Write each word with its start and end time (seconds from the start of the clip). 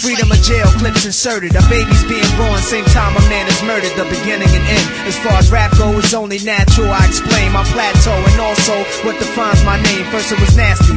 Freedom 0.00 0.32
of 0.32 0.40
jail 0.40 0.64
clips 0.80 1.04
inserted. 1.04 1.54
A 1.54 1.60
baby's 1.68 2.02
being 2.04 2.24
born, 2.38 2.56
same 2.62 2.86
time 2.86 3.14
a 3.16 3.20
man 3.28 3.46
is 3.46 3.62
murdered. 3.62 3.92
The 4.00 4.08
beginning 4.08 4.48
and 4.48 4.64
end. 4.64 4.88
As 5.04 5.18
far 5.18 5.34
as 5.34 5.52
rap 5.52 5.76
go, 5.76 5.92
it's 5.98 6.14
only 6.14 6.38
natural. 6.38 6.90
I 6.90 7.04
explain 7.06 7.52
my 7.52 7.64
plateau 7.64 8.16
and 8.16 8.40
also 8.40 8.80
what 9.04 9.18
defines 9.18 9.62
my 9.62 9.76
name. 9.82 10.06
First 10.06 10.32
it 10.32 10.40
was 10.40 10.56
nasty, 10.56 10.96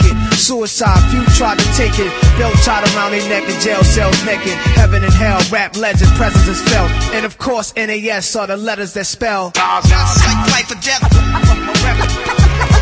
it. 0.00 0.34
Suicide, 0.34 1.00
few 1.10 1.24
tried 1.36 1.58
to 1.58 1.68
take 1.76 1.98
it. 1.98 2.10
Belt 2.38 2.54
tied 2.64 2.86
around 2.94 3.12
their 3.12 3.28
neck 3.28 3.48
in 3.48 3.60
jail 3.60 3.82
cells 3.84 4.16
naked. 4.24 4.54
Heaven 4.78 5.02
and 5.04 5.12
hell, 5.12 5.40
rap 5.50 5.76
legend, 5.76 6.10
presence 6.16 6.46
is 6.48 6.62
felt. 6.62 6.90
And 7.14 7.24
of 7.24 7.38
course, 7.38 7.74
NAS 7.76 8.34
are 8.36 8.46
the 8.46 8.56
letters 8.56 8.94
that 8.94 9.06
spell. 9.06 9.52
Not 9.56 9.84
like 9.84 10.40
life 10.50 10.70
or 10.70 10.80
death. 10.80 11.02
My 11.82 11.94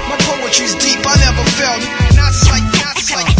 my 0.08 0.16
poetry's 0.28 0.74
deep. 0.74 1.00
I 1.06 1.16
never 1.18 1.44
felt. 1.58 1.82
Not 2.16 2.34
like, 2.50 2.66
not 2.78 3.26
like 3.26 3.39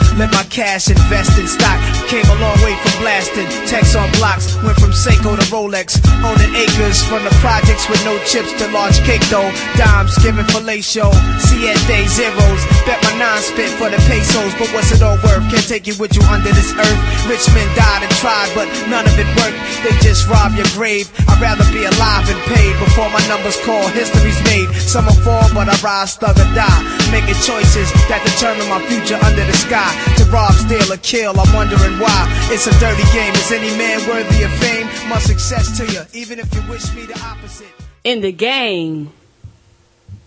Let 0.19 0.31
my 0.35 0.43
cash 0.51 0.89
invest 0.91 1.39
in 1.39 1.47
stock. 1.47 1.79
Came 2.11 2.27
a 2.27 2.37
long 2.43 2.59
way 2.61 2.75
from 2.83 2.93
blasting. 2.99 3.47
Text 3.65 3.95
on 3.95 4.11
blocks, 4.19 4.59
went 4.59 4.75
from 4.75 4.91
Seiko 4.91 5.39
to 5.39 5.45
Rolex. 5.47 5.95
Owning 6.19 6.53
acres 6.55 6.99
from 7.07 7.23
the 7.23 7.31
projects 7.39 7.87
with 7.87 8.03
no 8.03 8.19
chips 8.27 8.51
to 8.59 8.67
large 8.75 8.99
cake 9.07 9.23
dough. 9.31 9.47
Dimes 9.79 10.11
giving 10.19 10.45
fellatio. 10.51 11.07
See 11.39 11.63
zeros. 12.11 12.61
Bet 12.85 12.99
my 13.03 13.13
nine 13.17 13.41
spit 13.41 13.71
for 13.79 13.89
the 13.89 13.97
pesos. 14.11 14.51
But 14.59 14.67
what's 14.75 14.91
it 14.91 15.01
all 15.01 15.15
worth? 15.23 15.47
Can't 15.47 15.67
take 15.67 15.87
you 15.87 15.95
with 15.95 16.11
you 16.15 16.23
under 16.27 16.51
this 16.51 16.75
earth. 16.75 17.01
Rich 17.31 17.47
men 17.55 17.67
died 17.79 18.03
and 18.03 18.11
tried, 18.19 18.51
but 18.53 18.67
none 18.91 19.07
of 19.07 19.15
it 19.15 19.29
worked. 19.39 19.57
They 19.87 19.95
just 20.03 20.27
rob 20.27 20.51
your 20.59 20.67
grave. 20.75 21.07
I'd 21.31 21.39
rather 21.39 21.65
be 21.71 21.87
alive 21.87 22.27
and 22.27 22.39
paid 22.51 22.75
before 22.83 23.09
my 23.09 23.23
numbers 23.31 23.55
call. 23.63 23.87
History's 23.95 24.41
made. 24.43 24.67
Some 24.75 25.07
will 25.07 25.17
fall, 25.23 25.47
but 25.55 25.71
I 25.71 25.75
rise, 25.79 26.19
thug 26.19 26.35
or 26.35 26.49
die. 26.51 26.81
Making 27.15 27.39
choices 27.47 27.87
that 28.11 28.19
determine 28.27 28.67
my 28.67 28.83
future 28.91 29.17
under 29.23 29.45
the 29.47 29.55
sky. 29.55 30.00
To 30.17 30.25
rob, 30.31 30.53
steal, 30.53 30.91
or 30.91 30.97
kill, 30.97 31.39
I'm 31.39 31.53
wondering 31.53 31.99
why. 31.99 32.27
It's 32.51 32.67
a 32.67 32.79
dirty 32.79 33.03
game. 33.13 33.33
Is 33.33 33.51
any 33.51 33.69
man 33.77 33.99
worthy 34.07 34.43
of 34.43 34.51
fame? 34.53 34.87
My 35.09 35.19
success 35.19 35.77
to 35.77 35.85
you, 35.91 36.01
even 36.13 36.39
if 36.39 36.53
you 36.53 36.61
wish 36.69 36.93
me 36.95 37.03
the 37.03 37.19
opposite. 37.23 37.67
in 38.03 38.21
the 38.21 38.31
game, 38.31 39.11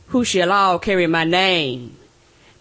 who 0.09 0.25
shall 0.25 0.53
all 0.53 0.79
carry 0.79 1.07
my 1.07 1.25
name? 1.25 1.97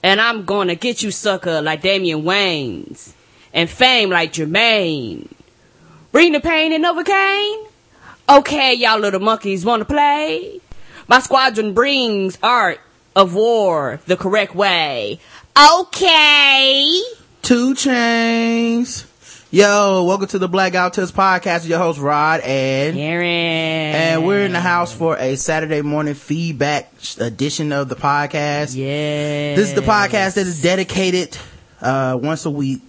And 0.01 0.19
I'm 0.19 0.43
gonna 0.45 0.75
get 0.75 1.01
you 1.03 1.11
sucker 1.11 1.61
like 1.61 1.81
Damon 1.81 2.23
Wayans, 2.23 3.13
and 3.53 3.69
fame 3.69 4.09
like 4.09 4.33
Jermaine. 4.33 5.29
Bring 6.11 6.33
the 6.33 6.39
pain 6.39 6.73
and 6.73 6.83
Novocaine? 6.83 7.67
Okay, 8.29 8.73
y'all 8.73 8.99
little 8.99 9.19
monkeys 9.19 9.63
wanna 9.65 9.85
play? 9.85 10.59
My 11.07 11.19
squadron 11.19 11.73
brings 11.73 12.37
art 12.41 12.79
of 13.15 13.33
war 13.35 13.99
the 14.07 14.17
correct 14.17 14.55
way. 14.55 15.19
Okay. 15.55 16.99
2 17.43 17.75
Chainz. 17.75 19.05
Yo, 19.51 20.03
welcome 20.03 20.25
to 20.25 20.39
the 20.39 20.47
Black 20.47 20.73
Out 20.73 20.93
Test 20.95 21.15
Podcast. 21.15 21.67
Your 21.67 21.77
host 21.77 21.99
Rod 21.99 22.39
and 22.39 22.95
Karen. 22.95 23.23
and 23.27 24.25
we're 24.25 24.45
in 24.45 24.53
the 24.53 24.59
house 24.59 24.91
for 24.91 25.15
a 25.15 25.35
Saturday 25.35 25.83
morning 25.83 26.15
feedback 26.15 26.91
edition 27.19 27.71
of 27.71 27.87
the 27.87 27.95
podcast. 27.95 28.75
Yeah. 28.75 29.53
This 29.55 29.69
is 29.69 29.75
the 29.75 29.81
podcast 29.81 30.33
that 30.35 30.47
is 30.47 30.59
dedicated 30.59 31.37
uh, 31.81 32.17
once 32.19 32.47
a 32.47 32.49
week 32.49 32.81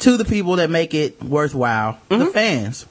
to 0.00 0.18
the 0.18 0.26
people 0.26 0.56
that 0.56 0.68
make 0.68 0.92
it 0.92 1.22
worthwhile, 1.22 1.98
the 2.10 2.26
fans. 2.26 2.84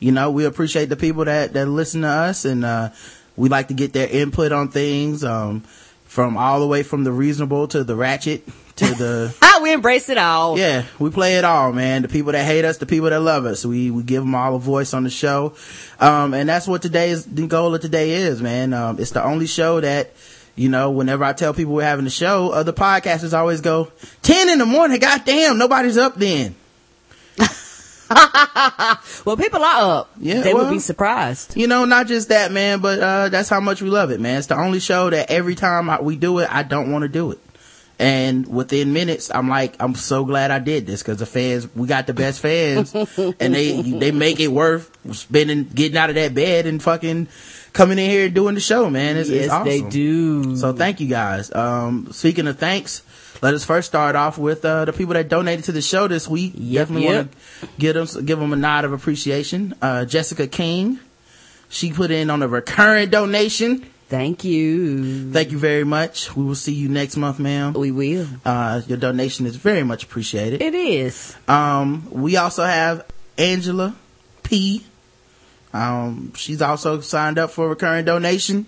You 0.00 0.10
know, 0.10 0.32
we 0.32 0.46
appreciate 0.46 0.86
the 0.86 0.96
people 0.96 1.26
that 1.26 1.52
that 1.52 1.66
listen 1.66 2.02
to 2.02 2.08
us, 2.08 2.44
and 2.44 2.64
uh, 2.64 2.90
we 3.36 3.48
like 3.48 3.68
to 3.68 3.74
get 3.74 3.92
their 3.92 4.08
input 4.08 4.50
on 4.50 4.68
things, 4.70 5.22
um, 5.22 5.60
from 6.06 6.36
all 6.36 6.58
the 6.58 6.66
way 6.66 6.82
from 6.82 7.04
the 7.04 7.12
reasonable 7.12 7.68
to 7.68 7.84
the 7.84 7.94
ratchet 7.94 8.42
to 8.76 8.86
the. 8.94 9.34
Ah, 9.42 9.60
we 9.62 9.72
embrace 9.72 10.08
it 10.08 10.18
all. 10.18 10.58
Yeah, 10.58 10.84
we 10.98 11.10
play 11.10 11.36
it 11.36 11.44
all, 11.44 11.72
man. 11.72 12.02
The 12.02 12.08
people 12.08 12.32
that 12.32 12.44
hate 12.44 12.64
us, 12.64 12.78
the 12.78 12.86
people 12.86 13.08
that 13.10 13.20
love 13.20 13.44
us. 13.46 13.64
We, 13.64 13.90
we 13.92 14.02
give 14.02 14.22
them 14.24 14.34
all 14.34 14.56
a 14.56 14.58
voice 14.58 14.92
on 14.94 15.04
the 15.04 15.10
show. 15.10 15.54
Um, 16.00 16.34
and 16.34 16.48
that's 16.48 16.66
what 16.66 16.82
today's, 16.82 17.24
the 17.24 17.46
goal 17.46 17.72
of 17.74 17.80
today 17.80 18.10
is, 18.12 18.42
man. 18.42 18.72
Um, 18.72 18.98
it's 18.98 19.12
the 19.12 19.22
only 19.22 19.46
show 19.46 19.80
that, 19.80 20.12
you 20.56 20.68
know, 20.68 20.90
whenever 20.90 21.22
I 21.22 21.34
tell 21.34 21.54
people 21.54 21.72
we're 21.74 21.82
having 21.84 22.04
a 22.06 22.10
show, 22.10 22.50
other 22.50 22.72
podcasters 22.72 23.32
always 23.32 23.60
go, 23.60 23.92
10 24.22 24.48
in 24.48 24.58
the 24.58 24.66
morning, 24.66 24.98
goddamn, 24.98 25.56
nobody's 25.56 25.96
up 25.96 26.16
then. 26.16 26.56
Well, 29.24 29.36
people 29.38 29.62
are 29.64 29.98
up. 30.00 30.10
Yeah, 30.20 30.40
They 30.42 30.52
well- 30.52 30.64
would 30.66 30.72
be 30.72 30.78
surprised. 30.78 31.56
You 31.56 31.66
know, 31.66 31.84
not 31.84 32.06
just 32.06 32.28
that, 32.28 32.52
man, 32.52 32.80
but, 32.80 32.98
uh, 33.00 33.28
that's 33.30 33.48
how 33.48 33.60
much 33.60 33.80
we 33.82 33.88
love 33.88 34.10
it, 34.10 34.20
man. 34.20 34.38
It's 34.38 34.46
the 34.48 34.56
only 34.58 34.78
show 34.80 35.10
that 35.10 35.30
every 35.30 35.54
time 35.54 35.88
I, 35.88 36.00
we 36.00 36.16
do 36.16 36.38
it, 36.40 36.48
I 36.52 36.62
don't 36.62 36.92
want 36.92 37.02
to 37.02 37.08
do 37.08 37.30
it. 37.32 37.38
And 38.04 38.46
within 38.46 38.92
minutes, 38.92 39.30
I'm 39.34 39.48
like, 39.48 39.76
I'm 39.80 39.94
so 39.94 40.26
glad 40.26 40.50
I 40.50 40.58
did 40.58 40.84
this 40.84 41.02
because 41.02 41.20
the 41.20 41.26
fans, 41.26 41.74
we 41.74 41.88
got 41.88 42.06
the 42.06 42.12
best 42.12 42.38
fans 42.38 42.94
and 43.16 43.54
they, 43.54 43.80
they 43.80 44.12
make 44.12 44.40
it 44.40 44.48
worth 44.48 44.90
spending, 45.16 45.64
getting 45.64 45.96
out 45.96 46.10
of 46.10 46.16
that 46.16 46.34
bed 46.34 46.66
and 46.66 46.82
fucking 46.82 47.28
coming 47.72 47.98
in 47.98 48.10
here 48.10 48.26
and 48.26 48.34
doing 48.34 48.56
the 48.56 48.60
show, 48.60 48.90
man. 48.90 49.16
It's, 49.16 49.30
it's 49.30 49.50
awesome. 49.50 49.66
they 49.66 49.80
do. 49.80 50.54
So 50.54 50.74
thank 50.74 51.00
you 51.00 51.08
guys. 51.08 51.50
Um, 51.54 52.12
speaking 52.12 52.46
of 52.46 52.58
thanks, 52.58 53.00
let 53.40 53.54
us 53.54 53.64
first 53.64 53.88
start 53.88 54.16
off 54.16 54.36
with, 54.36 54.66
uh, 54.66 54.84
the 54.84 54.92
people 54.92 55.14
that 55.14 55.30
donated 55.30 55.64
to 55.64 55.72
the 55.72 55.80
show 55.80 56.06
this 56.06 56.28
week. 56.28 56.52
Yep, 56.56 56.88
Definitely 56.88 57.08
yep. 57.08 57.14
want 57.14 57.32
to 57.32 57.68
give 57.78 57.94
them, 57.94 58.26
give 58.26 58.38
them 58.38 58.52
a 58.52 58.56
nod 58.56 58.84
of 58.84 58.92
appreciation. 58.92 59.72
Uh, 59.80 60.04
Jessica 60.04 60.46
King, 60.46 61.00
she 61.70 61.90
put 61.90 62.10
in 62.10 62.28
on 62.28 62.42
a 62.42 62.48
recurrent 62.48 63.10
donation. 63.10 63.86
Thank 64.14 64.44
you. 64.44 65.32
Thank 65.32 65.50
you 65.50 65.58
very 65.58 65.82
much. 65.82 66.36
We 66.36 66.44
will 66.44 66.54
see 66.54 66.72
you 66.72 66.88
next 66.88 67.16
month, 67.16 67.40
ma'am. 67.40 67.72
We 67.72 67.90
will. 67.90 68.28
Uh, 68.44 68.80
your 68.86 68.96
donation 68.96 69.44
is 69.44 69.56
very 69.56 69.82
much 69.82 70.04
appreciated. 70.04 70.62
It 70.62 70.72
is. 70.72 71.34
Um, 71.48 72.06
we 72.12 72.36
also 72.36 72.62
have 72.62 73.04
Angela 73.36 73.96
P. 74.44 74.84
Um, 75.72 76.32
she's 76.36 76.62
also 76.62 77.00
signed 77.00 77.40
up 77.40 77.50
for 77.50 77.66
a 77.66 77.68
recurring 77.70 78.04
donation, 78.04 78.66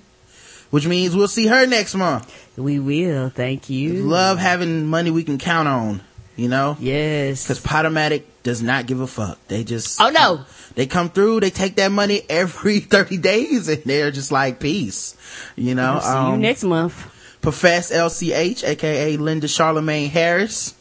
which 0.70 0.88
means 0.88 1.14
we'll 1.14 1.28
see 1.28 1.46
her 1.46 1.64
next 1.64 1.94
month. 1.94 2.26
We 2.56 2.81
will. 2.81 3.28
Thank 3.28 3.70
you. 3.70 4.02
Love 4.02 4.38
having 4.38 4.87
money 4.87 5.12
we 5.12 5.22
can 5.22 5.38
count 5.38 5.69
on, 5.69 6.00
you 6.37 6.49
know? 6.49 6.77
Yes. 6.79 7.47
Cause 7.47 7.61
Potomatic 7.61 8.43
does 8.43 8.62
not 8.62 8.87
give 8.87 9.00
a 9.00 9.06
fuck. 9.06 9.38
They 9.49 9.65
just, 9.65 10.00
Oh 10.00 10.11
no. 10.11 10.44
they 10.75 10.87
come 10.87 11.09
through, 11.11 11.41
they 11.41 11.50
take 11.50 11.77
that 11.77 11.91
money 11.91 12.23
every 12.29 12.81
30 12.81 13.17
days 13.19 13.69
and 13.69 13.83
they're 13.85 14.11
just 14.11 14.31
like, 14.31 14.61
peace, 14.61 15.17
you 15.56 15.75
know? 15.75 15.94
We'll 15.94 16.00
see 16.03 16.09
you 16.11 16.15
Um, 16.17 16.41
next 16.41 16.62
month. 16.65 17.12
Profess 17.43 17.93
LCH, 17.93 18.65
aka 18.65 19.17
Linda 19.17 19.47
Charlemagne 19.49 20.11
Harris. 20.11 20.75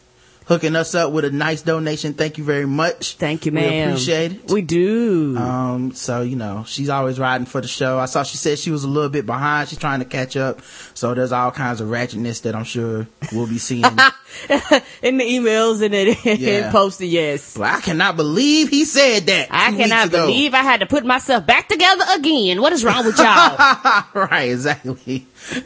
Hooking 0.46 0.76
us 0.76 0.94
up 0.96 1.12
with 1.12 1.26
a 1.26 1.32
nice 1.32 1.62
donation. 1.64 2.14
Thank 2.14 2.38
you 2.38 2.44
very 2.44 2.66
much. 2.68 3.16
Thank 3.16 3.46
you, 3.46 3.52
We 3.52 3.60
ma'am. 3.62 3.90
appreciate 3.90 4.32
it. 4.34 4.52
We 4.52 4.62
do. 4.62 5.36
Um, 5.38 5.92
so 5.94 6.22
you 6.22 6.36
know, 6.36 6.64
she's 6.68 6.90
always 6.90 7.20
riding 7.20 7.46
for 7.48 7.62
the 7.62 7.68
show. 7.68 7.98
I 8.00 8.06
saw 8.06 8.24
she 8.24 8.38
said 8.38 8.60
she 8.60 8.72
was 8.72 8.84
a 8.84 8.88
little 8.88 9.10
bit 9.10 9.26
behind. 9.26 9.70
She's 9.70 9.80
trying 9.80 10.00
to 10.00 10.06
catch 10.06 10.38
up. 10.38 10.62
So 10.94 11.14
there's 11.14 11.32
all 11.32 11.52
kinds 11.52 11.82
of 11.82 11.90
ratchetness 11.90 12.44
that 12.44 12.56
I'm 12.56 12.64
sure 12.64 13.08
we'll 13.32 13.48
be 13.48 13.58
seeing. 13.58 13.84
in 15.02 15.18
the 15.18 15.24
emails 15.24 15.82
and 15.84 15.94
it 15.94 16.40
Yeah. 16.40 16.72
posted, 16.72 17.10
yes. 17.10 17.60
I 17.60 17.82
cannot 17.82 18.16
believe 18.16 18.70
he 18.70 18.86
said 18.86 19.26
that. 19.28 19.48
I 19.52 19.72
cannot 19.72 20.12
believe 20.12 20.54
I 20.54 20.62
had 20.64 20.82
to 20.82 20.86
put 20.86 21.06
myself 21.06 21.46
back 21.46 21.68
together 21.68 22.04
again. 22.16 22.62
What 22.62 22.74
is 22.74 22.84
wrong 22.84 23.06
with 23.06 23.18
y'all? 23.18 24.04
right, 24.14 24.50
exactly. 24.52 25.26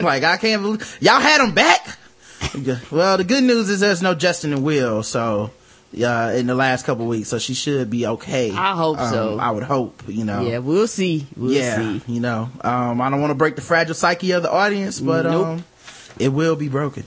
like 0.00 0.22
I 0.24 0.36
can't 0.40 0.62
believe 0.62 0.98
y'all 1.00 1.20
had 1.20 1.40
him 1.46 1.54
back. 1.54 1.98
Well, 2.90 3.16
the 3.18 3.24
good 3.24 3.44
news 3.44 3.68
is 3.68 3.80
there's 3.80 4.02
no 4.02 4.14
Justin 4.14 4.52
and 4.52 4.64
Will, 4.64 5.02
so 5.02 5.50
yeah, 5.92 6.32
in 6.32 6.46
the 6.46 6.54
last 6.54 6.84
couple 6.86 7.06
weeks, 7.06 7.28
so 7.28 7.38
she 7.38 7.54
should 7.54 7.90
be 7.90 8.06
okay. 8.06 8.50
I 8.50 8.74
hope 8.74 8.98
Um, 8.98 9.10
so. 9.12 9.38
I 9.38 9.50
would 9.50 9.62
hope, 9.62 10.02
you 10.08 10.24
know. 10.24 10.42
yeah, 10.46 10.58
we'll 10.58 10.86
see. 10.88 11.26
We'll 11.36 11.52
yeah, 11.52 11.76
see. 11.76 12.02
you 12.12 12.20
know. 12.20 12.50
Um, 12.62 13.00
I 13.00 13.10
don't 13.10 13.20
want 13.20 13.30
to 13.30 13.34
break 13.36 13.56
the 13.56 13.62
fragile 13.62 13.94
psyche 13.94 14.32
of 14.32 14.42
the 14.42 14.50
audience, 14.50 15.00
but 15.00 15.24
Nope. 15.26 15.46
um, 15.46 15.64
it 16.18 16.28
will 16.28 16.56
be 16.56 16.68
broken. 16.68 17.04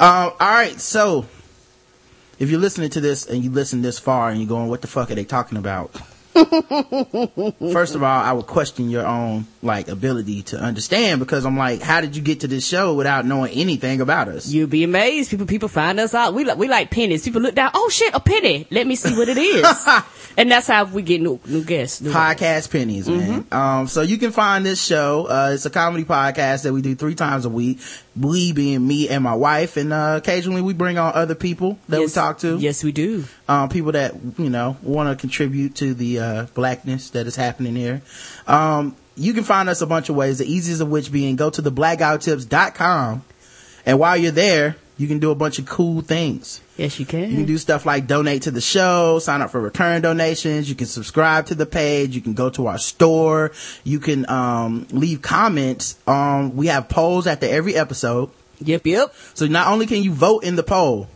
Um, 0.00 0.32
all 0.38 0.48
right, 0.48 0.80
so 0.80 1.26
if 2.38 2.50
you're 2.50 2.60
listening 2.60 2.90
to 2.90 3.00
this 3.00 3.26
and 3.26 3.42
you 3.44 3.50
listen 3.50 3.82
this 3.82 3.98
far 3.98 4.30
and 4.30 4.40
you're 4.40 4.48
going, 4.48 4.68
"What 4.68 4.80
the 4.82 4.88
fuck 4.88 5.10
are 5.10 5.14
they 5.14 5.24
talking 5.24 5.58
about?" 5.58 5.94
First 7.72 7.94
of 7.94 8.02
all, 8.02 8.22
I 8.22 8.32
would 8.32 8.46
question 8.46 8.88
your 8.88 9.06
own 9.06 9.46
like 9.62 9.88
ability 9.88 10.42
to 10.42 10.58
understand 10.58 11.20
because 11.20 11.44
I'm 11.44 11.58
like, 11.58 11.82
how 11.82 12.00
did 12.00 12.16
you 12.16 12.22
get 12.22 12.40
to 12.40 12.48
this 12.48 12.66
show 12.66 12.94
without 12.94 13.26
knowing 13.26 13.52
anything 13.52 14.00
about 14.00 14.28
us? 14.28 14.48
You'd 14.48 14.70
be 14.70 14.82
amazed. 14.82 15.30
People, 15.30 15.46
people 15.46 15.68
find 15.68 16.00
us 16.00 16.14
out. 16.14 16.32
We 16.32 16.44
like, 16.44 16.56
we 16.56 16.68
like 16.68 16.90
pennies. 16.90 17.24
People 17.24 17.42
look 17.42 17.54
down. 17.54 17.70
Oh 17.74 17.90
shit, 17.90 18.14
a 18.14 18.20
penny. 18.20 18.66
Let 18.70 18.86
me 18.86 18.96
see 18.96 19.14
what 19.14 19.28
it 19.28 19.36
is. 19.36 19.86
and 20.38 20.50
that's 20.50 20.68
how 20.68 20.84
we 20.84 21.02
get 21.02 21.20
new, 21.20 21.38
new 21.46 21.64
guests. 21.64 22.00
New 22.00 22.10
podcast 22.10 22.70
pennies, 22.70 23.08
man. 23.08 23.42
Mm-hmm. 23.42 23.54
Um, 23.54 23.86
so 23.86 24.00
you 24.00 24.16
can 24.16 24.32
find 24.32 24.64
this 24.64 24.82
show. 24.82 25.26
Uh, 25.26 25.50
it's 25.52 25.66
a 25.66 25.70
comedy 25.70 26.04
podcast 26.04 26.62
that 26.62 26.72
we 26.72 26.80
do 26.80 26.94
three 26.94 27.14
times 27.14 27.44
a 27.44 27.50
week. 27.50 27.80
We 28.18 28.52
being 28.52 28.86
me 28.86 29.08
and 29.08 29.22
my 29.22 29.34
wife, 29.34 29.76
and 29.76 29.92
uh, 29.92 30.14
occasionally 30.18 30.62
we 30.62 30.72
bring 30.72 30.98
on 30.98 31.12
other 31.14 31.34
people 31.34 31.78
that 31.88 32.00
we 32.00 32.08
talk 32.08 32.38
to. 32.38 32.58
Yes, 32.58 32.82
we 32.84 32.92
do. 32.92 33.24
Um, 33.52 33.68
people 33.68 33.92
that 33.92 34.14
you 34.38 34.48
know 34.48 34.78
want 34.82 35.10
to 35.10 35.20
contribute 35.20 35.74
to 35.76 35.92
the 35.92 36.18
uh, 36.18 36.46
blackness 36.54 37.10
that 37.10 37.26
is 37.26 37.36
happening 37.36 37.76
here. 37.76 38.00
Um, 38.46 38.96
you 39.14 39.34
can 39.34 39.44
find 39.44 39.68
us 39.68 39.82
a 39.82 39.86
bunch 39.86 40.08
of 40.08 40.16
ways. 40.16 40.38
The 40.38 40.50
easiest 40.50 40.80
of 40.80 40.88
which 40.88 41.12
being 41.12 41.36
go 41.36 41.50
to 41.50 41.60
the 41.60 41.70
blackguywhotips.com, 41.70 43.22
and 43.84 43.98
while 43.98 44.16
you're 44.16 44.32
there, 44.32 44.76
you 44.96 45.06
can 45.06 45.18
do 45.18 45.30
a 45.30 45.34
bunch 45.34 45.58
of 45.58 45.66
cool 45.66 46.00
things. 46.00 46.60
Yes, 46.78 46.98
you 46.98 47.04
can. 47.04 47.28
You 47.28 47.36
can 47.36 47.44
do 47.44 47.58
stuff 47.58 47.84
like 47.84 48.06
donate 48.06 48.42
to 48.42 48.50
the 48.50 48.60
show, 48.60 49.18
sign 49.18 49.42
up 49.42 49.50
for 49.50 49.60
return 49.60 50.00
donations. 50.00 50.68
You 50.68 50.74
can 50.74 50.86
subscribe 50.86 51.46
to 51.46 51.54
the 51.54 51.66
page. 51.66 52.14
You 52.14 52.22
can 52.22 52.34
go 52.34 52.48
to 52.50 52.68
our 52.68 52.78
store. 52.78 53.52
You 53.84 54.00
can, 54.00 54.28
um, 54.30 54.86
leave 54.90 55.20
comments. 55.20 55.98
Um, 56.06 56.56
we 56.56 56.68
have 56.68 56.88
polls 56.88 57.26
after 57.26 57.46
every 57.46 57.74
episode. 57.74 58.30
Yep, 58.60 58.86
yep. 58.86 59.14
So 59.34 59.46
not 59.46 59.68
only 59.68 59.86
can 59.86 60.02
you 60.02 60.12
vote 60.12 60.44
in 60.44 60.56
the 60.56 60.62
poll, 60.62 61.08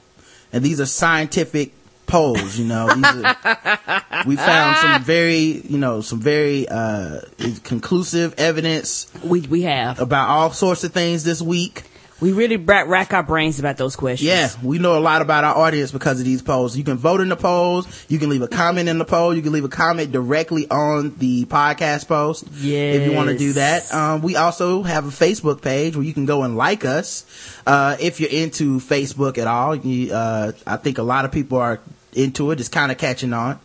and 0.52 0.64
these 0.64 0.80
are 0.80 0.86
scientific 0.86 1.72
polls, 2.06 2.58
you 2.58 2.64
know, 2.66 2.88
are, 2.88 4.24
we 4.26 4.36
found 4.36 4.76
some 4.78 5.02
very, 5.04 5.62
you 5.68 5.78
know, 5.78 6.00
some 6.00 6.20
very, 6.20 6.68
uh, 6.68 7.20
conclusive 7.64 8.34
evidence 8.38 9.10
We 9.24 9.40
we 9.42 9.62
have. 9.62 10.00
about 10.00 10.28
all 10.28 10.50
sorts 10.52 10.84
of 10.84 10.92
things 10.92 11.24
this 11.24 11.42
week. 11.42 11.82
We 12.18 12.32
really 12.32 12.56
rack 12.56 13.12
our 13.12 13.22
brains 13.22 13.58
about 13.58 13.76
those 13.76 13.94
questions. 13.94 14.26
Yeah, 14.26 14.48
we 14.62 14.78
know 14.78 14.96
a 14.98 15.00
lot 15.00 15.20
about 15.20 15.44
our 15.44 15.54
audience 15.54 15.92
because 15.92 16.18
of 16.18 16.24
these 16.24 16.40
polls. 16.40 16.74
You 16.74 16.82
can 16.82 16.96
vote 16.96 17.20
in 17.20 17.28
the 17.28 17.36
polls. 17.36 17.86
You 18.08 18.18
can 18.18 18.30
leave 18.30 18.40
a 18.40 18.48
comment 18.48 18.88
in 18.88 18.96
the 18.96 19.04
poll. 19.04 19.36
You 19.36 19.42
can 19.42 19.52
leave 19.52 19.64
a 19.64 19.68
comment 19.68 20.12
directly 20.12 20.66
on 20.70 21.14
the 21.18 21.44
podcast 21.44 22.08
post. 22.08 22.44
Yeah, 22.54 22.92
if 22.92 23.10
you 23.10 23.14
want 23.14 23.28
to 23.28 23.36
do 23.36 23.52
that. 23.54 23.92
Um, 23.92 24.22
we 24.22 24.34
also 24.34 24.82
have 24.82 25.04
a 25.04 25.10
Facebook 25.10 25.60
page 25.60 25.94
where 25.94 26.06
you 26.06 26.14
can 26.14 26.24
go 26.24 26.42
and 26.42 26.56
like 26.56 26.86
us. 26.86 27.26
Uh, 27.66 27.98
if 28.00 28.18
you're 28.18 28.30
into 28.30 28.80
Facebook 28.80 29.36
at 29.36 29.46
all, 29.46 29.74
you, 29.76 30.14
uh, 30.14 30.52
I 30.66 30.76
think 30.78 30.96
a 30.96 31.02
lot 31.02 31.26
of 31.26 31.32
people 31.32 31.58
are 31.58 31.80
into 32.16 32.50
it. 32.50 32.60
It's 32.60 32.68
kind 32.68 32.90
of 32.90 32.98
catching 32.98 33.32
on. 33.32 33.58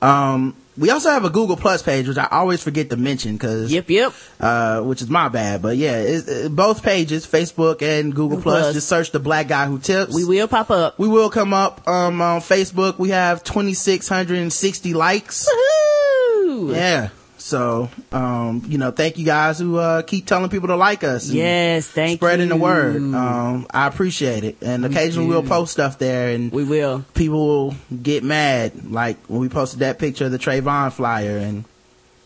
Um, 0.00 0.56
we 0.76 0.90
also 0.90 1.10
have 1.10 1.24
a 1.24 1.30
Google 1.30 1.56
Plus 1.56 1.82
page, 1.82 2.06
which 2.06 2.18
I 2.18 2.28
always 2.30 2.62
forget 2.62 2.90
to 2.90 2.96
mention 2.96 3.32
because 3.32 3.72
Yep, 3.72 3.90
yep. 3.90 4.12
uh, 4.38 4.80
which 4.82 5.02
is 5.02 5.10
my 5.10 5.28
bad. 5.28 5.60
But 5.60 5.76
yeah, 5.76 5.96
it, 5.98 6.54
both 6.54 6.84
pages, 6.84 7.26
Facebook 7.26 7.82
and 7.82 8.14
Google 8.14 8.36
Google 8.36 8.42
Plus, 8.42 8.62
Plus. 8.62 8.74
just 8.74 8.88
search 8.88 9.10
the 9.10 9.18
black 9.18 9.48
guy 9.48 9.66
who 9.66 9.80
tips. 9.80 10.14
We 10.14 10.24
will 10.24 10.46
pop 10.46 10.70
up. 10.70 10.96
We 10.98 11.08
will 11.08 11.30
come 11.30 11.52
up 11.52 11.86
um, 11.88 12.20
on 12.22 12.40
Facebook. 12.40 12.96
We 12.98 13.08
have 13.10 13.42
2,660 13.42 14.94
likes. 14.94 15.48
Woohoo! 15.48 16.74
Yeah. 16.74 17.08
So, 17.48 17.88
um, 18.12 18.62
you 18.68 18.76
know, 18.76 18.90
thank 18.90 19.16
you 19.16 19.24
guys 19.24 19.58
who 19.58 19.78
uh, 19.78 20.02
keep 20.02 20.26
telling 20.26 20.50
people 20.50 20.68
to 20.68 20.76
like 20.76 21.02
us. 21.02 21.30
Yes, 21.30 21.86
thank 21.88 22.18
Spreading 22.18 22.48
you. 22.48 22.54
the 22.54 22.56
word. 22.60 22.96
Um, 22.96 23.66
I 23.70 23.86
appreciate 23.86 24.44
it. 24.44 24.58
And 24.60 24.84
occasionally 24.84 25.28
we'll 25.30 25.42
post 25.42 25.72
stuff 25.72 25.98
there 25.98 26.28
and 26.28 26.52
we 26.52 26.64
will. 26.64 27.06
people 27.14 27.46
will 27.46 27.74
get 28.02 28.22
mad. 28.22 28.90
Like 28.90 29.16
when 29.28 29.40
we 29.40 29.48
posted 29.48 29.80
that 29.80 29.98
picture 29.98 30.26
of 30.26 30.30
the 30.32 30.38
Trayvon 30.38 30.92
flyer 30.92 31.38
and 31.38 31.64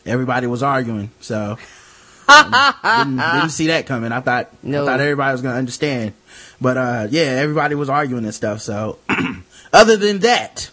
everybody 0.04 0.48
was 0.48 0.64
arguing. 0.64 1.10
So 1.20 1.56
um, 2.28 2.50
didn't, 2.82 3.16
didn't 3.18 3.50
see 3.50 3.68
that 3.68 3.86
coming. 3.86 4.10
I 4.10 4.20
thought 4.20 4.50
No. 4.64 4.82
I 4.82 4.86
thought 4.86 5.00
everybody 5.00 5.32
was 5.32 5.42
gonna 5.42 5.56
understand. 5.58 6.14
But 6.60 6.76
uh 6.76 7.06
yeah, 7.10 7.22
everybody 7.22 7.76
was 7.76 7.88
arguing 7.88 8.24
and 8.24 8.34
stuff. 8.34 8.60
So 8.60 8.98
other 9.72 9.96
than 9.96 10.18
that, 10.20 10.68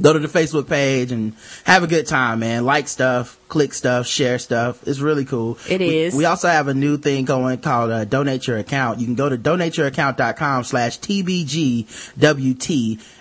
go 0.00 0.12
to 0.12 0.18
the 0.18 0.28
Facebook 0.28 0.68
page 0.68 1.12
and 1.12 1.34
have 1.64 1.82
a 1.82 1.86
good 1.86 2.06
time, 2.06 2.40
man. 2.40 2.64
Like 2.64 2.88
stuff, 2.88 3.38
click 3.48 3.74
stuff, 3.74 4.06
share 4.06 4.38
stuff. 4.38 4.86
It's 4.86 5.00
really 5.00 5.24
cool. 5.24 5.58
It 5.68 5.80
we, 5.80 5.98
is. 5.98 6.14
We 6.14 6.24
also 6.24 6.48
have 6.48 6.68
a 6.68 6.74
new 6.74 6.96
thing 6.96 7.24
going 7.24 7.58
called 7.58 7.90
uh, 7.90 8.04
donate 8.04 8.46
your 8.46 8.58
account. 8.58 9.00
You 9.00 9.06
can 9.06 9.14
go 9.14 9.28
to 9.28 9.36
donateyouraccount.com 9.36 10.64
slash 10.64 10.98
TBGWT 11.00 11.84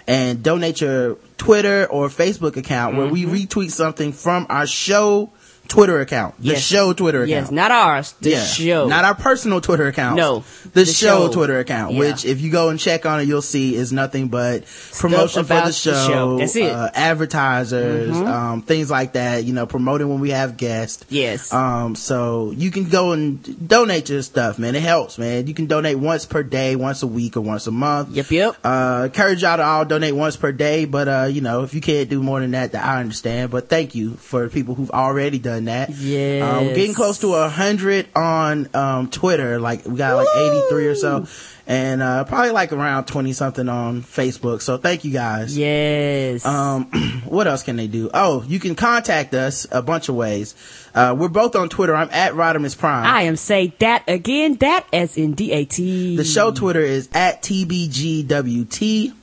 and 0.07 0.41
donate 0.43 0.81
your 0.81 1.17
Twitter 1.37 1.85
or 1.87 2.07
Facebook 2.07 2.55
account 2.57 2.95
where 2.95 3.07
we 3.07 3.25
retweet 3.25 3.71
something 3.71 4.13
from 4.13 4.45
our 4.49 4.67
show 4.67 5.31
Twitter 5.71 6.01
account. 6.01 6.35
The 6.35 6.41
Mm-hmm. 6.41 6.49
Yes. 6.51 6.61
show 6.63 6.91
Twitter 6.91 7.19
account. 7.23 7.29
Yes, 7.29 7.51
not 7.51 7.71
ours. 7.71 8.13
The 8.19 8.31
Yeah. 8.31 8.43
show. 8.43 8.87
Not 8.87 9.05
our 9.05 9.15
personal 9.15 9.61
Twitter 9.61 9.87
account. 9.87 10.17
No. 10.17 10.43
The, 10.73 10.81
The 10.81 10.85
show, 10.85 11.27
show. 11.27 11.33
Twitter 11.33 11.59
account, 11.59 11.93
Yeah. 11.93 11.99
which 11.99 12.25
if 12.25 12.41
you 12.41 12.51
go 12.51 12.67
and 12.69 12.77
check 12.77 13.05
on 13.05 13.21
it, 13.21 13.23
you'll 13.27 13.41
see 13.41 13.75
is 13.75 13.93
nothing 13.93 14.27
but 14.27 14.65
promotion 14.99 15.45
for 15.45 15.53
the 15.53 15.61
the 15.67 15.71
show, 15.71 16.07
show. 16.07 16.37
That's 16.37 16.55
it. 16.57 16.63
Mm-hmm. 16.63 16.81
Uh, 16.81 16.89
advertisers, 16.93 18.15
um, 18.17 18.61
things 18.63 18.91
like 18.91 19.13
that, 19.13 19.45
you 19.45 19.53
know, 19.53 19.65
promoting 19.65 20.09
when 20.09 20.19
we 20.19 20.31
have 20.31 20.57
guests. 20.57 21.05
Yes. 21.09 21.53
Um, 21.53 21.95
so 21.95 22.51
you 22.55 22.69
can 22.69 22.85
go 22.89 23.13
and 23.13 23.67
donate 23.67 24.09
your 24.09 24.21
stuff, 24.23 24.59
man. 24.59 24.75
It 24.75 24.81
helps, 24.81 25.17
man. 25.17 25.47
You 25.47 25.53
can 25.53 25.67
donate 25.67 25.97
once 25.97 26.25
per 26.25 26.43
day, 26.43 26.75
once 26.75 27.01
a 27.03 27.07
week, 27.07 27.37
or 27.37 27.41
once 27.41 27.67
a 27.67 27.71
month. 27.71 28.09
Yep, 28.11 28.31
yep. 28.31 28.55
Uh, 28.63 29.03
encourage 29.05 29.41
y'all 29.41 29.57
to 29.57 29.63
all 29.63 29.85
donate 29.85 30.15
once 30.15 30.35
per 30.35 30.51
day, 30.51 30.83
but, 30.85 31.07
uh, 31.07 31.27
you 31.31 31.39
know, 31.41 31.63
if 31.63 31.73
you 31.73 31.79
can't 31.81 32.09
do 32.09 32.21
more 32.21 32.41
than 32.41 32.51
that, 32.51 32.75
I 32.75 32.99
understand. 32.99 33.51
But 33.51 33.69
thank 33.69 33.95
you 33.95 34.15
for 34.15 34.49
people 34.49 34.75
who've 34.75 34.91
already 34.91 35.39
done 35.39 35.60
that. 35.65 35.89
Yeah, 35.91 36.49
Uh, 36.57 36.61
we're 36.63 36.75
getting 36.75 36.93
close 36.95 37.19
to 37.19 37.33
a 37.35 37.49
hundred 37.49 38.07
on, 38.15 38.69
um, 38.73 39.09
Twitter. 39.09 39.59
Like, 39.59 39.85
we 39.85 39.95
got 39.97 40.15
like 40.15 40.27
83 40.35 40.87
or 40.87 40.95
so. 40.95 41.25
And, 41.67 42.01
uh, 42.01 42.23
probably 42.25 42.49
like 42.51 42.73
around 42.73 43.05
20 43.05 43.31
something 43.33 43.69
on 43.69 44.01
Facebook. 44.01 44.61
So 44.61 44.77
thank 44.77 45.05
you 45.05 45.11
guys. 45.13 45.57
Yes. 45.57 46.45
Um, 46.45 46.85
what 47.25 47.47
else 47.47 47.63
can 47.63 47.75
they 47.77 47.87
do? 47.87 48.09
Oh, 48.13 48.43
you 48.47 48.59
can 48.59 48.75
contact 48.75 49.33
us 49.33 49.67
a 49.71 49.81
bunch 49.81 50.09
of 50.09 50.15
ways. 50.15 50.53
Uh, 50.93 51.15
we're 51.17 51.29
both 51.29 51.55
on 51.55 51.69
Twitter. 51.69 51.95
I'm 51.95 52.09
at 52.11 52.33
Rodimus 52.33 52.77
Prime. 52.77 53.05
I 53.05 53.21
am 53.23 53.37
say 53.37 53.73
that 53.79 54.03
again. 54.09 54.55
That 54.55 54.85
as 54.91 55.17
in 55.17 55.33
D 55.35 55.53
A 55.53 55.63
T. 55.63 56.17
The 56.17 56.25
show 56.25 56.51
Twitter 56.51 56.81
is 56.81 57.07
at 57.13 57.41
TBGWT. 57.43 59.13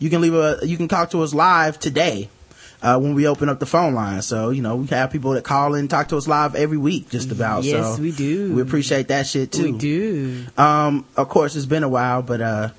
you 0.00 0.10
can 0.10 0.20
leave 0.20 0.34
a, 0.34 0.58
you 0.64 0.76
can 0.76 0.88
talk 0.88 1.12
to 1.12 1.22
us 1.22 1.32
live 1.32 1.78
today. 1.78 2.28
Uh, 2.82 2.98
when 2.98 3.14
we 3.14 3.28
open 3.28 3.48
up 3.48 3.60
the 3.60 3.66
phone 3.66 3.94
line. 3.94 4.20
So, 4.22 4.50
you 4.50 4.60
know, 4.60 4.74
we 4.74 4.88
have 4.88 5.12
people 5.12 5.30
that 5.34 5.44
call 5.44 5.76
in 5.76 5.86
talk 5.86 6.08
to 6.08 6.16
us 6.16 6.26
live 6.26 6.56
every 6.56 6.78
week, 6.78 7.10
just 7.10 7.30
about. 7.30 7.62
Yes, 7.62 7.94
so 7.94 8.02
we 8.02 8.10
do. 8.10 8.56
We 8.56 8.60
appreciate 8.60 9.06
that 9.06 9.28
shit 9.28 9.52
too. 9.52 9.74
We 9.74 9.78
do. 9.78 10.46
Um, 10.58 11.06
of 11.16 11.28
course, 11.28 11.54
it's 11.54 11.64
been 11.64 11.84
a 11.84 11.88
while, 11.88 12.22
but 12.22 12.40
uh, 12.40 12.70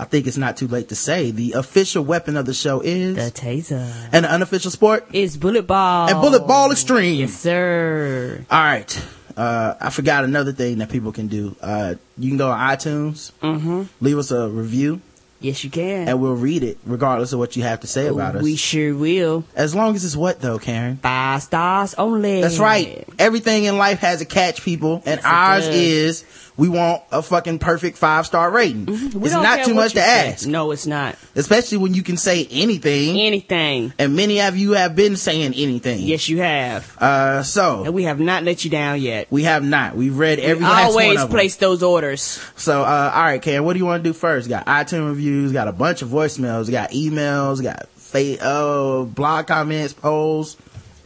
I 0.00 0.04
think 0.04 0.26
it's 0.26 0.38
not 0.38 0.56
too 0.56 0.66
late 0.66 0.88
to 0.88 0.94
say 0.96 1.30
the 1.30 1.52
official 1.52 2.02
weapon 2.02 2.36
of 2.38 2.46
the 2.46 2.54
show 2.54 2.80
is 2.80 3.16
The 3.16 3.30
taser 3.30 3.86
and 4.12 4.24
the 4.24 4.32
unofficial 4.32 4.70
sport 4.70 5.06
is 5.12 5.36
bullet 5.36 5.66
ball. 5.66 6.08
and 6.08 6.20
bullet 6.22 6.46
ball 6.46 6.72
extreme. 6.72 7.20
Yes, 7.20 7.34
sir. 7.34 8.44
All 8.50 8.62
right. 8.62 9.04
Uh, 9.36 9.74
I 9.80 9.90
forgot 9.90 10.24
another 10.24 10.52
thing 10.52 10.78
that 10.78 10.88
people 10.88 11.12
can 11.12 11.28
do. 11.28 11.54
Uh, 11.60 11.94
you 12.18 12.30
can 12.30 12.38
go 12.38 12.50
on 12.50 12.58
iTunes, 12.58 13.32
Mm-hmm. 13.42 13.82
leave 14.00 14.16
us 14.18 14.30
a 14.30 14.48
review. 14.48 15.00
Yes, 15.42 15.64
you 15.64 15.70
can. 15.70 16.06
and 16.08 16.20
we'll 16.20 16.34
read 16.34 16.62
it 16.62 16.76
regardless 16.84 17.32
of 17.32 17.38
what 17.38 17.56
you 17.56 17.62
have 17.62 17.80
to 17.80 17.86
say 17.86 18.08
about 18.08 18.36
us. 18.36 18.42
we 18.42 18.56
sure 18.56 18.94
will. 18.94 19.44
as 19.56 19.74
long 19.74 19.94
as 19.96 20.04
it's 20.04 20.14
what 20.16 20.40
though, 20.42 20.58
Karen? 20.58 20.98
Five 20.98 21.42
stars 21.42 21.94
only. 21.94 22.42
That's 22.42 22.58
right. 22.58 23.06
Everything 23.18 23.64
in 23.64 23.78
life 23.78 24.00
has 24.00 24.20
a 24.20 24.26
catch, 24.26 24.60
people, 24.62 24.96
and 25.06 25.18
Yes, 25.18 25.24
ours 25.24 25.66
is 25.68 26.24
we 26.56 26.68
want 26.68 27.02
a 27.10 27.22
fucking 27.22 27.58
perfect 27.58 27.96
five 27.96 28.26
star 28.26 28.50
rating. 28.50 28.86
We 28.86 28.94
It's 28.94 29.12
don't 29.32 29.64
too 29.64 29.74
much 29.74 29.92
to 29.92 30.00
say. 30.00 30.28
ask, 30.30 30.46
No, 30.46 30.70
it's 30.72 30.86
not. 30.86 31.16
especially 31.34 31.78
when 31.78 31.94
you 31.94 32.02
can 32.02 32.16
say 32.16 32.46
anything. 32.50 33.18
Anything. 33.18 33.92
and 33.98 34.14
many 34.14 34.40
of 34.42 34.56
you 34.56 34.72
have 34.72 34.94
been 34.94 35.16
saying 35.16 35.54
anything. 35.54 36.00
Yes, 36.00 36.28
you 36.28 36.38
have. 36.38 36.96
Uh, 36.98 37.42
so 37.42 37.84
And 37.84 37.94
we 37.94 38.04
have 38.04 38.20
not 38.20 38.42
let 38.44 38.64
you 38.64 38.70
down 38.70 39.00
yet. 39.00 39.26
we 39.30 39.44
have 39.44 39.64
not. 39.64 39.96
We've 39.96 40.16
read 40.16 40.38
every 40.38 40.64
last 40.64 40.90
Always 40.90 41.06
one 41.06 41.16
of 41.16 41.22
them. 41.22 41.30
place 41.30 41.56
those 41.56 41.82
orders. 41.82 42.40
So, 42.56 42.82
uh, 42.82 43.12
all 43.14 43.22
right, 43.22 43.40
Karen, 43.40 43.64
what 43.64 43.72
do 43.74 43.78
you 43.78 43.86
want 43.86 44.02
to 44.04 44.08
do 44.10 44.12
first? 44.12 44.48
Got 44.48 44.66
iTunes 44.66 45.08
reviews, 45.08 45.52
got 45.52 45.68
a 45.68 45.72
bunch 45.72 46.02
of 46.02 46.08
voicemails, 46.08 46.70
got 46.70 46.90
emails, 46.90 47.62
got 47.62 47.88
fa- 47.96 48.42
uh, 48.44 49.04
blog 49.04 49.46
comments, 49.46 49.92
polls. 49.94 50.56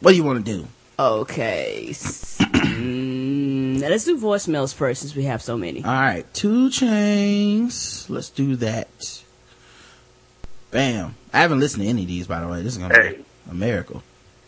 What 0.01 0.11
do 0.13 0.17
you 0.17 0.25
want 0.25 0.45
to 0.45 0.53
do? 0.59 0.67
Okay. 0.99 1.93
S- 3.85 3.89
now 3.89 3.93
let's 3.93 4.05
do 4.05 4.19
voicemails 4.19 4.75
first 4.75 5.03
since 5.03 5.15
we 5.15 5.25
have 5.25 5.43
so 5.43 5.57
many. 5.57 5.85
All 5.85 5.93
right, 5.93 6.25
2 6.35 6.69
Chainz. 6.71 8.09
Let's 8.09 8.31
do 8.31 8.57
that. 8.57 9.23
Bam. 10.71 11.15
I 11.33 11.39
haven't 11.39 11.61
listened 11.61 11.85
to 11.85 11.89
any 11.89 12.03
of 12.03 12.09
these, 12.09 12.27
by 12.27 12.41
the 12.41 12.49
way. 12.49 12.63
This 12.63 12.75
is 12.75 12.79
gonna 12.79 12.95
Hey. 12.95 13.17
be 13.17 13.25
a 13.51 13.55
miracle. 13.55 14.03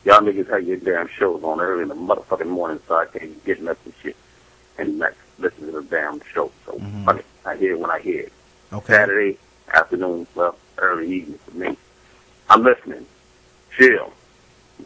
Y'all 0.04 0.20
niggas 0.20 0.48
had 0.48 0.66
your 0.66 0.76
damn 0.76 1.08
shows 1.08 1.42
on 1.42 1.60
early 1.60 1.82
in 1.82 1.88
the 1.88 1.94
motherfucking 1.94 2.46
morning, 2.46 2.80
so 2.86 2.94
I 2.96 3.06
can't 3.06 3.44
get 3.44 3.60
nothing 3.60 3.92
shit 4.02 4.16
and 4.78 4.98
not 4.98 5.12
listen 5.38 5.66
to 5.66 5.72
the 5.72 5.82
damn 5.82 6.20
show. 6.32 6.50
So 6.64 6.72
mm-hmm. 6.72 7.04
fuck 7.04 7.18
it. 7.18 7.26
I 7.44 7.56
hear 7.56 7.72
it 7.72 7.78
when 7.80 7.90
I 7.90 8.00
hear 8.00 8.20
it. 8.22 8.32
Okay. 8.72 8.92
Saturday 8.92 9.38
afternoon, 9.72 10.26
well, 10.34 10.56
early 10.78 11.12
evening 11.12 11.38
for 11.44 11.56
me. 11.56 11.76
I'm 12.48 12.62
listening. 12.62 13.06
Chill. 13.76 14.12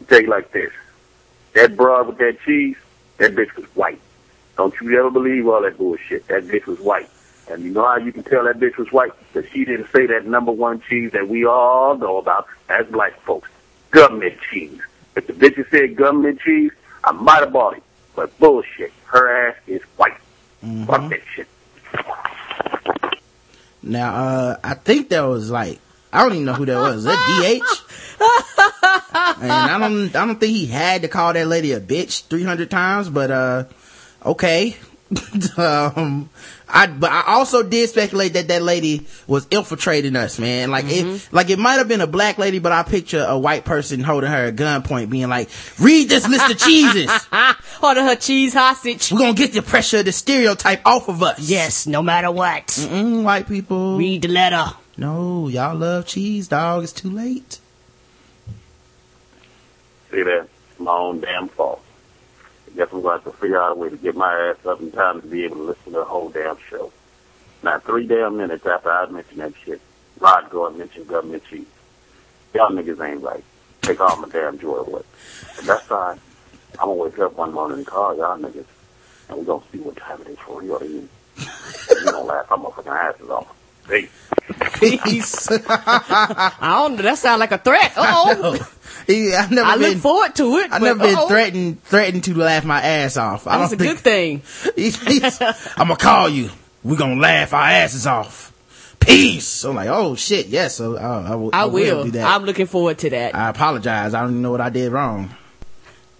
Take 0.07 0.23
it 0.23 0.29
like 0.29 0.51
this. 0.51 0.71
That 1.53 1.75
broad 1.75 2.07
with 2.07 2.17
that 2.17 2.39
cheese, 2.45 2.77
that 3.17 3.35
bitch 3.35 3.55
was 3.55 3.65
white. 3.75 3.99
Don't 4.57 4.73
you 4.81 4.97
ever 4.99 5.09
believe 5.09 5.47
all 5.47 5.61
that 5.61 5.77
bullshit. 5.77 6.27
That 6.27 6.43
bitch 6.45 6.65
was 6.65 6.79
white. 6.79 7.09
And 7.49 7.63
you 7.63 7.71
know 7.71 7.85
how 7.85 7.97
you 7.97 8.11
can 8.11 8.23
tell 8.23 8.43
that 8.45 8.59
bitch 8.59 8.77
was 8.77 8.91
white? 8.91 9.11
Because 9.33 9.49
she 9.51 9.65
didn't 9.65 9.87
say 9.93 10.05
that 10.07 10.25
number 10.25 10.51
one 10.51 10.81
cheese 10.81 11.11
that 11.11 11.27
we 11.27 11.45
all 11.45 11.97
know 11.97 12.17
about 12.17 12.47
as 12.69 12.85
black 12.87 13.19
folks. 13.21 13.49
Government 13.91 14.35
cheese. 14.49 14.79
If 15.15 15.27
the 15.27 15.33
bitch 15.33 15.57
had 15.57 15.67
said 15.69 15.95
government 15.95 16.39
cheese, 16.41 16.71
I 17.03 17.11
might 17.11 17.41
have 17.41 17.51
bought 17.51 17.77
it. 17.77 17.83
But 18.15 18.37
bullshit. 18.39 18.93
Her 19.05 19.49
ass 19.49 19.57
is 19.67 19.81
white. 19.97 20.17
Fuck 20.85 21.09
that 21.09 21.21
shit. 21.35 21.47
Now, 23.83 24.15
uh, 24.15 24.57
I 24.63 24.75
think 24.75 25.09
that 25.09 25.21
was 25.21 25.49
like, 25.49 25.79
I 26.13 26.23
don't 26.23 26.33
even 26.33 26.45
know 26.45 26.53
who 26.53 26.65
that 26.65 26.77
was. 26.77 26.97
Is 26.97 27.03
that 27.05 27.17
DH? 27.17 28.21
and 29.41 29.51
I 29.51 29.79
don't, 29.79 30.15
I 30.15 30.25
don't 30.25 30.39
think 30.39 30.55
he 30.55 30.67
had 30.67 31.01
to 31.01 31.07
call 31.07 31.33
that 31.33 31.47
lady 31.47 31.71
a 31.71 31.79
bitch 31.79 32.27
300 32.27 32.69
times, 32.69 33.09
but, 33.09 33.31
uh, 33.31 33.63
okay. 34.25 34.77
um, 35.57 36.29
I, 36.69 36.87
but 36.87 37.11
I 37.11 37.23
also 37.27 37.63
did 37.63 37.89
speculate 37.89 38.33
that 38.33 38.47
that 38.47 38.61
lady 38.61 39.05
was 39.27 39.45
infiltrating 39.51 40.15
us, 40.15 40.39
man. 40.39 40.71
Like 40.71 40.85
it, 40.87 41.27
like 41.33 41.49
it 41.49 41.59
might 41.59 41.73
have 41.73 41.87
been 41.87 41.99
a 42.01 42.07
black 42.07 42.37
lady, 42.37 42.59
but 42.59 42.71
I 42.71 42.83
picture 42.83 43.25
a 43.27 43.37
white 43.37 43.65
person 43.65 44.01
holding 44.01 44.29
her 44.29 44.47
at 44.47 44.55
gunpoint 44.55 45.09
being 45.09 45.27
like, 45.27 45.49
read 45.79 46.07
this 46.07 46.27
list 46.27 46.49
of 46.49 46.57
cheeses. 46.57 47.09
Holding 47.81 48.05
her 48.05 48.15
cheese 48.15 48.53
hostage. 48.53 49.11
We're 49.11 49.17
gonna 49.17 49.33
get 49.33 49.53
the 49.53 49.63
pressure 49.63 49.99
of 49.99 50.05
the 50.05 50.11
stereotype 50.11 50.85
off 50.85 51.09
of 51.09 51.23
us. 51.23 51.39
Yes, 51.39 51.87
no 51.87 52.03
matter 52.03 52.29
what. 52.29 52.67
Mm, 52.67 53.23
white 53.23 53.47
people. 53.47 53.97
Read 53.97 54.21
the 54.21 54.27
letter. 54.27 54.65
No, 54.97 55.47
y'all 55.47 55.75
love 55.75 56.05
cheese, 56.05 56.47
dog. 56.47 56.83
It's 56.83 56.93
too 56.93 57.09
late. 57.09 57.59
See 60.11 60.21
that? 60.21 60.47
It's 60.69 60.79
my 60.79 60.91
own 60.91 61.21
damn 61.21 61.47
fault. 61.47 61.81
I 62.81 62.85
guess 62.85 62.93
I'm 62.93 63.01
going 63.03 63.19
to 63.19 63.23
have 63.25 63.33
to 63.35 63.39
figure 63.39 63.61
out 63.61 63.73
a 63.73 63.75
way 63.75 63.89
to 63.89 63.97
get 63.97 64.15
my 64.15 64.33
ass 64.33 64.65
up 64.65 64.81
in 64.81 64.91
time 64.91 65.21
to 65.21 65.27
be 65.27 65.43
able 65.43 65.57
to 65.57 65.63
listen 65.63 65.93
to 65.93 65.99
the 65.99 66.03
whole 66.03 66.29
damn 66.29 66.57
show. 66.67 66.91
Now, 67.61 67.77
three 67.77 68.07
damn 68.07 68.37
minutes 68.37 68.65
after 68.65 68.91
I 68.91 69.05
mentioned 69.05 69.39
that 69.39 69.53
shit, 69.63 69.79
Rod 70.19 70.49
Gordon 70.49 70.79
mentioned 70.79 71.07
government 71.07 71.43
cheese. 71.47 71.67
Y'all 72.55 72.71
niggas 72.71 73.07
ain't 73.07 73.21
right. 73.21 73.43
Take 73.83 74.01
all 74.01 74.15
my 74.15 74.27
damn 74.29 74.57
joy 74.57 74.77
away. 74.77 75.03
But 75.57 75.65
that's 75.65 75.85
fine. 75.85 76.19
I'm 76.79 76.87
going 76.87 76.97
to 76.97 77.03
wake 77.03 77.19
up 77.19 77.37
one 77.37 77.53
morning 77.53 77.77
and 77.77 77.85
call 77.85 78.17
y'all 78.17 78.39
niggas, 78.39 78.65
and 79.29 79.37
we're 79.37 79.43
going 79.43 79.61
to 79.61 79.71
see 79.71 79.77
what 79.77 79.97
time 79.97 80.19
it 80.21 80.29
is 80.29 80.39
for 80.39 80.59
real. 80.59 80.83
You 80.83 81.07
going 81.87 82.11
to 82.13 82.19
laugh 82.21 82.51
our 82.51 82.57
motherfucking 82.57 82.87
asses 82.87 83.29
off. 83.29 83.55
Peace. 83.87 84.09
Peace. 84.73 85.47
I 85.69 86.79
don't 86.79 86.95
know. 86.95 87.03
That 87.03 87.19
sounds 87.19 87.39
like 87.39 87.51
a 87.51 87.59
threat. 87.59 87.93
Oh, 87.95 88.57
He- 89.11 89.35
I've 89.35 89.51
never 89.51 89.67
I 89.67 89.77
been. 89.77 89.89
look 89.91 89.97
forward 89.99 90.35
to 90.35 90.57
it. 90.57 90.71
I've 90.71 90.81
never 90.81 90.99
been 90.99 91.15
uh-oh. 91.15 91.27
threatened 91.27 91.83
threatened 91.83 92.23
to 92.25 92.33
laugh 92.35 92.65
my 92.65 92.81
ass 92.81 93.17
off. 93.17 93.47
I 93.47 93.57
That's 93.57 93.73
a 93.73 93.77
don't 93.77 93.87
good 93.87 93.99
think. 93.99 94.43
thing. 94.43 95.61
I'm 95.77 95.87
gonna 95.87 95.97
call 95.97 96.29
you. 96.29 96.49
We're 96.83 96.97
gonna 96.97 97.19
laugh 97.19 97.53
our 97.53 97.61
asses 97.61 98.07
off. 98.07 98.49
Peace. 98.99 99.47
So 99.47 99.71
I'm 99.71 99.75
like, 99.75 99.89
oh 99.89 100.15
shit, 100.15 100.47
yes. 100.47 100.75
So 100.75 100.95
uh, 100.95 101.25
I, 101.27 101.35
will, 101.35 101.49
I 101.53 101.65
will. 101.65 102.03
do 102.05 102.11
that. 102.11 102.27
I'm 102.27 102.43
looking 102.43 102.67
forward 102.67 102.99
to 102.99 103.09
that. 103.11 103.35
I 103.35 103.49
apologize. 103.49 104.13
I 104.13 104.21
don't 104.21 104.31
even 104.31 104.41
know 104.43 104.51
what 104.51 104.61
I 104.61 104.69
did 104.69 104.91
wrong. 104.91 105.31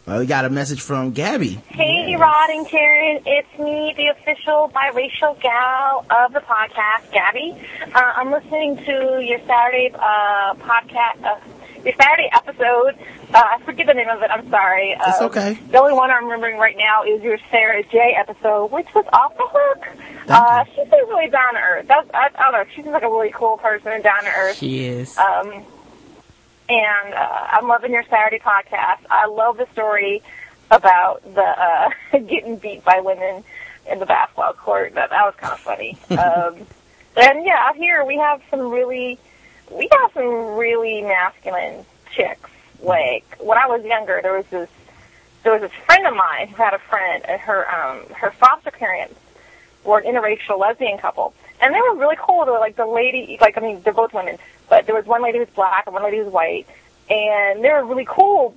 Uh, 0.08 0.18
we 0.20 0.26
got 0.26 0.46
a 0.46 0.50
message 0.50 0.82
from 0.82 1.12
Gabby. 1.12 1.62
Hey, 1.68 2.16
Rod 2.16 2.50
and 2.50 2.68
Karen. 2.68 3.22
It's 3.24 3.60
me, 3.60 3.94
the 3.96 4.08
official 4.08 4.72
biracial 4.74 5.40
gal 5.40 6.06
of 6.10 6.34
the 6.34 6.40
podcast, 6.40 7.12
Gabby. 7.14 7.56
Uh, 7.94 8.00
I'm 8.16 8.32
listening 8.32 8.78
to 8.78 9.22
your 9.24 9.40
Saturday 9.46 9.92
uh, 9.94 10.56
podcast, 10.56 11.24
uh, 11.24 11.40
your 11.84 11.94
Saturday 12.00 12.30
episode. 12.34 12.96
Uh, 13.34 13.42
I 13.44 13.62
forget 13.64 13.88
the 13.88 13.94
name 13.94 14.10
of 14.10 14.22
it. 14.22 14.30
I'm 14.30 14.50
sorry. 14.50 14.94
Uh, 14.96 15.04
It's 15.08 15.22
okay. 15.22 15.54
The 15.72 15.80
only 15.80 15.94
one 15.94 16.12
I'm 16.12 16.26
remembering 16.26 16.58
right 16.58 16.78
now 16.78 17.04
is 17.04 17.22
your 17.24 17.38
Sarah 17.50 17.84
J 17.84 18.16
episode, 18.18 18.72
which 18.72 18.88
was 18.94 19.06
off 19.14 19.36
the 19.38 19.48
hook. 19.48 19.88
Uh, 20.28 20.64
she 20.66 20.76
seems 20.76 20.92
really 20.92 21.30
down 21.30 21.54
to 21.54 21.60
earth. 21.60 21.86
That's, 21.88 22.10
I, 22.14 22.30
I 22.36 22.44
don't 22.44 22.54
know. 22.54 22.66
She 22.76 22.82
seems 22.82 22.94
like 22.94 23.04
a 23.04 23.08
really 23.10 23.32
cool 23.34 23.58
person 23.58 24.02
down 24.02 24.24
to 24.24 24.30
earth. 24.30 24.58
She 24.58 24.86
is. 24.86 25.18
Um, 25.18 25.64
and 26.70 27.14
uh, 27.14 27.48
I'm 27.52 27.68
loving 27.68 27.92
your 27.92 28.04
Saturday 28.10 28.40
podcast. 28.40 29.00
I 29.10 29.28
love 29.28 29.58
the 29.58 29.68
story 29.74 30.22
about 30.70 31.22
the 31.34 31.42
uh, 31.42 31.90
getting 32.12 32.58
beat 32.58 32.84
by 32.86 33.02
women 33.02 33.44
in 33.92 34.00
the 34.00 34.06
basketball 34.06 34.54
court. 34.54 34.94
That 34.96 35.10
that 35.10 35.26
was 35.26 35.34
kind 35.38 35.54
of 35.54 35.60
funny. 35.60 35.98
um, 36.12 36.66
and 37.18 37.46
yeah, 37.46 37.58
out 37.68 37.76
here 37.76 38.06
we 38.06 38.16
have 38.18 38.42
some 38.50 38.70
really, 38.70 39.20
we 39.72 39.88
got 39.88 40.14
some 40.14 40.56
really 40.56 41.02
masculine 41.02 41.86
chicks. 42.12 42.50
Like 42.82 43.38
when 43.40 43.58
I 43.58 43.68
was 43.68 43.84
younger, 43.84 44.20
there 44.22 44.34
was 44.34 44.46
this 44.48 44.70
there 45.44 45.54
was 45.54 45.62
this 45.62 45.72
friend 45.86 46.06
of 46.06 46.16
mine 46.16 46.50
who 46.50 46.56
had 46.56 46.74
a 46.74 46.80
friend, 46.80 47.24
and 47.28 47.40
her 47.42 47.70
um 47.74 48.06
her 48.14 48.32
foster 48.32 48.72
parents 48.72 49.16
were 49.84 50.00
an 50.00 50.06
interracial 50.06 50.60
lesbian 50.60 50.98
couple, 50.98 51.34
and 51.60 51.74
they 51.74 51.82
were 51.82 51.96
really 51.96 52.18
cool. 52.20 52.46
They 52.46 52.52
were 52.52 52.60
like 52.60 52.76
the 52.76 52.86
lady, 52.86 53.38
like 53.40 53.58
I 53.58 53.62
mean, 53.62 53.82
they're 53.84 53.94
both 53.94 54.14
women, 54.14 54.38
but 54.70 54.86
there 54.86 54.96
was 54.96 55.06
one 55.06 55.24
lady 55.24 55.38
who 55.38 55.46
was 55.46 55.54
black 55.54 55.86
and 55.88 55.94
one 55.94 56.04
lady 56.04 56.18
who 56.18 56.26
was 56.26 56.34
white, 56.34 56.68
and 57.10 57.64
they 57.64 57.70
were 57.70 57.86
really 57.86 58.08
cool. 58.08 58.56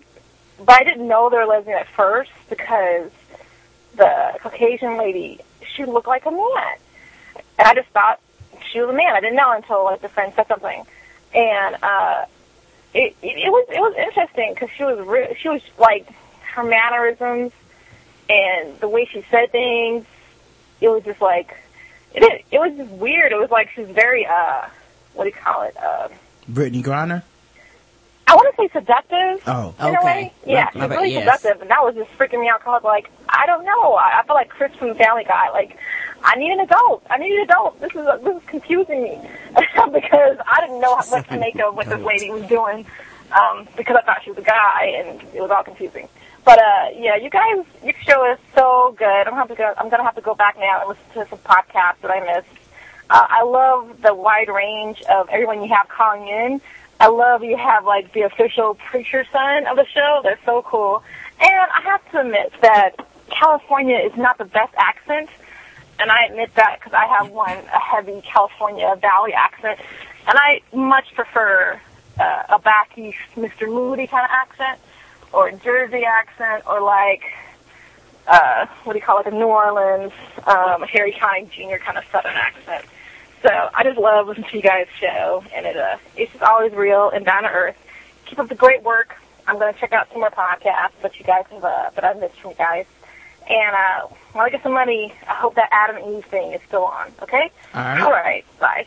But 0.59 0.81
I 0.81 0.85
didn't 0.85 1.09
know 1.09 1.31
they 1.31 1.37
were 1.37 1.47
lesbian 1.47 1.79
at 1.79 1.89
first 1.89 2.31
because 2.49 3.11
the 3.97 4.39
Caucasian 4.41 4.97
lady, 4.97 5.41
she 5.75 5.85
looked 5.85 6.07
like 6.07 6.27
a 6.27 6.31
man, 6.31 6.77
and 7.59 7.69
I 7.69 7.75
just 7.75 7.89
thought 7.89 8.21
she 8.71 8.81
was 8.81 8.91
a 8.91 8.93
man. 8.93 9.15
I 9.15 9.21
didn't 9.21 9.37
know 9.37 9.53
until 9.53 9.85
like 9.85 10.01
the 10.03 10.09
friend 10.09 10.33
said 10.37 10.47
something, 10.49 10.85
and 11.35 11.77
uh, 11.83 12.25
it, 12.95 13.17
it 13.23 13.27
it 13.47 13.51
was 13.51 13.67
it 13.71 13.81
was 13.81 13.95
interesting 13.99 14.53
because 14.55 14.71
she 14.77 14.85
was 14.85 14.99
re- 15.07 15.37
she 15.41 15.49
was 15.49 15.61
like 15.79 16.09
her 16.55 16.63
mannerisms 16.63 17.53
and 18.29 18.79
the 18.81 18.89
way 18.89 19.05
she 19.11 19.25
said 19.31 19.51
things. 19.53 20.07
It 20.81 20.89
was 20.89 21.03
just 21.05 21.21
like 21.21 21.57
it 22.15 22.45
it 22.51 22.59
was 22.59 22.77
just 22.77 22.91
weird. 22.93 23.33
It 23.33 23.39
was 23.39 23.51
like 23.51 23.71
she 23.75 23.83
was 23.83 23.91
very 23.91 24.27
uh 24.27 24.67
what 25.15 25.25
do 25.25 25.31
you 25.31 25.37
call 25.37 25.63
it? 25.63 25.77
Uh, 25.77 26.09
Brittney 26.51 26.83
Griner. 26.83 27.23
I 28.27 28.37
want 28.37 28.55
to 28.57 28.63
say 28.63 28.69
seductive. 28.73 29.43
Oh, 29.47 29.75
in 29.79 29.85
a 29.95 29.99
Okay. 29.99 30.05
way. 30.05 30.33
Yeah, 30.47 30.65
My- 30.65 30.71
she's 30.73 30.79
my 30.81 30.87
bad, 30.89 30.97
really 30.97 31.13
yes. 31.13 31.23
seductive, 31.41 31.61
and 31.63 31.71
that 31.71 31.85
was 31.85 31.95
just 31.95 32.11
freaking 32.19 32.41
me 32.41 32.49
out. 32.49 32.63
Cause 32.65 32.83
like, 32.83 33.11
I 33.37 33.47
don't 33.47 33.65
know. 33.65 33.95
I, 33.95 34.21
I 34.21 34.27
feel 34.27 34.35
like 34.35 34.49
Chris 34.49 34.75
from 34.77 34.95
Family 34.95 35.25
Guy. 35.25 35.51
Like, 35.51 35.77
I 36.23 36.37
need 36.37 36.53
an 36.53 36.61
adult. 36.61 37.07
I 37.11 37.19
need 37.19 37.33
an 37.33 37.43
adult. 37.43 37.81
This 37.81 37.93
is 37.95 38.07
this 38.23 38.37
is 38.37 38.49
confusing 38.49 39.03
me 39.03 39.21
because 39.93 40.39
I 40.47 40.61
didn't 40.61 40.81
know 40.81 40.97
what 41.09 41.29
to 41.29 41.39
make 41.39 41.59
of 41.61 41.75
what 41.77 41.87
this 41.89 42.01
lady 42.01 42.31
was 42.31 42.47
doing 42.49 42.87
um, 43.33 43.69
because 43.77 43.97
I 43.97 44.03
thought 44.03 44.23
she 44.25 44.31
was 44.31 44.39
a 44.39 44.43
guy, 44.43 44.95
and 44.97 45.23
it 45.35 45.41
was 45.41 45.51
all 45.51 45.63
confusing. 45.63 46.09
But 46.45 46.59
uh, 46.59 46.89
yeah, 46.97 47.17
you 47.17 47.31
guys, 47.31 47.65
your 47.83 47.95
show 48.03 48.33
is 48.33 48.39
so 48.55 48.95
good. 48.99 49.07
I'm 49.07 49.33
gonna 49.33 49.37
have 49.37 49.49
to 49.49 49.55
go, 49.55 49.75
I'm 49.77 49.89
gonna 49.89 50.05
have 50.05 50.15
to 50.17 50.21
go 50.21 50.35
back 50.35 50.57
now 50.59 50.81
and 50.81 50.89
listen 50.89 51.05
to 51.15 51.29
some 51.31 51.39
podcasts 51.41 52.01
that 52.03 52.11
I 52.11 52.21
missed. 52.21 52.61
Uh, 53.09 53.27
I 53.29 53.43
love 53.45 54.01
the 54.03 54.15
wide 54.15 54.49
range 54.49 55.03
of 55.03 55.29
everyone 55.31 55.63
you 55.63 55.75
have 55.75 55.89
calling 55.89 56.29
in. 56.29 56.61
I 57.01 57.09
love 57.09 57.43
you 57.43 57.57
have 57.57 57.85
like 57.85 58.13
the 58.13 58.23
official 58.23 58.75
preacher 58.75 59.25
son 59.33 59.67
of 59.67 59.77
the 59.77 59.87
show. 59.87 60.21
They're 60.23 60.39
so 60.45 60.63
cool. 60.63 61.03
And 61.41 61.51
I 61.51 61.81
have 61.83 62.11
to 62.13 62.21
admit 62.21 62.53
that 62.63 63.07
California 63.31 63.99
is 63.99 64.17
not 64.17 64.39
the 64.39 64.45
best 64.45 64.75
accent. 64.77 65.29
And 65.99 66.11
I 66.11 66.27
admit 66.27 66.55
that 66.57 66.79
because 66.81 66.93
I 66.93 67.07
have 67.07 67.31
one, 67.31 67.57
a 67.57 67.79
heavy 67.79 68.21
California 68.23 68.97
Valley 69.01 69.33
accent. 69.33 69.79
and 70.27 70.37
I 70.37 70.61
much 70.75 71.15
prefer 71.15 71.81
uh, 72.19 72.43
a 72.49 72.59
back 72.59 72.97
east 72.97 73.19
Mr. 73.37 73.69
Moody 73.69 74.07
kind 74.07 74.25
of 74.25 74.31
accent, 74.31 74.81
or 75.33 75.49
a 75.49 75.57
Jersey 75.57 76.05
accent, 76.05 76.65
or 76.67 76.81
like 76.81 77.23
uh, 78.27 78.67
what 78.85 78.95
do 78.95 78.99
you 78.99 79.05
call 79.05 79.21
it, 79.21 79.27
a 79.27 79.31
New 79.31 79.47
Orleans, 79.47 80.13
um, 80.47 80.83
Harry 80.83 81.13
Connick 81.13 81.51
Jr. 81.51 81.83
kind 81.85 81.99
of 81.99 82.05
Southern 82.11 82.35
accent. 82.35 82.85
So 83.43 83.51
I 83.75 83.83
just 83.85 83.99
love 83.99 84.27
listening 84.27 84.49
to 84.51 84.57
you 84.57 84.63
guys' 84.63 84.87
show, 84.99 85.45
and 85.55 85.67
it 85.67 85.77
uh, 85.77 85.99
it's 86.17 86.33
just 86.33 86.43
always 86.43 86.73
real 86.73 87.11
and 87.11 87.25
down 87.25 87.43
to 87.43 87.51
earth. 87.51 87.77
Keep 88.25 88.39
up 88.39 88.49
the 88.49 88.55
great 88.55 88.83
work. 88.83 89.15
I'm 89.47 89.59
going 89.59 89.75
to 89.75 89.79
check 89.79 89.93
out 89.93 90.09
some 90.11 90.21
more 90.21 90.31
podcasts 90.31 90.99
that 91.03 91.19
you 91.19 91.25
guys 91.27 91.45
have 91.51 91.63
uh, 91.63 91.91
that 91.95 92.05
I've 92.05 92.19
missed 92.19 92.37
you 92.43 92.55
guys. 92.57 92.87
And 93.49 93.75
uh, 93.77 94.07
when 94.33 94.45
I 94.45 94.51
get 94.51 94.63
some 94.63 94.73
money, 94.73 95.13
I 95.29 95.35
hope 95.35 95.55
that 95.57 95.69
Adam 95.71 95.97
and 96.03 96.17
Eve 96.17 96.25
thing 96.27 96.53
is 96.53 96.61
still 96.67 96.85
on. 96.85 97.13
Okay. 97.23 97.51
All 97.75 97.81
right. 97.83 98.01
All 98.01 98.11
right. 98.11 98.45
Bye. 98.59 98.87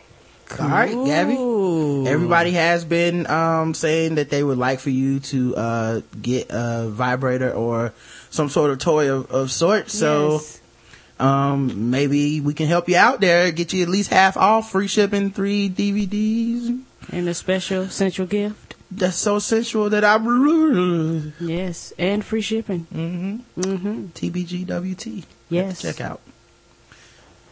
All 0.60 0.68
right, 0.70 0.94
Gabby. 1.06 2.10
Everybody 2.10 2.52
has 2.52 2.86
been 2.86 3.28
um, 3.30 3.74
saying 3.74 4.16
that 4.16 4.30
they 4.30 4.42
would 4.42 4.58
like 4.58 4.80
for 4.80 4.90
you 4.90 5.20
to 5.20 5.56
uh, 5.58 6.02
get 6.22 6.48
a 6.50 6.88
vibrator 6.90 7.52
or 7.52 7.92
some 8.30 8.48
sort 8.50 8.72
of 8.72 8.80
toy 8.80 9.12
of, 9.12 9.30
of 9.30 9.52
sorts. 9.52 9.94
So 9.98 10.34
Yes. 10.36 10.62
um, 11.20 11.90
maybe 11.92 12.40
we 12.40 12.54
can 12.54 12.68
help 12.68 12.88
you 12.88 12.96
out 12.96 13.20
there, 13.20 13.52
get 13.52 13.74
you 13.74 13.84
at 13.84 13.90
least 13.90 14.10
half 14.10 14.38
off, 14.38 14.72
free 14.72 14.88
shipping, 14.88 15.32
three 15.32 15.70
DVDs. 15.70 16.82
And 17.12 17.28
a 17.28 17.34
special 17.34 17.88
central 17.90 18.28
gift. 18.28 18.67
That's 18.90 19.18
so 19.18 19.40
sensual 19.40 19.90
that 19.90 20.04
I'm 20.06 21.34
Yes. 21.40 21.94
And 22.00 22.24
free 22.24 22.42
shipping. 22.42 22.88
mm-hmm. 22.94 23.62
Mm-hmm. 23.62 24.06
TBGWT. 24.08 25.24
Yes. 25.50 25.82
Check 25.82 26.00
out. 26.02 26.22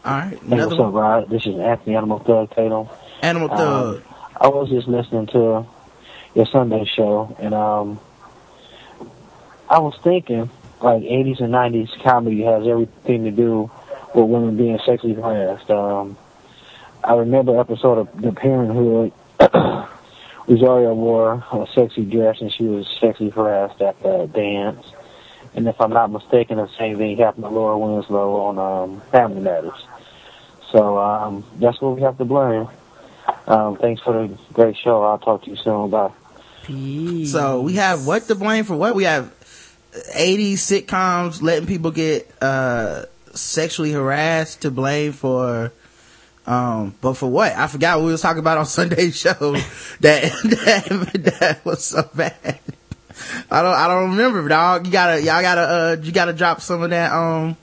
All 0.05 0.11
right, 0.11 0.37
Hey, 0.39 0.39
another 0.51 0.75
what's 0.75 0.79
up. 0.87 0.93
Rod? 0.93 1.29
This 1.29 1.45
is 1.47 1.57
Anthony 1.59 1.95
Animal 1.95 2.19
Thug 2.19 2.51
Tatum. 2.55 2.87
Animal 3.23 3.51
Um, 3.51 3.57
Thug. 3.57 4.03
I 4.39 4.47
was 4.49 4.69
just 4.69 4.87
listening 4.87 5.25
to 5.27 5.65
your 6.35 6.45
Sunday 6.45 6.85
show, 6.85 7.35
and 7.39 7.53
um, 7.55 7.99
I 9.67 9.79
was 9.79 9.95
thinking, 10.03 10.49
like, 10.81 11.01
80s 11.01 11.39
and 11.41 11.51
90s 11.53 12.03
comedy 12.03 12.43
has 12.43 12.67
everything 12.67 13.23
to 13.23 13.31
do 13.31 13.71
with 14.13 14.25
women 14.25 14.57
being 14.57 14.77
sexually 14.85 15.15
harassed. 15.15 15.71
Um, 15.71 16.17
I 17.03 17.15
remember 17.15 17.59
episode 17.59 17.97
of 17.97 18.21
The 18.21 18.31
Parenthood. 18.31 19.11
Rosario 20.47 20.93
wore 20.93 21.43
a 21.51 21.67
sexy 21.73 22.03
dress, 22.03 22.41
and 22.41 22.51
she 22.51 22.63
was 22.63 22.87
sexually 22.99 23.31
harassed 23.31 23.81
at 23.81 24.01
the 24.01 24.27
dance. 24.27 24.85
And 25.55 25.67
if 25.67 25.79
I'm 25.79 25.91
not 25.91 26.11
mistaken, 26.11 26.57
the 26.57 26.69
same 26.77 26.97
thing 26.97 27.17
happened 27.17 27.45
to 27.45 27.49
Laura 27.49 27.77
Winslow 27.77 28.35
on 28.35 28.59
um, 28.59 29.01
Family 29.11 29.41
Matters. 29.41 29.85
So 30.71 30.97
um, 30.97 31.45
that's 31.57 31.79
what 31.81 31.95
we 31.95 32.01
have 32.01 32.17
to 32.17 32.25
blame. 32.25 32.67
Um, 33.47 33.77
thanks 33.77 34.01
for 34.01 34.27
the 34.27 34.37
great 34.53 34.75
show. 34.77 35.03
I'll 35.03 35.17
talk 35.17 35.43
to 35.43 35.49
you 35.49 35.55
soon. 35.55 35.89
Bye. 35.89 36.11
Peace. 36.63 37.31
So 37.31 37.61
we 37.61 37.73
have 37.73 38.05
what 38.05 38.23
to 38.23 38.35
blame 38.35 38.65
for 38.65 38.75
what? 38.75 38.95
We 38.95 39.03
have 39.05 39.33
80 40.13 40.55
sitcoms 40.55 41.41
letting 41.41 41.67
people 41.67 41.91
get 41.91 42.29
uh 42.41 43.05
sexually 43.33 43.91
harassed 43.91 44.61
to 44.63 44.71
blame 44.71 45.11
for 45.11 45.71
um 46.47 46.95
but 47.01 47.13
for 47.15 47.29
what? 47.29 47.53
I 47.53 47.67
forgot 47.67 47.97
what 47.97 48.05
we 48.05 48.11
was 48.11 48.21
talking 48.21 48.39
about 48.39 48.57
on 48.57 48.65
Sunday's 48.67 49.17
show 49.17 49.33
that 49.33 50.31
that, 50.43 51.35
that 51.39 51.65
was 51.65 51.83
so 51.85 52.09
bad. 52.13 52.59
I 53.49 53.61
don't 53.61 53.73
I 53.73 53.87
don't 53.87 54.11
remember, 54.11 54.47
dog. 54.47 54.85
You 54.85 54.91
gotta 54.91 55.21
y'all 55.21 55.41
gotta 55.41 55.61
uh 55.61 55.97
you 56.01 56.11
gotta 56.11 56.33
drop 56.33 56.61
some 56.61 56.81
of 56.81 56.89
that 56.91 57.11
um 57.11 57.57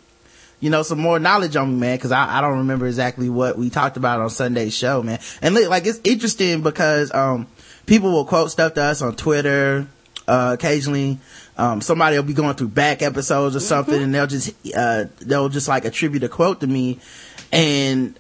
you 0.63 0.71
know, 0.71 0.85
some 0.85 1.01
more 1.01 1.19
knowledge 1.19 1.57
on 1.57 1.75
me, 1.75 1.81
man, 1.81 1.99
cause 1.99 2.13
I, 2.13 2.39
I 2.39 2.41
don't 2.41 2.59
remember 2.59 2.87
exactly 2.87 3.29
what 3.29 3.59
we 3.59 3.69
talked 3.69 3.97
about 3.97 4.21
on 4.21 4.31
Sunday's 4.31 4.73
show, 4.73 5.03
man. 5.03 5.19
And 5.43 5.57
look, 5.57 5.69
like, 5.69 5.87
it's 5.87 6.01
interesting 6.05 6.63
because, 6.63 7.13
um, 7.13 7.49
people 7.85 8.13
will 8.13 8.25
quote 8.25 8.53
stuff 8.53 8.75
to 8.75 8.83
us 8.83 9.03
on 9.03 9.17
Twitter, 9.17 9.89
uh, 10.29 10.51
occasionally. 10.55 11.19
Um, 11.59 11.81
somebody 11.81 12.15
will 12.15 12.23
be 12.23 12.33
going 12.33 12.55
through 12.55 12.69
back 12.69 13.03
episodes 13.03 13.57
or 13.57 13.61
something 13.61 14.01
and 14.01 14.15
they'll 14.15 14.29
just, 14.29 14.55
uh, 14.75 15.07
they'll 15.21 15.49
just 15.49 15.67
like 15.67 15.85
attribute 15.85 16.23
a 16.23 16.29
quote 16.29 16.61
to 16.61 16.69
me. 16.69 17.01
And 17.51 18.17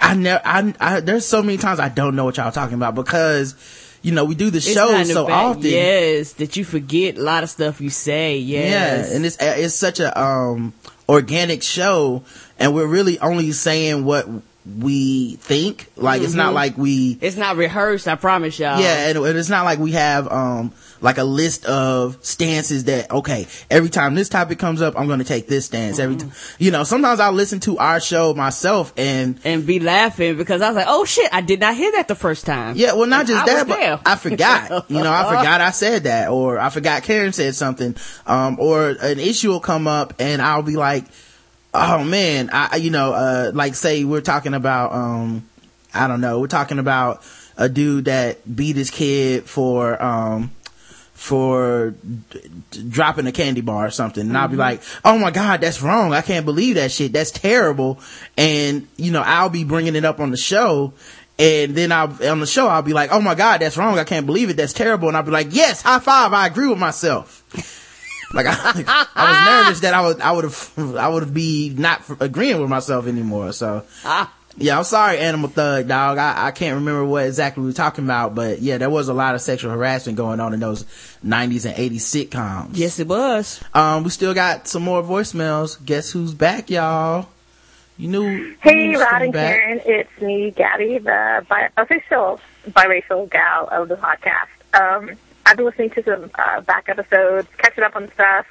I, 0.00 0.14
never, 0.14 0.40
I, 0.44 0.74
I, 0.80 1.00
there's 1.00 1.26
so 1.26 1.42
many 1.42 1.58
times 1.58 1.80
I 1.80 1.88
don't 1.88 2.14
know 2.16 2.24
what 2.24 2.36
y'all 2.36 2.52
talking 2.52 2.74
about 2.74 2.94
because, 2.94 3.54
you 4.02 4.12
know, 4.12 4.24
we 4.24 4.34
do 4.34 4.50
the 4.50 4.60
show 4.60 5.02
so 5.04 5.28
often. 5.30 5.62
Yes, 5.62 6.32
that 6.34 6.56
you 6.56 6.64
forget 6.64 7.16
a 7.18 7.22
lot 7.22 7.42
of 7.42 7.50
stuff 7.50 7.80
you 7.80 7.90
say. 7.90 8.38
Yes. 8.38 9.08
Yeah, 9.10 9.16
and 9.16 9.24
it's 9.26 9.36
it's 9.40 9.74
such 9.74 10.00
a 10.00 10.20
um 10.20 10.72
organic 11.08 11.62
show, 11.62 12.22
and 12.58 12.74
we're 12.74 12.86
really 12.86 13.18
only 13.18 13.52
saying 13.52 14.04
what 14.04 14.26
we 14.78 15.36
think. 15.36 15.88
Like 15.96 16.22
it's 16.22 16.34
not 16.34 16.52
Mhm. 16.52 16.54
like 16.54 16.78
we 16.78 17.18
it's 17.20 17.36
not 17.36 17.56
rehearsed. 17.56 18.08
I 18.08 18.14
promise 18.14 18.58
y'all. 18.58 18.80
yeah, 18.80 19.08
and 19.08 19.18
and 19.18 19.38
it's 19.38 19.50
not 19.50 19.64
like 19.64 19.78
we 19.78 19.92
have 19.92 20.30
um 20.30 20.72
like 21.00 21.18
a 21.18 21.24
list 21.24 21.64
of 21.66 22.16
stances 22.24 22.84
that 22.84 23.10
okay, 23.10 23.46
every 23.70 23.88
time 23.90 24.14
this 24.14 24.28
topic 24.28 24.58
comes 24.58 24.80
up, 24.82 24.98
I'm 24.98 25.06
going 25.06 25.18
to 25.18 25.24
take 25.24 25.46
this 25.48 25.66
stance. 25.66 25.98
Every 25.98 26.16
Mm-hmm. 26.16 26.28
time, 26.28 26.36
you 26.58 26.70
know, 26.70 26.84
sometimes 26.84 27.20
I'll 27.20 27.32
listen 27.32 27.60
to 27.60 27.78
our 27.78 28.00
show 28.00 28.32
myself 28.34 28.92
and 28.96 29.38
and 29.44 29.66
be 29.66 29.80
laughing 29.80 30.36
because 30.36 30.62
I 30.62 30.68
was 30.68 30.76
like, 30.76 30.86
oh 30.88 31.04
shit, 31.04 31.28
I 31.32 31.40
did 31.40 31.60
not 31.60 31.74
hear 31.76 31.92
that 31.92 32.08
the 32.08 32.14
first 32.14 32.46
time. 32.46 32.76
Yeah, 32.76 32.94
well, 32.94 33.06
not 33.06 33.20
And 33.20 33.28
just 33.28 33.42
I 33.42 33.54
that, 33.54 33.68
but 33.68 33.76
there. 33.76 34.00
I 34.06 34.16
forgot. 34.16 34.86
You 34.90 35.02
know, 35.02 35.12
I 35.12 35.24
forgot 35.36 35.60
I 35.60 35.70
said 35.70 36.04
that, 36.04 36.28
or 36.30 36.58
I 36.58 36.70
forgot 36.70 37.02
Karen 37.02 37.32
said 37.32 37.54
something, 37.54 37.96
um, 38.26 38.58
or 38.60 38.90
an 38.90 39.18
issue 39.18 39.50
will 39.50 39.60
come 39.60 39.86
up, 39.86 40.14
and 40.18 40.40
I'll 40.40 40.62
be 40.62 40.76
like, 40.76 41.04
"Oh 41.72 42.04
man," 42.04 42.50
I, 42.52 42.68
I- 42.72 42.76
you 42.76 42.90
know, 42.90 43.12
uh, 43.12 43.50
like 43.54 43.74
say 43.74 44.04
we're 44.04 44.20
talking 44.20 44.54
about, 44.54 44.92
um, 44.92 45.48
I 45.92 46.06
don't 46.06 46.20
know, 46.20 46.40
we're 46.40 46.46
talking 46.46 46.78
about 46.78 47.22
a 47.56 47.68
dude 47.68 48.06
that 48.06 48.38
beat 48.56 48.76
his 48.76 48.90
kid 48.90 49.44
for, 49.44 50.00
um, 50.02 50.50
for 51.24 51.94
d- 52.30 52.40
d- 52.70 52.82
dropping 52.90 53.26
a 53.26 53.32
candy 53.32 53.62
bar 53.62 53.86
or 53.86 53.90
something. 53.90 54.26
And 54.28 54.36
I'll 54.36 54.46
be 54.48 54.56
Mhm. 54.56 54.58
like, 54.58 54.82
oh 55.06 55.16
my 55.16 55.30
God, 55.30 55.62
that's 55.62 55.80
wrong. 55.80 56.12
I 56.12 56.20
can't 56.20 56.44
believe 56.44 56.74
that 56.74 56.92
shit. 56.92 57.14
That's 57.14 57.30
terrible. 57.30 57.98
And, 58.36 58.86
you 58.98 59.10
know, 59.10 59.22
I'll 59.22 59.48
be 59.48 59.64
bringing 59.64 59.96
it 59.96 60.04
up 60.04 60.20
on 60.20 60.30
the 60.30 60.36
show. 60.36 60.92
And 61.38 61.74
then 61.74 61.92
I'll, 61.92 62.12
on 62.30 62.40
the 62.40 62.46
show, 62.46 62.68
I'll 62.68 62.82
be 62.82 62.92
like, 62.92 63.10
oh 63.10 63.22
my 63.22 63.34
God, 63.34 63.62
that's 63.62 63.78
wrong. 63.78 63.98
I 63.98 64.04
can't 64.04 64.26
believe 64.26 64.50
it. 64.50 64.58
That's 64.58 64.74
terrible. 64.74 65.08
And 65.08 65.16
I'll 65.16 65.22
be 65.22 65.30
like, 65.30 65.48
yes, 65.50 65.80
high 65.80 65.98
five. 65.98 66.34
I 66.34 66.46
agree 66.46 66.68
with 66.68 66.78
myself. 66.78 67.42
like 68.34 68.44
I, 68.46 68.52
I 69.14 69.30
was 69.30 69.64
nervous 69.64 69.80
that 69.80 69.94
I 69.94 70.02
would, 70.06 70.20
I 70.20 70.30
would 70.30 70.44
have, 70.44 70.72
I 70.98 71.08
would 71.08 71.32
be 71.32 71.70
not 71.74 72.02
agreeing 72.20 72.60
with 72.60 72.68
myself 72.68 73.06
anymore. 73.06 73.52
So, 73.52 73.82
yeah, 74.56 74.78
I'm 74.78 74.84
sorry, 74.84 75.18
Animal 75.18 75.48
Thug, 75.50 75.88
dog. 75.88 76.18
I, 76.18 76.46
I 76.46 76.50
can't 76.52 76.76
remember 76.76 77.04
what 77.04 77.26
exactly 77.26 77.62
we 77.62 77.68
were 77.68 77.72
talking 77.74 78.04
about, 78.04 78.34
but 78.34 78.60
yeah, 78.60 78.78
there 78.78 78.90
was 78.90 79.08
a 79.08 79.14
lot 79.14 79.34
of 79.34 79.40
sexual 79.40 79.70
harassment 79.72 80.16
going 80.16 80.40
on 80.40 80.54
in 80.54 80.60
those 80.60 80.84
90s 81.24 81.66
and 81.66 81.74
80s 81.76 82.28
sitcoms. 82.28 82.70
Yes, 82.72 82.98
it 82.98 83.08
was. 83.08 83.62
Um, 83.74 84.04
we 84.04 84.10
still 84.10 84.34
got 84.34 84.68
some 84.68 84.82
more 84.82 85.02
voicemails. 85.02 85.84
Guess 85.84 86.12
who's 86.12 86.34
back, 86.34 86.70
y'all? 86.70 87.28
You 87.98 88.08
knew. 88.08 88.28
you 88.28 88.56
Hey, 88.60 88.88
knew 88.88 89.00
Rod 89.00 89.22
and 89.22 89.32
back. 89.32 89.56
Karen, 89.60 89.80
it's 89.84 90.20
me, 90.20 90.50
Gabby, 90.50 90.98
the 90.98 91.44
bi- 91.48 91.68
official 91.76 92.40
biracial 92.70 93.30
gal 93.30 93.68
of 93.70 93.88
the 93.88 93.96
podcast. 93.96 94.48
Um, 94.74 95.10
I've 95.46 95.56
been 95.56 95.66
listening 95.66 95.90
to 95.90 96.02
some 96.02 96.30
uh, 96.34 96.60
back 96.62 96.88
episodes, 96.88 97.46
catching 97.58 97.84
up 97.84 97.94
on 97.94 98.10
stuff. 98.12 98.46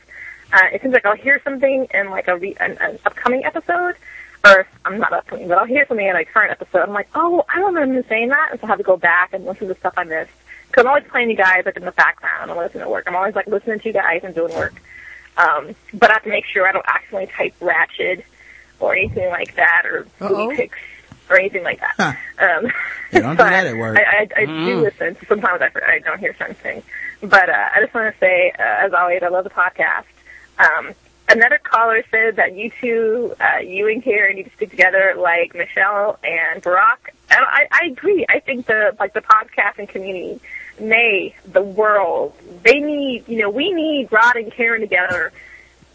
Uh, 0.53 0.67
it 0.71 0.81
seems 0.81 0.93
like 0.93 1.05
I'll 1.05 1.15
hear 1.15 1.41
something 1.43 1.87
in 1.93 2.09
like 2.09 2.27
a 2.27 2.37
re- 2.37 2.55
an, 2.59 2.77
an 2.79 2.99
upcoming 3.05 3.43
episode, 3.43 3.95
or 4.45 4.67
I'm 4.86 4.99
not 4.99 5.13
up 5.13 5.19
upcoming, 5.19 5.47
but 5.47 5.58
I'll 5.58 5.65
hear 5.65 5.86
something 5.88 6.06
in 6.06 6.15
a 6.15 6.25
current 6.25 6.51
episode. 6.51 6.82
I'm 6.82 6.93
like, 6.93 7.08
oh, 7.15 7.45
I 7.49 7.60
don't 7.60 7.73
remember 7.73 7.95
him 7.99 8.06
saying 8.10 8.29
that, 8.29 8.49
and 8.51 8.60
so 8.60 8.65
I 8.67 8.69
have 8.71 8.77
to 8.77 8.84
go 8.84 8.97
back 8.97 9.34
and 9.34 9.45
listen 9.45 9.67
to 9.67 9.73
the 9.73 9.79
stuff 9.79 9.93
I 9.97 10.03
missed. 10.03 10.32
Because 10.67 10.82
I'm 10.86 10.88
always 10.89 11.06
playing 11.10 11.29
you 11.29 11.36
guys 11.38 11.63
like 11.65 11.77
in 11.77 11.86
the 11.86 11.91
background. 11.91 12.51
I'm 12.51 12.58
listening 12.58 12.84
to 12.84 12.89
work. 12.89 13.06
I'm 13.08 13.15
always 13.15 13.36
like 13.36 13.47
listening 13.47 13.79
to 13.79 13.88
you 13.88 13.93
guys 13.93 14.21
and 14.23 14.34
doing 14.36 14.53
work. 14.56 14.73
Um, 15.38 15.75
but 15.93 16.10
I 16.10 16.13
have 16.13 16.23
to 16.23 16.29
make 16.29 16.45
sure 16.45 16.67
I 16.67 16.71
don't 16.73 16.86
accidentally 16.88 17.32
type 17.32 17.53
ratchet 17.62 18.25
or 18.79 18.95
anything 18.95 19.29
like 19.29 19.56
that, 19.56 19.84
or 19.86 20.08
Uh-oh. 20.19 20.47
booty 20.47 20.58
pics 20.58 20.77
or 21.29 21.38
anything 21.39 21.63
like 21.63 21.79
that. 21.97 22.17
Um, 22.39 22.71
Yeah, 23.12 23.21
don't 23.21 23.32
do 23.32 23.38
but 23.38 23.49
that 23.49 23.67
at 23.67 23.77
work. 23.77 23.97
I, 23.97 24.01
I, 24.01 24.41
I 24.41 24.45
do 24.45 24.51
Mm. 24.51 24.82
listen. 24.82 25.15
So 25.21 25.25
sometimes 25.29 25.62
I, 25.62 25.69
I 25.88 25.99
don't 25.99 26.19
hear 26.19 26.36
certain 26.38 26.56
things. 26.56 26.84
But 27.21 27.47
uh, 27.49 27.69
I 27.75 27.79
just 27.82 27.93
want 27.93 28.13
to 28.13 28.19
say, 28.19 28.51
uh, 28.60 28.86
as 28.86 28.93
always, 28.93 29.23
I 29.23 29.27
love 29.29 29.45
the 29.45 29.49
podcast. 29.51 30.03
Um, 30.60 30.93
another 31.29 31.57
caller 31.57 32.03
said 32.12 32.36
that 32.38 32.55
you 32.55 32.71
two, 32.81 33.36
uh, 33.39 33.59
you 33.59 33.88
and 33.88 34.03
Karen, 34.03 34.36
need 34.36 34.43
to 34.43 34.55
stick 34.55 34.69
together 34.69 35.15
like 35.17 35.53
Michelle 35.55 36.19
and 36.23 36.62
Barack. 36.62 37.12
And 37.29 37.39
I, 37.39 37.67
I 37.71 37.86
agree. 37.88 38.25
I 38.29 38.39
think 38.39 38.67
the 38.67 38.95
like 38.99 39.13
the 39.13 39.21
podcasting 39.21 39.89
community, 39.89 40.39
nay, 40.79 41.36
the 41.45 41.62
world, 41.62 42.33
they 42.63 42.79
need. 42.79 43.27
You 43.27 43.39
know, 43.39 43.49
we 43.49 43.73
need 43.73 44.12
Rod 44.12 44.36
and 44.36 44.51
Karen 44.51 44.81
together 44.81 45.31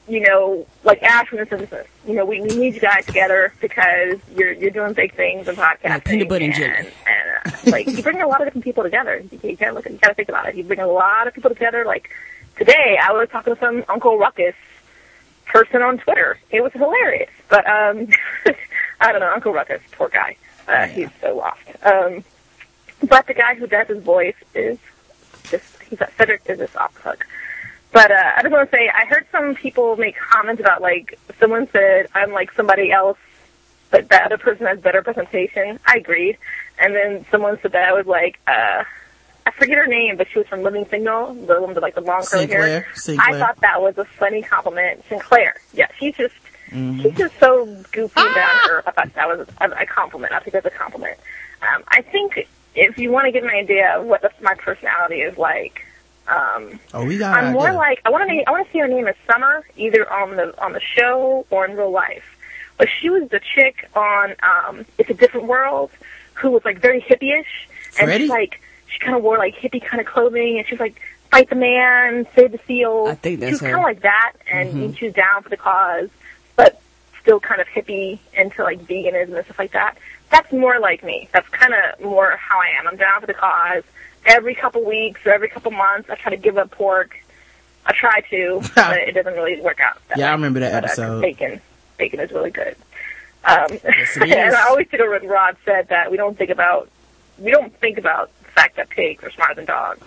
you 0.08 0.20
know, 0.20 0.66
like 0.84 1.02
Ash 1.02 1.28
from 1.28 1.38
The 1.38 1.46
Simpsons. 1.46 1.86
You 2.06 2.14
know, 2.14 2.24
we, 2.24 2.40
we 2.40 2.48
need 2.56 2.74
you 2.74 2.80
guys 2.80 3.04
together 3.04 3.52
because 3.60 4.18
you're 4.34 4.52
you're 4.52 4.70
doing 4.70 4.94
big 4.94 5.14
things 5.14 5.46
in 5.46 5.54
podcasting. 5.54 5.90
Like 5.90 6.04
peanut 6.04 6.28
butter 6.28 6.44
and 6.46 6.54
jelly. 6.54 6.66
and, 6.66 6.86
and 7.06 7.54
uh, 7.54 7.70
like 7.70 7.86
you 7.86 8.02
bring 8.02 8.20
a 8.22 8.26
lot 8.26 8.40
of 8.40 8.46
different 8.46 8.64
people 8.64 8.82
together. 8.82 9.22
You, 9.30 9.38
you 9.42 9.56
gotta 9.56 9.74
look, 9.74 9.84
you 9.84 9.98
gotta 9.98 10.14
think 10.14 10.28
about 10.28 10.48
it. 10.48 10.54
You 10.54 10.64
bring 10.64 10.80
a 10.80 10.86
lot 10.86 11.26
of 11.26 11.34
people 11.34 11.50
together. 11.50 11.84
Like 11.84 12.10
today, 12.56 12.98
I 13.02 13.12
was 13.12 13.28
talking 13.28 13.54
to 13.54 13.60
some 13.60 13.84
Uncle 13.88 14.18
Ruckus 14.18 14.54
person 15.48 15.82
on 15.82 15.98
Twitter. 15.98 16.38
It 16.50 16.62
was 16.62 16.72
hilarious, 16.72 17.30
but 17.48 17.66
um, 17.68 18.08
I 19.00 19.12
don't 19.12 19.20
know, 19.20 19.32
Uncle 19.32 19.52
Ruckus, 19.52 19.82
poor 19.92 20.08
guy. 20.08 20.36
Uh, 20.66 20.86
He's 20.86 21.08
so 21.20 21.36
lost. 21.36 21.60
Um, 21.82 22.24
but 23.08 23.26
the 23.26 23.34
guy 23.34 23.54
who 23.54 23.66
does 23.66 23.88
his 23.88 24.02
voice 24.02 24.34
is 24.54 24.78
just 25.50 25.64
he's 25.82 25.98
that 26.00 26.12
Cedric 26.18 26.42
is 26.46 26.58
just 26.58 26.76
off 26.76 26.94
hook. 26.98 27.26
But 27.92 28.10
uh, 28.10 28.32
I 28.36 28.42
just 28.42 28.52
want 28.52 28.70
to 28.70 28.76
say 28.76 28.88
I 28.88 29.06
heard 29.06 29.26
some 29.32 29.54
people 29.54 29.96
make 29.96 30.16
comments 30.18 30.60
about 30.60 30.82
like 30.82 31.18
someone 31.40 31.68
said 31.70 32.08
I'm 32.14 32.32
like 32.32 32.52
somebody 32.52 32.92
else, 32.92 33.18
but 33.90 34.08
that 34.10 34.26
other 34.26 34.36
person 34.38 34.66
has 34.66 34.78
better 34.80 35.02
presentation. 35.02 35.78
I 35.86 35.96
agreed, 35.96 36.36
and 36.78 36.94
then 36.94 37.24
someone 37.30 37.58
said 37.62 37.72
that 37.72 37.88
I 37.88 37.92
was 37.92 38.06
like. 38.06 38.38
uh 38.46 38.84
I 39.48 39.50
forget 39.52 39.78
her 39.78 39.86
name, 39.86 40.16
but 40.18 40.28
she 40.30 40.38
was 40.38 40.46
from 40.48 40.62
Living 40.62 40.84
Single, 40.90 41.32
the 41.34 41.60
one 41.60 41.74
with 41.74 41.82
like 41.82 41.94
the 41.94 42.02
long 42.02 42.22
curly 42.24 42.46
Synclaire. 42.46 42.50
hair. 42.66 42.86
Synclaire. 42.94 43.18
I 43.20 43.38
thought 43.38 43.60
that 43.62 43.80
was 43.80 43.96
a 43.96 44.04
funny 44.04 44.42
compliment. 44.42 45.04
Synclaire. 45.08 45.54
Yeah, 45.72 45.88
she's 45.98 46.14
just 46.16 46.34
Mm-hmm. 46.70 47.00
she's 47.00 47.14
just 47.16 47.34
so 47.40 47.64
goofy 47.92 48.20
and 48.20 48.34
down 48.34 48.54
to 48.64 48.70
earth. 48.72 48.84
I 48.86 48.90
thought 48.90 49.14
that 49.14 49.26
was 49.26 49.48
a, 49.58 49.70
a 49.70 49.86
compliment. 49.86 50.34
I 50.34 50.40
think 50.40 50.52
that's 50.52 50.66
a 50.66 50.70
compliment. 50.70 51.16
Um, 51.62 51.82
I 51.88 52.02
think 52.02 52.46
if 52.74 52.98
you 52.98 53.10
want 53.10 53.24
to 53.24 53.32
get 53.32 53.42
an 53.42 53.48
idea 53.48 53.98
of 53.98 54.04
what 54.04 54.20
the, 54.20 54.30
my 54.42 54.52
personality 54.54 55.22
is 55.22 55.38
like, 55.38 55.86
um, 56.26 56.78
Oh, 56.92 57.06
we 57.06 57.16
got. 57.16 57.38
I'm 57.42 57.54
more 57.54 57.68
idea. 57.68 57.78
like 57.78 58.02
I 58.04 58.10
want 58.10 58.28
to 58.28 58.44
I 58.46 58.50
want 58.50 58.66
to 58.66 58.70
see 58.72 58.80
her 58.80 58.86
name 58.86 59.06
as 59.08 59.14
Summer, 59.26 59.64
either 59.78 60.12
on 60.12 60.36
the 60.36 60.62
on 60.62 60.74
the 60.74 60.80
show 60.80 61.46
or 61.48 61.64
in 61.64 61.74
real 61.74 61.90
life. 61.90 62.36
But 62.76 62.88
she 63.00 63.08
was 63.08 63.30
the 63.30 63.40
chick 63.54 63.88
on 63.96 64.34
um, 64.42 64.84
It's 64.98 65.08
a 65.08 65.14
Different 65.14 65.46
World, 65.46 65.90
who 66.34 66.50
was 66.50 66.66
like 66.66 66.80
very 66.80 67.00
hippie-ish, 67.00 67.68
and 67.98 68.08
Freddie? 68.08 68.24
she 68.26 68.28
like 68.30 68.60
she 68.88 68.98
kind 68.98 69.16
of 69.16 69.22
wore 69.22 69.38
like 69.38 69.54
hippie 69.56 69.84
kind 69.84 70.00
of 70.00 70.06
clothing, 70.06 70.58
and 70.58 70.66
she 70.66 70.74
was 70.74 70.80
like 70.80 71.00
fight 71.30 71.50
the 71.50 71.56
man, 71.56 72.26
save 72.34 72.52
the 72.52 72.60
seal. 72.66 73.06
I 73.08 73.14
think 73.14 73.40
that's 73.40 73.48
she 73.50 73.52
was 73.54 73.60
kind 73.60 73.76
of 73.76 73.82
like 73.82 74.00
that, 74.02 74.32
and 74.50 74.68
Mm-hmm. 74.74 74.92
she 74.94 75.06
was 75.06 75.14
down 75.14 75.42
for 75.42 75.48
the 75.50 75.56
cause, 75.58 76.08
but 76.56 76.80
still 77.20 77.38
kind 77.40 77.60
of 77.60 77.66
hippie 77.68 78.18
into 78.34 78.62
like 78.62 78.80
veganism 78.86 79.34
and 79.36 79.44
stuff 79.44 79.58
like 79.58 79.72
that. 79.72 79.96
That's 80.30 80.50
more 80.52 80.78
like 80.78 81.02
me. 81.04 81.28
That's 81.32 81.48
kind 81.48 81.74
of 81.74 82.00
more 82.04 82.36
how 82.36 82.58
I 82.60 82.78
am. 82.78 82.86
I'm 82.88 82.96
down 82.96 83.20
for 83.20 83.26
the 83.26 83.34
cause. 83.34 83.82
Every 84.26 84.54
couple 84.54 84.84
weeks 84.84 85.20
or 85.24 85.32
every 85.32 85.48
couple 85.48 85.70
months, 85.70 86.10
I 86.10 86.14
try 86.16 86.30
to 86.30 86.36
give 86.36 86.58
up 86.58 86.70
pork. 86.70 87.16
I 87.86 87.92
try 87.92 88.20
to, 88.30 88.60
but 88.74 88.98
it 88.98 89.12
doesn't 89.12 89.32
really 89.34 89.60
work 89.60 89.80
out. 89.80 89.96
Yeah, 90.16 90.28
I 90.28 90.32
remember 90.32 90.60
that 90.60 90.72
But, 90.72 90.84
uh, 90.84 90.86
episode. 90.92 91.20
bacon, 91.22 91.60
bacon 91.96 92.20
is 92.20 92.30
really 92.32 92.50
good. 92.50 92.76
Um, 93.44 93.66
it 93.70 93.82
and. 94.20 94.54
I 94.54 94.66
always 94.68 94.88
think 94.88 95.02
of 95.02 95.08
when 95.08 95.26
Rod 95.28 95.56
said 95.64 95.88
that 95.88 96.10
we 96.10 96.16
don't 96.18 96.36
think 96.36 96.50
about 96.50 96.90
we 97.38 97.50
don't 97.50 97.74
think 97.78 97.96
about 97.98 98.30
fact 98.58 98.76
that 98.76 98.90
pigs 98.90 99.22
are 99.22 99.30
smarter 99.30 99.54
than 99.54 99.66
dogs 99.66 100.04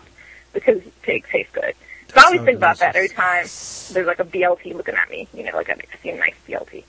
because 0.54 0.82
pigs 1.04 1.28
taste 1.32 1.54
good. 1.54 1.74
So 2.14 2.20
I 2.20 2.24
always 2.26 2.42
so 2.42 2.46
think 2.46 2.58
about 2.58 2.80
that 2.80 2.96
every 2.96 3.08
time 3.08 3.46
there's 3.94 4.08
like 4.08 4.20
a 4.20 4.26
BLT 4.26 4.76
looking 4.76 4.96
at 4.96 5.10
me, 5.10 5.30
you 5.34 5.44
know, 5.44 5.56
like 5.56 5.70
I 5.70 5.78
see 6.04 6.10
a 6.10 6.18
nice 6.18 6.36
BLT. 6.48 6.84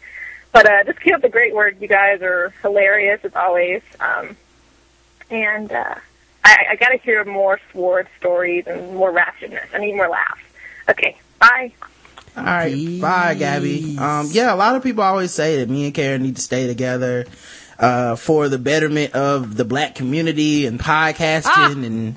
But 0.51 0.67
uh, 0.69 0.85
just 0.85 1.01
keep 1.01 1.15
up 1.15 1.23
the 1.23 1.29
great 1.29 1.55
work. 1.55 1.77
You 1.81 1.87
guys 1.87 2.21
are 2.21 2.53
hilarious 2.63 3.21
as 3.25 3.35
always. 3.37 3.83
Um, 4.01 4.37
and 5.31 5.71
uh, 5.71 5.95
I, 6.45 6.57
I 6.71 6.77
got 6.77 6.89
to 6.89 6.99
hear 6.99 7.25
more 7.25 7.61
sword 7.73 8.09
stories 8.19 8.67
and 8.67 8.95
more 8.95 9.13
ratchetness. 9.13 9.67
I 9.73 9.79
need 9.79 9.95
more 9.95 10.09
laughs. 10.09 10.43
Okay, 10.91 11.17
bye. 11.39 11.73
All 12.37 12.43
right, 12.43 13.01
bye, 13.01 13.35
Gabby. 13.35 13.97
Um, 13.99 14.29
yeah, 14.31 14.53
a 14.53 14.57
lot 14.57 14.75
of 14.75 14.83
people 14.83 15.05
always 15.05 15.33
say 15.33 15.59
that 15.59 15.71
me 15.71 15.85
and 15.85 15.95
Karen 15.95 16.23
need 16.23 16.37
to 16.37 16.43
stay 16.43 16.67
together 16.67 17.27
uh, 17.79 18.17
for 18.17 18.49
the 18.49 18.59
betterment 18.59 19.15
of 19.15 19.57
the 19.57 19.65
black 19.65 19.95
community 19.95 20.67
and 20.67 20.79
podcasting 20.81 21.43
Ah. 21.47 21.73
and 21.73 22.15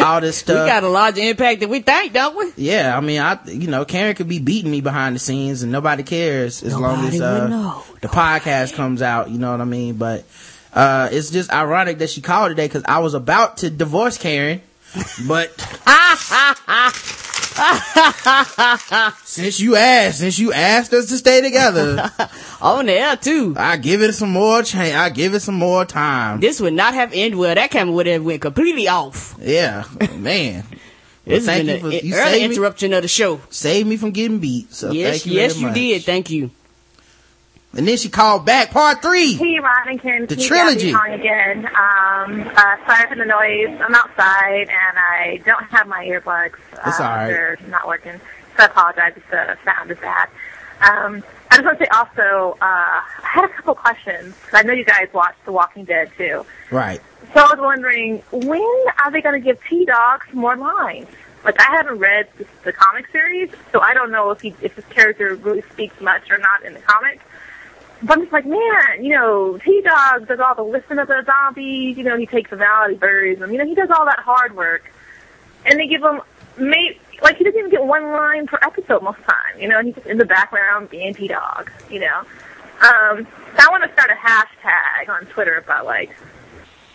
all 0.00 0.20
this 0.20 0.38
stuff. 0.38 0.64
We 0.64 0.70
got 0.70 0.84
a 0.84 0.88
larger 0.88 1.20
impact 1.20 1.60
than 1.60 1.68
we 1.68 1.80
think, 1.80 2.12
don't 2.14 2.36
we? 2.36 2.52
yeah, 2.56 2.96
I 2.96 3.00
mean, 3.00 3.20
I 3.20 3.38
you 3.46 3.68
know, 3.68 3.84
Karen 3.84 4.14
could 4.14 4.28
be 4.28 4.38
beating 4.38 4.70
me 4.70 4.80
behind 4.80 5.14
the 5.16 5.20
scenes 5.20 5.62
and 5.62 5.70
nobody 5.72 6.02
cares 6.02 6.62
as 6.62 6.76
long 6.78 7.04
as 7.06 7.20
uh, 7.20 7.80
the 8.00 8.08
podcast 8.08 8.74
comes 8.74 9.02
out. 9.02 9.28
You 9.30 9.38
know 9.38 9.50
what 9.50 9.60
I 9.60 9.64
mean? 9.64 9.96
But 9.96 10.24
uh, 10.72 11.08
it's 11.12 11.30
just 11.30 11.52
ironic 11.52 11.98
that 11.98 12.08
she 12.10 12.20
called 12.22 12.50
today 12.50 12.66
because 12.66 12.84
I 12.86 13.00
was 13.00 13.12
about 13.14 13.58
to 13.58 13.68
divorce 13.70 14.16
Karen, 14.16 14.62
but 15.28 15.50
since 19.24 19.60
you 19.60 19.76
asked, 19.76 20.18
since 20.18 20.38
you 20.38 20.52
asked 20.52 20.92
us 20.92 21.06
to 21.08 21.16
stay 21.16 21.40
together. 21.40 22.10
On 22.60 22.86
the 22.86 22.92
air 22.92 23.16
too. 23.16 23.54
I 23.56 23.76
give 23.76 24.02
it 24.02 24.12
some 24.14 24.30
more 24.30 24.62
change. 24.62 24.94
I 24.94 25.10
give 25.10 25.34
it 25.34 25.40
some 25.40 25.56
more 25.56 25.84
time. 25.84 26.40
This 26.40 26.60
would 26.60 26.72
not 26.74 26.94
have 26.94 27.12
ended 27.12 27.36
well. 27.38 27.54
That 27.54 27.70
camera 27.70 27.92
would 27.94 28.06
have 28.06 28.24
went 28.24 28.42
completely 28.42 28.88
off. 28.88 29.34
Yeah, 29.40 29.84
oh, 30.00 30.16
man. 30.16 30.64
This 31.24 31.46
thank 31.46 31.68
has 31.68 31.76
you 31.76 31.82
been 31.82 31.92
for- 31.92 31.96
an 31.98 32.06
you 32.08 32.14
early 32.16 32.30
saved 32.32 32.48
me. 32.50 32.56
interruption 32.56 32.92
of 32.94 33.02
the 33.02 33.08
show. 33.08 33.40
Save 33.48 33.86
me 33.86 33.96
from 33.96 34.10
getting 34.10 34.40
beat. 34.40 34.72
So 34.72 34.90
yes, 34.90 35.22
thank 35.22 35.26
you 35.26 35.32
yes, 35.40 35.56
you 35.56 35.66
much. 35.68 35.74
did. 35.76 36.02
Thank 36.02 36.30
you. 36.30 36.50
And 37.74 37.88
then 37.88 37.96
she 37.96 38.10
called 38.10 38.44
back, 38.44 38.70
part 38.70 39.00
three. 39.00 39.34
Hey, 39.34 39.58
Ron 39.58 39.88
and 39.88 40.00
Karen. 40.00 40.26
The 40.26 40.36
trilogy. 40.36 40.92
Calling 40.92 41.14
again. 41.14 41.66
Um, 41.66 42.50
uh, 42.54 42.76
sorry 42.86 43.08
for 43.08 43.16
the 43.16 43.24
noise. 43.24 43.80
I'm 43.80 43.94
outside 43.94 44.68
and 44.68 44.98
I 44.98 45.40
don't 45.44 45.64
have 45.64 45.86
my 45.86 46.04
earplugs. 46.04 46.58
It's 46.72 47.00
uh, 47.00 47.02
all 47.02 47.08
right. 47.08 47.28
They're 47.28 47.58
not 47.68 47.88
working. 47.88 48.20
So 48.56 48.64
I 48.64 48.66
apologize 48.66 49.12
if 49.16 49.30
the 49.30 49.56
sound 49.64 49.90
is 49.90 49.98
bad. 49.98 50.28
Um, 50.82 51.24
I 51.50 51.56
just 51.56 51.64
want 51.64 51.78
to 51.78 51.84
say 51.84 51.88
also, 51.94 52.58
uh, 52.60 52.64
I 52.64 53.02
had 53.22 53.44
a 53.44 53.48
couple 53.48 53.74
questions. 53.74 54.34
Because 54.34 54.60
I 54.60 54.62
know 54.62 54.74
you 54.74 54.84
guys 54.84 55.08
watched 55.14 55.42
The 55.46 55.52
Walking 55.52 55.84
Dead 55.84 56.10
too. 56.18 56.44
Right. 56.70 57.00
So 57.32 57.40
I 57.40 57.54
was 57.54 57.58
wondering, 57.58 58.22
when 58.32 58.84
are 59.02 59.10
they 59.10 59.22
going 59.22 59.40
to 59.40 59.44
give 59.44 59.58
T 59.70 59.86
Dog 59.86 60.24
some 60.30 60.40
more 60.40 60.56
lines? 60.56 61.08
Like 61.44 61.58
I 61.58 61.76
haven't 61.76 61.98
read 61.98 62.28
the, 62.36 62.46
the 62.64 62.72
comic 62.72 63.08
series, 63.08 63.50
so 63.72 63.80
I 63.80 63.94
don't 63.94 64.12
know 64.12 64.30
if 64.30 64.40
he 64.42 64.54
if 64.62 64.76
his 64.76 64.84
character 64.86 65.34
really 65.34 65.62
speaks 65.72 66.00
much 66.00 66.30
or 66.30 66.38
not 66.38 66.64
in 66.64 66.74
the 66.74 66.80
comics. 66.80 67.24
But 68.02 68.18
I'm 68.18 68.20
just 68.22 68.32
like, 68.32 68.46
man, 68.46 69.04
you 69.04 69.10
know, 69.10 69.58
T 69.58 69.80
Dog 69.82 70.26
does 70.26 70.40
all 70.40 70.54
the 70.54 70.62
listen 70.62 70.98
of 70.98 71.08
the 71.08 71.22
zombies. 71.24 71.96
You 71.96 72.04
know, 72.04 72.16
he 72.16 72.26
takes 72.26 72.50
them 72.50 72.62
out, 72.62 72.90
he 72.90 72.96
buries 72.96 73.38
them. 73.38 73.52
You 73.52 73.58
know, 73.58 73.66
he 73.66 73.74
does 73.74 73.90
all 73.90 74.04
that 74.06 74.18
hard 74.18 74.56
work, 74.56 74.90
and 75.64 75.78
they 75.78 75.86
give 75.86 76.02
him 76.02 76.20
may 76.56 76.98
like 77.22 77.36
he 77.36 77.44
doesn't 77.44 77.58
even 77.58 77.70
get 77.70 77.84
one 77.84 78.02
line 78.02 78.46
per 78.46 78.58
episode 78.62 79.02
most 79.02 79.20
time. 79.20 79.60
You 79.60 79.68
know, 79.68 79.78
and 79.78 79.86
he's 79.86 79.94
just 79.94 80.06
in 80.06 80.18
the 80.18 80.24
background 80.24 80.90
being 80.90 81.14
T 81.14 81.28
Dog. 81.28 81.70
You 81.90 82.00
know, 82.00 82.18
um, 82.80 83.26
so 83.56 83.58
I 83.60 83.66
want 83.70 83.84
to 83.84 83.92
start 83.92 84.10
a 84.10 84.14
hashtag 84.14 85.08
on 85.08 85.26
Twitter 85.26 85.56
about 85.56 85.84
like 85.84 86.10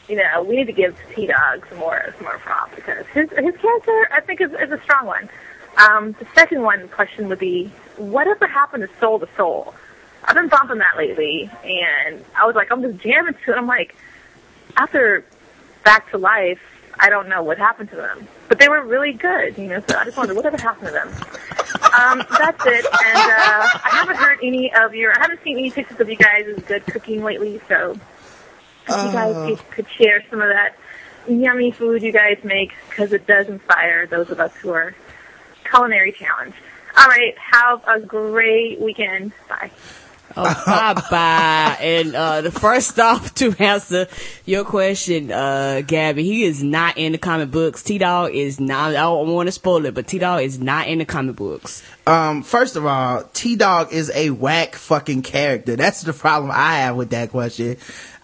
you 0.10 0.16
know, 0.16 0.44
we 0.44 0.56
need 0.56 0.68
to 0.68 0.74
give 0.74 0.98
T 1.16 1.28
Dog 1.28 1.66
some 1.70 1.80
more 1.80 2.14
some 2.18 2.24
more 2.24 2.38
props 2.40 2.76
because 2.76 3.06
his 3.08 3.30
his 3.30 3.56
character 3.62 4.08
I 4.12 4.22
think 4.26 4.42
is, 4.42 4.52
is 4.52 4.72
a 4.72 4.82
strong 4.84 5.06
one. 5.06 5.30
Um, 5.78 6.14
the 6.14 6.26
second 6.34 6.64
one 6.64 6.88
question 6.90 7.30
would 7.30 7.40
be, 7.40 7.72
whatever 7.98 8.48
happened 8.48 8.88
to 8.88 9.00
Soul 9.00 9.22
II 9.22 9.28
Soul? 9.38 9.76
I've 10.28 10.36
been 10.36 10.50
bumping 10.50 10.80
that 10.80 10.98
lately, 10.98 11.50
and 11.64 12.24
I 12.36 12.46
was 12.46 12.56
like, 12.56 12.70
I'm 12.72 12.82
just 12.82 12.98
jamming 13.02 13.36
to 13.46 13.52
it. 13.54 13.56
I'm 13.58 13.66
like, 13.68 13.96
after 14.76 15.24
Back 15.86 16.12
to 16.12 16.18
Life, 16.18 16.60
I 17.00 17.10
don't 17.10 17.30
know 17.30 17.44
what 17.44 17.58
happened 17.58 17.90
to 17.92 17.96
them, 17.96 18.28
but 18.50 18.60
they 18.60 18.68
were 18.68 18.84
really 18.84 19.14
good, 19.14 19.58
you 19.58 19.68
know. 19.68 19.82
So 19.88 19.98
I 19.98 20.04
just 20.04 20.18
wondered 20.18 20.36
whatever 20.36 20.58
happened 20.58 20.88
to 20.88 20.94
them. 20.94 21.08
Um, 21.98 22.24
that's 22.38 22.66
it, 22.66 22.86
and 22.86 23.32
uh, 23.32 23.68
I 23.86 23.90
haven't 23.92 24.18
heard 24.18 24.40
any 24.44 24.74
of 24.74 24.94
your, 24.94 25.14
I 25.18 25.22
haven't 25.22 25.42
seen 25.44 25.58
any 25.58 25.72
pictures 25.72 26.00
of 26.00 26.10
you 26.10 26.18
guys' 26.18 26.62
good 26.68 26.86
cooking 26.86 27.24
lately, 27.24 27.62
so 27.70 27.96
if 28.90 29.04
you 29.06 29.12
guys 29.12 29.60
could, 29.60 29.72
could 29.72 29.90
share 29.92 30.24
some 30.30 30.42
of 30.42 30.50
that 30.50 30.76
yummy 31.28 31.72
food 31.72 32.02
you 32.02 32.12
guys 32.12 32.38
make 32.44 32.74
because 32.90 33.14
it 33.14 33.28
does 33.28 33.48
inspire 33.48 34.08
those 34.08 34.30
of 34.30 34.40
us 34.40 34.54
who 34.58 34.72
are 34.72 34.94
culinary 35.70 36.12
challenged. 36.12 36.58
All 36.98 37.08
right, 37.08 37.38
have 37.38 37.84
a 37.88 38.00
great 38.00 38.82
weekend. 38.82 39.32
Bye. 39.48 39.72
Oh, 40.36 40.64
bye 40.66 41.02
bye. 41.10 41.78
And 41.80 42.16
uh, 42.16 42.42
the 42.42 42.52
first 42.52 43.00
off 43.00 43.34
to 43.36 43.56
answer 43.60 44.08
your 44.46 44.66
question, 44.66 45.32
uh, 45.32 45.82
Gabby, 45.86 46.24
he 46.24 46.44
is 46.44 46.62
not 46.64 46.98
in 46.98 47.14
the 47.14 47.18
comic 47.18 47.52
books. 47.52 47.84
T 47.84 47.98
Dog 47.98 48.34
is 48.34 48.60
not. 48.60 48.92
I 48.92 48.94
don't 48.94 49.32
want 49.32 49.48
to 49.48 49.52
spoil 49.52 49.86
it, 49.86 49.94
but 49.94 50.08
T 50.08 50.20
Dog 50.20 50.42
is 50.42 50.60
not 50.60 50.88
in 50.88 51.00
the 51.00 51.06
comic 51.06 51.36
books. 51.36 51.84
Um, 52.06 52.44
first 52.44 52.76
of 52.76 52.86
all, 52.86 53.24
T 53.34 53.56
Dog 53.56 53.94
is 53.94 54.12
a 54.14 54.30
whack 54.30 54.76
fucking 54.76 55.24
character. 55.24 55.76
That's 55.76 56.02
the 56.02 56.14
problem 56.14 56.52
I 56.54 56.80
have 56.80 56.96
with 56.96 57.10
that 57.12 57.32
question. 57.32 57.78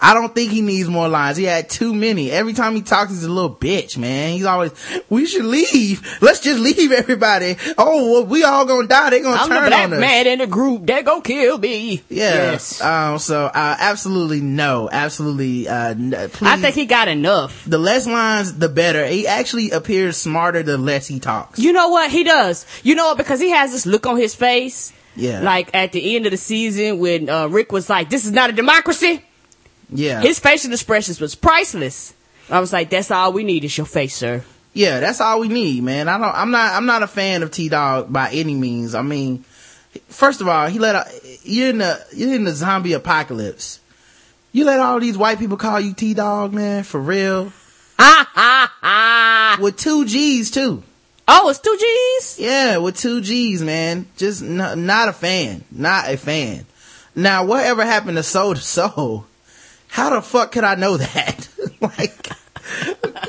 I 0.04 0.14
don't 0.14 0.36
think 0.36 0.52
he 0.52 0.60
needs 0.62 0.90
more 0.90 1.08
lines. 1.08 1.38
He 1.38 1.46
had 1.46 1.70
too 1.70 1.94
many. 1.94 2.30
Every 2.30 2.52
time 2.52 2.76
he 2.76 2.82
talks, 2.82 3.12
he's 3.12 3.24
a 3.24 3.32
little 3.32 3.56
bitch, 3.56 3.98
man. 3.98 4.34
He's 4.34 4.44
always, 4.44 4.74
we 5.10 5.26
should 5.26 5.46
leave. 5.46 6.18
Let's 6.22 6.42
just 6.42 6.60
leave 6.60 6.92
everybody. 6.92 7.56
Oh, 7.78 8.12
well, 8.12 8.26
we 8.26 8.44
all 8.44 8.66
gonna 8.66 8.86
die. 8.86 9.12
They 9.12 9.22
gonna 9.22 9.42
I'm 9.42 9.48
the 9.48 9.56
turn 9.56 9.68
black 9.70 9.86
on 9.86 9.94
us. 9.94 10.00
man 10.02 10.28
in 10.28 10.40
the 10.40 10.48
group. 10.48 10.86
They 10.86 11.02
go 11.04 11.22
kill 11.22 11.58
me. 11.58 12.04
Yeah. 12.10 12.34
Yes. 12.34 12.82
Um, 12.82 13.18
so, 13.18 13.46
uh, 13.46 13.78
absolutely 13.80 14.42
no. 14.42 14.90
Absolutely, 14.92 15.70
uh. 15.70 15.96
I 16.42 16.58
think 16.58 16.76
he 16.76 16.86
got 16.86 17.08
enough. 17.08 17.64
the 17.66 17.78
less 17.78 18.06
lines, 18.06 18.56
the 18.58 18.68
better. 18.68 19.08
He 19.08 19.26
actually 19.26 19.72
appears 19.72 20.18
smarter 20.18 20.64
the 20.64 20.78
less 20.78 21.08
he 21.08 21.22
talks. 21.22 21.60
You 21.60 21.72
know 21.72 21.88
what 21.90 22.12
he 22.12 22.26
does? 22.26 22.66
You 22.84 22.96
know 22.96 23.06
what? 23.06 23.18
Because 23.18 23.40
he 23.40 23.52
has 23.52 23.72
this 23.72 23.86
look 23.86 24.06
on 24.06 24.18
his 24.18 24.36
face. 24.36 24.92
Yeah. 25.16 25.42
Like 25.42 25.74
at 25.74 25.94
the 25.94 26.16
end 26.16 26.26
of 26.26 26.32
the 26.32 26.38
season 26.38 27.00
when 27.00 27.30
uh, 27.30 27.48
Rick 27.48 27.72
was 27.72 27.90
like, 27.90 28.10
"This 28.10 28.26
is 28.26 28.32
not 28.32 28.50
a 28.50 28.54
democracy." 28.54 29.24
Yeah. 29.94 30.22
His 30.22 30.40
facial 30.40 30.72
expressions 30.72 31.20
was 31.22 31.36
priceless. 31.36 32.14
I 32.50 32.60
was 32.60 32.74
like, 32.74 32.90
"That's 32.90 33.12
all 33.12 33.32
we 33.34 33.44
need 33.44 33.64
is 33.64 33.78
your 33.78 33.86
face, 33.86 34.16
sir." 34.16 34.44
Yeah, 34.74 35.00
that's 35.00 35.22
all 35.22 35.40
we 35.40 35.48
need, 35.48 35.84
man. 35.84 36.10
I 36.10 36.18
don't, 36.18 36.36
I'm 36.36 36.52
not, 36.52 36.74
I'm 36.74 36.88
not 36.88 37.04
a 37.04 37.08
fan 37.08 37.44
of 37.44 37.52
T 37.52 37.70
Dog 37.70 38.12
by 38.12 38.32
any 38.32 38.56
means. 38.56 38.96
I 38.96 39.04
mean, 39.04 39.46
first 40.10 40.42
of 40.42 40.48
all, 40.48 40.68
he 40.68 40.80
let, 40.80 40.96
a, 40.96 41.06
you're 41.44 41.70
in 41.70 41.78
the, 41.78 42.04
you're 42.14 42.34
in 42.34 42.44
the 42.44 42.54
zombie 42.54 42.94
apocalypse. 42.94 43.80
You 44.52 44.66
let 44.66 44.80
all 44.80 45.00
these 45.00 45.18
white 45.18 45.38
people 45.40 45.58
call 45.58 45.80
you 45.80 45.94
T 45.94 46.16
Dog, 46.16 46.54
man, 46.54 46.84
for 46.84 47.00
real. 47.00 47.54
Ha 48.00 48.30
ha 48.34 48.74
ha! 48.82 49.58
With 49.62 49.78
two 49.78 50.06
G's 50.06 50.50
too. 50.50 50.84
Oh, 51.28 51.50
it's 51.50 51.60
two 51.60 51.78
G's? 51.80 52.40
Yeah, 52.40 52.78
with 52.78 52.98
two 52.98 53.22
G's, 53.22 53.62
man. 53.62 54.08
Just 54.18 54.42
n- 54.42 54.86
not 54.86 55.08
a 55.08 55.14
fan. 55.14 55.64
Not 55.72 56.10
a 56.10 56.18
fan. 56.18 56.66
Now, 57.16 57.46
whatever 57.46 57.86
happened 57.86 58.18
to 58.18 58.24
Soul 58.24 58.56
II 58.56 58.62
Soul? 58.62 59.26
How 59.94 60.10
the 60.10 60.24
fuck 60.24 60.52
could 60.52 60.64
I 60.64 60.74
know 60.74 60.98
that? 60.98 61.48
like, 61.82 62.28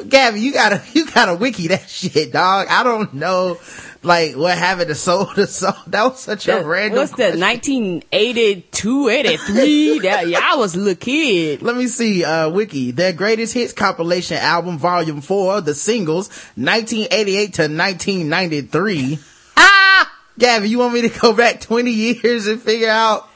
Gabby, 0.08 0.40
you 0.40 0.50
gotta, 0.54 0.82
you 0.94 1.04
gotta 1.10 1.34
wiki 1.34 1.68
that 1.68 1.90
shit, 1.90 2.32
dog. 2.32 2.68
I 2.70 2.82
don't 2.82 3.12
know, 3.12 3.58
like, 4.02 4.34
what 4.34 4.56
happened 4.56 4.88
to 4.88 4.94
Soul 4.94 5.28
II 5.36 5.44
Soul? 5.44 5.74
That 5.88 6.04
was 6.04 6.20
such 6.20 6.48
a 6.48 6.52
That- 6.52 6.64
random 6.64 7.00
What's 7.00 7.10
that? 7.16 7.36
question. 7.36 7.40
1982, 7.40 9.08
83? 9.10 9.98
that, 10.04 10.26
yeah, 10.28 10.40
I 10.42 10.56
was 10.56 10.74
a 10.74 10.78
little 10.78 10.94
kid. 10.94 11.60
Let 11.60 11.76
me 11.76 11.86
see, 11.86 12.24
uh, 12.24 12.48
wiki. 12.48 12.92
Their 12.92 13.12
greatest 13.12 13.52
hits 13.52 13.74
compilation 13.74 14.38
album, 14.38 14.78
volume 14.78 15.20
four, 15.20 15.60
the 15.60 15.74
singles, 15.74 16.28
1988 16.56 17.52
to 17.54 17.62
1993. 17.64 19.18
Ah! 19.58 20.10
Gabby, 20.38 20.70
you 20.70 20.78
want 20.78 20.94
me 20.94 21.02
to 21.08 21.20
go 21.20 21.34
back 21.34 21.60
20 21.60 21.90
years 21.90 22.46
and 22.46 22.58
figure 22.62 22.88
out 22.88 23.28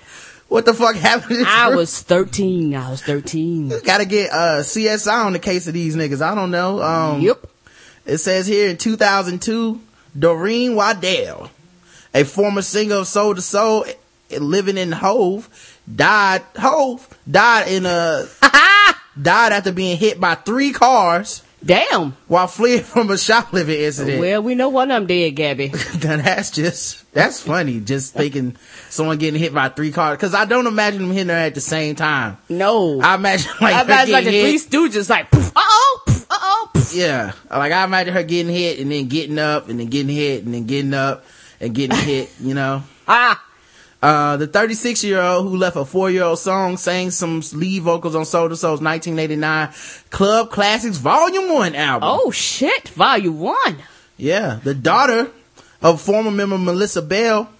what 0.48 0.64
the 0.64 0.74
fuck 0.74 0.96
happened 0.96 1.46
I 1.46 1.74
was 1.74 2.02
13. 2.02 2.74
I 2.74 2.90
was 2.90 3.02
13. 3.02 3.72
Gotta 3.84 4.04
get, 4.04 4.30
uh, 4.32 4.62
CSI 4.62 5.24
on 5.26 5.32
the 5.32 5.38
case 5.38 5.66
of 5.68 5.74
these 5.74 5.94
niggas. 5.96 6.20
I 6.22 6.34
don't 6.34 6.50
know. 6.50 6.82
Um, 6.82 7.20
Yep. 7.20 7.46
It 8.06 8.18
says 8.18 8.46
here 8.46 8.70
in 8.70 8.78
2002, 8.78 9.80
Doreen 10.18 10.74
Waddell, 10.74 11.50
a 12.14 12.24
former 12.24 12.62
singer 12.62 12.96
of 12.96 13.06
Soul 13.06 13.34
II 13.34 13.40
Soul, 13.42 13.84
eh, 14.30 14.38
living 14.38 14.78
in 14.78 14.92
Hove, 14.92 15.48
died, 15.94 16.42
Hove, 16.58 17.06
died 17.30 17.68
in 17.68 17.84
a, 17.84 18.26
died 19.20 19.52
after 19.52 19.72
being 19.72 19.98
hit 19.98 20.18
by 20.18 20.34
three 20.34 20.72
cars 20.72 21.42
Damn. 21.64 22.12
while 22.28 22.46
fleeing 22.46 22.82
from 22.84 23.10
a 23.10 23.18
shoplifting 23.18 23.80
incident. 23.80 24.20
Well, 24.20 24.42
we 24.42 24.54
know 24.54 24.68
one 24.68 24.90
of 24.90 24.96
them 24.96 25.06
dead, 25.06 25.30
Gabby. 25.36 25.68
That's 25.98 26.50
just, 26.50 27.10
that's 27.12 27.40
funny. 27.40 27.80
Just 27.80 28.14
thinking 28.14 28.56
someone 28.88 29.18
getting 29.18 29.40
hit 29.40 29.52
by 29.52 29.68
three 29.68 29.90
cars. 29.90 30.18
Cause 30.18 30.34
I 30.34 30.44
don't 30.44 30.66
imagine 30.66 31.02
them 31.02 31.10
hitting 31.10 31.28
her 31.30 31.34
at 31.34 31.54
the 31.54 31.60
same 31.60 31.96
time. 31.96 32.38
No. 32.48 33.00
I 33.00 33.16
imagine 33.16 33.50
like, 33.60 33.74
I 33.74 33.82
imagine 33.82 34.12
like 34.12 34.24
the 34.24 34.30
getting 34.30 34.46
Three 34.46 34.58
hit. 34.58 34.92
Stooges, 34.92 35.10
like, 35.10 35.26
uh-oh, 35.34 36.00
uh-oh. 36.30 36.70
Yeah. 36.94 37.32
Like 37.50 37.72
I 37.72 37.84
imagine 37.84 38.14
her 38.14 38.22
getting 38.22 38.52
hit 38.54 38.78
and 38.78 38.90
then 38.92 39.08
getting 39.08 39.38
up 39.38 39.68
and 39.68 39.80
then 39.80 39.88
getting 39.88 40.14
hit 40.14 40.44
and 40.44 40.54
then 40.54 40.64
getting 40.66 40.94
up 40.94 41.24
and 41.60 41.74
getting 41.74 41.96
hit, 41.98 42.30
you 42.40 42.54
know. 42.54 42.82
Ah. 43.08 43.42
Uh, 44.00 44.36
the 44.36 44.46
36 44.46 45.02
year 45.02 45.20
old 45.20 45.48
who 45.48 45.56
left 45.56 45.76
a 45.76 45.84
four 45.84 46.08
year 46.10 46.22
old 46.22 46.38
song 46.38 46.76
sang 46.76 47.10
some 47.10 47.42
lead 47.52 47.82
vocals 47.82 48.14
on 48.14 48.24
Soul 48.24 48.48
II 48.48 48.56
Soul's 48.56 48.80
1989 48.80 49.70
Club 50.10 50.50
Classics 50.50 50.98
Volume 50.98 51.52
1 51.52 51.74
album. 51.74 52.08
Oh, 52.08 52.30
shit. 52.30 52.90
Volume 52.90 53.40
one. 53.40 53.78
Yeah. 54.16 54.60
The 54.62 54.74
daughter 54.74 55.32
of 55.82 56.00
former 56.00 56.30
member 56.30 56.58
Melissa 56.58 57.02
Bell, 57.02 57.50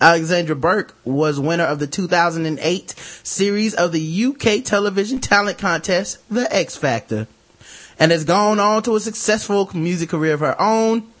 Alexandra 0.00 0.56
Burke, 0.56 0.94
was 1.04 1.38
winner 1.38 1.64
of 1.64 1.78
the 1.78 1.86
2008 1.86 2.94
series 3.22 3.74
of 3.74 3.92
the 3.92 4.24
UK 4.24 4.64
television 4.64 5.18
talent 5.18 5.58
contest, 5.58 6.26
The 6.30 6.54
X 6.54 6.74
Factor, 6.74 7.26
and 7.98 8.12
has 8.12 8.24
gone 8.24 8.58
on 8.58 8.82
to 8.84 8.96
a 8.96 9.00
successful 9.00 9.70
music 9.74 10.08
career 10.08 10.34
of 10.34 10.40
her 10.40 10.58
own. 10.60 11.11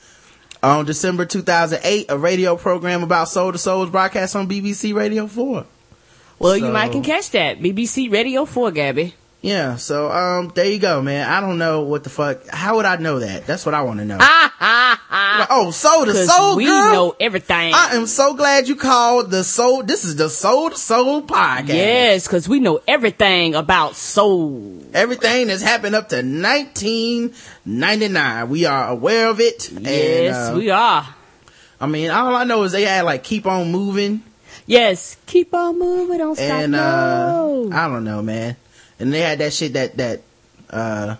On 0.62 0.84
December 0.84 1.26
2008, 1.26 2.06
a 2.08 2.16
radio 2.16 2.54
program 2.56 3.02
about 3.02 3.28
Soul 3.28 3.50
II 3.50 3.58
Soul 3.58 3.80
was 3.80 3.90
broadcast 3.90 4.36
on 4.36 4.48
BBC 4.48 4.94
Radio 4.94 5.26
4. 5.26 5.66
Well, 6.38 6.56
you 6.56 6.70
might 6.70 6.92
can 6.92 7.02
catch 7.02 7.30
that. 7.32 7.58
BBC 7.58 8.10
Radio 8.12 8.44
4, 8.44 8.70
Gabby. 8.70 9.14
Yeah, 9.42 9.74
so 9.74 10.08
um, 10.12 10.52
there 10.54 10.66
you 10.66 10.78
go, 10.78 11.02
man. 11.02 11.28
I 11.28 11.40
don't 11.40 11.58
know 11.58 11.80
what 11.82 12.04
the 12.04 12.10
fuck. 12.10 12.46
How 12.46 12.76
would 12.76 12.84
I 12.84 12.94
know 12.96 13.18
that? 13.18 13.44
That's 13.44 13.66
what 13.66 13.74
I 13.74 13.82
want 13.82 13.98
to 13.98 14.04
know. 14.04 14.18
Ah, 14.20 14.54
ah, 14.60 15.02
ah. 15.10 15.36
Like, 15.40 15.48
oh, 15.50 15.72
Soul 15.72 16.06
II 16.08 16.14
Soul, 16.26 16.54
we 16.56 16.66
girl. 16.66 16.92
know 16.92 17.16
everything. 17.18 17.74
I 17.74 17.96
am 17.96 18.06
so 18.06 18.34
glad 18.34 18.68
you 18.68 18.76
called 18.76 19.32
the 19.32 19.42
Soul. 19.42 19.82
This 19.82 20.04
is 20.04 20.14
the 20.14 20.30
Soul 20.30 20.70
II 20.70 20.76
Soul 20.76 21.22
podcast. 21.22 21.66
yes, 21.68 22.28
cause 22.28 22.48
we 22.48 22.60
know 22.60 22.80
everything 22.86 23.56
about 23.56 23.96
soul. 23.96 24.78
Everything 24.94 25.48
that's 25.48 25.62
happened 25.62 25.96
up 25.96 26.08
to 26.10 26.16
1999. 26.22 28.48
We 28.48 28.64
are 28.64 28.90
aware 28.90 29.28
of 29.28 29.40
it. 29.40 29.72
Yes, 29.72 30.36
and, 30.36 30.54
uh, 30.54 30.58
we 30.58 30.70
are. 30.70 31.04
I 31.80 31.86
mean, 31.88 32.10
all 32.12 32.36
I 32.36 32.44
know 32.44 32.62
is 32.62 32.70
they 32.70 32.82
had 32.82 33.04
like 33.04 33.24
keep 33.24 33.44
on 33.46 33.72
moving 33.72 34.22
Yes, 34.66 35.16
keep 35.26 35.52
on 35.54 35.78
moving, 35.78 36.18
don't 36.18 36.36
stop. 36.36 36.48
and, 36.48 36.74
uh, 36.74 37.32
no. 37.32 37.70
I 37.72 37.88
don't 37.88 38.04
know, 38.04 38.22
man. 38.22 38.56
And 39.02 39.12
they 39.12 39.20
had 39.20 39.38
that 39.40 39.52
shit 39.52 39.72
that, 39.72 39.96
that, 39.96 40.22
uh, 40.70 41.16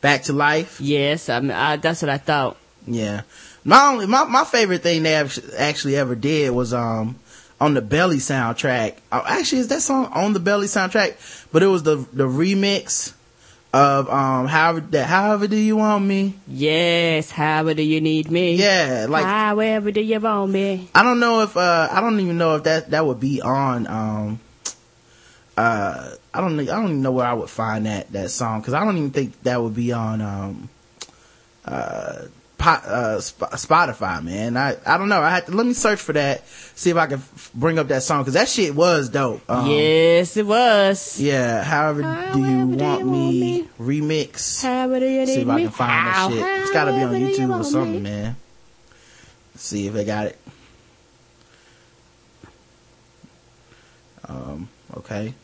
back 0.00 0.22
to 0.24 0.32
life. 0.32 0.80
yes, 0.80 1.28
I 1.28 1.40
mean, 1.40 1.50
I, 1.50 1.76
that's 1.76 2.00
what 2.00 2.08
I 2.08 2.18
thought. 2.18 2.56
Yeah. 2.86 3.22
My 3.64 3.88
only, 3.88 4.06
my, 4.06 4.22
my 4.24 4.44
favorite 4.44 4.82
thing 4.82 5.02
they 5.02 5.14
act- 5.14 5.40
actually 5.58 5.96
ever 5.96 6.14
did 6.14 6.52
was, 6.52 6.72
um, 6.72 7.16
on 7.60 7.74
the 7.74 7.80
Belly 7.82 8.18
soundtrack. 8.18 8.96
Oh, 9.10 9.24
actually, 9.26 9.58
is 9.58 9.68
that 9.68 9.82
song 9.82 10.06
on 10.12 10.34
the 10.34 10.40
Belly 10.40 10.68
soundtrack? 10.68 11.48
But 11.52 11.62
it 11.64 11.66
was 11.66 11.82
the, 11.82 11.96
the 12.12 12.28
remix 12.28 13.12
of, 13.74 14.08
um, 14.08 14.46
however, 14.46 14.80
that, 14.90 15.06
however 15.06 15.48
do 15.48 15.56
you 15.56 15.76
want 15.76 16.04
me? 16.04 16.34
Yes, 16.46 17.30
however 17.32 17.74
do 17.74 17.82
you 17.82 18.00
need 18.00 18.30
me? 18.30 18.54
Yeah, 18.54 19.06
like, 19.08 19.24
however 19.24 19.90
do 19.90 20.00
you 20.00 20.20
want 20.20 20.52
me? 20.52 20.88
I 20.94 21.02
don't 21.02 21.18
know 21.18 21.42
if, 21.42 21.56
uh, 21.56 21.88
I 21.90 22.00
don't 22.00 22.20
even 22.20 22.38
know 22.38 22.54
if 22.54 22.62
that, 22.64 22.90
that 22.90 23.04
would 23.04 23.18
be 23.18 23.42
on, 23.42 23.88
um, 23.88 24.40
uh, 25.56 26.10
I 26.34 26.40
don't, 26.40 26.60
I 26.60 26.64
don't 26.64 26.84
even 26.84 27.02
know 27.02 27.12
where 27.12 27.26
I 27.26 27.32
would 27.32 27.48
find 27.50 27.86
that, 27.86 28.12
that 28.12 28.30
song. 28.30 28.62
Cause 28.62 28.74
I 28.74 28.84
don't 28.84 28.96
even 28.98 29.10
think 29.10 29.42
that 29.42 29.60
would 29.62 29.74
be 29.74 29.92
on, 29.92 30.20
um, 30.20 30.68
uh, 31.64 32.22
pot, 32.58 32.84
uh, 32.84 33.20
Sp- 33.24 33.52
Spotify, 33.56 34.22
man. 34.22 34.56
I, 34.56 34.76
I 34.86 34.98
don't 34.98 35.08
know. 35.08 35.20
I 35.20 35.30
had 35.30 35.46
to, 35.46 35.52
let 35.52 35.66
me 35.66 35.72
search 35.72 36.00
for 36.00 36.12
that, 36.12 36.46
see 36.48 36.90
if 36.90 36.96
I 36.96 37.06
can 37.06 37.18
f- 37.20 37.50
bring 37.54 37.78
up 37.78 37.88
that 37.88 38.02
song. 38.02 38.24
Cause 38.24 38.34
that 38.34 38.48
shit 38.48 38.74
was 38.74 39.08
dope. 39.08 39.48
Um, 39.50 39.70
yes, 39.70 40.36
it 40.36 40.46
was. 40.46 41.20
Yeah, 41.20 41.62
however, 41.64 42.02
do 42.02 42.08
you 42.08 42.14
However 42.14 42.32
do 42.76 42.84
want 42.84 43.00
you 43.02 43.06
want 43.10 43.34
me, 43.34 43.62
me? 43.62 43.68
remix? 43.80 44.62
However 44.62 45.00
do 45.00 45.06
you 45.08 45.26
See 45.26 45.40
if 45.40 45.46
me? 45.46 45.54
I 45.54 45.60
can 45.60 45.70
find 45.70 46.06
that 46.06 46.30
shit. 46.30 46.62
It's 46.62 46.70
gotta 46.72 46.90
be 46.92 46.96
on 46.96 47.00
However 47.08 47.14
do 47.18 47.24
you 47.42 47.48
YouTube 47.48 47.60
or 47.60 47.64
something, 47.64 47.92
me? 47.94 48.00
man. 48.10 48.36
Let's 49.54 49.64
see 49.64 49.86
if 49.86 49.94
they 49.94 50.04
got 50.04 50.26
it. 50.26 50.38
Um, 54.28 54.68
okay. 54.96 55.34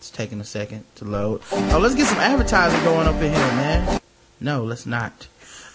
It's 0.00 0.08
taking 0.10 0.40
a 0.40 0.44
second 0.44 0.84
to 0.94 1.04
load. 1.04 1.42
Oh, 1.52 1.78
let's 1.78 1.94
get 1.94 2.06
some 2.06 2.16
advertising 2.16 2.82
going 2.84 3.06
up 3.06 3.16
in 3.16 3.30
here, 3.32 3.32
man. 3.32 4.00
No, 4.40 4.64
let's 4.64 4.86
not. 4.86 5.12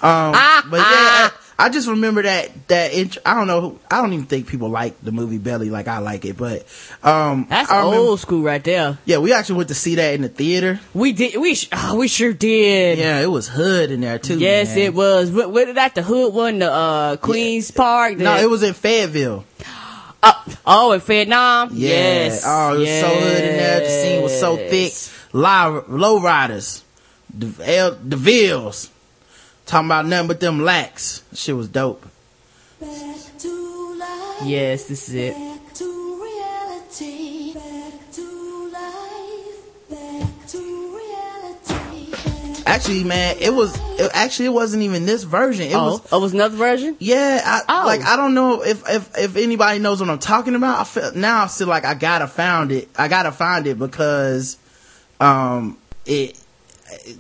Um, 0.02 0.34
Ah, 0.36 0.68
but 0.68 0.78
yeah, 0.78 0.84
I, 0.84 1.32
I 1.68 1.70
just 1.70 1.88
remember 1.88 2.24
that, 2.24 2.68
that 2.70 2.92
intro, 2.94 3.22
I 3.24 3.36
don't 3.36 3.46
know, 3.46 3.80
I 3.90 4.02
don't 4.02 4.14
even 4.14 4.26
think 4.26 4.48
people 4.48 4.70
like 4.70 5.00
the 5.02 5.12
movie 5.12 5.38
Belly 5.38 5.70
like 5.70 5.88
I 5.88 6.00
like 6.00 6.26
it, 6.26 6.38
but, 6.38 6.66
um, 7.04 7.46
That's 7.52 7.70
remember- 7.70 7.96
old 7.98 8.20
school 8.20 8.42
right 8.42 8.64
there. 8.64 8.98
Yeah, 9.06 9.20
we 9.20 9.32
actually 9.32 9.58
went 9.58 9.68
to 9.70 9.76
see 9.76 9.94
that 9.96 10.16
in 10.16 10.24
the 10.24 10.30
theater. 10.30 10.80
We 10.96 11.14
did. 11.14 11.40
We 11.40 11.54
sh- 11.54 11.70
oh, 11.72 11.96
we 11.96 12.08
sure 12.08 12.34
did. 12.34 12.98
Yeah, 12.98 13.20
it 13.22 13.30
was 13.30 13.48
hood 13.48 13.92
in 13.92 14.02
there 14.02 14.18
too. 14.18 14.40
Yes, 14.40 14.70
man. 14.70 14.86
it 14.86 14.94
was. 14.96 15.32
What, 15.32 15.52
what 15.52 15.66
did 15.66 15.76
that? 15.78 15.94
The 15.94 16.02
hood 16.02 16.34
one, 16.34 16.60
the 16.60 16.72
uh, 16.72 17.16
Queens 17.18 17.70
Park. 17.70 18.18
No, 18.18 18.36
it 18.38 18.50
was 18.50 18.64
in 18.64 18.74
Fayetteville. 18.74 19.46
Uh, 20.26 20.34
oh, 20.66 20.92
in 20.94 21.02
Fayettenam. 21.02 21.70
Yeah. 21.72 21.90
Yes. 21.90 22.44
Oh, 22.46 22.76
it 22.76 22.80
was 22.80 22.90
so 22.90 23.08
hood 23.08 23.44
in 23.44 23.58
there. 23.58 23.80
The 23.82 23.90
scene 23.90 24.24
was 24.24 24.40
so 24.40 24.58
thick. 24.58 24.92
Yes. 24.92 25.28
Low, 25.34 25.86
low 25.88 26.20
riders. 26.20 26.84
The, 27.32 27.54
L, 27.78 27.92
the 28.04 28.16
Villes. 28.18 28.90
Talking 29.68 29.88
about 29.88 30.08
nothing 30.08 30.28
but 30.28 30.40
them 30.40 30.62
lacks. 30.62 31.24
Shit 31.34 31.56
was 31.56 31.68
dope. 31.68 32.06
Yes, 34.44 34.88
this 34.88 35.10
is 35.10 35.14
it. 35.16 35.55
Actually, 42.76 43.06
man, 43.06 43.38
it 43.40 43.54
was, 43.54 43.74
it, 43.98 44.12
actually, 44.14 44.48
it 44.48 44.54
wasn't 44.54 44.84
even 44.84 45.06
this 45.06 45.24
version. 45.24 45.68
It 45.68 45.76
oh, 45.76 45.92
was, 45.92 46.02
oh, 46.12 46.18
it 46.18 46.22
was 46.22 46.34
another 46.34 46.58
version. 46.58 46.98
yeah, 47.00 47.40
I, 47.42 47.62
Oh. 47.70 47.86
like, 47.86 48.02
I 48.02 48.18
don't 48.18 48.34
know 48.34 48.64
if, 48.64 48.84
if, 48.90 49.18
if 49.18 49.38
anybody 49.38 49.80
knows 49.80 50.02
what 50.02 50.10
I'm 50.10 50.20
talking 50.20 50.56
about. 50.56 50.82
I 50.82 50.84
feel, 50.84 51.14
now 51.16 51.44
I 51.44 51.48
feel 51.48 51.68
like 51.68 51.86
I 51.86 51.94
gotta 51.94 52.28
found 52.28 52.74
it. 52.74 52.90
I 52.98 53.08
gotta 53.08 53.32
find 53.32 53.66
it 53.66 53.80
because, 53.80 54.58
um, 55.22 55.78
it, 56.06 56.38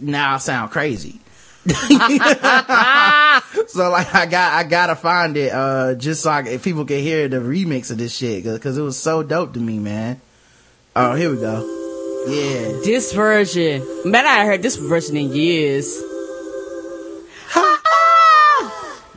now 0.01 0.35
I 0.35 0.39
sound 0.39 0.71
crazy. 0.71 1.21
so 1.65 1.71
like 1.71 1.81
I 4.13 4.27
got 4.29 4.53
I 4.53 4.63
gotta 4.69 4.95
find 4.95 5.35
it 5.35 5.51
uh 5.51 5.95
just 5.95 6.21
so 6.21 6.29
I, 6.29 6.47
if 6.47 6.63
people 6.63 6.85
can 6.85 6.99
hear 6.99 7.27
the 7.27 7.37
remix 7.37 7.89
of 7.89 7.97
this 7.97 8.15
shit 8.15 8.43
because 8.43 8.77
it 8.77 8.83
was 8.83 8.99
so 8.99 9.23
dope 9.23 9.53
to 9.53 9.59
me 9.59 9.79
man. 9.79 10.21
Oh 10.95 11.15
here 11.15 11.31
we 11.31 11.37
go. 11.37 11.84
Yeah. 12.27 12.81
This 12.83 13.13
version, 13.13 13.85
man, 14.05 14.25
I 14.25 14.45
heard 14.45 14.61
this 14.61 14.75
version 14.75 15.17
in 15.17 15.33
years. 15.33 16.01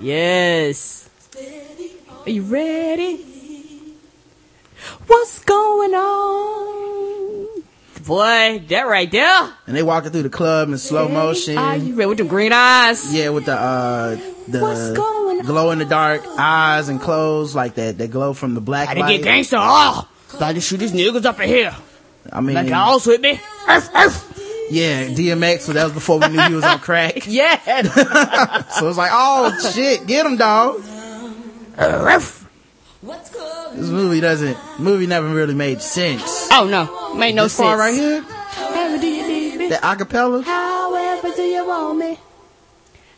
Yes. 0.00 1.10
Are 2.24 2.30
you 2.30 2.42
ready? 2.42 3.24
What's 5.06 5.42
going 5.44 5.94
on? 5.94 6.48
boy, 8.08 8.64
that 8.68 8.88
right 8.88 9.10
there. 9.10 9.52
And 9.66 9.76
they 9.76 9.82
walking 9.82 10.10
through 10.10 10.22
the 10.22 10.30
club 10.30 10.70
in 10.70 10.78
slow 10.78 11.08
motion. 11.08 11.58
Ah, 11.58 11.74
you 11.74 11.94
read 11.94 12.06
with 12.06 12.18
the 12.18 12.24
green 12.24 12.52
eyes. 12.52 13.14
Yeah, 13.14 13.28
with 13.28 13.44
the 13.44 13.54
uh 13.54 14.16
the 14.48 15.42
glow 15.44 15.70
in 15.70 15.78
the 15.78 15.84
dark 15.84 16.22
eyes 16.38 16.88
and 16.88 17.00
clothes 17.00 17.54
like 17.54 17.74
that. 17.74 17.98
They 17.98 18.08
glow 18.08 18.32
from 18.32 18.54
the 18.54 18.60
black 18.60 18.88
I 18.88 18.94
didn't 18.94 19.06
light. 19.06 19.16
get 19.18 19.24
gangster. 19.24 19.58
Oh, 19.60 20.08
to 20.38 20.60
shoot 20.60 20.78
these 20.78 20.92
niggas 20.92 21.24
up 21.26 21.38
in 21.40 21.48
here. 21.48 21.76
I 22.32 22.40
mean, 22.40 22.54
Like 22.56 22.68
y'all's 22.68 23.06
with 23.06 23.20
me. 23.20 23.40
Arf, 23.66 23.88
arf. 23.94 24.66
yeah, 24.70 25.06
DMX. 25.08 25.60
So 25.60 25.72
that 25.72 25.84
was 25.84 25.92
before 25.92 26.18
we 26.18 26.28
knew 26.28 26.40
he 26.42 26.54
was 26.54 26.64
on 26.64 26.78
crack. 26.78 27.26
Yeah. 27.26 27.56
So 28.70 28.88
it's 28.88 28.98
like, 28.98 29.10
oh 29.12 29.70
shit, 29.74 30.06
get 30.06 30.24
him, 30.26 30.36
dog. 30.36 30.82
This 33.72 33.88
movie 33.88 34.20
doesn't. 34.20 34.56
Movie 34.78 35.06
never 35.06 35.28
really 35.32 35.54
made 35.54 35.80
sense. 35.80 36.48
oh 36.52 36.66
no, 36.68 37.14
made 37.14 37.34
no 37.34 37.44
this 37.44 37.54
sense. 37.54 37.66
part 37.66 37.78
right 37.78 37.94
here, 37.94 38.22
However 38.22 38.98
do 38.98 39.06
you 39.06 39.26
need 39.28 39.56
me? 39.58 39.68
that 39.68 39.82
acapella. 39.82 40.42
However 40.44 41.30
do 41.34 41.42
you 41.42 41.66
want 41.66 41.98
me? 41.98 42.18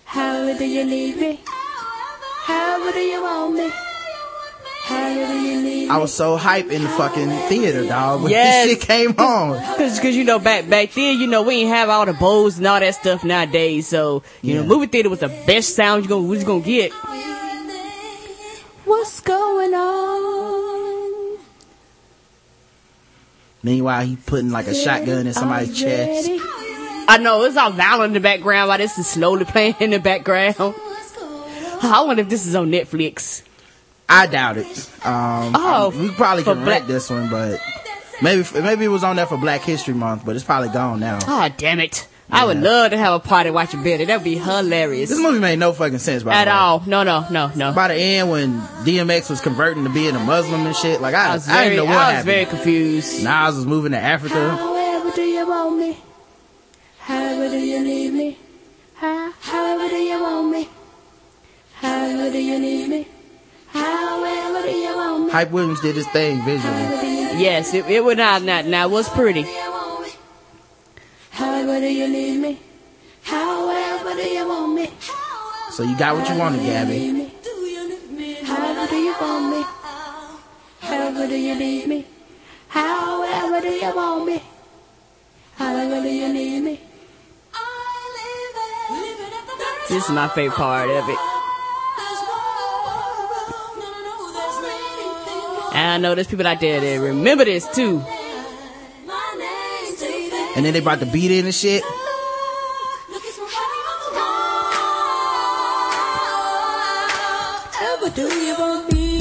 However 0.05 0.59
do 0.59 0.65
you 0.67 0.85
need 0.85 1.17
me? 1.17 1.41
However 2.45 2.93
do 2.93 2.99
you 3.01 3.23
want 3.23 3.55
me? 3.55 3.71
I 4.93 5.97
was 5.99 6.13
so 6.15 6.37
hype 6.37 6.71
in 6.71 6.83
the 6.83 6.89
fucking 6.91 7.29
theater, 7.49 7.85
dog. 7.87 8.23
When 8.23 8.31
Yes. 8.31 8.65
this 8.67 8.79
shit 8.79 8.87
came 8.89 9.11
on. 9.19 9.61
Cause, 9.77 9.99
cause 9.99 10.15
you 10.15 10.25
know 10.25 10.39
back 10.39 10.69
back 10.69 10.93
then, 10.93 11.19
you 11.21 11.27
know 11.27 11.43
we 11.43 11.55
ain't 11.63 11.69
have 11.71 11.89
all 11.89 12.07
the 12.07 12.13
bowls 12.13 12.59
and 12.59 12.67
all 12.67 12.79
that 12.79 12.95
stuff 12.95 13.25
nowadays. 13.25 13.89
So 13.89 14.23
you 14.43 14.55
Yeah. 14.55 14.61
know, 14.63 14.67
movie 14.69 14.87
theater 14.87 15.09
was 15.11 15.19
the 15.21 15.29
best 15.47 15.75
sound 15.75 16.05
you 16.05 16.09
gonna 16.09 16.29
you 16.37 16.45
gonna 16.45 16.61
get. 16.61 16.93
What's 18.85 19.21
going 19.21 19.75
on? 19.75 21.39
Meanwhile, 23.63 24.07
he 24.07 24.17
putting 24.17 24.51
like 24.51 24.67
a 24.69 24.75
shotgun 24.75 25.27
in 25.27 25.35
somebody's 25.35 25.79
chest. 25.79 26.31
I 27.09 27.19
know 27.21 27.43
it's 27.45 27.57
all 27.57 27.73
violent 27.73 28.11
in 28.11 28.15
the 28.15 28.21
background 28.21 28.69
while 28.69 28.79
this 28.79 28.97
is 28.97 29.07
slowly 29.09 29.45
playing 29.55 29.75
in 29.81 29.91
the 29.91 29.99
background. 29.99 30.55
I 30.59 32.03
wonder 32.07 32.23
if 32.23 32.29
this 32.29 32.47
is 32.47 32.55
on 32.55 32.71
Netflix. 32.71 33.43
I 34.13 34.27
doubt 34.27 34.57
it. 34.57 34.67
Um, 35.07 35.55
Oh, 35.57 35.93
we 35.97 36.11
probably 36.11 36.43
for 36.45 36.55
can 36.55 36.65
Black- 36.65 36.81
rent 36.81 36.89
this 36.89 37.09
one, 37.09 37.31
but 37.31 37.61
maybe 38.21 38.45
maybe 38.61 38.85
it 38.85 38.89
was 38.89 39.05
on 39.05 39.17
there 39.17 39.27
for 39.27 39.39
Black 39.39 39.63
History 39.63 39.95
Month, 39.95 40.25
but 40.27 40.35
it's 40.37 40.45
probably 40.45 40.69
gone 40.71 40.99
now. 41.01 41.19
Oh 41.29 41.49
damn 41.57 41.79
it! 41.81 42.07
I 42.33 42.45
would 42.45 42.59
love 42.61 42.91
to 42.91 42.97
have 42.99 43.13
a 43.15 43.21
party 43.21 43.51
watching 43.51 43.83
Belly. 43.83 44.05
That'd 44.05 44.25
be 44.25 44.37
hilarious. 44.37 45.11
This 45.11 45.19
movie 45.21 45.39
made 45.39 45.59
no 45.59 45.73
fucking 45.73 45.99
sense 45.99 46.23
by 46.23 46.33
At 46.35 46.45
the 46.45 46.51
way. 46.51 46.57
all? 46.57 46.83
No, 46.87 47.03
no, 47.05 47.27
no, 47.31 47.51
no. 47.55 47.73
By 47.73 47.89
the 47.89 47.95
end, 47.95 48.31
when 48.31 48.61
DMX 48.85 49.31
was 49.31 49.41
converting 49.41 49.85
to 49.85 49.91
being 49.91 50.15
a 50.17 50.21
Muslim 50.21 50.67
and 50.67 50.75
shit, 50.77 51.01
like 51.01 51.15
I, 51.15 51.31
I 51.31 51.35
was 51.35 51.49
I 51.49 51.53
very, 51.53 51.69
didn't 51.71 51.77
know 51.77 51.85
what 51.87 51.95
I 51.95 52.07
was 52.07 52.07
happened. 52.17 52.27
very 52.27 52.45
confused. 52.47 53.25
Nas 53.25 53.57
was 53.57 53.67
moving 53.67 53.93
to 53.93 53.99
Africa. 53.99 54.35
However 54.57 55.11
do 55.15 55.23
you 55.23 55.49
want 55.49 55.79
me? 55.79 55.99
However 56.99 57.49
do 57.49 57.59
you 57.59 57.81
need 57.83 58.13
me? 58.13 58.39
How, 58.95 59.33
however 59.41 59.89
do 59.89 59.97
you 59.97 60.21
want 60.21 60.51
me? 60.53 60.69
However 61.75 62.31
do 62.31 62.39
you 62.43 62.59
need 62.59 62.89
me? 62.89 63.09
Hype 63.73 65.51
Williams 65.53 65.81
did 65.81 65.97
his 65.97 66.09
thing 66.09 66.43
visually. 66.45 66.83
Yes, 67.41 67.73
it, 67.73 67.87
it 67.87 68.05
would 68.05 68.19
not, 68.19 68.43
not, 68.43 68.67
not 68.67 68.91
was 68.91 69.09
pretty. 69.09 69.47
However 71.31 71.81
do 71.81 71.87
you 71.87 72.09
need 72.09 72.39
me? 72.39 72.59
However 73.23 74.15
do 74.15 74.29
you 74.29 74.49
want 74.49 74.75
me? 74.75 74.91
So 75.71 75.85
you 75.85 75.97
got 75.97 76.17
what 76.17 76.29
you 76.29 76.37
wanted, 76.37 76.63
Gabby. 76.63 77.31
However 78.45 78.87
do 78.89 78.97
you 78.97 79.15
want 79.21 79.57
me? 79.57 79.65
However 80.81 81.27
do 81.29 81.37
you 81.37 81.55
need 81.55 81.87
me? 81.87 82.07
However 82.69 83.61
do 83.61 83.69
you 83.69 83.95
want 83.95 84.27
me? 84.27 84.43
However 85.55 86.03
do 86.03 86.09
you 86.09 86.33
need 86.33 86.61
me? 86.61 86.81
This 89.89 90.05
is 90.05 90.11
my 90.11 90.29
favorite 90.29 90.57
part 90.57 90.89
of 90.91 91.09
it. 91.09 91.30
And 95.73 95.79
I 95.79 95.99
know 95.99 96.15
there's 96.15 96.27
people 96.27 96.47
out 96.47 96.61
there 96.61 96.81
that 96.81 97.01
remember 97.01 97.45
this 97.45 97.69
too. 97.69 98.03
And 100.57 100.65
then 100.67 100.73
they 100.73 100.81
brought 100.81 100.99
the 101.01 101.07
beat 101.07 101.31
in 101.31 101.45
and 101.45 101.55
shit. 101.55 101.83
However 107.73 108.11
do 108.15 108.23
you 108.23 108.55
want 108.59 108.93
me? 108.93 109.21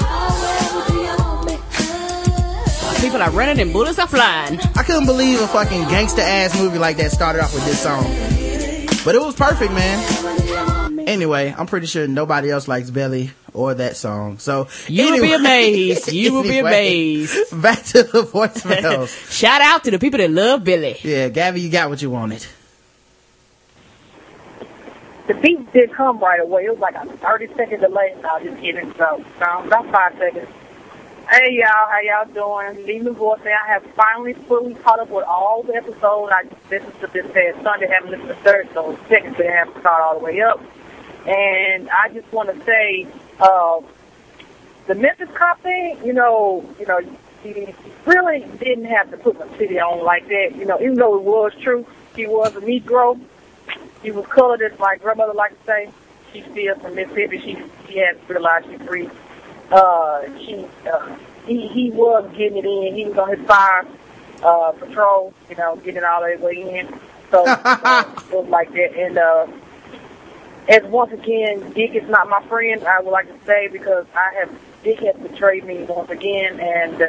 However 0.00 0.90
do 0.90 0.94
you 0.96 1.14
want 1.18 1.46
me? 1.46 3.00
People 3.00 3.22
are 3.22 3.30
running 3.30 3.60
and 3.60 3.72
bullets 3.72 3.98
are 3.98 4.08
flying. 4.08 4.58
I 4.74 4.82
couldn't 4.82 5.06
believe 5.06 5.40
a 5.40 5.46
fucking 5.46 5.82
gangster 5.82 6.22
ass 6.22 6.58
movie 6.60 6.78
like 6.78 6.96
that 6.96 7.12
started 7.12 7.42
off 7.42 7.54
with 7.54 7.64
this 7.64 7.80
song. 7.80 8.04
But 9.04 9.14
it 9.14 9.20
was 9.20 9.34
perfect, 9.34 9.72
man. 9.72 10.41
Anyway, 11.06 11.54
I'm 11.56 11.66
pretty 11.66 11.86
sure 11.86 12.06
nobody 12.06 12.50
else 12.50 12.68
likes 12.68 12.90
Belly 12.90 13.30
or 13.54 13.74
that 13.74 13.96
song. 13.96 14.38
So 14.38 14.68
You 14.88 15.12
will 15.12 15.20
be 15.22 15.32
amazed. 15.32 16.12
You 16.12 16.32
will 16.32 16.42
be 16.42 16.58
amazed. 16.60 17.60
Back 17.62 17.82
to 17.84 18.02
the 18.02 18.22
voicemails. 18.22 19.30
Shout 19.32 19.60
out 19.60 19.84
to 19.84 19.90
the 19.90 19.98
people 19.98 20.18
that 20.18 20.30
love 20.30 20.64
Belly. 20.64 20.96
yeah, 21.02 21.28
Gabby, 21.28 21.60
you 21.60 21.70
got 21.70 21.90
what 21.90 22.00
you 22.02 22.10
wanted. 22.10 22.46
The 25.28 25.34
beat 25.34 25.72
did 25.72 25.92
come 25.92 26.18
right 26.18 26.40
away. 26.40 26.64
It 26.64 26.70
was 26.70 26.80
like 26.80 26.96
a 26.96 27.06
30 27.06 27.48
second 27.54 27.80
delay. 27.80 28.14
No, 28.22 28.40
just 28.42 28.60
kidding. 28.60 28.92
So, 28.96 29.24
about 29.38 29.90
five 29.90 30.16
seconds. 30.18 30.48
Hey 31.30 31.52
y'all, 31.52 31.88
how 31.88 32.00
y'all 32.00 32.34
doing? 32.74 32.84
Leave 32.84 33.04
me 33.04 33.12
voice. 33.12 33.40
I 33.44 33.68
have 33.72 33.84
finally 33.94 34.32
fully 34.34 34.74
caught 34.74 34.98
up 34.98 35.08
with 35.08 35.24
all 35.24 35.62
the 35.62 35.74
episodes. 35.76 36.32
I 36.34 36.42
listened 36.68 37.00
to 37.00 37.06
this 37.06 37.24
past 37.32 37.62
Sunday, 37.62 37.86
haven't 37.88 38.10
listened 38.10 38.28
to 38.28 38.34
the 38.34 38.40
third, 38.40 38.68
so 38.74 38.98
second, 39.08 39.36
so 39.36 39.44
I 39.46 39.50
haven't 39.52 39.82
caught 39.82 40.00
all 40.00 40.18
the 40.18 40.24
way 40.24 40.40
up. 40.42 40.60
And 41.26 41.88
I 41.90 42.08
just 42.12 42.30
want 42.32 42.52
to 42.52 42.64
say, 42.64 43.06
uh, 43.38 43.80
the 44.86 44.94
Memphis 44.94 45.28
cop 45.34 45.60
thing, 45.62 45.98
you 46.04 46.12
know, 46.12 46.68
you 46.80 46.86
know, 46.86 47.00
he 47.42 47.74
really 48.06 48.40
didn't 48.58 48.86
have 48.86 49.10
to 49.10 49.16
put 49.16 49.38
my 49.38 49.58
city 49.58 49.78
on 49.78 50.04
like 50.04 50.26
that. 50.28 50.56
You 50.56 50.64
know, 50.64 50.80
even 50.80 50.94
though 50.94 51.16
it 51.16 51.22
was 51.22 51.52
true, 51.60 51.86
he 52.14 52.26
was 52.26 52.54
a 52.56 52.60
Negro. 52.60 53.20
He 54.02 54.10
was 54.10 54.26
colored, 54.26 54.62
as 54.62 54.76
my 54.78 54.96
grandmother 54.96 55.32
liked 55.32 55.60
to 55.60 55.66
say. 55.66 55.90
She's 56.32 56.44
still 56.46 56.74
from 56.76 56.94
Mississippi. 56.94 57.38
She 57.38 57.56
she 57.86 57.98
had 57.98 58.18
realized 58.28 58.66
she's 58.70 58.82
free. 58.82 59.08
Uh, 59.70 60.22
she 60.38 60.66
uh, 60.92 61.16
he 61.46 61.68
he 61.68 61.90
was 61.90 62.28
getting 62.36 62.58
it 62.58 62.64
in. 62.64 62.94
He 62.94 63.04
was 63.04 63.18
on 63.18 63.36
his 63.36 63.46
fire 63.46 63.86
uh, 64.42 64.72
patrol, 64.72 65.34
you 65.48 65.56
know, 65.56 65.76
getting 65.76 66.02
all 66.04 66.22
that 66.22 66.40
way 66.40 66.80
in. 66.80 66.88
So 67.30 67.46
uh, 67.46 68.04
it 68.30 68.34
was 68.34 68.48
like 68.48 68.72
that. 68.72 68.96
And 68.96 69.18
uh, 69.18 69.46
as 70.68 70.82
once 70.84 71.12
again, 71.12 71.72
Dick 71.72 71.94
is 71.94 72.08
not 72.08 72.28
my 72.28 72.42
friend. 72.46 72.84
I 72.84 73.00
would 73.00 73.10
like 73.10 73.26
to 73.26 73.46
say 73.46 73.68
because 73.68 74.06
I 74.14 74.34
have 74.40 74.50
Dick 74.82 75.00
has 75.00 75.16
betrayed 75.16 75.64
me 75.64 75.82
once 75.84 76.10
again, 76.10 76.60
and 76.60 76.94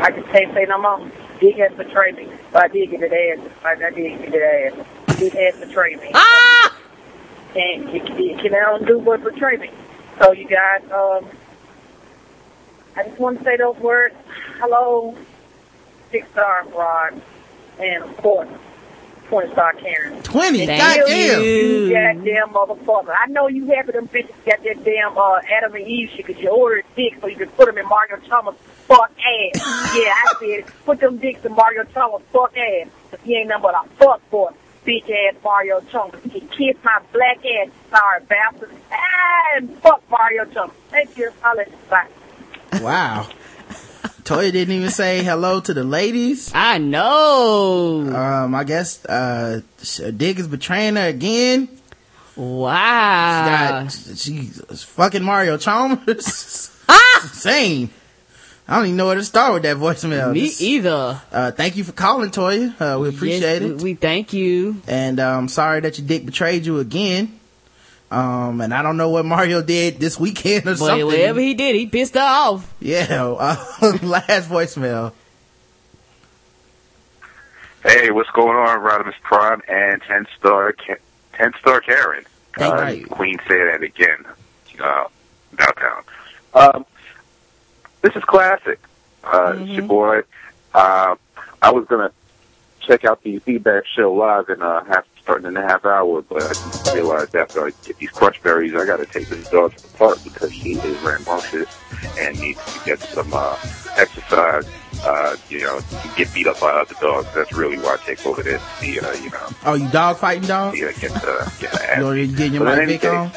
I 0.00 0.10
just 0.10 0.28
can't 0.28 0.54
say 0.54 0.64
no 0.68 0.80
more. 0.80 1.10
Dick 1.40 1.56
has 1.56 1.72
betrayed 1.72 2.16
me. 2.16 2.28
But 2.52 2.64
I 2.64 2.68
did 2.68 2.90
get 2.90 3.02
it 3.02 3.12
ass. 3.12 3.50
I, 3.64 3.72
I 3.72 3.90
did 3.90 4.18
get 4.18 4.34
it 4.34 4.74
ass. 4.76 5.18
Dick 5.18 5.32
has 5.32 5.56
betrayed 5.58 6.00
me. 6.00 6.10
Ah! 6.14 6.76
And 7.56 7.88
it, 7.88 8.02
it 8.10 8.38
can 8.40 8.54
only 8.54 8.86
do 8.86 9.00
but 9.00 9.24
betray 9.24 9.56
me. 9.56 9.70
So 10.18 10.32
you 10.32 10.46
guys, 10.46 10.82
um, 10.92 11.26
I 12.96 13.04
just 13.04 13.18
want 13.18 13.38
to 13.38 13.44
say 13.44 13.56
those 13.56 13.76
words. 13.78 14.14
Hello, 14.58 15.16
six 16.10 16.28
star 16.30 16.66
Rod, 16.74 17.20
and 17.78 18.04
of 18.04 18.16
course, 18.18 18.48
twenty 19.30 19.52
star 19.52 19.72
Karen. 19.74 20.22
20, 20.24 20.66
Thank 20.66 20.82
goddamn. 20.82 21.44
you. 21.44 21.50
You 21.50 21.90
goddamn 21.90 22.48
motherfucker. 22.48 23.14
I 23.16 23.26
know 23.30 23.46
you 23.46 23.64
happy 23.66 23.92
them 23.92 24.08
bitches 24.08 24.34
got 24.44 24.62
that 24.64 24.84
damn 24.84 25.16
uh, 25.16 25.40
Adam 25.56 25.74
and 25.74 25.86
Eve 25.86 26.10
shit 26.10 26.26
because 26.26 26.42
you 26.42 26.50
ordered 26.50 26.84
dicks 26.96 27.20
so 27.20 27.28
you 27.28 27.36
could 27.36 27.54
put 27.56 27.66
them 27.66 27.78
in 27.78 27.86
Mario 27.88 28.16
Chalmers' 28.26 28.56
fuck 28.86 29.10
ass. 29.10 29.92
yeah, 29.94 30.12
I 30.12 30.34
said. 30.38 30.72
Put 30.84 31.00
them 31.00 31.18
dicks 31.18 31.44
in 31.44 31.54
Mario 31.54 31.84
Chalmers' 31.84 32.22
fuck 32.32 32.56
ass. 32.56 32.88
Cause 33.10 33.20
he 33.22 33.36
ain't 33.36 33.48
nothing 33.48 33.62
but 33.62 33.74
a 33.74 33.88
fuck 33.96 34.30
boy. 34.30 34.50
Bitch 34.84 35.08
ass 35.10 35.36
Mario 35.44 35.80
Chalmers. 35.92 36.22
He 36.24 36.40
kiss 36.40 36.76
my 36.82 37.00
black 37.12 37.38
ass. 37.38 37.68
Sorry, 37.90 38.24
bastard. 38.28 38.70
Ah, 38.90 39.56
and 39.56 39.78
fuck 39.78 40.02
Mario 40.10 40.44
Chalmers. 40.46 40.76
Thank 40.90 41.16
you. 41.16 41.30
I'll 41.44 41.56
let 41.56 41.70
you 41.70 41.76
bye. 41.88 42.08
Wow. 42.80 43.28
Toya 44.30 44.52
didn't 44.52 44.72
even 44.76 44.90
say 44.90 45.24
hello 45.24 45.58
to 45.58 45.74
the 45.74 45.82
ladies. 45.82 46.52
I 46.54 46.78
know. 46.78 48.02
Um, 48.14 48.54
I 48.54 48.62
guess, 48.62 49.04
uh, 49.04 49.60
Dick 50.16 50.38
is 50.38 50.46
betraying 50.46 50.94
her 50.94 51.08
again. 51.08 51.68
wow. 52.36 53.88
She's 53.88 54.84
fucking 54.84 55.24
Mario 55.24 55.56
Chalmers. 55.56 56.76
Ah! 56.92 57.20
Insane. 57.22 57.90
I 58.68 58.76
don't 58.76 58.86
even 58.86 58.96
know 58.96 59.06
where 59.06 59.14
to 59.16 59.22
start 59.24 59.52
with 59.54 59.62
that 59.64 59.76
voicemail. 59.78 60.32
Me 60.32 60.46
Just, 60.46 60.60
either. 60.60 61.20
uh, 61.32 61.50
thank 61.52 61.76
you 61.76 61.82
for 61.84 61.92
calling, 61.92 62.30
Toya. 62.30 62.72
Uh, 62.80 62.98
we 63.00 63.08
appreciate 63.08 63.62
Yes, 63.62 63.80
it. 63.80 63.80
We 63.80 63.94
thank 63.94 64.32
you. 64.32 64.80
And 64.86 65.18
um, 65.18 65.48
sorry 65.48 65.80
that 65.80 65.98
your 65.98 66.06
dick 66.06 66.24
betrayed 66.26 66.66
you 66.66 66.78
again. 66.78 67.39
Um, 68.10 68.60
and 68.60 68.74
I 68.74 68.82
don't 68.82 68.96
know 68.96 69.10
what 69.10 69.24
Mario 69.24 69.62
did 69.62 70.00
this 70.00 70.18
weekend 70.18 70.62
or 70.66 70.72
But 70.72 70.78
something. 70.78 71.06
whatever 71.06 71.38
he 71.40 71.54
did, 71.54 71.76
he 71.76 71.86
pissed 71.86 72.14
her 72.14 72.20
off. 72.20 72.74
Yeah, 72.80 73.06
uh, 73.38 73.56
last 74.02 74.48
voicemail. 74.50 75.12
Hey, 77.84 78.10
what's 78.10 78.30
going 78.30 78.56
on, 78.56 78.80
Rodimus 78.80 79.14
Prime 79.22 79.62
and 79.68 80.02
10 80.02 80.26
star, 80.38 80.72
Ka- 80.72 80.96
10 81.34 81.52
star 81.60 81.80
Karen? 81.80 82.24
Thank 82.58 82.74
uh, 82.74 82.86
you. 82.88 83.06
Queen 83.06 83.38
say 83.48 83.56
that 83.64 83.82
again, 83.82 84.26
uh, 84.80 85.04
downtown. 85.56 86.02
Um, 86.52 86.86
this 88.02 88.14
is 88.16 88.24
classic. 88.24 88.80
Uh, 89.24 89.54
it's 89.58 89.70
your 89.70 89.86
boy. 89.86 90.22
Uh, 90.74 91.14
I 91.62 91.70
was 91.70 91.86
gonna 91.86 92.10
check 92.80 93.04
out 93.04 93.22
the 93.22 93.38
feedback 93.38 93.84
show 93.86 94.12
live 94.12 94.48
in 94.48 94.60
uh, 94.62 94.84
half, 94.84 95.04
starting 95.30 95.46
in 95.46 95.56
a 95.56 95.62
half 95.62 95.84
hour, 95.84 96.22
but 96.22 96.42
I 96.42 96.54
just 96.54 96.92
realized 96.92 97.36
after 97.36 97.64
I 97.68 97.70
get 97.86 97.96
these 97.98 98.10
crunch 98.10 98.42
berries, 98.42 98.74
I 98.74 98.84
gotta 98.84 99.06
take 99.06 99.28
this 99.28 99.46
dog 99.48 99.72
to 99.74 99.80
the 99.82 99.88
park 99.96 100.18
because 100.24 100.52
she 100.52 100.70
is 100.70 101.00
rambunctious 101.02 101.68
and 102.18 102.36
needs 102.40 102.58
to 102.72 102.80
get 102.80 102.98
some, 103.14 103.32
uh, 103.32 103.56
exercise. 103.96 104.64
Uh, 105.02 105.34
you 105.48 105.62
know, 105.62 105.80
to 106.02 106.08
get 106.14 106.30
beat 106.34 106.46
up 106.46 106.60
by 106.60 106.68
other 106.70 106.94
dogs. 107.00 107.26
That's 107.34 107.50
really 107.54 107.78
why 107.78 107.94
I 107.94 107.96
take 108.04 108.26
over 108.26 108.42
to 108.42 108.60
see, 108.78 109.00
uh, 109.00 109.12
you 109.12 109.30
know, 109.30 109.48
Oh, 109.64 109.72
you 109.72 109.88
dog 109.88 110.18
fighting 110.18 110.46
dog? 110.46 110.76
her 110.78 110.92
get, 110.92 111.10
uh, 111.24 111.48
get 111.58 111.70
her 111.70 111.82
ass 111.84 111.96
You 112.00 112.04
already 112.04 112.26
getting 112.26 112.52
your 112.54 112.64
mic 112.64 113.02
on? 113.06 113.32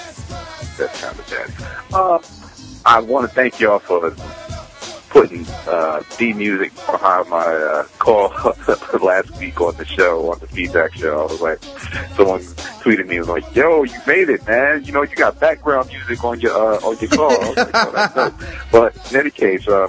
that's 0.77 0.99
kind 0.99 1.17
of 1.17 1.29
bad. 1.29 1.51
Uh, 1.93 2.19
I 2.83 2.99
want 2.99 3.29
to 3.29 3.33
thank 3.33 3.61
y'all 3.61 3.79
for 3.79 4.13
putting 5.13 5.45
uh, 5.67 6.01
D 6.17 6.33
music 6.33 6.73
behind 6.75 7.29
my 7.29 7.45
uh, 7.45 7.83
call 7.99 8.29
last 9.01 9.29
week 9.37 9.61
on 9.61 9.75
the 9.77 9.85
show, 9.85 10.31
on 10.31 10.39
the 10.39 10.47
feedback 10.47 10.91
show. 10.95 11.21
I 11.21 11.31
was 11.31 11.39
like, 11.39 11.63
someone 12.15 12.41
tweeted 12.81 13.07
me, 13.07 13.19
was 13.19 13.29
like, 13.29 13.55
"Yo, 13.55 13.83
you 13.83 13.99
made 14.07 14.29
it, 14.29 14.45
man! 14.47 14.83
You 14.83 14.91
know, 14.91 15.03
you 15.03 15.15
got 15.15 15.39
background 15.39 15.89
music 15.89 16.23
on 16.23 16.39
your 16.39 16.53
uh, 16.53 16.79
on 16.79 16.97
your 16.97 17.09
call." 17.11 17.53
Like, 17.53 17.69
oh. 17.75 18.57
But 18.71 19.11
in 19.11 19.19
any 19.19 19.29
case, 19.29 19.67
uh, 19.67 19.87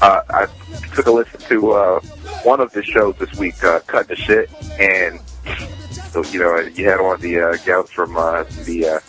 uh, 0.00 0.22
I 0.30 0.46
took 0.94 1.06
a 1.06 1.12
listen 1.12 1.40
to 1.40 1.72
uh, 1.72 2.00
one 2.42 2.60
of 2.60 2.72
the 2.72 2.82
shows 2.82 3.14
this 3.18 3.34
week, 3.38 3.62
uh, 3.62 3.80
"Cut 3.80 4.08
the 4.08 4.16
Shit," 4.16 4.50
and 4.80 5.20
so 6.10 6.24
you 6.32 6.40
know, 6.40 6.58
you 6.60 6.88
had 6.88 6.98
on 6.98 7.20
the 7.20 7.40
uh, 7.40 7.56
gals 7.66 7.90
from 7.90 8.16
uh, 8.16 8.44
the 8.64 8.88
uh, 8.88 9.00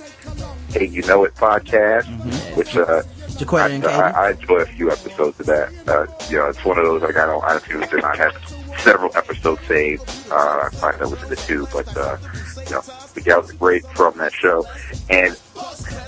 Hey 0.73 0.87
You 0.87 1.03
Know 1.03 1.23
It 1.23 1.35
podcast, 1.35 2.05
which 2.57 2.75
uh, 2.75 3.01
Jaquetta 3.37 3.85
I? 3.85 4.09
I, 4.09 4.27
I 4.27 4.31
enjoy 4.31 4.57
a 4.57 4.65
few 4.65 4.91
episodes 4.91 5.39
of 5.39 5.45
that. 5.45 5.71
Uh, 5.87 6.07
you 6.29 6.37
know, 6.37 6.47
it's 6.47 6.63
one 6.65 6.77
of 6.77 6.85
those 6.85 7.03
I 7.03 7.11
got 7.11 7.29
on 7.29 7.41
iTunes 7.41 7.91
and 7.93 8.03
I 8.03 8.15
have 8.17 8.79
several 8.79 9.15
episodes 9.15 9.61
saved. 9.67 10.03
Uh, 10.31 10.35
I 10.63 10.69
find 10.71 11.01
I 11.01 11.05
listen 11.05 11.29
to 11.29 11.35
two, 11.35 11.67
but 11.71 11.87
uh, 11.97 12.17
you 12.65 12.71
know, 12.71 12.81
the 13.13 13.21
gals 13.21 13.51
are 13.51 13.55
great 13.55 13.85
from 13.87 14.17
that 14.17 14.33
show, 14.33 14.65
and 15.09 15.35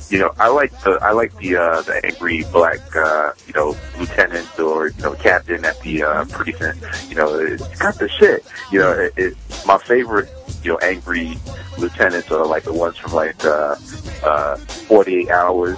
you 0.10 0.20
know, 0.20 0.34
I 0.40 0.48
like 0.50 0.72
the 0.82 1.00
I 1.02 1.12
like 1.12 1.36
the 1.38 1.58
uh, 1.58 1.82
the 1.84 2.04
angry 2.04 2.44
black 2.52 2.80
uh, 2.96 3.32
you 3.48 3.54
know 3.54 3.76
lieutenant 4.00 4.60
or 4.60 4.90
you 4.90 5.02
know 5.04 5.14
captain 5.14 5.64
at 5.66 5.80
the 5.82 6.04
uh, 6.04 6.26
precinct. 6.26 6.84
You 7.10 7.16
know, 7.16 7.34
it's 7.36 7.80
got 7.80 7.98
the 8.00 8.10
shit. 8.10 8.46
You 8.72 8.80
know, 8.80 8.92
it, 8.92 9.14
it, 9.18 9.38
my 9.66 9.78
favorite 9.78 10.30
you 10.64 10.72
know 10.72 10.78
angry 10.80 11.38
lieutenants 11.78 12.32
are 12.32 12.46
like 12.46 12.64
the 12.64 12.74
ones 12.74 12.98
from 12.98 13.14
like 13.14 13.44
uh, 13.46 13.76
uh, 14.24 14.56
48 14.58 15.30
hours, 15.30 15.78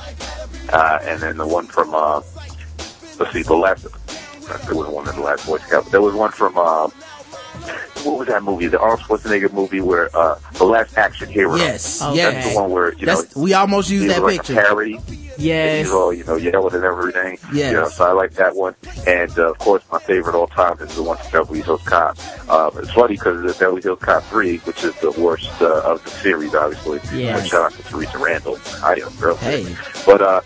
uh, 0.69 0.99
and 1.03 1.19
then 1.21 1.37
the 1.37 1.47
one 1.47 1.67
from 1.67 1.93
uh, 1.93 2.21
let's 3.19 3.33
see, 3.33 3.43
the 3.43 3.53
last 3.53 3.85
there 4.65 4.75
was 4.75 4.87
one 4.87 5.07
in 5.07 5.15
the 5.15 5.21
last 5.21 5.45
Boy 5.45 5.57
Scout. 5.59 5.85
There 5.91 6.01
was 6.01 6.13
one 6.13 6.31
from 6.31 6.57
uh, 6.57 6.89
what 8.03 8.19
was 8.19 8.27
that 8.29 8.43
movie? 8.43 8.67
The 8.67 8.79
Arnold 8.79 8.99
Schwarzenegger 9.01 9.51
movie 9.53 9.81
where 9.81 10.09
uh, 10.15 10.39
the 10.53 10.65
Last 10.65 10.97
Action 10.97 11.29
Hero. 11.29 11.55
Yes, 11.55 12.01
Okay. 12.01 12.15
yes. 12.15 12.33
That's 12.33 12.53
the 12.55 12.61
one 12.61 12.71
where 12.71 12.93
you 12.93 13.05
know 13.05 13.23
we 13.35 13.53
almost 13.53 13.89
used 13.89 14.09
that 14.09 14.21
like 14.23 14.37
picture. 14.37 14.59
a 14.59 14.63
parody. 14.63 14.99
Yes. 15.37 15.85
He's 15.87 15.93
all, 15.93 16.13
you 16.13 16.23
know, 16.25 16.35
yelling 16.35 16.75
and 16.75 16.83
everything. 16.83 17.39
Yes. 17.51 17.71
You 17.71 17.79
know, 17.79 17.87
so 17.89 18.05
I 18.05 18.11
like 18.11 18.33
that 18.33 18.55
one. 18.55 18.75
And, 19.07 19.31
uh, 19.39 19.49
of 19.51 19.57
course, 19.57 19.81
my 19.91 19.97
favorite 19.97 20.35
all 20.35 20.45
time 20.45 20.77
is 20.81 20.93
the 20.95 21.01
one 21.01 21.17
from 21.17 21.31
Beverly 21.31 21.61
Hills 21.61 21.81
Cop. 21.83 22.15
Um, 22.49 22.71
it's 22.77 22.91
funny 22.91 23.15
because 23.15 23.43
it's 23.49 23.57
Beverly 23.57 23.81
Hills 23.81 23.99
Cop 24.01 24.21
3, 24.25 24.57
which 24.59 24.83
is 24.83 24.93
the 24.99 25.09
worst 25.11 25.49
uh, 25.59 25.81
of 25.83 26.03
the 26.03 26.11
series, 26.11 26.53
obviously. 26.53 26.99
Yes. 27.17 27.47
Shout 27.47 27.61
out 27.63 27.71
to 27.71 27.81
Theresa 27.83 28.19
Randle. 28.19 28.59
I 28.83 28.95
am 29.03 29.15
girl. 29.15 29.35
Hey. 29.37 29.65
But, 30.05 30.21
uh, 30.21 30.41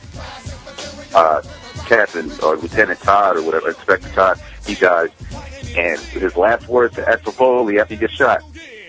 uh, 1.13 1.41
Captain 1.87 2.31
or 2.43 2.55
Lieutenant 2.55 2.99
Todd 3.01 3.37
or 3.37 3.41
whatever, 3.43 3.69
Inspector 3.69 4.09
Todd, 4.09 4.39
he 4.65 4.75
dies. 4.75 5.09
And 5.75 5.99
his 5.99 6.35
last 6.35 6.67
words 6.69 6.95
to 6.95 7.07
Axel 7.07 7.33
Foley 7.33 7.79
after 7.79 7.95
he 7.95 7.99
gets 7.99 8.13
shot, 8.13 8.41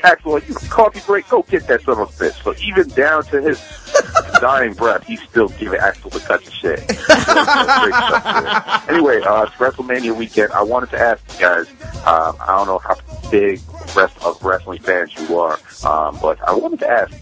Axel, 0.03 0.39
you 0.47 0.55
coffee 0.69 1.01
break, 1.07 1.29
go 1.29 1.43
get 1.43 1.67
that 1.67 1.83
son 1.83 1.99
of 1.99 2.09
a 2.09 2.13
bitch. 2.13 2.43
So 2.45 2.55
even 2.63 2.89
down 2.91 3.25
to 3.27 3.41
his 3.43 3.59
dying 4.41 4.75
breath, 4.75 5.05
he's 5.05 5.21
still 5.23 5.49
giving 5.49 5.81
Axel 5.81 6.11
the 6.11 6.21
touch 6.21 6.47
of 6.47 6.53
shit. 6.53 6.87
Great 6.87 6.97
stuff 7.07 8.25
there. 8.25 8.95
anyway, 8.95 9.21
uh, 9.23 9.43
it's 9.45 9.55
WrestleMania 9.55 10.15
weekend. 10.17 10.53
I 10.53 10.63
wanted 10.63 10.91
to 10.91 10.99
ask 10.99 11.21
you 11.33 11.41
guys, 11.41 11.67
um, 12.07 12.37
I 12.41 12.47
don't 12.57 12.67
know 12.69 12.79
how 12.79 12.97
big 13.31 13.63
rest 13.97 14.17
of 14.25 14.41
wrestling 14.45 14.79
fans 14.81 15.13
you 15.17 15.39
are, 15.39 15.59
um, 15.83 16.19
but 16.21 16.39
I 16.47 16.55
wanted 16.55 16.81
to 16.81 16.89
ask 16.89 17.13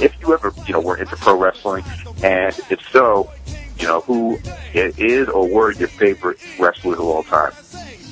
if 0.00 0.12
you 0.20 0.32
ever, 0.32 0.52
you 0.66 0.74
know, 0.74 0.80
were 0.80 0.96
into 0.96 1.16
pro 1.16 1.36
wrestling, 1.36 1.84
and 2.22 2.54
if 2.70 2.80
so, 2.92 3.30
you 3.78 3.86
know, 3.88 4.00
who 4.02 4.38
i- 4.74 5.26
or 5.32 5.48
were 5.48 5.72
your 5.72 5.88
favorite 5.88 6.38
wrestlers 6.58 6.98
of 6.98 7.04
all 7.04 7.22
time? 7.24 7.52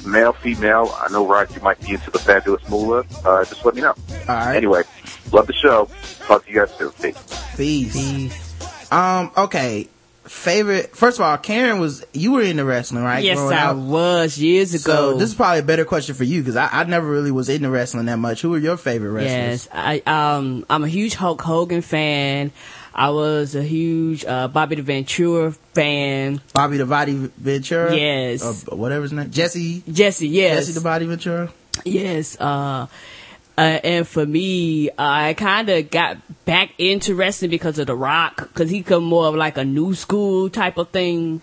Male, 0.05 0.33
female, 0.33 0.95
I 0.97 1.11
know, 1.13 1.27
Rod, 1.27 1.55
you 1.55 1.61
might 1.61 1.81
be 1.81 1.91
into 1.91 2.11
the 2.11 2.19
fabulous 2.19 2.67
Moolah. 2.69 3.05
Uh, 3.25 3.45
just 3.45 3.65
let 3.65 3.75
me 3.75 3.83
know. 3.83 3.95
All 4.11 4.25
right. 4.29 4.57
Anyway, 4.57 4.83
love 5.33 5.47
the 5.47 5.53
show. 5.53 5.89
Talk 6.21 6.45
to 6.47 6.53
you 6.53 6.59
guys 6.59 6.75
soon. 6.77 6.93
Peace. 7.57 7.93
Peace. 7.93 8.93
Um, 8.93 9.31
okay. 9.37 9.89
Favorite, 10.25 10.95
first 10.95 11.19
of 11.19 11.25
all, 11.25 11.37
Karen 11.39 11.81
was, 11.81 12.05
you 12.13 12.33
were 12.33 12.43
into 12.43 12.65
wrestling, 12.65 13.03
right? 13.03 13.25
Yes, 13.25 13.37
growing 13.37 13.57
I 13.57 13.67
up? 13.71 13.77
was 13.79 14.39
years 14.39 14.75
ago. 14.75 15.13
So 15.13 15.17
this 15.17 15.31
is 15.31 15.35
probably 15.35 15.59
a 15.59 15.65
better 15.65 15.85
question 15.85 16.15
for 16.15 16.23
you 16.23 16.41
because 16.41 16.55
I, 16.55 16.69
I 16.71 16.85
never 16.85 17.11
really 17.11 17.33
was 17.33 17.49
into 17.49 17.69
wrestling 17.69 18.07
that 18.07 18.19
much. 18.19 18.41
Who 18.43 18.51
were 18.51 18.59
your 18.59 18.77
favorite 18.77 19.11
wrestlers? 19.11 19.67
Yes, 19.67 19.69
I 19.73 20.03
um 20.07 20.65
I'm 20.71 20.85
a 20.85 20.89
huge 20.89 21.15
Hulk 21.15 21.41
Hogan 21.41 21.83
fan. 21.83 22.53
I 22.95 23.11
was 23.11 23.55
a 23.55 23.63
huge 23.63 24.25
uh, 24.25 24.49
Bobby 24.49 24.77
the 24.77 24.83
Ventura 24.83 25.53
fan. 25.53 26.41
Bobby 26.53 26.77
the 26.77 26.87
Body 26.87 27.13
Ventura? 27.15 27.95
Yes. 27.95 28.67
Or 28.67 28.77
whatever 28.77 29.03
his 29.03 29.13
name. 29.13 29.31
Jesse? 29.31 29.83
Jesse, 29.91 30.29
yes. 30.29 30.67
Jesse 30.67 30.73
the 30.73 30.81
Body 30.81 31.07
Ventura? 31.07 31.53
Yes, 31.85 32.39
uh, 32.41 32.87
uh, 33.57 33.61
and 33.61 34.07
for 34.07 34.27
me, 34.27 34.91
I 34.99 35.35
kind 35.35 35.69
of 35.69 35.91
got 35.91 36.19
back 36.45 36.73
into 36.79 37.15
wrestling 37.15 37.51
because 37.51 37.79
of 37.79 37.87
The 37.87 37.95
Rock, 37.95 38.37
because 38.37 38.71
he 38.71 38.83
come 38.83 39.05
more 39.05 39.27
of 39.27 39.35
like 39.35 39.57
a 39.57 39.65
new 39.65 39.95
school 39.95 40.51
type 40.51 40.79
of 40.79 40.91
thing. 40.91 41.43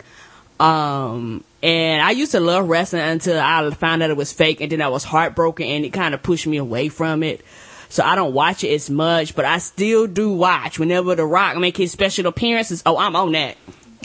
Um, 0.60 1.44
and 1.62 2.02
I 2.02 2.10
used 2.10 2.32
to 2.32 2.40
love 2.40 2.68
wrestling 2.68 3.02
until 3.02 3.40
I 3.40 3.68
found 3.70 4.02
out 4.02 4.10
it 4.10 4.16
was 4.16 4.32
fake, 4.32 4.60
and 4.60 4.70
then 4.70 4.82
I 4.82 4.88
was 4.88 5.04
heartbroken, 5.04 5.66
and 5.66 5.84
it 5.84 5.92
kind 5.92 6.14
of 6.14 6.22
pushed 6.22 6.46
me 6.46 6.56
away 6.56 6.88
from 6.88 7.22
it. 7.22 7.44
So 7.90 8.02
I 8.04 8.14
don't 8.16 8.34
watch 8.34 8.64
it 8.64 8.72
as 8.74 8.90
much, 8.90 9.34
but 9.34 9.44
I 9.44 9.58
still 9.58 10.06
do 10.06 10.32
watch 10.32 10.78
whenever 10.78 11.14
The 11.14 11.24
Rock 11.24 11.56
make 11.56 11.76
his 11.76 11.90
special 11.90 12.26
appearances. 12.26 12.82
Oh, 12.84 12.98
I'm 12.98 13.16
on 13.16 13.32
that. 13.32 13.56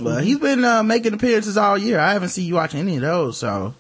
Well, 0.02 0.20
he's 0.20 0.40
been 0.40 0.64
uh, 0.64 0.84
making 0.84 1.14
appearances 1.14 1.58
all 1.58 1.78
year. 1.78 2.00
I 2.00 2.14
haven't 2.14 2.30
seen 2.30 2.48
you 2.48 2.56
watching 2.56 2.80
any 2.80 2.96
of 2.96 3.02
those, 3.02 3.38
so. 3.38 3.76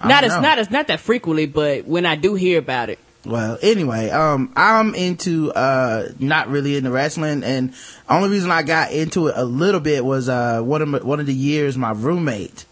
I 0.00 0.08
Not 0.08 0.22
as 0.24 0.32
know. 0.34 0.40
not 0.40 0.58
as 0.58 0.70
not 0.70 0.86
that 0.86 1.00
frequently, 1.00 1.46
but 1.46 1.86
when 1.86 2.06
I 2.06 2.14
do 2.14 2.34
hear 2.36 2.58
about 2.60 2.88
it, 2.88 3.00
Well, 3.24 3.58
anyway, 3.60 4.10
um, 4.10 4.52
I'm 4.54 4.94
into, 4.94 5.50
uh, 5.52 6.10
not 6.20 6.48
really 6.48 6.76
into 6.76 6.90
wrestling 6.92 7.42
and 7.42 7.74
only 8.08 8.28
reason 8.30 8.52
I 8.52 8.62
got 8.62 8.92
into 8.92 9.26
it 9.26 9.34
a 9.36 9.44
little 9.44 9.80
bit 9.80 10.04
was, 10.04 10.28
uh, 10.28 10.60
one 10.62 10.82
of 10.82 10.88
my, 10.88 10.98
one 10.98 11.18
of 11.18 11.26
the 11.26 11.34
years 11.34 11.76
my 11.76 11.90
roommate 11.90 12.64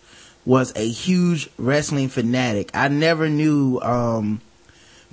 was 0.46 0.72
a 0.76 0.88
huge 0.88 1.50
wrestling 1.58 2.08
fanatic. 2.08 2.70
I 2.74 2.86
never 2.88 3.28
knew, 3.28 3.80
um, 3.82 4.40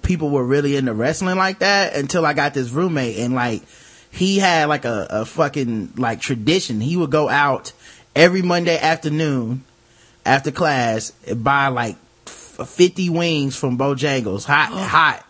people 0.03 0.29
were 0.29 0.45
really 0.45 0.75
into 0.75 0.93
wrestling 0.93 1.37
like 1.37 1.59
that 1.59 1.95
until 1.95 2.25
I 2.25 2.33
got 2.33 2.53
this 2.53 2.69
roommate 2.69 3.17
and 3.17 3.33
like, 3.33 3.63
he 4.11 4.37
had 4.37 4.69
like 4.69 4.85
a, 4.85 5.07
a 5.09 5.25
fucking 5.25 5.93
like 5.97 6.21
tradition. 6.21 6.79
He 6.79 6.95
would 6.95 7.09
go 7.09 7.27
out 7.29 7.73
every 8.15 8.43
Monday 8.43 8.77
afternoon 8.77 9.63
after 10.25 10.51
class 10.51 11.13
and 11.27 11.43
buy 11.43 11.67
like 11.69 11.97
50 12.25 13.09
wings 13.09 13.55
from 13.55 13.77
Bojangles, 13.77 14.45
hot, 14.45 14.71
hot. 14.71 15.25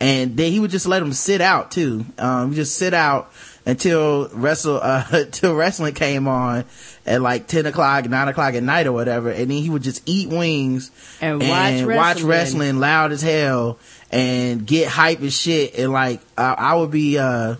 And 0.00 0.36
then 0.36 0.52
he 0.52 0.60
would 0.60 0.70
just 0.72 0.86
let 0.86 0.98
them 1.00 1.12
sit 1.12 1.40
out 1.40 1.70
too. 1.70 2.04
Um, 2.18 2.52
just 2.52 2.74
sit 2.76 2.92
out 2.92 3.32
until 3.64 4.28
wrestle, 4.28 4.80
uh, 4.82 5.04
until 5.10 5.54
wrestling 5.54 5.94
came 5.94 6.28
on 6.28 6.64
at 7.06 7.22
like 7.22 7.46
10 7.46 7.66
o'clock, 7.66 8.08
9 8.08 8.28
o'clock 8.28 8.54
at 8.54 8.62
night 8.62 8.86
or 8.86 8.92
whatever. 8.92 9.30
And 9.30 9.50
then 9.50 9.62
he 9.62 9.70
would 9.70 9.82
just 9.82 10.02
eat 10.04 10.28
wings 10.28 10.90
And 11.20 11.40
watch 11.40 11.82
wrestling. 11.82 12.26
wrestling 12.26 12.80
loud 12.80 13.12
as 13.12 13.22
hell 13.22 13.78
and 14.10 14.66
get 14.66 14.88
hype 14.88 15.20
and 15.20 15.32
shit. 15.32 15.78
And 15.78 15.92
like, 15.92 16.20
I, 16.36 16.52
I 16.52 16.74
would 16.76 16.90
be, 16.90 17.18
uh, 17.18 17.56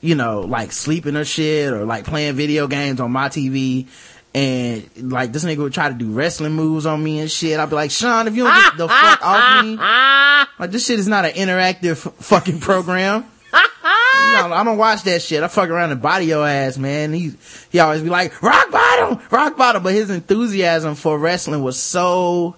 you 0.00 0.14
know, 0.14 0.40
like 0.40 0.72
sleeping 0.72 1.16
or 1.16 1.24
shit 1.24 1.72
or 1.72 1.84
like 1.84 2.04
playing 2.04 2.34
video 2.34 2.66
games 2.66 3.00
on 3.00 3.10
my 3.12 3.28
TV. 3.28 3.86
And 4.34 4.88
like 5.10 5.32
this 5.32 5.44
nigga 5.44 5.58
would 5.58 5.72
try 5.72 5.88
to 5.88 5.94
do 5.94 6.12
wrestling 6.12 6.52
moves 6.52 6.86
on 6.86 7.02
me 7.02 7.18
and 7.18 7.30
shit. 7.30 7.58
I'd 7.58 7.70
be 7.70 7.76
like, 7.76 7.90
Sean, 7.90 8.28
if 8.28 8.36
you 8.36 8.44
don't 8.44 8.54
get 8.54 8.76
the 8.76 8.88
fuck 8.88 9.24
off 9.24 9.64
me, 9.64 9.76
like 9.76 10.70
this 10.70 10.86
shit 10.86 10.98
is 10.98 11.08
not 11.08 11.24
an 11.24 11.32
interactive 11.32 12.06
f- 12.06 12.14
fucking 12.24 12.60
program. 12.60 13.24
Don't, 13.52 14.52
I 14.52 14.62
don't 14.62 14.76
watch 14.78 15.02
that 15.04 15.22
shit. 15.22 15.42
I 15.42 15.48
fuck 15.48 15.70
around 15.70 15.90
and 15.90 16.02
body 16.02 16.26
your 16.26 16.46
ass, 16.46 16.76
man. 16.76 17.12
He, 17.12 17.32
he 17.70 17.78
always 17.78 18.02
be 18.02 18.10
like, 18.10 18.40
rock 18.42 18.70
bottom, 18.70 19.20
rock 19.30 19.56
bottom. 19.56 19.82
But 19.82 19.94
his 19.94 20.10
enthusiasm 20.10 20.94
for 20.94 21.18
wrestling 21.18 21.62
was 21.62 21.78
so, 21.80 22.54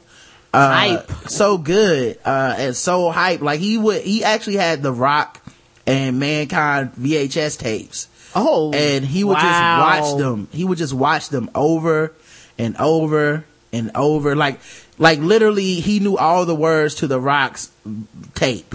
uh, 0.53 0.73
Hype. 0.73 1.11
so 1.29 1.59
good, 1.59 2.19
uh, 2.25 2.55
and 2.59 2.77
so 2.77 3.11
hype. 3.11 3.41
Like 3.41 3.61
he 3.61 3.79
would, 3.79 4.03
he 4.03 4.25
actually 4.25 4.57
had 4.57 4.83
the 4.83 4.93
rock 4.93 5.41
and 5.87 6.19
mankind 6.19 6.93
VHS 6.95 7.59
tapes. 7.59 8.09
Oh. 8.35 8.73
And 8.73 9.05
he 9.05 9.25
would 9.25 9.35
wow. 9.35 9.41
just 9.41 10.11
watch 10.11 10.19
them. 10.19 10.49
He 10.53 10.65
would 10.65 10.79
just 10.79 10.95
watch 10.95 11.29
them 11.29 11.51
over 11.55 12.13
and 12.59 12.77
over 12.77 13.45
and 13.73 13.91
over. 13.95 14.37
Like, 14.37 14.61
like 14.99 15.19
literally 15.19 15.75
he 15.75 16.01
knew 16.01 16.17
all 16.17 16.47
the 16.47 16.55
words 16.55 16.97
to 16.97 17.07
the 17.07 17.21
rock's 17.21 17.71
tape. 18.35 18.75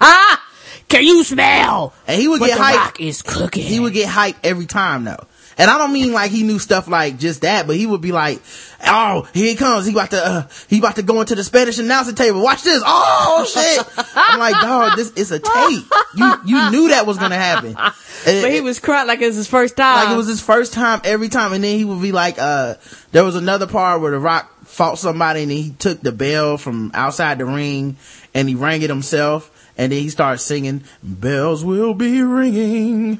Ah! 0.00 0.44
Can 0.88 1.04
you 1.04 1.22
smell? 1.22 1.92
And 2.06 2.20
he 2.20 2.28
would 2.28 2.40
get 2.40 2.56
the 2.56 2.62
hype. 2.62 2.76
rock 2.76 3.00
is 3.00 3.20
cooking? 3.22 3.62
He 3.62 3.78
would 3.78 3.92
get 3.92 4.08
hype 4.08 4.36
every 4.42 4.66
time 4.66 5.04
though. 5.04 5.26
And 5.58 5.68
I 5.70 5.76
don't 5.76 5.92
mean 5.92 6.12
like 6.12 6.30
he 6.30 6.44
knew 6.44 6.58
stuff 6.60 6.86
like 6.88 7.18
just 7.18 7.42
that, 7.42 7.66
but 7.66 7.74
he 7.76 7.84
would 7.84 8.00
be 8.00 8.12
like, 8.12 8.40
"Oh, 8.86 9.28
here 9.34 9.46
he 9.48 9.56
comes. 9.56 9.86
He 9.86 9.92
about 9.92 10.10
to, 10.12 10.24
uh, 10.24 10.48
he 10.68 10.78
about 10.78 10.94
to 10.96 11.02
go 11.02 11.20
into 11.20 11.34
the 11.34 11.42
Spanish 11.42 11.78
announcer 11.78 12.12
table. 12.12 12.40
Watch 12.42 12.62
this. 12.62 12.80
Oh 12.86 13.44
shit!" 13.44 13.84
I'm 14.14 14.38
like, 14.38 14.54
"Dog, 14.62 14.96
this 14.96 15.10
is 15.12 15.32
a 15.32 15.40
tape. 15.40 15.84
You 16.14 16.34
you 16.44 16.70
knew 16.70 16.88
that 16.90 17.06
was 17.06 17.18
gonna 17.18 17.34
happen." 17.34 17.76
And- 17.76 17.94
but 18.42 18.52
he 18.52 18.60
was 18.60 18.78
crying 18.78 19.08
like 19.08 19.20
it 19.20 19.26
was 19.26 19.36
his 19.36 19.48
first 19.48 19.76
time. 19.76 20.04
like 20.06 20.14
it 20.14 20.16
was 20.16 20.28
his 20.28 20.40
first 20.40 20.72
time 20.72 21.00
every 21.04 21.28
time 21.28 21.52
and 21.52 21.62
then 21.64 21.76
he 21.76 21.84
would 21.84 22.02
be 22.02 22.12
like 22.12 22.36
uh 22.38 22.74
there 23.12 23.24
was 23.24 23.34
another 23.36 23.66
part 23.66 24.00
where 24.00 24.10
the 24.12 24.18
rock 24.18 24.50
fought 24.64 24.98
somebody 24.98 25.42
and 25.42 25.50
he 25.50 25.70
took 25.78 26.00
the 26.02 26.12
bell 26.12 26.56
from 26.58 26.90
outside 26.94 27.38
the 27.38 27.44
ring 27.46 27.96
and 28.34 28.48
he 28.48 28.54
rang 28.54 28.82
it 28.82 28.90
himself 28.90 29.50
and 29.78 29.92
then 29.92 29.98
he 30.00 30.08
started 30.08 30.38
singing 30.38 30.82
bells 31.02 31.64
will 31.64 31.94
be 31.94 32.20
ringing 32.22 33.18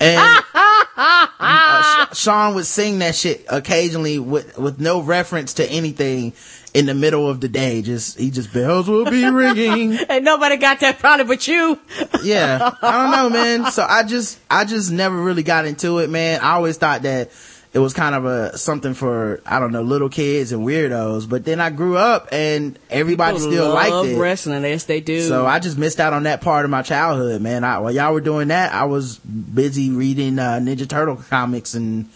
and 0.00 0.44
uh, 0.54 2.12
Sean 2.12 2.54
would 2.54 2.66
sing 2.66 2.98
that 3.00 3.14
shit 3.14 3.44
occasionally 3.48 4.18
with 4.18 4.58
with 4.58 4.80
no 4.80 5.00
reference 5.00 5.54
to 5.54 5.70
anything 5.70 6.32
in 6.74 6.84
the 6.84 6.94
middle 6.94 7.28
of 7.28 7.40
the 7.40 7.48
day. 7.48 7.80
Just 7.80 8.18
he 8.18 8.30
just 8.30 8.52
bells 8.52 8.88
will 8.88 9.06
be 9.06 9.24
ringing. 9.24 9.98
And 10.08 10.24
nobody 10.24 10.56
got 10.56 10.80
that 10.80 10.98
problem 10.98 11.26
but 11.26 11.48
you. 11.48 11.78
yeah. 12.22 12.70
I 12.82 13.02
don't 13.02 13.10
know 13.10 13.30
man. 13.30 13.72
So 13.72 13.84
i 13.88 14.02
just 14.02 14.38
i 14.50 14.64
just 14.64 14.92
never 14.92 15.16
really 15.16 15.42
got 15.42 15.64
into 15.66 15.98
it 15.98 16.10
man. 16.10 16.40
I 16.40 16.52
always 16.52 16.76
thought 16.76 17.02
that 17.02 17.30
it 17.76 17.80
was 17.80 17.92
kind 17.92 18.14
of 18.14 18.24
a 18.24 18.56
something 18.56 18.94
for 18.94 19.42
i 19.44 19.60
don't 19.60 19.70
know 19.70 19.82
little 19.82 20.08
kids 20.08 20.50
and 20.50 20.66
weirdos 20.66 21.28
but 21.28 21.44
then 21.44 21.60
i 21.60 21.68
grew 21.68 21.94
up 21.98 22.26
and 22.32 22.78
everybody 22.88 23.36
People 23.36 23.52
still 23.52 23.74
liked 23.74 24.08
it 24.08 24.18
wrestling. 24.18 24.62
Yes, 24.62 24.84
they 24.84 25.02
do. 25.02 25.20
so 25.20 25.44
I 25.44 25.58
just 25.58 25.76
missed 25.76 26.00
out 26.00 26.14
on 26.14 26.22
that 26.22 26.40
part 26.40 26.64
of 26.64 26.70
my 26.70 26.80
childhood, 26.80 27.42
man. 27.42 27.64
I, 27.64 27.78
while 27.80 27.92
y'all 27.92 28.14
were 28.14 28.22
doing 28.22 28.48
that, 28.48 28.72
I 28.72 28.84
was 28.84 29.18
busy 29.18 29.90
reading 29.90 30.38
uh, 30.38 30.58
Ninja 30.62 30.88
Turtle 30.88 31.16
comics 31.16 31.74
and 31.74 32.08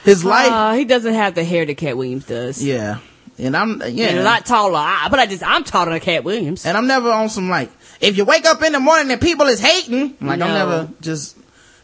His 0.05 0.25
life, 0.25 0.53
Uh, 0.53 0.75
he 0.75 0.85
doesn't 0.85 1.15
have 1.15 1.35
the 1.35 1.43
hair 1.45 1.65
that 1.67 1.77
Katt 1.77 1.97
Williams 1.97 2.27
does. 2.27 2.63
yeah, 2.63 2.99
and 3.43 3.57
I'm 3.57 3.83
yeah, 3.89 4.09
And 4.09 4.19
a 4.21 4.23
lot 4.23 4.47
taller. 4.47 4.77
I, 4.79 5.09
but 5.11 5.19
I 5.19 5.27
just, 5.27 5.43
I'm 5.43 5.65
taller 5.65 5.91
than 5.91 6.01
Katt 6.01 6.25
Williams. 6.25 6.65
and 6.67 6.77
I'm 6.77 6.87
never 6.87 7.11
on 7.11 7.29
some 7.29 7.49
like 7.49 7.71
if 8.01 8.17
you 8.17 8.25
wake 8.25 8.45
up 8.47 8.63
in 8.63 8.73
the 8.73 8.81
morning 8.81 9.11
and 9.11 9.21
people 9.21 9.47
is 9.47 9.61
hating, 9.61 10.17
like 10.21 10.41
I'm 10.41 10.55
never 10.55 10.89
just 11.01 11.37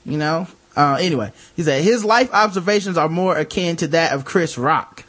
you 0.05 0.17
know. 0.19 0.47
Uh, 0.77 0.97
anyway, 1.01 1.33
he 1.57 1.63
said 1.65 1.83
his 1.83 2.05
life 2.05 2.33
observations 2.33 2.97
are 2.97 3.09
more 3.09 3.37
akin 3.37 3.75
to 3.77 3.89
that 3.89 4.13
of 4.13 4.25
Chris 4.25 4.57
Rock. 4.57 5.05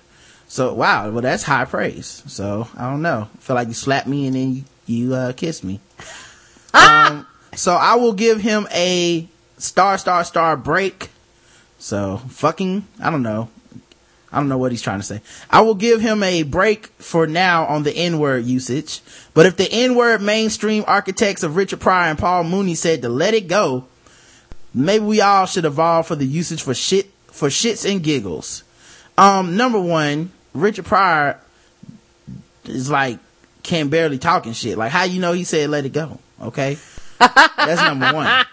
So 0.48 0.74
wow, 0.74 1.12
well 1.12 1.22
that's 1.22 1.44
high 1.44 1.66
praise. 1.66 2.24
So 2.26 2.68
I 2.76 2.90
don't 2.90 3.04
know. 3.04 3.30
feel 3.40 3.56
like 3.56 3.68
you 3.68 3.76
slapped 3.76 4.08
me 4.08 4.26
and 4.26 4.36
then 4.36 4.54
you, 4.56 4.64
you 4.88 5.14
uh, 5.14 5.34
kissed 5.34 5.64
me. 5.64 5.80
Um, 6.72 7.26
so 7.56 7.74
I 7.74 7.96
will 7.96 8.14
give 8.14 8.40
him 8.42 8.68
a 8.72 9.28
star, 9.58 9.98
star, 9.98 10.24
star 10.24 10.56
break. 10.56 11.10
So 11.80 12.18
fucking, 12.18 12.86
I 13.02 13.10
don't 13.10 13.24
know. 13.24 13.50
I 14.32 14.38
don't 14.38 14.50
know 14.50 14.58
what 14.58 14.72
he's 14.72 14.82
trying 14.82 15.00
to 15.00 15.06
say. 15.06 15.22
I 15.50 15.62
will 15.62 15.76
give 15.76 16.02
him 16.02 16.22
a 16.22 16.44
break 16.44 16.88
for 17.00 17.26
now 17.26 17.66
on 17.66 17.84
the 17.84 17.92
N-word 17.92 18.46
usage. 18.46 19.02
But 19.34 19.48
if 19.48 19.58
the 19.58 19.68
N-word 19.72 20.22
mainstream 20.22 20.84
architects 20.88 21.42
of 21.42 21.56
Richard 21.56 21.80
Pryor 21.80 22.12
and 22.12 22.20
Paul 22.20 22.44
Mooney 22.44 22.76
said 22.76 23.02
to 23.02 23.10
let 23.10 23.34
it 23.34 23.48
go, 23.48 23.86
maybe 24.74 25.04
we 25.04 25.22
all 25.22 25.48
should 25.48 25.66
evolve 25.66 26.06
for 26.06 26.16
the 26.16 26.26
usage 26.26 26.62
for 26.62 26.76
shit, 26.76 27.10
for 27.28 27.50
shits 27.50 27.90
and 27.90 28.04
giggles. 28.04 28.64
Um, 29.18 29.58
number 29.58 29.80
one, 29.80 30.32
Richard 30.54 30.86
Pryor 30.86 31.40
is 32.66 32.90
like, 32.90 33.18
can 33.64 33.90
barely 33.90 34.18
talking 34.18 34.54
shit. 34.54 34.78
Like 34.78 34.92
how 34.92 35.04
you 35.04 35.20
know 35.20 35.34
he 35.34 35.44
said 35.44 35.70
let 35.70 35.86
it 35.86 35.94
go? 35.94 36.20
Okay. 36.42 36.78
That's 37.20 37.82
number 37.82 38.14
one. 38.14 38.46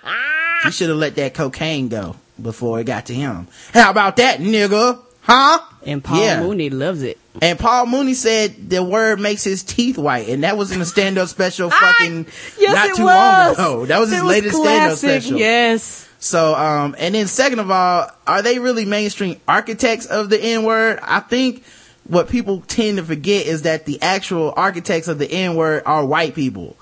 He 0.65 0.71
should 0.71 0.89
have 0.89 0.99
let 0.99 1.15
that 1.17 1.35
cocaine 1.35 1.89
go 1.89 2.17
before 2.41 2.81
it 2.81 2.85
got 2.85 3.07
to 3.07 3.15
him. 3.15 3.47
How 3.73 3.91
about 3.91 4.17
that, 4.17 4.41
nigga? 4.41 5.01
Huh? 5.27 5.59
And 5.85 6.03
Paul 6.05 6.21
Yeah. 6.21 6.41
Mooney 6.41 6.71
loves 6.71 7.03
it. 7.03 7.19
And 7.43 7.59
Paul 7.59 7.87
Mooney 7.87 8.15
said 8.15 8.71
the 8.71 8.83
word 8.83 9.21
makes 9.21 9.43
his 9.45 9.63
teeth 9.63 9.99
white, 9.99 10.29
and 10.29 10.45
that 10.45 10.57
was 10.57 10.71
in 10.73 10.81
a 10.81 10.85
stand-up 10.85 11.29
special 11.29 11.69
fucking 11.83 12.27
Yes, 12.59 12.75
not 12.75 12.89
it 12.91 12.97
too 12.97 13.05
was. 13.05 13.59
long 13.59 13.77
ago. 13.81 13.87
That 13.87 13.99
was 13.99 14.11
his 14.11 14.21
It 14.21 14.25
latest 14.25 14.57
stand-up 14.57 14.99
special. 14.99 15.39
Yes. 15.39 16.09
So, 16.19 16.55
um, 16.55 16.95
and 16.99 17.15
then 17.15 17.27
second 17.27 17.59
of 17.59 17.71
all, 17.71 18.09
are 18.27 18.41
they 18.43 18.59
really 18.59 18.85
mainstream 18.85 19.39
architects 19.47 20.07
of 20.07 20.31
the 20.31 20.41
N-word? 20.41 21.01
I 21.03 21.21
think 21.21 21.63
what 22.05 22.29
people 22.29 22.63
tend 22.67 22.97
to 22.99 23.05
forget 23.05 23.47
is 23.47 23.63
that 23.63 23.85
the 23.85 24.01
actual 24.01 24.55
architects 24.57 25.09
of 25.09 25.19
the 25.19 25.31
N-word 25.31 25.83
are 25.87 26.07
white 26.07 26.35
people. 26.35 26.77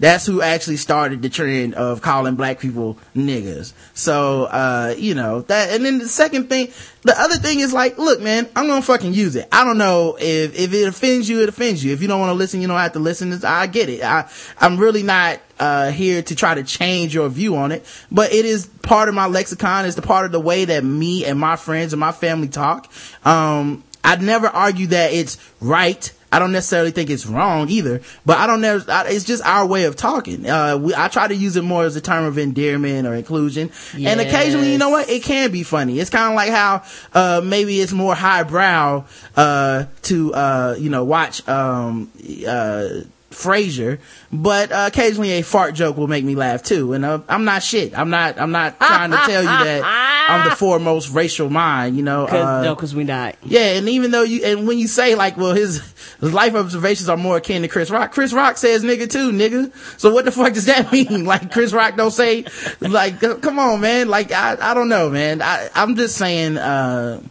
That's 0.00 0.24
who 0.26 0.40
actually 0.42 0.76
started 0.76 1.22
the 1.22 1.28
trend 1.28 1.74
of 1.74 2.02
calling 2.02 2.36
black 2.36 2.60
people 2.60 2.98
niggas. 3.16 3.72
So, 3.94 4.44
uh, 4.44 4.94
you 4.96 5.14
know, 5.14 5.40
that, 5.42 5.70
and 5.70 5.84
then 5.84 5.98
the 5.98 6.08
second 6.08 6.48
thing, 6.48 6.68
the 7.02 7.20
other 7.20 7.36
thing 7.36 7.60
is 7.60 7.72
like, 7.72 7.98
look, 7.98 8.20
man, 8.20 8.48
I'm 8.54 8.68
gonna 8.68 8.82
fucking 8.82 9.12
use 9.12 9.34
it. 9.34 9.48
I 9.50 9.64
don't 9.64 9.78
know 9.78 10.16
if, 10.20 10.56
if 10.56 10.72
it 10.72 10.86
offends 10.86 11.28
you, 11.28 11.42
it 11.42 11.48
offends 11.48 11.82
you. 11.82 11.92
If 11.92 12.00
you 12.00 12.06
don't 12.06 12.20
want 12.20 12.30
to 12.30 12.34
listen, 12.34 12.60
you 12.60 12.68
don't 12.68 12.78
have 12.78 12.92
to 12.92 13.00
listen. 13.00 13.32
I 13.44 13.66
get 13.66 13.88
it. 13.88 14.02
I, 14.02 14.30
I'm 14.60 14.76
really 14.76 15.02
not, 15.02 15.40
uh, 15.58 15.90
here 15.90 16.22
to 16.22 16.36
try 16.36 16.54
to 16.54 16.62
change 16.62 17.12
your 17.12 17.28
view 17.28 17.56
on 17.56 17.72
it, 17.72 17.84
but 18.12 18.32
it 18.32 18.44
is 18.44 18.66
part 18.66 19.08
of 19.08 19.16
my 19.16 19.26
lexicon. 19.26 19.84
It's 19.84 19.96
the 19.96 20.02
part 20.02 20.26
of 20.26 20.30
the 20.32 20.40
way 20.40 20.66
that 20.66 20.84
me 20.84 21.24
and 21.24 21.40
my 21.40 21.56
friends 21.56 21.92
and 21.92 21.98
my 21.98 22.12
family 22.12 22.48
talk. 22.48 22.88
Um, 23.24 23.82
I'd 24.04 24.22
never 24.22 24.46
argue 24.46 24.86
that 24.88 25.12
it's 25.12 25.38
right. 25.60 26.12
I 26.30 26.38
don't 26.38 26.52
necessarily 26.52 26.90
think 26.90 27.08
it's 27.08 27.26
wrong 27.26 27.70
either, 27.70 28.02
but 28.26 28.38
I 28.38 28.46
don't 28.46 28.60
know. 28.60 28.82
It's 28.86 29.24
just 29.24 29.42
our 29.44 29.64
way 29.66 29.84
of 29.84 29.96
talking. 29.96 30.48
Uh, 30.48 30.76
we, 30.76 30.94
I 30.94 31.08
try 31.08 31.26
to 31.26 31.34
use 31.34 31.56
it 31.56 31.62
more 31.62 31.84
as 31.84 31.96
a 31.96 32.00
term 32.00 32.24
of 32.24 32.36
endearment 32.36 33.06
or 33.06 33.14
inclusion. 33.14 33.70
And 33.94 34.20
occasionally, 34.20 34.72
you 34.72 34.78
know 34.78 34.90
what? 34.90 35.08
It 35.08 35.22
can 35.22 35.50
be 35.50 35.62
funny. 35.62 35.98
It's 35.98 36.10
kind 36.10 36.30
of 36.30 36.36
like 36.36 36.50
how, 36.50 36.82
uh, 37.14 37.40
maybe 37.42 37.80
it's 37.80 37.92
more 37.92 38.14
highbrow, 38.14 39.04
uh, 39.36 39.84
to, 40.02 40.34
uh, 40.34 40.76
you 40.78 40.90
know, 40.90 41.04
watch, 41.04 41.46
um, 41.48 42.10
uh, 42.46 42.88
Frasier, 43.30 43.98
but 44.32 44.72
uh, 44.72 44.86
occasionally 44.88 45.32
a 45.32 45.42
fart 45.42 45.74
joke 45.74 45.98
will 45.98 46.06
make 46.06 46.24
me 46.24 46.34
laugh 46.34 46.62
too. 46.62 46.94
And 46.94 47.04
uh, 47.04 47.20
I'm 47.28 47.44
not 47.44 47.62
shit. 47.62 47.96
I'm 47.96 48.08
not. 48.08 48.40
I'm 48.40 48.52
not 48.52 48.80
trying 48.80 49.10
to 49.10 49.16
tell 49.18 49.42
you 49.42 49.48
that 49.48 49.82
I'm 50.30 50.48
the 50.48 50.56
foremost 50.56 51.12
racial 51.12 51.50
mind. 51.50 51.96
You 51.96 52.02
know. 52.02 52.26
Cause, 52.26 52.34
uh, 52.34 52.62
no, 52.62 52.74
because 52.74 52.94
we 52.94 53.04
not. 53.04 53.36
yeah, 53.44 53.76
and 53.76 53.86
even 53.88 54.12
though 54.12 54.22
you 54.22 54.44
and 54.44 54.66
when 54.66 54.78
you 54.78 54.88
say 54.88 55.14
like, 55.14 55.36
well, 55.36 55.52
his, 55.52 55.94
his 56.20 56.32
life 56.32 56.54
observations 56.54 57.10
are 57.10 57.18
more 57.18 57.36
akin 57.36 57.60
to 57.62 57.68
Chris 57.68 57.90
Rock. 57.90 58.12
Chris 58.12 58.32
Rock 58.32 58.56
says 58.56 58.82
nigga 58.82 59.10
too, 59.10 59.30
nigga. 59.30 59.74
So 60.00 60.10
what 60.12 60.24
the 60.24 60.32
fuck 60.32 60.54
does 60.54 60.64
that 60.64 60.90
mean? 60.92 61.26
Like 61.26 61.52
Chris 61.52 61.74
Rock 61.74 61.96
don't 61.96 62.10
say 62.10 62.46
like, 62.80 63.20
come 63.20 63.58
on, 63.58 63.82
man. 63.82 64.08
Like 64.08 64.32
I, 64.32 64.56
I 64.58 64.72
don't 64.72 64.88
know, 64.88 65.10
man. 65.10 65.42
I, 65.42 65.68
I'm 65.74 65.96
just 65.96 66.16
saying. 66.16 66.56
uh 66.56 67.22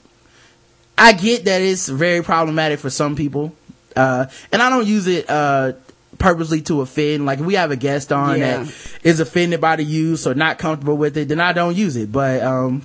I 0.98 1.14
get 1.14 1.46
that 1.46 1.62
it's 1.62 1.88
very 1.88 2.24
problematic 2.24 2.80
for 2.80 2.90
some 2.90 3.16
people. 3.16 3.54
Uh, 3.96 4.26
and 4.52 4.62
I 4.62 4.70
don't 4.70 4.88
use 4.88 5.08
it, 5.08 5.30
uh, 5.30 5.74
purposely 6.20 6.62
to 6.62 6.82
offend. 6.82 7.26
Like 7.26 7.40
if 7.40 7.46
we 7.46 7.56
have 7.56 7.72
a 7.72 7.76
guest 7.76 8.12
on 8.12 8.40
Yeah. 8.40 8.64
that 8.64 8.74
is 9.04 9.20
offended 9.20 9.62
by 9.62 9.76
the 9.76 9.84
use 9.84 10.26
or 10.28 10.34
not 10.34 10.58
comfortable 10.58 10.98
with 10.98 11.18
it, 11.18 11.28
then 11.30 11.40
I 11.40 11.54
don't 11.54 11.76
use 11.76 11.96
it. 11.96 12.12
But, 12.12 12.42
um, 12.44 12.84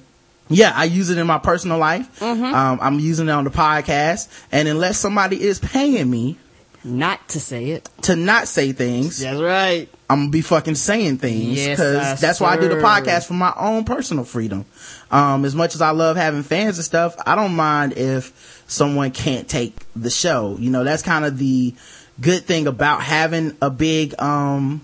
yeah, 0.49 0.72
I 0.74 0.85
use 0.85 1.09
it 1.11 1.16
in 1.18 1.26
my 1.26 1.39
personal 1.39 1.78
life. 1.78 2.22
Um, 2.22 2.78
I'm 2.83 2.99
using 3.01 3.28
it 3.28 3.33
on 3.33 3.45
the 3.45 3.51
podcast. 3.51 4.28
And 4.51 4.68
unless 4.68 4.99
somebody 4.99 5.41
is 5.43 5.59
paying 5.59 6.11
me 6.11 6.37
Not 6.85 7.26
to 7.30 7.41
say 7.41 7.70
it. 7.70 7.89
to 8.03 8.16
not 8.16 8.49
say 8.49 8.72
things, 8.72 9.18
That's 9.20 9.41
right. 9.41 9.89
I'm 10.11 10.18
gonna 10.24 10.30
be 10.30 10.43
fucking 10.43 10.74
saying 10.74 11.18
things 11.18 11.57
Yes, 11.57 11.78
because 11.78 12.20
sir. 12.20 12.26
that's 12.26 12.39
why 12.41 12.53
I 12.53 12.57
do 12.59 12.68
the 12.68 12.74
podcast 12.74 13.26
for 13.28 13.33
my 13.35 13.55
own 13.57 13.85
personal 13.85 14.24
freedom. 14.24 14.66
Um, 15.11 15.47
as 15.47 15.55
much 15.55 15.74
as 15.74 15.80
I 15.80 15.91
love 15.93 16.16
having 16.18 16.43
fans 16.43 16.76
and 16.76 16.85
stuff, 16.85 17.16
I 17.24 17.35
don't 17.35 17.55
mind 17.57 17.95
if 17.97 18.62
someone 18.66 19.11
can't 19.11 19.49
take 19.49 19.74
the 19.97 20.11
show. 20.11 20.57
You 20.61 20.68
know, 20.70 20.85
that's 20.85 21.03
kind 21.03 21.24
of 21.24 21.39
the 21.39 21.74
good 22.21 22.45
thing 22.45 22.67
about 22.67 23.03
having 23.03 23.57
a 23.61 23.71
big, 23.71 24.15
um, 24.21 24.81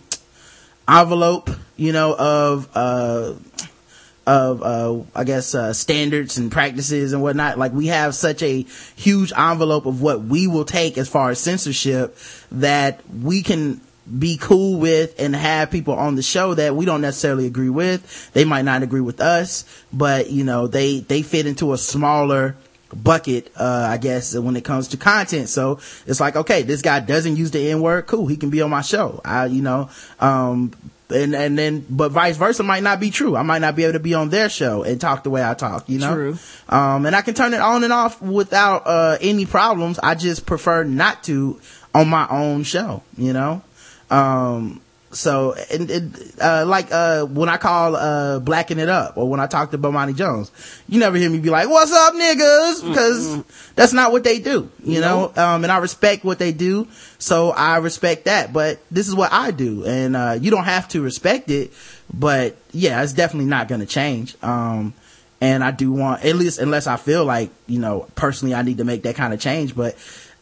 envelope, 0.89 1.51
you 1.77 1.93
know, 1.93 2.15
of, 2.19 2.69
uh, 2.75 3.35
of 4.29 4.63
uh 4.63 5.03
I 5.15 5.25
guess 5.25 5.55
uh 5.55 5.73
standards 5.73 6.37
and 6.37 6.53
practices 6.53 7.15
and 7.15 7.23
whatnot. 7.23 7.59
Like 7.59 7.73
we 7.73 7.87
have 7.87 8.15
such 8.15 8.43
a 8.43 8.67
huge 8.95 9.33
envelope 9.35 9.87
of 9.87 10.03
what 10.03 10.23
we 10.23 10.47
will 10.47 10.67
take 10.67 10.99
as 10.99 11.09
far 11.09 11.31
as 11.31 11.41
censorship 11.41 12.17
that 12.53 13.01
we 13.09 13.43
can 13.43 13.81
be 14.19 14.37
cool 14.37 14.79
with 14.79 15.15
and 15.19 15.35
have 15.35 15.71
people 15.71 15.95
on 15.95 16.15
the 16.15 16.23
show 16.23 16.55
that 16.55 16.77
we 16.77 16.85
don't 16.85 17.01
necessarily 17.01 17.47
agree 17.47 17.69
with. 17.71 18.31
They 18.33 18.45
might 18.45 18.65
not 18.67 18.83
agree 18.83 19.01
with 19.01 19.21
us, 19.21 19.65
but 19.93 20.31
you 20.31 20.45
know, 20.45 20.67
they 20.67 21.01
they 21.01 21.23
fit 21.23 21.47
into 21.47 21.73
a 21.73 21.79
smaller 21.79 22.55
bucket 22.95 23.53
uh 23.57 23.89
I 23.91 23.99
guess 23.99 24.37
when 24.37 24.57
it 24.57 24.65
comes 24.65 24.89
to 24.89 24.97
content. 24.97 25.49
So 25.49 25.79
it's 26.07 26.21
like, 26.21 26.37
okay, 26.37 26.63
this 26.63 26.83
guy 26.83 27.01
doesn't 27.01 27.37
use 27.37 27.51
the 27.51 27.71
N 27.71 27.81
word, 27.81 28.07
cool, 28.07 28.27
he 28.27 28.37
can 28.37 28.51
be 28.51 28.63
on 28.63 28.71
my 28.71 28.83
show. 28.83 29.21
I 29.25 29.47
you 29.47 29.63
know, 29.63 29.91
um 30.21 30.73
and 31.11 31.35
and 31.35 31.59
then 31.59 31.87
but 31.89 32.11
vice 32.13 32.37
versa 32.37 32.63
might 32.63 32.83
not 32.83 33.01
be 33.01 33.11
true. 33.11 33.37
I 33.37 33.43
might 33.43 33.61
not 33.61 33.77
be 33.77 33.85
able 33.85 33.95
to 33.95 34.01
be 34.01 34.15
on 34.15 34.29
their 34.31 34.49
show 34.49 34.83
and 34.83 35.01
talk 35.01 35.25
the 35.25 35.31
way 35.31 35.45
I 35.45 35.55
talk, 35.55 35.89
you 35.89 35.99
know? 35.99 36.15
True. 36.15 36.39
Um 36.69 37.07
and 37.07 37.15
I 37.15 37.23
can 37.23 37.35
turn 37.35 37.55
it 37.55 37.61
on 37.61 37.85
and 37.85 37.93
off 37.93 38.21
without 38.23 38.87
uh 38.87 39.19
any 39.21 39.47
problems. 39.47 39.99
I 39.99 40.15
just 40.15 40.47
prefer 40.47 40.85
not 40.85 41.25
to 41.25 41.61
on 41.95 42.09
my 42.09 42.27
own 42.29 42.63
show, 42.63 43.03
you 43.17 43.33
know? 43.33 43.63
Um 44.11 44.81
so 45.11 45.55
and, 45.73 45.91
and 45.91 46.33
uh 46.41 46.65
like 46.67 46.93
uh 46.93 47.25
when 47.25 47.49
I 47.49 47.57
call 47.57 47.97
uh 47.97 48.39
blacking 48.41 48.79
it 48.79 48.89
up 48.89 49.17
or 49.17 49.29
when 49.29 49.41
I 49.41 49.47
talk 49.47 49.71
to 49.71 49.79
Bomani 49.79 50.15
Jones, 50.15 50.51
you 50.89 51.01
never 51.01 51.17
hear 51.17 51.31
me 51.31 51.39
be 51.39 51.51
like, 51.51 51.69
What's 51.69 51.93
up 51.93 52.15
niggas? 52.15 52.89
Because 52.89 53.45
that's 53.75 53.93
not 53.93 54.13
what 54.13 54.25
they 54.25 54.39
do, 54.39 54.71
you 54.85 55.01
know? 55.01 55.33
Um 55.37 55.65
and 55.65 55.73
I 55.73 55.79
respect 55.79 56.25
what 56.25 56.39
they 56.39 56.53
do, 56.53 56.87
so 57.19 57.51
I 57.51 57.79
respect 57.79 58.27
that. 58.27 58.53
But 58.53 58.81
this 58.91 59.09
is 59.09 59.15
what 59.15 59.33
I 59.33 59.51
do 59.51 59.85
and 59.85 60.15
uh 60.15 60.39
you 60.41 60.51
don't 60.51 60.65
have 60.65 60.89
to 60.89 61.01
respect 61.01 61.51
it, 61.51 61.73
but 62.13 62.57
yeah, 62.73 63.03
it's 63.03 63.15
definitely 63.15 63.49
not 63.49 63.69
gonna 63.69 63.87
change. 63.87 64.37
Um 64.43 64.95
and 65.41 65.63
I 65.63 65.71
do 65.71 65.93
want 65.93 66.25
at 66.25 66.35
least 66.37 66.59
unless 66.59 66.87
I 66.87 66.97
feel 66.97 67.25
like, 67.25 67.51
you 67.67 67.79
know, 67.79 68.09
personally 68.15 68.55
I 68.55 68.63
need 68.63 68.79
to 68.79 68.85
make 68.85 69.05
that 69.05 69.15
kind 69.15 69.33
of 69.33 69.41
change, 69.41 69.75
but 69.75 69.97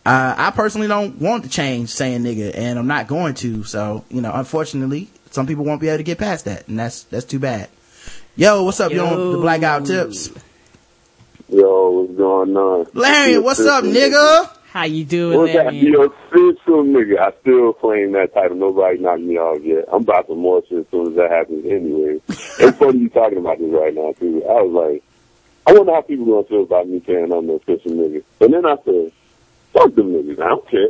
uh, 0.07 0.34
I 0.38 0.52
personally 0.52 0.86
don't 0.86 1.20
want 1.20 1.42
to 1.44 1.50
change 1.50 1.88
saying 1.88 2.22
nigga 2.22 2.57
and 2.57 2.78
I'm 2.78 2.86
not 2.86 3.09
going 3.09 3.34
to. 3.34 3.64
So, 3.64 4.04
you 4.09 4.20
know, 4.20 4.30
unfortunately, 4.32 5.11
some 5.32 5.48
people 5.48 5.64
won't 5.64 5.80
be 5.80 5.88
able 5.88 5.98
to 5.98 6.04
get 6.04 6.18
past 6.18 6.44
that 6.44 6.68
and 6.68 6.78
that's, 6.78 7.02
that's 7.04 7.24
too 7.24 7.40
bad. 7.40 7.68
Yo, 8.36 8.62
what's 8.62 8.78
up? 8.78 8.92
You 8.92 9.00
on 9.00 9.32
the 9.32 9.38
blackout 9.38 9.84
tips? 9.84 10.30
Yo, 11.48 11.90
what's 11.90 12.16
going 12.16 12.57
on? 12.57 12.86
Larry, 12.94 13.38
what's 13.38 13.61
up, 13.61 13.82
nigga? 13.82 14.52
How 14.70 14.84
you 14.84 15.04
doing, 15.04 15.38
What's? 15.38 15.54
Larry? 15.54 15.76
You 15.78 16.04
official 16.04 16.84
nigga. 16.84 17.18
I 17.18 17.32
still 17.40 17.72
claim 17.72 18.12
that 18.12 18.32
title. 18.32 18.59
Nobody 18.59 18.98
knocked 18.98 19.22
me 19.22 19.38
off 19.38 19.61
yet. 19.64 19.86
I'm 19.92 20.02
about 20.02 20.28
to 20.28 20.36
more 20.36 20.62
shit 20.68 20.80
as 20.80 20.86
soon 20.90 21.09
as 21.09 21.16
that 21.16 21.30
happens 21.30 21.64
anyway. 21.64 22.20
it's 22.28 22.78
funny 22.78 22.98
you 23.00 23.09
talking 23.09 23.38
about 23.38 23.59
this 23.59 23.72
right 23.72 23.94
now, 23.94 24.12
too. 24.20 24.44
I 24.44 24.62
was 24.62 24.92
like, 24.92 25.02
I 25.66 25.72
wonder 25.72 25.94
how 25.94 26.02
people 26.02 26.26
gonna 26.26 26.46
feel 26.46 26.62
about 26.62 26.88
me 26.88 27.02
saying 27.04 27.32
I'm 27.32 27.46
the 27.46 27.54
official 27.54 27.90
nigga. 27.90 28.22
And 28.40 28.54
then 28.54 28.66
I 28.66 28.76
said, 28.84 29.12
fuck 29.76 29.94
them 29.94 30.12
niggas. 30.12 30.40
I 30.40 30.48
don't 30.48 30.68
care. 30.68 30.88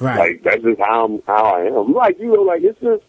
Right. 0.00 0.18
Like, 0.18 0.42
that's 0.42 0.62
just 0.62 0.78
how, 0.80 1.04
I'm, 1.06 1.22
how 1.26 1.44
I 1.44 1.62
am. 1.66 1.92
Like, 1.94 2.18
you 2.18 2.26
know, 2.32 2.42
like, 2.42 2.62
it's 2.62 2.78
just, 2.80 3.02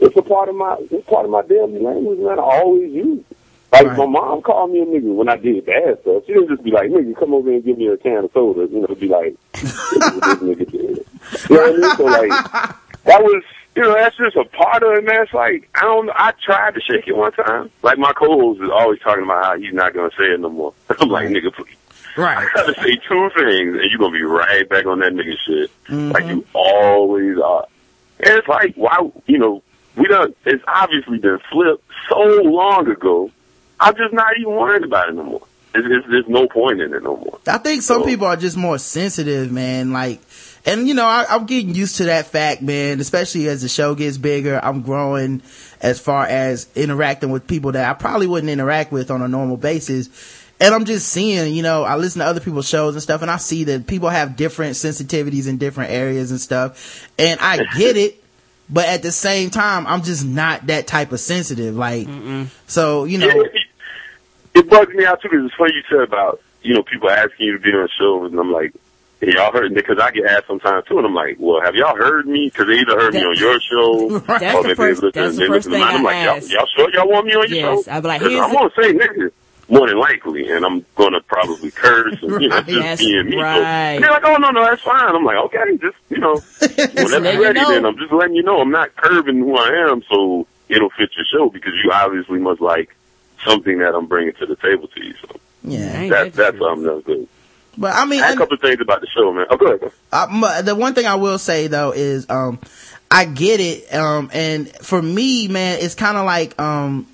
it's 0.00 0.16
a 0.16 0.22
part 0.22 0.48
of 0.48 0.54
my, 0.54 0.76
it's 0.90 1.06
part 1.08 1.24
of 1.24 1.30
my 1.30 1.42
daily 1.42 1.78
language, 1.80 2.18
man. 2.18 2.38
I 2.38 2.42
always 2.42 2.92
use 2.92 3.20
it. 3.30 3.36
Like, 3.72 3.86
Right. 3.88 3.98
my 3.98 4.06
mom 4.06 4.40
called 4.42 4.70
me 4.70 4.80
a 4.80 4.86
nigga 4.86 5.14
when 5.14 5.28
I 5.28 5.36
did 5.36 5.66
bad 5.66 6.00
stuff. 6.00 6.22
She 6.26 6.32
didn't 6.32 6.48
just 6.48 6.62
be 6.62 6.70
like, 6.70 6.88
nigga, 6.90 7.14
come 7.18 7.34
over 7.34 7.48
here 7.48 7.56
and 7.56 7.64
give 7.64 7.76
me 7.76 7.88
a 7.88 7.96
can 7.98 8.24
of 8.24 8.30
soda. 8.32 8.66
You 8.72 8.80
know, 8.80 8.94
be 8.94 9.08
like, 9.08 9.34
this 9.52 9.62
this 9.62 10.38
nigga 10.40 10.70
did. 10.70 11.06
You 11.50 11.56
know 11.56 11.72
what 11.72 11.74
I 11.74 11.76
mean? 11.76 11.96
So, 11.96 12.04
like, 12.04 12.52
that 13.04 13.22
was, 13.22 13.42
you 13.74 13.82
know, 13.82 13.92
that's 13.94 14.16
just 14.16 14.36
a 14.36 14.44
part 14.44 14.82
of 14.82 14.92
it, 14.92 15.04
man. 15.04 15.22
It's 15.24 15.34
like, 15.34 15.68
I 15.74 15.82
don't, 15.82 16.08
I 16.14 16.32
tried 16.42 16.74
to 16.76 16.80
shake 16.80 17.06
it 17.08 17.16
one 17.16 17.32
time. 17.32 17.70
Like, 17.82 17.98
my 17.98 18.12
co-host 18.14 18.62
is 18.62 18.70
always 18.70 19.00
talking 19.00 19.24
about 19.24 19.44
how 19.44 19.58
he's 19.58 19.74
not 19.74 19.92
gonna 19.92 20.10
say 20.16 20.24
it 20.32 20.40
no 20.40 20.48
more. 20.48 20.72
I'm 21.00 21.08
like, 21.08 21.28
nigga, 21.28 21.52
please. 21.52 21.76
I 22.16 22.20
Right. 22.20 22.48
gotta 22.54 22.74
say 22.74 22.96
two 23.08 23.30
things, 23.36 23.76
and 23.80 23.90
you're 23.90 23.98
gonna 23.98 24.12
be 24.16 24.22
right 24.22 24.68
back 24.68 24.86
on 24.86 25.00
that 25.00 25.12
nigga 25.12 25.34
shit, 25.46 25.70
Mm-hmm. 25.86 26.10
like 26.12 26.26
you 26.26 26.44
always 26.54 27.38
are. 27.38 27.66
And 28.20 28.30
it's 28.38 28.48
like, 28.48 28.74
why, 28.76 28.96
you 29.26 29.38
know, 29.38 29.62
we 29.96 30.06
done. 30.08 30.34
It's 30.44 30.62
obviously 30.66 31.18
been 31.18 31.38
flipped 31.52 31.84
so 32.08 32.18
long 32.42 32.88
ago. 32.88 33.30
I'm 33.78 33.94
just 33.96 34.12
not 34.14 34.38
even 34.38 34.52
worried 34.54 34.84
about 34.84 35.08
it 35.10 35.14
no 35.14 35.22
more. 35.24 35.42
It's, 35.74 35.86
it's, 35.90 36.06
there's 36.08 36.28
no 36.28 36.48
point 36.48 36.80
in 36.80 36.94
it 36.94 37.02
no 37.02 37.16
more. 37.18 37.38
I 37.46 37.58
think 37.58 37.82
some 37.82 38.04
people 38.04 38.26
are 38.26 38.36
just 38.36 38.56
more 38.56 38.78
sensitive, 38.78 39.52
man. 39.52 39.92
Like, 39.92 40.20
and 40.64 40.88
you 40.88 40.94
know, 40.94 41.04
I, 41.04 41.26
I'm 41.28 41.44
getting 41.44 41.74
used 41.74 41.96
to 41.96 42.04
that 42.04 42.26
fact, 42.26 42.62
man. 42.62 43.00
Especially 43.00 43.48
as 43.48 43.60
the 43.60 43.68
show 43.68 43.94
gets 43.94 44.16
bigger, 44.16 44.58
I'm 44.62 44.80
growing 44.80 45.42
as 45.82 46.00
far 46.00 46.24
as 46.24 46.66
interacting 46.74 47.30
with 47.30 47.46
people 47.46 47.72
that 47.72 47.88
I 47.88 47.92
probably 47.92 48.26
wouldn't 48.26 48.50
interact 48.50 48.90
with 48.92 49.10
on 49.10 49.20
a 49.20 49.28
normal 49.28 49.58
basis. 49.58 50.08
And 50.58 50.74
I'm 50.74 50.86
just 50.86 51.08
seeing, 51.08 51.52
you 51.54 51.62
know, 51.62 51.84
I 51.84 51.96
listen 51.96 52.20
to 52.20 52.26
other 52.26 52.40
people's 52.40 52.66
shows 52.68 52.94
and 52.94 53.02
stuff, 53.02 53.20
and 53.20 53.30
I 53.30 53.36
see 53.36 53.64
that 53.64 53.86
people 53.86 54.08
have 54.08 54.36
different 54.36 54.72
sensitivities 54.74 55.48
in 55.48 55.58
different 55.58 55.90
areas 55.90 56.30
and 56.30 56.40
stuff. 56.40 57.06
And 57.18 57.38
I 57.40 57.62
get 57.76 57.98
it, 57.98 58.22
but 58.70 58.86
at 58.86 59.02
the 59.02 59.12
same 59.12 59.50
time, 59.50 59.86
I'm 59.86 60.02
just 60.02 60.24
not 60.24 60.66
that 60.68 60.86
type 60.86 61.12
of 61.12 61.20
sensitive. 61.20 61.76
Like, 61.76 62.08
so 62.66 63.04
you 63.04 63.18
know, 63.18 63.26
Yeah, 63.26 63.42
it, 63.42 63.52
it 64.54 64.70
bugs 64.70 64.94
me 64.94 65.04
out 65.04 65.20
too 65.20 65.28
because 65.30 65.44
it's 65.44 65.54
funny 65.56 65.74
you 65.74 65.82
said 65.90 66.00
about 66.00 66.40
you 66.62 66.72
know 66.74 66.82
people 66.82 67.10
asking 67.10 67.46
you 67.46 67.52
to 67.52 67.58
be 67.58 67.70
on 67.72 67.88
shows, 67.98 68.30
and 68.32 68.40
I'm 68.40 68.50
like, 68.50 68.72
hey, 69.20 69.32
y'all 69.34 69.52
heard 69.52 69.70
me 69.72 69.76
because 69.82 69.98
I 69.98 70.10
get 70.10 70.24
asked 70.24 70.46
sometimes 70.46 70.86
too, 70.86 70.96
and 70.96 71.06
I'm 71.06 71.14
like, 71.14 71.36
well, 71.38 71.60
have 71.60 71.74
y'all 71.74 71.96
heard 71.96 72.26
me? 72.26 72.46
Because 72.46 72.66
they 72.68 72.78
either 72.78 72.98
heard 72.98 73.12
me 73.12 73.20
on 73.24 73.36
your 73.36 73.60
show, 73.60 74.18
That's 74.26 74.54
or 74.56 74.62
the 74.62 74.68
maybe 74.68 74.74
first- 74.74 75.00
they 75.02 75.06
listen, 75.08 75.22
that's 75.22 75.34
the 75.36 75.40
they 75.42 75.46
first 75.48 75.66
listen 75.68 75.72
to 75.72 75.78
mine. 75.78 75.88
thing 75.88 75.96
I'm 75.98 76.02
like, 76.02 76.16
I 76.16 76.24
y'all, 76.24 76.48
y'all 76.48 76.66
sure 76.74 76.90
y'all 76.94 77.08
want 77.10 77.26
me 77.26 77.34
on 77.34 77.48
your 77.50 77.58
Yes, 77.58 77.84
show? 77.84 77.92
I'd 77.92 78.00
be 78.02 78.08
like, 78.08 78.20
'Cause 78.22 78.30
here's 78.30 78.40
I'm 78.42 78.50
the- 78.52 78.56
gonna 78.56 78.70
say 78.80 78.92
nigga. 78.94 79.30
More 79.68 79.88
than 79.88 79.98
likely, 79.98 80.48
and 80.50 80.64
I'm 80.64 80.86
gonna 80.94 81.20
probably 81.20 81.72
curse 81.72 82.22
and 82.22 82.40
you 82.40 82.48
know 82.48 82.56
Right. 82.56 82.66
just 82.68 83.02
being 83.02 83.26
me. 83.26 83.32
So 83.32 83.42
right. 83.42 83.98
they're 83.98 84.10
like, 84.10 84.24
oh 84.24 84.36
no, 84.36 84.50
no, 84.50 84.64
that's 84.64 84.82
fine. 84.82 85.14
I'm 85.14 85.24
like, 85.24 85.36
okay, 85.46 85.76
just 85.78 85.96
you 86.08 86.18
know, 86.18 86.36
whenever 86.60 87.24
you're 87.24 87.32
you 87.34 87.42
ready, 87.42 87.60
know. 87.60 87.70
then 87.70 87.84
I'm 87.86 87.98
just 87.98 88.12
letting 88.12 88.36
you 88.36 88.44
know 88.44 88.60
I'm 88.60 88.70
not 88.70 88.94
curving 88.94 89.38
who 89.38 89.56
I 89.56 89.90
am, 89.90 90.02
so 90.08 90.46
it'll 90.68 90.90
fit 90.90 91.10
your 91.16 91.26
show 91.32 91.50
because 91.50 91.72
you 91.84 91.90
obviously 91.92 92.38
must 92.38 92.60
like 92.60 92.94
something 93.44 93.78
that 93.78 93.94
I'm 93.94 94.06
bringing 94.06 94.34
to 94.34 94.46
the 94.46 94.56
table 94.56 94.86
to 94.86 95.04
you. 95.04 95.14
So 95.20 95.40
yeah. 95.64 96.08
That, 96.08 96.10
that 96.10 96.32
that's 96.34 96.58
something 96.58 96.84
that's 96.84 97.04
good. 97.04 97.28
But 97.76 97.94
I 97.94 98.04
mean, 98.06 98.22
I 98.22 98.32
a 98.32 98.36
couple 98.36 98.54
of 98.54 98.60
things 98.60 98.80
about 98.80 99.00
the 99.00 99.06
show, 99.08 99.32
man. 99.32 99.46
Oh, 99.50 99.56
go 99.56 99.66
ahead. 99.66 100.64
the 100.64 100.74
one 100.74 100.94
thing 100.94 101.06
I 101.06 101.16
will 101.16 101.38
say 101.38 101.66
though 101.66 101.92
is, 101.92 102.30
um, 102.30 102.58
I 103.10 103.24
get 103.24 103.60
it. 103.60 103.92
Um, 103.94 104.30
and 104.32 104.68
for 104.76 105.00
me, 105.00 105.48
man, 105.48 105.78
it's 105.80 105.94
kind 105.94 106.16
of 106.16 106.24
like, 106.24 106.58
um, 106.60 107.06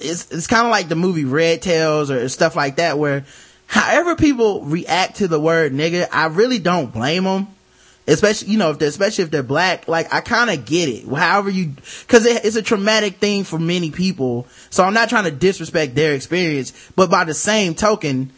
it's, 0.00 0.30
it's 0.30 0.46
kind 0.46 0.66
of 0.66 0.70
like 0.70 0.88
the 0.88 0.96
movie 0.96 1.24
Red 1.24 1.62
Tails 1.62 2.10
or 2.10 2.28
stuff 2.28 2.56
like 2.56 2.76
that 2.76 2.98
where 2.98 3.24
however 3.66 4.16
people 4.16 4.64
react 4.64 5.16
to 5.16 5.28
the 5.28 5.40
word 5.40 5.72
nigga, 5.72 6.08
I 6.12 6.26
really 6.26 6.58
don't 6.58 6.92
blame 6.92 7.24
them. 7.24 7.48
Especially, 8.08 8.52
you 8.52 8.58
know, 8.58 8.70
if 8.70 8.78
they're, 8.78 8.88
especially 8.88 9.24
if 9.24 9.32
they're 9.32 9.42
black, 9.42 9.88
like, 9.88 10.14
I 10.14 10.20
kinda 10.20 10.56
get 10.56 10.88
it. 10.88 11.08
However 11.08 11.50
you, 11.50 11.72
cause 12.06 12.24
it, 12.24 12.44
it's 12.44 12.54
a 12.54 12.62
traumatic 12.62 13.16
thing 13.16 13.42
for 13.42 13.58
many 13.58 13.90
people. 13.90 14.46
So 14.70 14.84
I'm 14.84 14.94
not 14.94 15.08
trying 15.08 15.24
to 15.24 15.32
disrespect 15.32 15.96
their 15.96 16.14
experience, 16.14 16.72
but 16.94 17.10
by 17.10 17.24
the 17.24 17.34
same 17.34 17.74
token, 17.74 18.30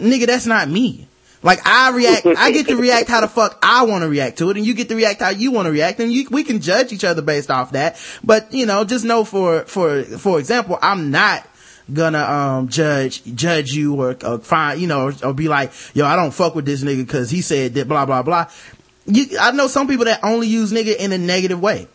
nigga, 0.00 0.26
that's 0.26 0.46
not 0.46 0.68
me. 0.68 1.06
Like 1.42 1.66
I 1.66 1.90
react, 1.90 2.26
I 2.38 2.50
get 2.50 2.66
to 2.68 2.76
react 2.76 3.08
how 3.08 3.20
the 3.20 3.28
fuck 3.28 3.58
I 3.62 3.84
want 3.84 4.02
to 4.02 4.08
react 4.08 4.38
to 4.38 4.50
it, 4.50 4.56
and 4.56 4.66
you 4.66 4.74
get 4.74 4.88
to 4.88 4.96
react 4.96 5.20
how 5.20 5.30
you 5.30 5.52
want 5.52 5.66
to 5.66 5.72
react, 5.72 6.00
and 6.00 6.12
you, 6.12 6.26
we 6.30 6.44
can 6.44 6.60
judge 6.60 6.92
each 6.92 7.04
other 7.04 7.22
based 7.22 7.50
off 7.50 7.72
that. 7.72 8.00
But 8.24 8.52
you 8.52 8.66
know, 8.66 8.84
just 8.84 9.04
know 9.04 9.24
for 9.24 9.62
for 9.62 10.02
for 10.02 10.38
example, 10.38 10.78
I'm 10.80 11.10
not 11.10 11.46
gonna 11.92 12.22
um 12.22 12.68
judge 12.68 13.22
judge 13.34 13.70
you 13.70 13.94
or, 13.94 14.16
or 14.24 14.38
find 14.38 14.80
you 14.80 14.86
know 14.86 15.08
or, 15.08 15.14
or 15.24 15.34
be 15.34 15.48
like, 15.48 15.72
yo, 15.94 16.06
I 16.06 16.16
don't 16.16 16.32
fuck 16.32 16.54
with 16.54 16.64
this 16.64 16.82
nigga 16.82 17.06
because 17.06 17.30
he 17.30 17.42
said 17.42 17.74
that 17.74 17.88
blah 17.88 18.06
blah 18.06 18.22
blah. 18.22 18.46
You, 19.06 19.38
I 19.38 19.52
know 19.52 19.68
some 19.68 19.86
people 19.86 20.06
that 20.06 20.20
only 20.24 20.48
use 20.48 20.72
nigga 20.72 20.96
in 20.96 21.12
a 21.12 21.18
negative 21.18 21.60
way. 21.60 21.86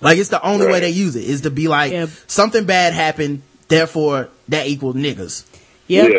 Like 0.00 0.18
it's 0.18 0.30
the 0.30 0.42
only 0.42 0.66
way 0.66 0.80
they 0.80 0.90
use 0.90 1.16
it 1.16 1.24
is 1.24 1.42
to 1.42 1.50
be 1.50 1.68
like 1.68 2.08
something 2.26 2.64
bad 2.64 2.92
happened, 2.94 3.42
therefore 3.68 4.28
that 4.48 4.66
equals 4.66 4.94
niggas. 4.94 5.44
Yeah. 5.88 6.04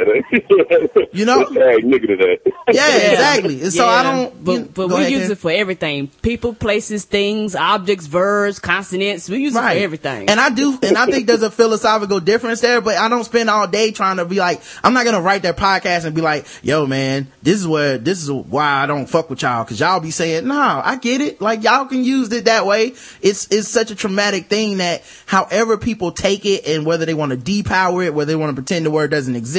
You 1.12 1.26
know? 1.26 1.46
Hey, 1.46 1.82
nigga 1.82 2.08
to 2.08 2.16
that. 2.18 2.54
Yeah, 2.72 2.96
exactly. 3.12 3.62
And 3.62 3.74
so 3.74 3.86
I 3.86 4.04
don't. 4.04 4.44
But, 4.44 4.52
you- 4.54 4.66
but 4.74 4.88
we 4.90 4.96
ahead, 4.96 5.12
use 5.12 5.30
it 5.30 5.38
for 5.38 5.52
everything: 5.52 6.08
people, 6.22 6.54
places, 6.54 7.06
things, 7.06 7.56
objects, 7.56 8.06
verbs, 8.06 8.60
consonants. 8.60 9.28
We 9.30 9.40
use 9.40 9.56
it 9.56 9.60
for 9.60 9.66
everything. 9.68 10.30
And 10.30 10.40
I 10.40 10.50
do, 10.50 10.78
and 10.84 10.98
I 10.98 11.06
think 11.08 11.28
there's 11.28 11.42
a 11.42 11.50
philosophical 11.52 12.20
difference 12.20 12.62
there, 12.62 12.80
but 12.82 12.98
I 12.98 13.10
don't 13.10 13.24
spend 13.24 13.50
all 13.50 13.68
day 13.68 13.92
trying 13.92 14.18
to 14.18 14.26
be 14.26 14.36
like, 14.36 14.62
I'm 14.84 14.94
not 14.94 15.06
gonna 15.06 15.22
write 15.22 15.42
that 15.44 15.58
podcast 15.58 16.06
and 16.06 16.16
be 16.16 16.22
like, 16.22 16.46
yo 16.64 16.86
man, 16.86 17.28
this 17.42 17.56
is 17.60 17.68
where, 17.68 17.98
this 17.98 18.22
is 18.22 18.32
why 18.32 18.84
I 18.84 18.86
don't 18.86 19.08
fuck 19.10 19.30
with 19.30 19.42
y'all, 19.42 19.66
cause 19.66 19.80
y'all 19.80 20.00
be 20.00 20.12
saying, 20.12 20.48
nah, 20.48 20.82
I 20.84 20.98
get 20.98 21.22
it. 21.22 21.42
Like 21.42 21.64
y'all 21.64 21.86
can 21.86 22.04
use 22.04 22.32
it 22.32 22.46
that 22.46 22.66
way. 22.66 22.94
It's, 23.22 23.48
it's 23.52 23.68
such 23.68 23.92
a 23.92 23.96
traumatic 23.96 24.48
thing 24.48 24.78
that 24.78 25.04
however 25.26 25.78
people 25.78 26.12
take 26.12 26.46
it 26.46 26.68
and 26.68 26.86
whether 26.86 27.06
they 27.06 27.14
want 27.16 27.32
to 27.32 27.38
depower 27.38 28.06
it, 28.06 28.14
whether 28.14 28.32
they 28.32 28.36
want 28.36 28.52
to 28.52 28.62
pretend 28.62 28.86
the 28.86 28.92
word 28.92 29.12
doesn't 29.12 29.36
exist, 29.36 29.59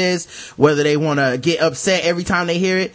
whether 0.56 0.82
they 0.82 0.96
want 0.96 1.18
to 1.20 1.38
get 1.40 1.60
upset 1.60 2.04
every 2.04 2.24
time 2.24 2.46
they 2.46 2.58
hear 2.58 2.78
it, 2.78 2.92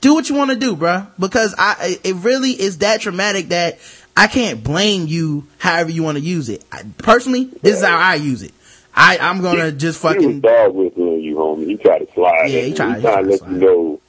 do 0.00 0.14
what 0.14 0.28
you 0.28 0.34
want 0.34 0.50
to 0.50 0.56
do, 0.56 0.76
bruh. 0.76 1.06
Because 1.18 1.54
I, 1.56 1.98
it 2.04 2.14
really 2.16 2.50
is 2.50 2.78
that 2.78 3.00
traumatic 3.00 3.48
that 3.48 3.78
I 4.16 4.26
can't 4.26 4.62
blame 4.62 5.06
you 5.06 5.46
however 5.58 5.90
you 5.90 6.02
want 6.02 6.18
to 6.18 6.22
use 6.24 6.48
it. 6.48 6.64
I, 6.70 6.82
personally, 6.98 7.44
this 7.62 7.78
is 7.78 7.84
how 7.84 7.96
I 7.96 8.14
use 8.16 8.42
it. 8.42 8.52
I, 8.94 9.18
I'm 9.18 9.40
gonna 9.42 9.72
just 9.72 10.00
He 10.00 10.06
was 10.06 10.14
fucking, 10.16 10.40
dog 10.40 10.74
whistling 10.74 11.20
you, 11.20 11.34
homie. 11.36 11.66
He 11.66 11.76
tried 11.76 11.98
to 12.06 12.12
slide. 12.12 12.46
Yeah, 12.46 12.60
he 12.60 12.74
tried- 12.74 12.96
He 12.96 13.02
trying 13.02 13.24
to 13.24 13.30
let 13.30 13.40
you 13.48 13.56
know 13.56 14.00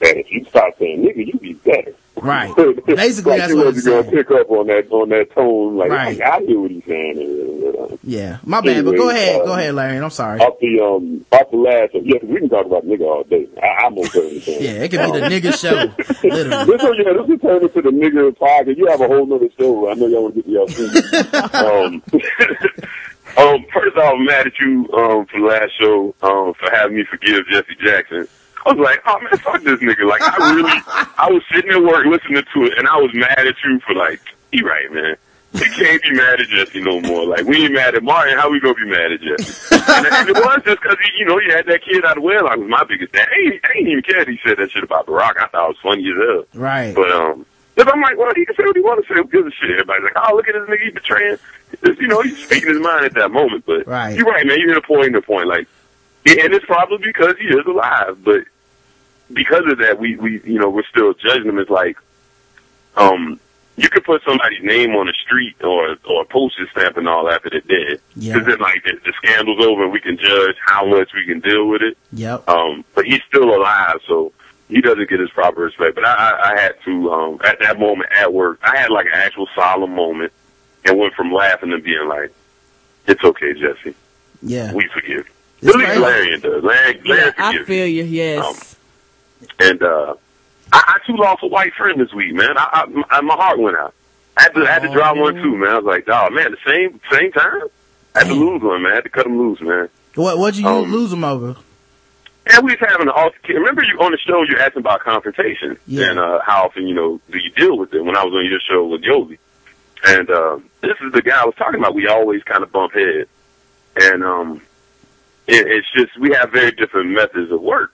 that 0.00 0.16
if 0.16 0.32
you 0.32 0.44
stop 0.46 0.76
saying 0.78 1.02
nigga, 1.02 1.24
you 1.26 1.38
be 1.38 1.52
better. 1.52 1.94
Right. 2.16 2.54
Basically, 2.86 3.30
like 3.32 3.40
that's 3.40 3.54
what 3.54 3.66
I'm 3.68 3.74
saying. 3.74 4.10
pick 4.10 4.30
up 4.30 4.50
on 4.50 4.66
that 4.66 4.90
on 4.90 5.08
that 5.10 5.30
tone. 5.34 5.76
Like 5.76 5.90
Right. 5.90 6.20
I, 6.20 6.36
I 6.36 6.40
hear 6.44 6.60
what 6.60 6.70
he's 6.70 6.84
saying. 6.84 7.98
Yeah. 8.04 8.38
My 8.44 8.60
bad, 8.60 8.84
but 8.84 8.96
go 8.96 9.10
ahead, 9.10 9.44
go 9.44 9.54
ahead, 9.54 9.74
Larry. 9.74 9.98
I'm 9.98 10.10
sorry. 10.10 10.40
Off 10.40 10.58
the 10.60 10.80
um 10.80 11.24
off 11.32 11.50
the 11.50 11.56
last, 11.56 11.94
yeah, 11.94 12.18
we 12.22 12.40
can 12.40 12.48
talk 12.48 12.66
about 12.66 12.84
nigga 12.86 13.02
all 13.02 13.24
day. 13.24 13.48
I, 13.62 13.84
I'm 13.86 13.98
okay 13.98 14.34
with 14.34 14.44
that. 14.46 14.52
Yeah, 14.62 14.82
it 14.84 14.90
could 14.90 15.00
be 15.12 15.20
the 15.20 15.26
nigga 15.26 15.58
show. 15.58 15.92
Literally. 16.28 16.66
This 16.66 16.82
yeah, 16.82 17.12
this 17.12 17.28
will 17.28 17.38
turn 17.38 17.62
into 17.62 17.82
the 17.82 17.90
nigga 17.90 18.36
podcast. 18.36 18.76
You 18.76 18.86
have 18.86 19.00
a 19.00 19.08
whole 19.08 19.26
nother 19.26 19.48
show. 19.58 19.88
I 19.90 19.94
know 19.94 20.06
y'all 20.06 20.22
want 20.24 20.34
to 20.34 20.42
get 20.42 20.50
y'all 20.50 21.84
um, 21.86 22.02
um, 23.38 23.64
first 23.72 23.96
off, 23.96 24.14
I'm 24.14 24.24
mad 24.24 24.46
at 24.46 24.52
you 24.60 24.88
um, 24.92 25.26
for 25.26 25.40
the 25.40 25.46
last 25.46 25.72
show 25.80 26.14
um, 26.22 26.52
for 26.54 26.70
having 26.70 26.96
me 26.96 27.04
forgive 27.10 27.46
Jesse 27.48 27.76
Jackson. 27.82 28.28
I 28.64 28.72
was 28.72 28.78
like, 28.78 29.02
oh 29.06 29.18
man, 29.20 29.38
fuck 29.38 29.62
this 29.62 29.80
nigga. 29.80 30.08
Like, 30.08 30.22
I 30.22 30.54
really, 30.54 30.72
I 31.18 31.28
was 31.30 31.42
sitting 31.52 31.70
at 31.70 31.82
work 31.82 32.06
listening 32.06 32.42
to 32.54 32.62
it, 32.64 32.78
and 32.78 32.86
I 32.88 32.96
was 32.96 33.10
mad 33.14 33.38
at 33.46 33.54
you 33.64 33.80
for 33.80 33.94
like, 33.94 34.20
you 34.52 34.66
right, 34.66 34.90
man. 34.92 35.16
You 35.54 35.66
can't 35.76 36.02
be 36.02 36.12
mad 36.12 36.40
at 36.40 36.48
Jesse 36.48 36.80
no 36.80 37.00
more. 37.02 37.26
Like, 37.26 37.44
we 37.44 37.64
ain't 37.64 37.74
mad 37.74 37.94
at 37.94 38.02
Martin. 38.02 38.38
How 38.38 38.50
we 38.50 38.58
gonna 38.58 38.74
be 38.74 38.86
mad 38.86 39.12
at 39.12 39.20
Jesse? 39.20 39.74
and, 39.74 40.06
and 40.06 40.28
it 40.30 40.34
was 40.36 40.62
just 40.64 40.80
because, 40.80 40.96
you 41.18 41.26
know, 41.26 41.38
you 41.40 41.50
had 41.50 41.66
that 41.66 41.82
kid 41.84 42.04
out 42.06 42.16
of 42.16 42.22
wedlock 42.22 42.56
was 42.56 42.68
my 42.70 42.84
biggest 42.84 43.12
thing. 43.12 43.20
I 43.28 43.52
ain't, 43.52 43.60
I 43.64 43.68
ain't 43.78 43.88
even 43.88 44.02
care 44.02 44.24
that 44.24 44.28
he 44.28 44.38
said 44.46 44.56
that 44.56 44.70
shit 44.70 44.82
about 44.82 45.06
Barack. 45.06 45.36
I 45.36 45.48
thought 45.48 45.66
it 45.66 45.76
was 45.76 45.76
funny 45.82 46.08
as 46.08 46.16
hell. 46.16 46.44
Right. 46.54 46.94
But 46.94 47.10
um, 47.12 47.44
if 47.76 47.86
I'm 47.86 48.00
like, 48.00 48.16
well, 48.16 48.32
he 48.34 48.46
can 48.46 48.54
say 48.56 48.62
what 48.64 48.76
he 48.76 48.80
want 48.82 49.04
to 49.04 49.08
say. 49.12 49.20
Who 49.20 49.24
gives 49.28 49.48
a 49.48 49.50
shit? 49.50 49.70
Everybody's 49.72 50.04
like, 50.04 50.16
oh, 50.16 50.34
look 50.36 50.48
at 50.48 50.54
this 50.54 50.68
nigga, 50.70 50.84
he 50.84 50.90
betraying. 50.90 51.36
It's, 51.82 52.00
you 52.00 52.08
know, 52.08 52.22
he's 52.22 52.42
speaking 52.42 52.70
his 52.70 52.80
mind 52.80 53.04
at 53.04 53.14
that 53.14 53.30
moment. 53.30 53.64
But 53.66 53.86
Right. 53.86 54.16
you're 54.16 54.24
right, 54.24 54.46
man. 54.46 54.58
You 54.58 54.68
hit 54.68 54.78
a 54.78 54.80
point. 54.80 55.12
The 55.12 55.20
point, 55.20 55.48
like, 55.48 55.66
and 56.24 56.54
it's 56.54 56.64
probably 56.64 56.98
because 57.04 57.34
he 57.38 57.48
is 57.48 57.66
alive. 57.66 58.24
But 58.24 58.44
because 59.32 59.64
of 59.70 59.78
that, 59.78 59.98
we 59.98 60.16
we 60.16 60.40
you 60.44 60.58
know 60.58 60.70
we're 60.70 60.84
still 60.90 61.14
judging 61.14 61.48
him 61.48 61.58
as 61.58 61.68
like, 61.70 61.96
um, 62.96 63.40
you 63.76 63.88
could 63.88 64.04
put 64.04 64.22
somebody's 64.24 64.62
name 64.62 64.94
on 64.94 65.08
a 65.08 65.12
street 65.14 65.56
or 65.62 65.96
or 66.04 66.22
a 66.22 66.24
postage 66.24 66.70
stamp 66.70 66.96
and 66.96 67.08
all 67.08 67.28
after 67.30 67.50
they're 67.50 67.60
dead. 67.60 68.00
Yeah. 68.16 68.34
Because 68.34 68.48
then 68.48 68.58
like 68.58 68.84
the, 68.84 68.98
the 69.04 69.12
scandal's 69.22 69.64
over, 69.64 69.84
and 69.84 69.92
we 69.92 70.00
can 70.00 70.16
judge 70.18 70.56
how 70.64 70.86
much 70.86 71.12
we 71.14 71.26
can 71.26 71.40
deal 71.40 71.68
with 71.68 71.82
it. 71.82 71.96
Yep. 72.12 72.48
Um, 72.48 72.84
but 72.94 73.06
he's 73.06 73.22
still 73.28 73.54
alive, 73.54 74.00
so 74.06 74.32
he 74.68 74.80
doesn't 74.80 75.08
get 75.08 75.20
his 75.20 75.30
proper 75.30 75.62
respect. 75.62 75.94
But 75.94 76.06
I, 76.06 76.14
I, 76.14 76.52
I 76.52 76.60
had 76.60 76.74
to, 76.84 77.12
um, 77.12 77.40
at 77.44 77.58
that 77.60 77.78
moment 77.78 78.10
at 78.12 78.32
work, 78.32 78.58
I 78.62 78.76
had 78.76 78.90
like 78.90 79.06
an 79.06 79.12
actual 79.14 79.46
solemn 79.54 79.94
moment 79.94 80.32
and 80.84 80.98
went 80.98 81.14
from 81.14 81.32
laughing 81.32 81.70
to 81.70 81.78
being 81.78 82.08
like, 82.08 82.32
it's 83.06 83.22
okay, 83.22 83.52
Jesse. 83.54 83.94
Yeah. 84.42 84.72
We 84.72 84.88
forgive 84.92 85.10
you. 85.10 85.24
It's 85.62 85.74
At 85.74 85.76
least. 85.80 86.00
Larry 86.00 86.40
does. 86.40 86.64
Larry, 86.64 87.00
Larry 87.04 87.24
yeah, 87.26 87.32
I 87.38 87.64
feel 87.64 87.86
you. 87.86 88.02
Um, 88.02 88.08
Yes. 88.10 88.76
And, 89.68 89.82
uh, 89.82 90.14
I, 90.72 90.96
I 91.02 91.06
too 91.06 91.16
lost 91.16 91.42
a 91.42 91.46
white 91.48 91.74
friend 91.74 92.00
this 92.00 92.12
week, 92.14 92.34
man. 92.34 92.56
I, 92.56 92.86
I, 93.10 93.20
my 93.20 93.34
heart 93.34 93.58
went 93.58 93.76
out. 93.76 93.94
I 94.36 94.42
had 94.44 94.54
to, 94.54 94.60
I 94.62 94.70
had 94.72 94.82
to 94.82 94.92
drop 94.92 95.16
one 95.16 95.34
too, 95.34 95.56
man. 95.56 95.68
I 95.70 95.74
was 95.78 95.84
like, 95.84 96.04
oh 96.08 96.30
man, 96.30 96.52
the 96.52 96.56
same, 96.66 96.98
same 97.10 97.30
time? 97.32 97.62
I 98.14 98.20
had 98.20 98.28
to 98.28 98.34
lose 98.34 98.62
one, 98.62 98.82
man. 98.82 98.92
I 98.92 98.94
had 98.96 99.04
to 99.04 99.10
cut 99.10 99.26
him 99.26 99.38
loose, 99.38 99.60
man. 99.60 99.88
What, 100.14 100.38
what'd 100.38 100.58
you 100.58 100.66
Um, 100.66 100.90
lose 100.90 101.10
them 101.10 101.24
over? 101.24 101.56
And 102.46 102.64
we 102.64 102.72
was 102.72 102.80
having 102.80 103.02
an 103.08 103.12
altercation. 103.14 103.56
Remember 103.56 103.82
you 103.82 103.98
on 104.00 104.10
the 104.12 104.18
show 104.18 104.42
you 104.42 104.56
asked 104.58 104.76
about 104.76 105.00
confrontation 105.00 105.78
Yeah. 105.86 106.10
and 106.10 106.18
uh, 106.18 106.40
how 106.44 106.64
often 106.64 106.88
you 106.88 106.94
know 106.94 107.20
do 107.30 107.38
you 107.38 107.50
deal 107.50 107.76
with 107.78 107.92
it? 107.94 108.02
When 108.02 108.16
I 108.16 108.24
was 108.24 108.32
on 108.34 108.46
your 108.46 108.58
show 108.60 108.86
with 108.86 109.02
Yoli, 109.02 109.38
and 110.04 110.28
uh, 110.30 110.58
this 110.80 110.96
is 111.04 111.12
the 111.12 111.22
guy 111.22 111.40
I 111.40 111.44
was 111.44 111.54
talking 111.56 111.78
about. 111.78 111.94
We 111.94 112.08
always 112.08 112.42
kind 112.44 112.62
of 112.62 112.72
bump 112.72 112.94
heads, 112.94 113.28
and 113.96 114.24
um, 114.24 114.60
it, 115.46 115.66
it's 115.68 115.86
just 115.94 116.18
we 116.18 116.32
have 116.34 116.50
very 116.50 116.72
different 116.72 117.10
methods 117.10 117.52
of 117.52 117.60
work. 117.60 117.92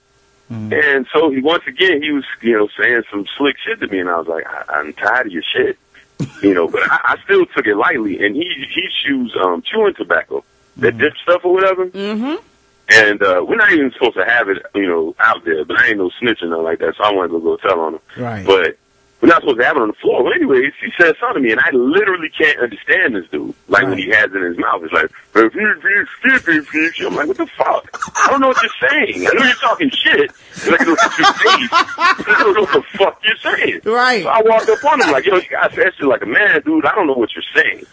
And 0.49 1.05
so 1.13 1.29
he 1.29 1.41
once 1.41 1.63
again 1.67 2.01
he 2.01 2.11
was 2.11 2.25
you 2.41 2.57
know 2.57 2.67
saying 2.79 3.03
some 3.11 3.25
slick 3.37 3.55
shit 3.63 3.79
to 3.81 3.87
me, 3.87 3.99
and 3.99 4.09
I 4.09 4.17
was 4.17 4.27
like, 4.27 4.45
I, 4.47 4.63
I'm 4.79 4.93
tired 4.93 5.27
of 5.27 5.31
your 5.31 5.43
shit, 5.43 5.77
you 6.43 6.53
know. 6.55 6.67
But 6.67 6.81
I, 6.91 6.99
I 7.03 7.17
still 7.23 7.45
took 7.45 7.67
it 7.67 7.75
lightly, 7.75 8.25
and 8.25 8.35
he 8.35 8.65
he 8.73 8.87
chews 9.03 9.35
um, 9.43 9.61
chewing 9.61 9.93
tobacco, 9.93 10.43
that 10.77 10.97
dip 10.97 11.13
stuff 11.21 11.41
or 11.45 11.53
whatever. 11.53 11.87
Mm-hmm. 11.87 12.43
And 12.91 13.21
uh, 13.21 13.45
we're 13.47 13.57
not 13.57 13.71
even 13.71 13.91
supposed 13.91 14.15
to 14.15 14.25
have 14.25 14.49
it, 14.49 14.65
you 14.73 14.87
know, 14.87 15.15
out 15.19 15.45
there. 15.45 15.63
But 15.63 15.79
I 15.79 15.89
ain't 15.89 15.99
no 15.99 16.09
snitching 16.19 16.49
or 16.55 16.63
like 16.63 16.79
that, 16.79 16.95
so 16.97 17.03
I 17.03 17.13
wanted 17.13 17.33
to 17.33 17.41
go 17.41 17.57
tell 17.57 17.79
on 17.79 17.93
him. 17.95 18.01
Right. 18.17 18.43
But 18.43 18.79
we're 19.21 19.27
not 19.29 19.41
supposed 19.41 19.59
to 19.59 19.65
have 19.65 19.75
it 19.75 19.81
on 19.81 19.89
the 19.89 19.93
floor. 19.95 20.23
Well, 20.23 20.33
anyways, 20.33 20.73
he 20.81 20.91
said 20.97 21.15
something 21.19 21.43
to 21.43 21.47
me, 21.47 21.51
and 21.51 21.59
I 21.59 21.71
literally 21.71 22.29
can't 22.29 22.59
understand 22.59 23.15
this 23.15 23.27
dude. 23.29 23.53
Like 23.67 23.83
when 23.83 23.97
he 23.97 24.09
has 24.09 24.31
it 24.31 24.35
in 24.35 24.43
his 24.43 24.57
mouth, 24.57 24.81
it's 24.83 24.93
like, 24.93 25.11
I'm 25.35 27.15
like, 27.15 27.27
what 27.27 27.37
the 27.37 27.47
fuck? 27.47 27.89
I 28.15 28.29
don't 28.29 28.39
know 28.39 28.47
what 28.47 28.61
you're 28.61 28.89
saying. 28.89 29.27
I 29.27 29.31
know 29.33 29.45
you're 29.45 29.55
talking 29.55 29.89
shit. 29.89 30.31
And 30.65 30.73
I 30.73 30.77
can 30.77 30.87
look 30.87 30.99
at 31.03 31.17
your 31.17 31.33
face. 31.33 31.69
I 31.71 32.35
don't 32.39 32.53
know 32.53 32.61
what 32.61 32.73
the 32.73 32.97
fuck 32.97 33.21
you're 33.23 33.35
saying. 33.55 33.81
Right. 33.83 34.23
So 34.23 34.29
I 34.29 34.41
walked 34.43 34.69
up 34.69 34.83
on 34.85 35.01
him 35.01 35.11
like, 35.11 35.25
yo, 35.25 35.35
you 35.35 35.41
say 35.41 35.49
that 35.51 35.93
shit 35.97 36.07
like 36.07 36.21
a 36.21 36.25
man, 36.25 36.61
dude. 36.61 36.85
I 36.85 36.95
don't 36.95 37.07
know 37.07 37.13
what 37.13 37.31
you're 37.35 37.43
saying. 37.63 37.85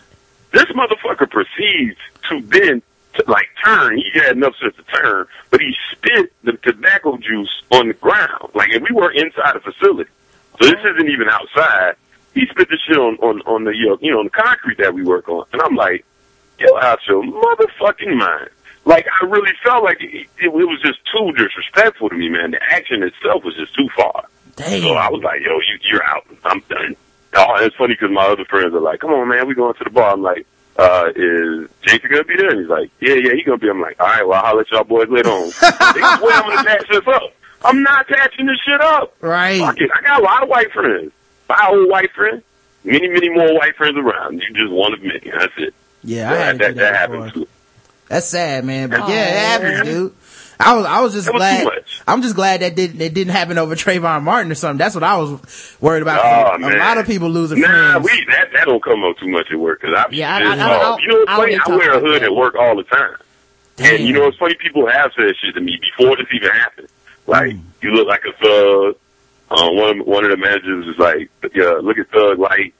This 0.52 0.66
motherfucker 0.66 1.28
proceeds 1.30 1.98
to 2.28 2.40
then 2.42 2.82
to 3.14 3.24
like 3.26 3.48
turn. 3.64 3.96
He 3.96 4.10
had 4.14 4.36
enough 4.36 4.54
sense 4.60 4.76
to 4.76 4.82
turn, 4.84 5.26
but 5.50 5.60
he 5.60 5.74
spit 5.92 6.32
the 6.44 6.52
tobacco 6.52 7.16
juice 7.16 7.62
on 7.70 7.88
the 7.88 7.94
ground. 7.94 8.50
Like, 8.54 8.70
and 8.70 8.86
we 8.88 8.94
were 8.94 9.10
inside 9.10 9.56
a 9.56 9.60
facility, 9.60 10.10
so 10.61 10.68
this 10.68 10.80
isn't 10.80 11.09
even 11.09 11.28
outside. 11.28 11.94
He 12.34 12.46
spit 12.50 12.68
the 12.68 12.78
shit 12.86 12.98
on 12.98 13.16
on 13.16 13.40
on 13.42 13.64
the 13.64 13.70
you 13.70 13.88
know, 13.88 13.98
you 14.00 14.11
know 14.12 14.18
on 14.20 14.26
the 14.26 14.30
concrete 14.30 14.78
that 14.78 14.94
we 14.94 15.02
work 15.02 15.28
on, 15.28 15.44
and 15.52 15.62
I'm 15.62 15.74
like, 15.74 16.04
yo, 16.59 16.76
out 16.78 16.98
your 17.09 17.22
motherfucking 17.22 18.16
mind. 18.16 18.50
Like, 18.84 19.07
I 19.20 19.26
really 19.26 19.52
felt 19.64 19.82
like 19.82 20.00
it, 20.00 20.14
it, 20.14 20.28
it 20.38 20.48
was 20.48 20.80
just 20.80 21.00
too 21.11 21.32
disrespectful 21.32 22.09
to 22.09 22.14
me, 22.14 22.28
man. 22.28 22.52
The 22.52 22.61
action 22.70 23.02
itself 23.02 23.42
was 23.42 23.57
just 23.57 23.74
too 23.74 23.88
far. 23.96 24.28
Damn. 24.54 24.80
So 24.82 24.94
I 24.94 25.11
was 25.11 25.22
like, 25.24 25.40
yo, 25.40 25.54
you, 25.54 25.78
you're 25.90 26.04
out. 26.04 26.24
I'm 26.44 26.61
done. 26.68 26.94
Oh, 27.34 27.57
it's 27.61 27.74
funny 27.74 27.94
because 27.94 28.12
my 28.12 28.26
other 28.26 28.44
friends 28.44 28.74
are 28.74 28.80
like, 28.80 29.00
come 29.00 29.11
on, 29.11 29.28
man, 29.28 29.46
we 29.48 29.54
going 29.54 29.74
to 29.74 29.84
the 29.84 29.90
bar. 29.90 30.12
I'm 30.12 30.22
like, 30.22 30.46
uh, 30.78 31.09
is 31.16 31.68
Jason 31.82 32.11
gonna 32.11 32.24
be 32.24 32.36
there? 32.36 32.50
And 32.50 32.61
he's 32.61 32.68
like, 32.68 32.90
yeah, 33.00 33.14
yeah, 33.14 33.32
he 33.34 33.42
gonna 33.42 33.59
be. 33.59 33.68
I'm 33.68 33.80
like, 33.80 33.98
all 33.98 34.07
right, 34.07 34.26
well, 34.26 34.42
I'll 34.44 34.57
let 34.57 34.70
y'all 34.70 34.84
boys 34.84 35.09
later 35.09 35.30
on. 35.30 35.46
they 35.94 36.00
swear 36.00 36.36
I'm 36.36 36.48
gonna 36.48 36.64
patch 36.64 36.88
this 36.88 37.07
up. 37.09 37.32
I'm 37.66 37.82
not 37.82 38.06
patching 38.08 38.46
this 38.46 38.58
shit 38.64 38.80
up. 38.80 39.14
Right. 39.20 39.60
Fuck 39.60 39.80
it. 39.80 39.90
I 39.96 40.00
got 40.02 40.20
a 40.20 40.24
lot 40.24 40.42
of 40.42 40.48
white 40.48 40.70
friends. 40.72 41.12
Five 41.48 41.68
old 41.70 41.88
white 41.90 42.10
friends. 42.12 42.42
Many, 42.84 43.08
many 43.08 43.28
more 43.30 43.54
white 43.58 43.76
friends 43.76 43.96
around. 43.96 44.40
You 44.42 44.54
just 44.54 44.72
one 44.72 44.92
of 44.92 45.02
many. 45.02 45.20
That's 45.30 45.52
it. 45.58 45.74
Yeah, 46.04 46.30
I 46.30 46.34
had 46.36 46.52
to 46.52 46.58
that, 46.58 46.58
that, 46.58 46.76
that 46.76 46.94
happened 46.96 47.34
too. 47.34 47.48
That's 48.08 48.26
sad, 48.26 48.64
man. 48.64 48.90
But 48.90 49.08
yeah, 49.08 49.26
it 49.26 49.36
happens, 49.62 49.88
dude. 49.88 50.14
I 50.58 50.74
was, 50.76 50.86
I 50.86 51.00
was 51.02 51.12
just 51.12 51.30
was 51.30 51.38
glad. 51.38 51.68
I'm 52.06 52.22
just 52.22 52.34
glad 52.34 52.60
that 52.60 52.74
didn't 52.76 53.00
it 53.00 53.12
didn't 53.12 53.32
happen 53.34 53.58
over 53.58 53.74
Trayvon 53.74 54.22
Martin 54.22 54.50
or 54.50 54.54
something. 54.54 54.78
That's 54.78 54.94
what 54.94 55.04
I 55.04 55.16
was 55.18 55.76
worried 55.80 56.00
about. 56.02 56.20
Oh, 56.24 56.66
a 56.66 56.78
lot 56.78 56.96
of 56.98 57.04
people 57.06 57.28
losing 57.28 57.60
Nah, 57.60 57.66
friends. 58.00 58.04
we 58.04 58.24
that 58.30 58.52
that 58.54 58.64
don't 58.64 58.82
come 58.82 59.04
up 59.04 59.18
too 59.18 59.28
much 59.28 59.48
at 59.52 59.58
work 59.58 59.80
because 59.82 59.94
I 59.98 60.06
Yeah, 60.12 60.34
I- 60.34 60.40
just, 60.40 60.60
I- 60.60 60.68
I- 60.72 60.92
uh, 60.92 60.96
you 60.98 61.08
know 61.08 61.16
what's 61.18 61.30
I 61.30 61.36
funny? 61.36 61.58
I 61.58 61.68
wear 61.76 61.92
a 61.92 62.00
hood 62.00 62.22
at 62.22 62.34
work 62.34 62.54
all 62.54 62.74
the 62.76 62.84
time, 62.84 63.16
and 63.80 64.02
you 64.04 64.14
know 64.14 64.24
what's 64.24 64.38
funny? 64.38 64.54
People 64.54 64.86
have 64.88 65.10
said 65.16 65.34
shit 65.42 65.54
to 65.56 65.60
me 65.60 65.78
before 65.80 66.16
this 66.16 66.26
even 66.32 66.50
happened. 66.50 66.88
Like 67.26 67.52
Mm. 67.54 67.62
you 67.82 67.90
look 67.92 68.06
like 68.08 68.22
a 68.24 68.32
thug. 68.42 68.96
Um, 69.48 69.76
one 69.76 70.00
of, 70.00 70.06
one 70.06 70.24
of 70.24 70.30
the 70.30 70.36
managers 70.36 70.86
was 70.86 70.98
like, 70.98 71.30
"Yeah, 71.54 71.78
look 71.82 71.98
at 71.98 72.10
Thug 72.10 72.38
Light." 72.38 72.74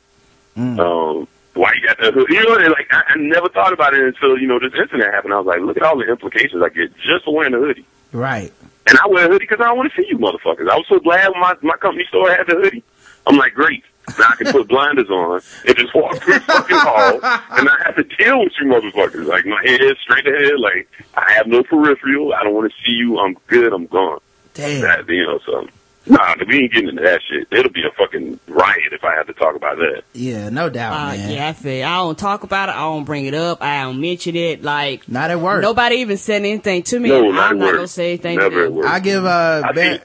Mm. 0.57 0.79
Um, 0.81 1.29
why 1.55 1.73
you 1.81 1.87
got 1.87 1.99
the 1.99 2.11
hood? 2.13 2.27
You 2.29 2.43
know, 2.45 2.57
and 2.57 2.71
like 2.71 2.89
I, 2.91 3.03
I 3.09 3.15
never 3.19 3.49
thought 3.49 3.73
about 3.73 3.95
it 3.95 4.01
until 4.03 4.37
you 4.39 4.47
know 4.49 4.59
this 4.59 4.73
incident 4.79 5.13
happened. 5.15 5.33
I 5.33 5.39
was 5.39 5.47
like, 5.47 5.61
look 5.61 5.77
at 5.77 5.83
all 5.85 5.97
the 5.99 6.09
implications 6.11 6.63
I 6.63 6.69
get 6.71 6.95
just 6.97 7.25
for 7.25 7.35
wearing 7.35 7.55
a 7.55 7.59
hoodie. 7.59 7.87
Right. 8.13 8.53
And 8.89 8.99
I 8.99 9.07
wear 9.09 9.27
a 9.27 9.29
hoodie 9.29 9.45
because 9.47 9.61
I 9.61 9.65
don't 9.69 9.77
want 9.79 9.93
to 9.93 10.01
see 10.03 10.09
you 10.09 10.19
motherfuckers. 10.19 10.69
I 10.71 10.77
was 10.77 10.87
so 10.89 10.99
glad 11.01 11.29
when 11.33 11.41
my, 11.41 11.55
my 11.63 11.77
company 11.77 12.05
store 12.09 12.31
had 12.31 12.47
the 12.47 12.55
hoodie. 12.55 12.83
I'm 13.27 13.37
like, 13.37 13.55
great. 13.55 13.83
Now 14.17 14.27
I 14.31 14.37
can 14.37 14.53
put 14.53 14.69
blinders 14.69 15.11
on 15.11 15.41
and 15.67 15.77
just 15.77 15.93
walk 15.93 16.17
through 16.23 16.35
the 16.35 16.41
fucking 16.41 16.77
hall 16.77 17.19
and 17.51 17.65
not 17.67 17.85
have 17.85 17.97
to 17.97 18.05
deal 18.05 18.39
with 18.41 18.53
you 18.61 18.67
motherfuckers. 18.69 19.27
Like 19.27 19.45
my 19.47 19.61
head 19.67 19.81
straight 20.03 20.27
ahead. 20.29 20.59
Like 20.61 20.89
I 21.15 21.33
have 21.33 21.47
no 21.49 21.63
peripheral. 21.65 22.33
I 22.35 22.45
don't 22.45 22.55
want 22.55 22.71
to 22.73 22.77
see 22.85 22.93
you. 22.93 23.19
I'm 23.19 23.35
good. 23.49 23.73
I'm 23.73 23.87
gone. 23.87 24.21
Damn. 24.57 24.81
That, 24.83 25.09
you 25.09 25.23
know, 25.27 25.39
so. 25.47 25.69
Nah, 26.09 26.37
we 26.47 26.61
ain't 26.63 26.73
getting 26.73 26.91
into 26.91 27.03
that 27.03 27.21
shit. 27.29 27.49
It'll 27.51 27.73
be 27.73 27.83
a 27.85 27.91
fucking 27.99 28.39
riot 28.47 28.93
if 28.93 29.03
I 29.03 29.17
have 29.17 29.27
to 29.27 29.33
talk 29.33 29.57
about 29.57 29.79
that. 29.79 30.03
Yeah, 30.13 30.51
no 30.51 30.71
doubt, 30.71 30.93
Uh, 30.93 31.17
man. 31.17 31.31
yeah, 31.33 31.49
I 31.49 31.53
feel. 31.53 31.85
I 31.85 31.97
don't 31.97 32.17
talk 32.17 32.45
about 32.45 32.69
it. 32.69 32.77
I 32.77 32.83
don't 32.83 33.03
bring 33.03 33.27
it 33.27 33.35
up. 33.35 33.61
I 33.61 33.83
don't 33.83 34.01
mention 34.01 34.37
it. 34.37 34.63
Like 34.63 35.09
Not 35.09 35.33
at 35.33 35.41
work. 35.41 35.63
nobody 35.63 35.97
even 35.97 36.17
said 36.17 36.43
anything 36.43 36.85
to 36.85 37.01
me. 37.01 37.09
No, 37.09 37.33
not 37.33 37.51
I'm 37.51 37.57
at 37.57 37.59
not 37.59 37.67
work. 37.67 37.75
gonna 37.79 37.89
say 37.89 38.11
anything 38.11 38.39
Never 38.39 38.61
to 38.61 38.65
at 38.67 38.73
work. 38.73 38.87
I 38.87 39.01
give 39.01 39.25
uh 39.25 39.63
I 39.65 39.73
Bar- 39.73 39.99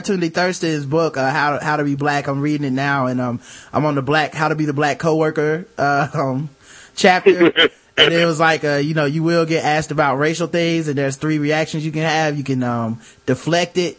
Baratunde 0.00 0.32
Thurston's 0.32 0.86
book 0.86 1.16
uh, 1.16 1.28
how 1.32 1.58
to, 1.58 1.64
how 1.64 1.76
to 1.76 1.82
be 1.82 1.96
black. 1.96 2.28
I'm 2.28 2.40
reading 2.40 2.64
it 2.64 2.72
now, 2.72 3.06
and 3.06 3.20
um 3.20 3.40
I'm 3.72 3.84
on 3.84 3.96
the 3.96 4.02
black 4.02 4.34
how 4.34 4.46
to 4.50 4.54
be 4.54 4.64
the 4.64 4.72
black 4.72 5.00
coworker 5.00 5.66
uh, 5.76 6.06
um 6.14 6.50
chapter. 6.94 7.52
and 7.98 8.12
it 8.12 8.24
was 8.24 8.40
like 8.40 8.64
uh 8.64 8.76
you 8.76 8.94
know 8.94 9.04
you 9.04 9.22
will 9.22 9.44
get 9.44 9.64
asked 9.64 9.90
about 9.90 10.16
racial 10.16 10.46
things, 10.46 10.88
and 10.88 10.96
there's 10.96 11.16
three 11.16 11.38
reactions 11.38 11.84
you 11.84 11.92
can 11.92 12.02
have. 12.02 12.36
You 12.38 12.44
can 12.44 12.62
um 12.62 13.00
deflect 13.26 13.76
it, 13.76 13.98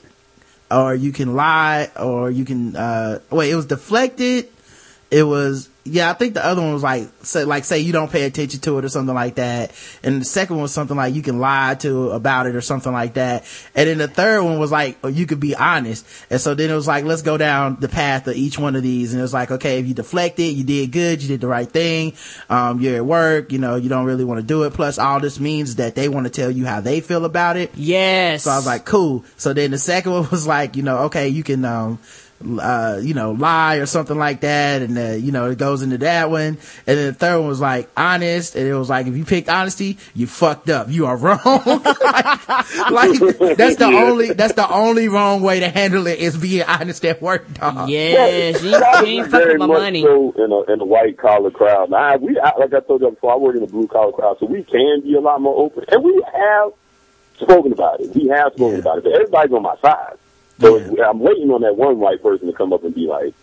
or 0.72 0.96
you 0.96 1.12
can 1.12 1.36
lie, 1.36 1.90
or 2.00 2.32
you 2.32 2.46
can 2.46 2.76
uh 2.76 3.20
wait. 3.30 3.52
It 3.52 3.56
was 3.56 3.66
deflected. 3.66 4.50
It 5.12 5.24
was 5.24 5.69
yeah. 5.92 6.10
I 6.10 6.14
think 6.14 6.34
the 6.34 6.46
other 6.46 6.62
one 6.62 6.74
was 6.74 6.84
like 6.84 7.10
say 7.24 7.44
like 7.46 7.66
say 7.66 7.80
you 7.80 7.92
don't 7.92 8.12
pay 8.12 8.24
attention 8.26 8.60
to 8.62 8.78
it 8.78 8.86
or 8.86 8.90
something 8.90 9.16
like 9.16 9.36
that. 9.36 9.72
And 10.04 10.22
the 10.22 10.26
second 10.26 10.56
one 10.56 10.64
was 10.64 10.74
something 10.74 10.98
like 10.98 11.14
you 11.14 11.22
can 11.22 11.40
lie 11.40 11.76
to 11.80 12.12
about 12.12 12.48
it 12.48 12.56
or 12.56 12.62
something 12.62 12.92
like 12.92 13.16
that. 13.16 13.46
And 13.76 13.90
then 13.90 13.98
the 13.98 14.08
third 14.08 14.44
one 14.44 14.60
was 14.60 14.72
like 14.72 14.98
you 15.04 15.26
could 15.26 15.40
be 15.40 15.56
honest. 15.56 16.06
And 16.30 16.40
so 16.40 16.56
then 16.56 16.70
it 16.70 16.76
was 16.76 16.88
like 16.88 17.06
let's 17.06 17.22
go 17.22 17.38
down 17.38 17.78
the 17.80 17.90
path 17.90 18.28
of 18.28 18.36
each 18.36 18.58
one 18.58 18.76
of 18.76 18.84
these. 18.84 19.14
And 19.14 19.20
it 19.20 19.24
was 19.24 19.34
like 19.34 19.52
okay 19.52 19.80
if 19.80 19.88
you 19.88 19.94
deflected, 19.94 20.56
you 20.56 20.64
did 20.64 20.92
good, 20.92 21.22
you 21.22 21.28
did 21.28 21.42
the 21.42 21.48
right 21.48 21.70
thing. 21.70 22.14
Um, 22.50 22.80
you're 22.80 22.98
at 22.98 23.06
work, 23.06 23.52
you 23.52 23.60
know 23.60 23.76
you 23.76 23.90
don't 23.90 24.06
really 24.06 24.24
want 24.24 24.40
to 24.40 24.46
do 24.46 24.64
it. 24.64 24.74
Plus 24.74 24.98
all 24.98 25.20
this 25.20 25.40
means 25.40 25.76
that 25.76 25.96
they 25.96 26.10
want 26.10 26.26
to 26.26 26.32
tell 26.32 26.52
you 26.52 26.66
how 26.66 26.82
they 26.82 27.02
feel 27.02 27.26
about 27.26 27.58
it. 27.58 27.72
Yes. 27.76 28.44
So 28.44 28.52
I 28.52 28.56
was 28.58 28.66
like, 28.66 28.86
cool. 28.86 29.26
So 29.38 29.54
then 29.54 29.72
the 29.72 29.78
second 29.78 30.12
one 30.12 30.30
was 30.32 30.48
like, 30.48 30.76
you 30.76 30.84
know, 30.84 31.00
okay, 31.06 31.30
you 31.30 31.44
can, 31.44 31.66
um, 31.66 32.00
uh, 32.60 33.00
you 33.02 33.14
know, 33.14 33.32
lie 33.32 33.76
or 33.78 33.86
something 33.86 34.18
like 34.18 34.42
that. 34.42 34.82
And, 34.82 34.98
uh, 34.98 35.02
you 35.12 35.32
know, 35.32 35.50
it 35.50 35.58
goes 35.58 35.82
into 35.82 35.98
that 36.00 36.30
one. 36.32 36.42
And 36.48 36.58
then 36.86 37.08
the 37.08 37.14
third 37.14 37.40
one 37.40 37.48
was 37.50 37.60
like 37.60 37.90
honest. 37.98 38.56
And 38.56 38.68
it 38.68 38.74
was 38.74 38.90
like, 38.90 39.08
if 39.08 39.16
you 39.18 39.26
picked 39.26 39.50
honesty, 39.50 39.98
you 40.16 40.26
fucked 40.28 40.70
up. 40.70 40.90
You 40.90 41.06
are 41.08 41.18
wrong. 41.18 41.40
like, 41.46 42.48
like, 42.90 43.20
that's 43.58 43.76
the 43.76 43.90
Yeah. 43.92 44.04
only, 44.04 44.34
that's 44.34 44.54
the 44.54 44.70
only 44.72 45.10
wrong 45.10 45.42
way 45.42 45.60
to 45.60 45.70
handle 45.70 46.08
it 46.08 46.20
is 46.20 46.38
being 46.38 46.64
honest 46.64 47.04
at 47.06 47.22
work, 47.22 47.52
dog. 47.56 47.90
Yes, 47.90 48.62
you, 48.62 48.70
you 48.70 48.76
ain't 49.22 49.32
fucking 49.32 49.48
very 49.48 49.58
my 49.58 49.66
money. 49.66 50.04
so 50.04 50.32
in 50.38 50.52
a 50.52 50.74
in 50.74 50.82
a 50.82 50.86
white 50.86 51.18
collar 51.18 51.52
crowd. 51.52 51.90
Now 51.90 52.16
we 52.18 52.40
I, 52.40 52.56
like 52.58 52.74
I 52.74 52.80
told 52.80 53.02
you 53.02 53.10
before, 53.10 53.34
I 53.34 53.36
work 53.38 53.56
in 53.56 53.64
a 53.64 53.68
blue 53.68 53.88
collar 53.88 54.12
crowd, 54.12 54.38
so 54.40 54.46
we 54.46 54.64
can 54.64 55.02
be 55.02 55.16
a 55.16 55.20
lot 55.20 55.42
more 55.42 55.58
open, 55.58 55.84
and 55.90 56.04
we 56.04 56.24
have 56.34 56.72
spoken 57.42 57.74
about 57.74 58.00
it. 58.02 58.16
We 58.16 58.28
have 58.28 58.54
spoken 58.54 58.76
Yeah. 58.76 58.80
about 58.82 58.98
it, 59.00 59.04
but 59.06 59.14
everybody's 59.14 59.54
on 59.54 59.64
my 59.64 59.76
side. 59.82 60.18
So 60.60 60.78
I'm 61.04 61.20
waiting 61.20 61.50
on 61.52 61.62
that 61.62 61.76
one 61.78 62.00
white 62.00 62.22
person 62.22 62.48
to 62.48 62.54
come 62.54 62.74
up 62.74 62.84
and 62.84 62.94
be 62.94 63.08
like, 63.08 63.34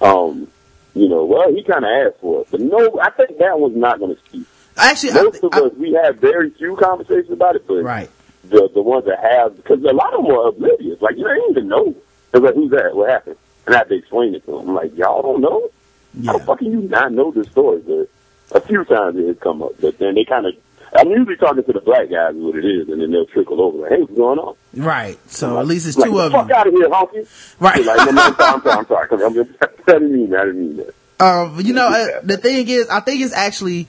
um, 0.00 0.48
you 0.94 1.08
know, 1.08 1.24
well, 1.24 1.52
he 1.52 1.62
kind 1.62 1.84
of 1.84 1.90
asked 1.90 2.20
for 2.20 2.42
it, 2.42 2.48
but 2.50 2.60
no, 2.60 3.00
I 3.00 3.10
think 3.10 3.38
that 3.38 3.58
one's 3.58 3.76
not 3.76 3.98
going 3.98 4.14
to 4.14 4.20
speak. 4.26 4.46
Actually, 4.76 5.12
I, 5.12 5.22
Most 5.22 5.42
of 5.44 5.54
I- 5.54 5.60
us, 5.60 5.72
we 5.78 5.92
have 6.04 6.16
very 6.18 6.50
few 6.50 6.76
conversations 6.76 7.30
about 7.30 7.56
it, 7.56 7.66
but 7.66 7.82
right. 7.82 8.10
the 8.44 8.68
the 8.74 8.82
ones 8.82 9.04
that 9.06 9.20
have, 9.22 9.56
because 9.56 9.82
a 9.84 9.92
lot 9.92 10.12
of 10.14 10.24
them 10.24 10.32
are 10.34 10.48
oblivious. 10.48 11.00
Like 11.00 11.16
you 11.16 11.24
don't 11.24 11.50
even 11.50 11.68
know. 11.68 11.94
It's 12.32 12.42
like, 12.44 12.54
who's 12.54 12.70
that? 12.72 12.94
What 12.94 13.08
happened? 13.10 13.36
And 13.66 13.74
I 13.74 13.78
have 13.78 13.88
to 13.88 13.94
explain 13.94 14.34
it 14.34 14.44
to 14.46 14.50
them. 14.58 14.68
I'm 14.70 14.74
like, 14.74 14.96
y'all 14.96 15.22
don't 15.22 15.40
know? 15.40 15.70
Yeah. 16.14 16.32
How 16.32 16.38
fucking 16.40 16.70
you 16.70 16.80
not 16.82 17.12
know 17.12 17.30
this 17.30 17.48
story? 17.48 17.80
But 17.86 18.08
a 18.56 18.60
few 18.60 18.84
times 18.84 19.16
it 19.16 19.26
has 19.28 19.38
come 19.38 19.62
up, 19.62 19.72
but 19.80 19.98
then 19.98 20.14
they 20.16 20.24
kind 20.24 20.46
of. 20.46 20.54
I'm 20.96 21.10
usually 21.10 21.36
talking 21.36 21.64
to 21.64 21.72
the 21.72 21.80
black 21.80 22.08
guys 22.10 22.34
what 22.34 22.56
it 22.56 22.64
is, 22.64 22.88
and 22.88 23.00
then 23.02 23.10
they'll 23.10 23.26
trickle 23.26 23.60
over 23.60 23.78
like, 23.78 23.90
"Hey, 23.90 24.00
what's 24.02 24.12
going 24.14 24.38
on?" 24.38 24.54
Right. 24.74 25.18
So 25.30 25.58
at 25.58 25.66
least 25.66 25.86
it's 25.88 25.96
like, 25.96 26.08
two 26.10 26.16
"The 26.16 26.22
of 26.26 26.32
fuck 26.32 26.48
you. 26.48 26.54
out 26.54 26.66
of 26.68 26.72
here, 26.74 26.88
honky! 26.88 27.54
Right. 27.60 27.84
Like, 27.84 27.96
no, 28.06 28.12
no, 28.12 28.22
I'm 28.22 28.34
sorry, 28.36 28.52
I'm 28.54 28.62
sorry, 28.62 28.76
I'm 28.78 28.86
sorry. 28.86 29.08
'cause 29.08 29.22
I'm 29.22 29.34
just, 29.34 29.50
I 29.62 29.92
didn't 29.92 30.12
mean 30.12 30.30
that. 30.30 30.40
I 30.40 30.44
didn't 30.46 30.60
mean 30.60 30.76
that. 30.78 30.94
Um, 31.24 31.60
you 31.60 31.72
know, 31.72 31.86
uh, 31.88 32.20
the 32.22 32.36
thing 32.36 32.68
is, 32.68 32.88
I 32.88 33.00
think 33.00 33.22
it's 33.22 33.32
actually, 33.34 33.86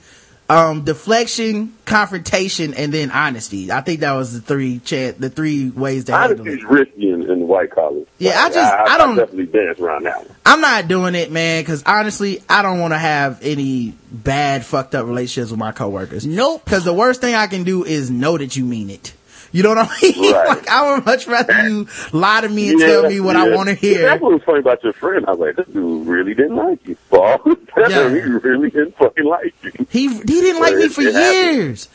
um, 0.49 0.83
deflection, 0.83 1.73
confrontation, 1.85 2.73
and 2.75 2.93
then 2.93 3.09
honesty. 3.11 3.71
I 3.71 3.81
think 3.81 4.01
that 4.01 4.13
was 4.13 4.33
the 4.33 4.41
three 4.41 4.79
cha- 4.79 5.13
the 5.17 5.29
three 5.29 5.69
ways 5.71 6.05
to 6.05 6.11
handle 6.11 6.41
Honesty 6.41 6.53
it. 6.53 6.59
is 6.59 6.63
risky 6.69 7.09
in, 7.11 7.23
in 7.29 7.39
the 7.39 7.45
white 7.45 7.71
collars. 7.71 8.05
Yeah, 8.19 8.33
I 8.37 8.43
Like, 8.43 8.53
just- 8.53 8.73
I 8.73 8.97
don't- 8.97 9.15
definitely 9.15 9.45
dance 9.47 9.79
around 9.79 10.03
that 10.03 10.17
one. 10.17 10.35
I'm 10.45 10.61
not 10.61 10.87
doing 10.87 11.15
it, 11.15 11.31
man, 11.31 11.63
because 11.63 11.81
honestly, 11.87 12.43
I 12.47 12.61
don't 12.61 12.79
want 12.79 12.93
to 12.93 12.97
have 12.99 13.39
any 13.41 13.95
bad, 14.11 14.63
fucked 14.65 14.93
up 14.93 15.07
relationships 15.07 15.49
with 15.51 15.59
my 15.59 15.71
coworkers. 15.71 16.25
Nope. 16.27 16.63
Because 16.63 16.83
the 16.85 16.93
worst 16.93 17.21
thing 17.21 17.33
I 17.33 17.47
can 17.47 17.63
do 17.63 17.83
is 17.83 18.11
know 18.11 18.37
that 18.37 18.55
you 18.55 18.65
mean 18.65 18.89
it. 18.91 19.13
You 19.51 19.63
know 19.63 19.69
what 19.69 19.77
I 19.79 19.97
mean? 20.01 20.33
Right. 20.33 20.47
like, 20.49 20.67
I 20.69 20.93
would 20.95 21.05
much 21.05 21.27
rather 21.27 21.67
you 21.67 21.87
lie 22.11 22.41
to 22.41 22.49
me 22.49 22.69
and 22.71 22.79
Yeah, 22.79 22.85
tell 22.87 23.09
me 23.09 23.19
what 23.19 23.35
I 23.35 23.49
want 23.55 23.69
to 23.69 23.73
Yeah, 23.75 23.79
hear. 23.79 24.01
That's 24.03 24.21
what 24.21 24.33
was 24.33 24.43
funny 24.43 24.59
about 24.59 24.83
your 24.83 24.93
friend. 24.93 25.25
I 25.27 25.31
was 25.31 25.39
like, 25.39 25.55
this 25.55 25.67
dude 25.73 26.07
really 26.07 26.33
didn't 26.33 26.55
like 26.55 26.85
you, 26.87 26.97
Paul. 27.09 27.39
Yeah. 27.77 28.09
he 28.09 28.19
really 28.21 28.69
didn't 28.69 28.97
fucking 28.97 29.25
like 29.25 29.53
you. 29.63 29.71
He 29.89 30.07
he 30.07 30.23
didn't 30.23 30.61
like 30.61 30.75
me 30.75 30.87
for 30.89 31.01
happened. 31.03 31.17
years. 31.57 31.89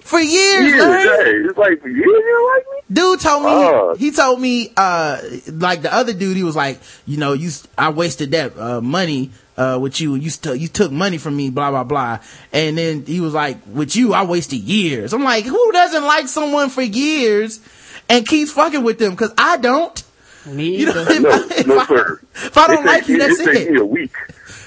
For 0.00 0.18
years, 0.18 0.72
Yeah, 0.74 0.88
Larry. 0.88 1.24
hey, 1.42 1.48
it's 1.50 1.58
like, 1.58 1.84
you 1.84 2.02
didn't 2.02 2.46
like 2.56 2.64
me? 2.72 2.94
Dude 2.94 3.20
told 3.20 3.42
me, 3.42 3.50
Oh. 3.50 3.94
he 3.98 4.10
told 4.10 4.40
me, 4.40 4.72
uh, 4.74 5.20
like 5.52 5.82
the 5.82 5.92
other 5.92 6.14
dude, 6.14 6.34
he 6.36 6.44
was 6.44 6.56
like, 6.56 6.80
you 7.06 7.18
know, 7.18 7.34
you, 7.34 7.50
I 7.76 7.90
wasted 7.90 8.30
that, 8.30 8.58
uh, 8.58 8.80
money, 8.80 9.30
uh, 9.58 9.78
with 9.78 10.00
you, 10.00 10.14
you 10.14 10.30
st- 10.30 10.60
you 10.60 10.68
took 10.68 10.90
money 10.92 11.18
from 11.18 11.36
me, 11.36 11.50
blah, 11.50 11.70
blah, 11.70 11.84
blah. 11.84 12.20
And 12.52 12.78
then 12.78 13.04
he 13.04 13.20
was 13.20 13.34
like, 13.34 13.58
with 13.66 13.96
you, 13.96 14.14
I 14.14 14.24
wasted 14.24 14.60
years. 14.60 15.12
I'm 15.12 15.24
like, 15.24 15.44
who 15.44 15.72
doesn't 15.72 16.04
like 16.04 16.28
someone 16.28 16.70
for 16.70 16.82
years 16.82 17.60
and 18.08 18.26
keeps 18.26 18.52
fucking 18.52 18.82
with 18.84 18.98
them? 18.98 19.16
Cause 19.16 19.32
I 19.36 19.56
don't. 19.58 20.02
Me 20.46 20.78
You 20.78 20.86
know, 20.86 20.92
either. 21.02 21.10
if, 21.12 21.20
No, 21.22 21.30
I, 21.30 21.48
if, 21.58 21.66
no, 21.66 21.78
I, 21.78 21.86
sir. 21.86 22.20
if 22.34 22.56
I 22.56 22.66
don't 22.68 22.84
It 22.84 22.86
like 22.86 22.96
takes 23.06 23.08
you, 23.08 23.18
that's 23.18 23.40
it. 23.40 23.44
takes 23.46 23.58
it. 23.66 23.72
me 23.72 23.78
a 23.80 23.84
week. 23.84 24.12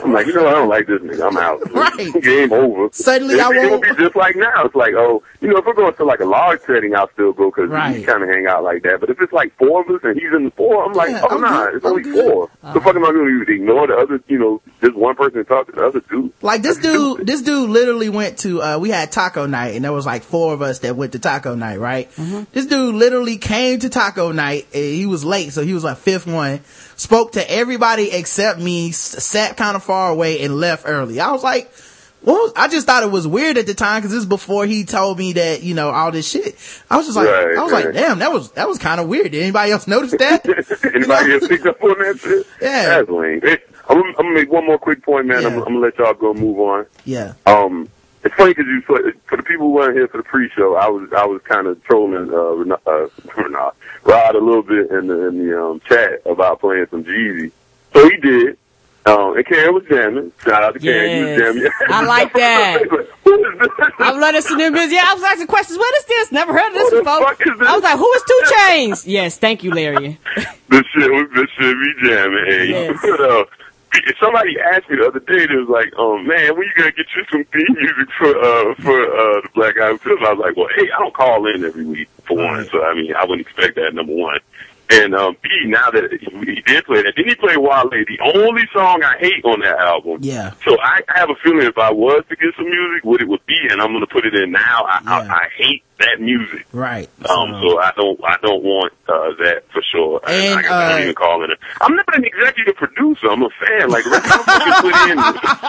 I'm 0.03 0.13
like, 0.13 0.25
you 0.27 0.33
know, 0.33 0.47
I 0.47 0.51
don't 0.51 0.69
like 0.69 0.87
this 0.87 1.01
nigga. 1.01 1.27
I'm 1.27 1.37
out. 1.37 1.61
Right. 1.81 2.21
Game 2.21 2.51
over. 2.53 2.89
Suddenly 2.91 3.35
it, 3.35 3.41
I 3.41 3.49
It'll 3.55 3.71
won't- 3.71 3.83
be 3.83 4.03
just 4.03 4.15
like 4.15 4.35
now. 4.35 4.65
It's 4.65 4.75
like, 4.75 4.93
oh, 4.95 5.23
you 5.39 5.47
know, 5.47 5.57
if 5.57 5.65
we're 5.65 5.73
going 5.73 5.93
to 5.93 6.03
like 6.03 6.19
a 6.19 6.25
large 6.25 6.61
setting, 6.61 6.93
I'll 6.95 7.09
still 7.11 7.33
go 7.33 7.49
because 7.49 7.69
Right. 7.69 7.97
we 7.97 8.03
kind 8.03 8.21
of 8.23 8.29
hang 8.29 8.45
out 8.47 8.63
like 8.63 8.83
that. 8.83 8.99
But 8.99 9.09
if 9.09 9.19
it's 9.21 9.33
like 9.33 9.55
four 9.57 9.81
of 9.81 9.89
us 9.89 10.01
and 10.03 10.15
he's 10.19 10.31
in 10.35 10.45
the 10.45 10.51
four, 10.51 10.85
I'm 10.85 10.93
like, 10.93 11.09
Yeah, 11.11 11.21
oh, 11.23 11.35
I'm 11.35 11.41
nah, 11.41 11.65
good. 11.65 11.75
it's 11.75 11.85
I'm 11.85 11.91
only 11.91 12.03
good. 12.03 12.19
Uh-huh. 12.25 12.31
four. 12.61 12.73
The 12.73 12.81
fuck 12.81 12.95
am 12.95 13.05
I 13.05 13.11
going 13.11 13.45
to 13.45 13.51
ignore 13.53 13.87
the 13.87 13.95
other, 13.95 14.19
you 14.27 14.37
know, 14.39 14.61
just 14.81 14.95
one 14.95 15.15
person 15.15 15.39
and 15.39 15.47
talk 15.47 15.65
to 15.67 15.71
the 15.71 15.85
other 15.85 16.01
two? 16.01 16.31
Like 16.41 16.61
this 16.61 16.77
dude, 16.77 17.25
this 17.25 17.41
dude 17.41 17.69
literally 17.69 18.09
went 18.09 18.39
to, 18.39 18.61
uh, 18.61 18.77
we 18.77 18.89
had 18.89 19.11
taco 19.11 19.45
night 19.45 19.75
and 19.75 19.83
there 19.85 19.93
was 19.93 20.05
like 20.05 20.23
four 20.23 20.53
of 20.53 20.61
us 20.61 20.79
that 20.79 20.95
went 20.95 21.13
to 21.13 21.19
taco 21.19 21.55
night, 21.55 21.79
right? 21.79 22.09
This 22.51 22.65
dude 22.67 22.95
literally 22.95 23.37
came 23.37 23.79
to 23.79 23.89
taco 23.89 24.31
night 24.31 24.67
and 24.73 24.83
he 24.83 25.05
was 25.05 25.23
late, 25.25 25.53
so 25.53 25.63
he 25.63 25.73
was 25.73 25.83
like 25.83 25.97
fifth 25.97 26.27
one, 26.27 26.59
spoke 27.01 27.31
to 27.33 27.51
everybody 27.51 28.11
except 28.11 28.59
me, 28.59 28.91
sat 28.91 29.57
kind 29.57 29.75
of 29.75 29.83
far 29.83 30.11
away 30.11 30.41
and 30.43 30.57
left 30.59 30.83
early. 30.87 31.19
I 31.19 31.31
was 31.31 31.43
like, 31.43 31.71
well, 32.23 32.53
I 32.55 32.67
just 32.67 32.85
thought 32.85 33.01
it 33.01 33.09
was 33.09 33.27
weird 33.27 33.57
at 33.57 33.65
the 33.65 33.73
time 33.73 34.01
because 34.01 34.11
this 34.11 34.19
is 34.19 34.25
before 34.27 34.67
he 34.67 34.83
told 34.85 35.17
me 35.17 35.33
that, 35.33 35.63
you 35.63 35.73
know, 35.73 35.89
all 35.89 36.11
this 36.11 36.29
shit. 36.29 36.55
I 36.89 36.97
was 36.97 37.07
just 37.07 37.17
like, 37.17 37.27
Right, 37.27 37.57
I 37.57 37.63
was 37.63 37.71
like, 37.71 37.93
damn, 37.93 38.19
that 38.19 38.31
was, 38.31 38.51
that 38.51 38.67
was 38.67 38.77
kind 38.77 39.01
of 39.01 39.07
weird. 39.07 39.31
Did 39.31 39.41
anybody 39.41 39.71
else 39.71 39.87
notice 39.87 40.11
that? 40.11 40.45
Anybody 40.95 41.33
else 41.33 41.47
picked 41.47 41.65
up 41.65 41.81
on 41.83 41.97
that 41.97 42.19
shit? 42.23 42.45
Yeah. 42.61 42.99
That's 42.99 43.09
lame. 43.09 43.41
I'm, 43.89 43.97
gonna- 43.99 44.09
I'm 44.19 44.25
gonna 44.25 44.33
make 44.35 44.51
one 44.51 44.67
more 44.67 44.77
quick 44.77 45.03
point, 45.03 45.25
man. 45.25 45.45
I'm, 45.47 45.53
I'm 45.53 45.63
gonna 45.63 45.79
let 45.79 45.97
y'all 45.97 46.13
go 46.13 46.33
move 46.35 46.59
on. 46.59 46.85
yeah. 47.05 47.33
Um, 47.47 47.89
it's 48.23 48.35
funny 48.35 48.51
because 48.53 48.65
you 48.67 48.81
for, 48.81 48.99
for 49.27 49.37
the 49.37 49.43
people 49.43 49.67
who 49.67 49.73
weren't 49.73 49.95
here 49.95 50.07
for 50.07 50.17
the 50.17 50.23
pre-show, 50.23 50.75
I 50.75 50.87
was 50.89 51.09
I 51.15 51.25
was 51.25 51.41
kind 51.43 51.67
of 51.67 51.83
trolling 51.83 52.29
uh, 52.33 52.79
uh 52.89 53.07
Renard, 53.37 53.73
Rod 54.03 54.35
a 54.35 54.39
little 54.39 54.63
bit 54.63 54.91
in 54.91 55.07
the 55.07 55.27
in 55.27 55.37
the 55.47 55.61
um, 55.61 55.79
chat 55.87 56.21
about 56.25 56.59
playing 56.59 56.85
some 56.91 57.03
Jeezy. 57.03 57.51
So 57.93 58.09
he 58.09 58.17
did, 58.17 58.57
Um, 59.05 59.35
and 59.35 59.45
Karen 59.45 59.73
was 59.73 59.83
jamming. 59.89 60.31
Shout 60.43 60.63
out 60.63 60.73
to 60.75 60.79
Karen. 60.79 61.17
You 61.17 61.25
was 61.25 61.39
jamming. 61.39 61.71
I 61.89 62.03
like 62.05 62.31
that. 62.33 62.81
Who 63.23 63.45
is 63.45 63.59
this? 63.59 63.69
I'm 63.99 64.19
learning 64.21 64.41
some 64.41 64.57
new 64.57 64.71
music. 64.71 64.93
Yeah, 64.93 65.03
I 65.07 65.13
was 65.15 65.23
asking 65.23 65.47
questions. 65.47 65.77
What 65.79 65.93
is 65.97 66.05
this? 66.05 66.31
Never 66.31 66.53
heard 66.53 66.67
of 66.67 66.73
this 66.73 66.91
What 67.03 67.37
before. 67.37 67.55
this? 67.57 67.67
I 67.67 67.73
was 67.75 67.83
like, 67.83 67.97
who 67.97 68.11
is 68.13 68.23
2 68.27 68.41
Chainz? 68.53 69.03
Yes, 69.07 69.37
thank 69.37 69.63
you, 69.63 69.71
Larry. 69.73 70.19
This 70.71 70.83
shit 70.93 71.11
this 71.35 71.49
shit 71.57 71.75
be 71.75 72.07
jamming. 72.07 72.45
And 72.47 72.69
Yes. 72.69 72.89
you 73.03 73.11
put, 73.17 73.19
uh, 73.19 73.43
somebody 74.19 74.55
asked 74.73 74.89
me 74.89 74.97
the 74.97 75.07
other 75.07 75.19
day, 75.19 75.45
they 75.47 75.55
was 75.55 75.69
like, 75.69 75.91
um, 75.97 76.27
man, 76.27 76.55
when 76.55 76.63
you 76.67 76.73
gonna 76.77 76.91
get 76.91 77.07
you 77.15 77.23
some 77.31 77.43
theme 77.45 77.75
music 77.75 78.07
for, 78.17 78.29
uh, 78.29 78.75
for, 78.75 78.97
uh, 79.01 79.41
the 79.41 79.49
Black 79.53 79.77
Eyed 79.79 80.01
Peas? 80.01 80.17
I 80.25 80.33
was 80.33 80.39
like, 80.39 80.55
well, 80.55 80.69
hey, 80.75 80.87
I 80.91 80.99
don't 80.99 81.13
call 81.13 81.47
in 81.53 81.65
every 81.65 81.85
week 81.85 82.09
for 82.23 82.37
one, 82.37 82.67
so 82.71 82.83
I 82.83 82.93
mean, 82.93 83.13
I 83.13 83.23
wouldn't 83.25 83.41
expect 83.47 83.75
that, 83.75 83.93
number 83.93 84.13
one. 84.13 84.39
And, 84.91 85.15
um, 85.15 85.37
B, 85.41 85.49
now 85.67 85.89
that 85.91 86.11
he 86.11 86.27
he 86.45 86.61
did 86.61 86.83
play 86.85 87.01
that, 87.01 87.15
didn't 87.15 87.29
he 87.29 87.35
play 87.35 87.55
Wale? 87.55 87.89
The 87.89 88.19
only 88.35 88.63
song 88.73 89.01
I 89.03 89.17
hate 89.19 89.43
on 89.45 89.61
that 89.61 89.79
album. 89.79 90.19
Yeah. 90.21 90.51
So 90.65 90.77
I, 90.81 90.99
I 91.07 91.19
have 91.19 91.29
a 91.29 91.35
feeling 91.41 91.65
if 91.65 91.77
I 91.77 91.91
was 91.91 92.23
to 92.27 92.35
get 92.35 92.53
some 92.57 92.69
music, 92.69 93.05
what 93.05 93.21
it 93.21 93.27
would 93.29 93.45
be, 93.45 93.57
and 93.69 93.81
I'm 93.81 93.93
gonna 93.93 94.05
put 94.07 94.25
it 94.25 94.35
in 94.35 94.51
now, 94.51 94.83
I, 94.85 94.99
Yeah. 95.03 95.33
I, 95.33 95.35
I 95.35 95.47
hate 95.55 95.83
that 96.01 96.19
music. 96.19 96.65
Right. 96.71 97.09
Um, 97.29 97.61
so 97.61 97.79
I 97.79 97.91
don't, 97.95 98.19
I 98.23 98.37
don't 98.41 98.63
want 98.63 98.93
uh, 99.07 99.43
that 99.43 99.63
for 99.71 99.81
sure. 99.91 100.21
And, 100.27 100.65
I, 100.65 100.87
I 100.87 100.89
don't 100.89 100.99
uh, 100.99 101.03
even 101.03 101.15
call 101.15 101.43
it. 101.43 101.51
A, 101.51 101.55
I'm 101.81 101.95
not 101.95 102.15
an 102.15 102.25
executive 102.25 102.75
producer. 102.75 103.29
I'm 103.29 103.43
a 103.43 103.49
fan. 103.49 103.89
Like 103.89 104.05
Rick 104.05 104.23
Rubin 104.23 104.73
put 104.81 105.09
in 105.09 105.17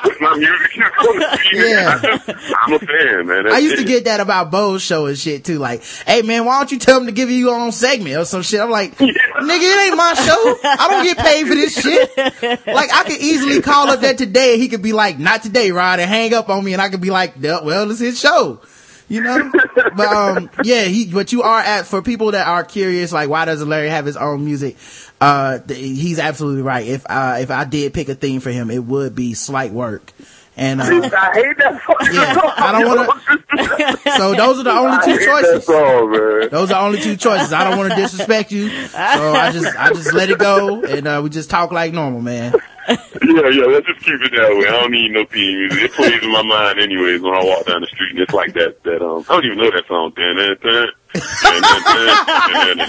with 0.05 0.21
my 0.21 0.37
music. 0.37 0.71
Yeah. 1.53 2.01
I 2.03 2.55
I'm 2.63 2.73
a 2.75 2.79
fan, 2.79 3.27
man. 3.27 3.45
That's 3.45 3.55
I 3.55 3.59
used 3.59 3.77
to 3.77 3.85
get 3.85 4.05
that 4.05 4.21
about 4.21 4.51
Bo's 4.51 4.83
show 4.83 5.07
and 5.07 5.19
shit 5.19 5.45
too. 5.45 5.59
Like, 5.59 5.83
hey 6.07 6.23
man, 6.23 6.45
why 6.45 6.59
don't 6.59 6.73
you 6.73 6.79
tell 6.79 6.99
them 6.99 7.07
to 7.07 7.13
give 7.13 7.31
you 7.31 7.37
your 7.37 7.59
own 7.59 7.73
segment 7.73 8.17
or 8.17 8.25
some 8.25 8.43
shit? 8.43 8.61
I'm 8.61 8.71
like, 8.71 8.97
nigga, 8.97 9.09
it 9.09 9.89
ain't 9.89 9.97
my 9.97 10.15
show. 10.15 10.57
I 10.65 10.89
don't 10.91 11.05
get 11.05 11.19
paid 11.19 11.47
for 11.47 11.55
this 11.55 11.81
shit. 11.81 12.17
Like, 12.67 12.93
I 12.93 13.05
could 13.05 13.21
easily 13.21 13.61
call 13.61 13.91
up 13.91 14.01
that 14.01 14.19
today 14.19 14.55
and 14.55 14.63
he 14.63 14.69
could 14.69 14.83
be 14.83 14.93
like, 14.93 15.19
not 15.19 15.43
today, 15.43 15.71
Rod, 15.71 16.01
and 16.01 16.09
hang 16.09 16.33
up 16.35 16.49
on 16.49 16.65
me 16.65 16.73
and 16.73 16.83
I 16.83 16.89
could 16.89 17.01
be 17.01 17.11
like, 17.11 17.35
"Yeah, 17.39 17.63
well, 17.63 17.91
it's 17.91 18.01
his 18.01 18.19
show. 18.19 18.61
You 19.13 19.21
know? 19.23 19.53
but, 19.95 20.07
um, 20.09 20.51
yeah, 20.65 20.85
he, 20.85 21.07
but 21.07 21.33
you 21.33 21.43
are 21.43 21.61
at, 21.61 21.87
for 21.87 22.01
people 22.01 22.31
that 22.31 22.47
are 22.49 22.65
curious, 22.65 23.13
like, 23.13 23.29
why 23.29 23.45
doesn't 23.45 23.69
Larry 23.69 23.91
have 23.91 24.07
his 24.07 24.17
own 24.17 24.45
music? 24.45 24.77
Uh, 25.21 25.59
th- 25.59 25.79
he's 25.79 26.19
absolutely 26.19 26.63
right. 26.63 26.87
If, 26.87 27.05
uh, 27.11 27.37
if 27.41 27.51
I 27.51 27.65
did 27.65 27.93
pick 27.93 28.09
a 28.09 28.15
theme 28.15 28.41
for 28.41 28.51
him, 28.51 28.71
it 28.71 28.83
would 28.83 29.15
be 29.15 29.35
slight 29.35 29.71
work. 29.73 30.13
And, 30.57 30.81
uh, 30.81 30.85
I 30.87 30.89
hate 31.35 31.57
that 31.59 31.81
fucking 31.83 32.15
Yeah, 32.15 32.35
song. 32.35 32.53
I 32.57 32.73
don't 32.81 32.89
wanna- 32.89 34.17
so 34.19 34.35
those 34.35 34.59
are 34.61 34.63
the 34.65 34.71
only 34.73 34.99
two 35.05 35.25
choices. 35.25 35.65
Song. 35.67 36.49
Those 36.51 36.71
are 36.71 36.87
only 36.87 37.01
two 37.01 37.17
choices. 37.17 37.53
I 37.53 37.65
don't 37.69 37.79
want 37.79 37.91
to 37.93 37.97
disrespect 37.97 38.51
you, 38.51 38.69
so 38.89 38.99
I 38.99 39.51
just 39.53 39.77
I 39.79 39.89
just 39.93 40.13
let 40.15 40.31
it 40.31 40.39
go, 40.39 40.83
and 40.85 41.07
uh, 41.07 41.21
we 41.23 41.29
just 41.31 41.51
talk 41.51 41.71
like 41.73 41.93
normal, 41.93 42.21
man. 42.23 42.55
Yeah, 42.89 43.49
yeah. 43.49 43.65
Let's 43.67 43.87
just 43.87 44.01
keep 44.01 44.21
it 44.21 44.33
that 44.37 44.51
way. 44.59 44.67
I 44.69 44.81
don't 44.81 44.91
need 44.91 45.13
no 45.13 45.25
theme 45.25 45.59
music. 45.59 45.83
It 45.85 45.93
plays 45.93 46.23
in 46.23 46.33
my 46.33 46.43
mind 46.43 46.79
anyways 46.81 47.21
when 47.21 47.33
I 47.35 47.45
walk 47.45 47.67
down 47.67 47.81
the 47.81 47.87
street. 47.87 48.11
And 48.11 48.21
it's 48.21 48.33
like 48.35 48.53
that. 48.55 48.83
That 48.85 49.03
um, 49.03 49.25
I 49.29 49.35
don't 49.35 49.45
even 49.45 49.59
know 49.59 49.71
that 49.71 49.87
song. 49.87 50.13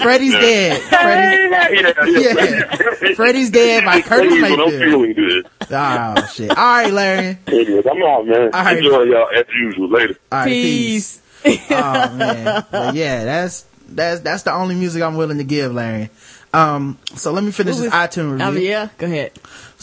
Freddie's 0.02 0.32
dun. 0.32 0.40
dead. 0.40 0.82
Yeah, 2.04 2.34
yeah. 2.34 3.14
Freddie's 3.14 3.50
dead 3.50 3.84
by 3.84 3.96
It 3.98 4.04
Curtis 4.04 4.32
plays 4.38 4.42
when 4.42 4.60
I'm 4.60 4.66
Mayfield. 4.70 4.82
feeling 4.82 5.12
good. 5.14 5.46
Oh 5.70 6.26
shit! 6.32 6.50
All 6.50 6.56
right, 6.56 6.92
Larry. 6.92 7.38
Anyways, 7.46 7.86
I'm 7.86 8.02
out, 8.02 8.26
man. 8.26 8.50
All 8.52 8.64
right. 8.64 8.76
Enjoy 8.78 9.02
y'all 9.04 9.28
as 9.34 9.44
usual. 9.54 9.88
Later. 9.90 10.16
All 10.32 10.38
right, 10.40 10.46
peace. 10.48 11.20
Peace. 11.42 11.60
Oh 11.70 12.14
man, 12.16 12.64
But 12.70 12.94
yeah, 12.94 13.24
that's 13.24 13.64
that's 13.88 14.20
that's 14.20 14.42
the 14.44 14.52
only 14.52 14.74
music 14.74 15.02
I'm 15.02 15.16
willing 15.16 15.38
to 15.38 15.44
give, 15.44 15.72
Larry. 15.74 16.10
Um, 16.52 16.98
so 17.14 17.32
let 17.32 17.42
me 17.44 17.50
finish 17.50 17.76
this 17.76 17.92
iTunes 17.92 18.32
review. 18.32 18.46
Um, 18.46 18.58
yeah, 18.58 18.88
go 18.98 19.06
ahead. 19.06 19.32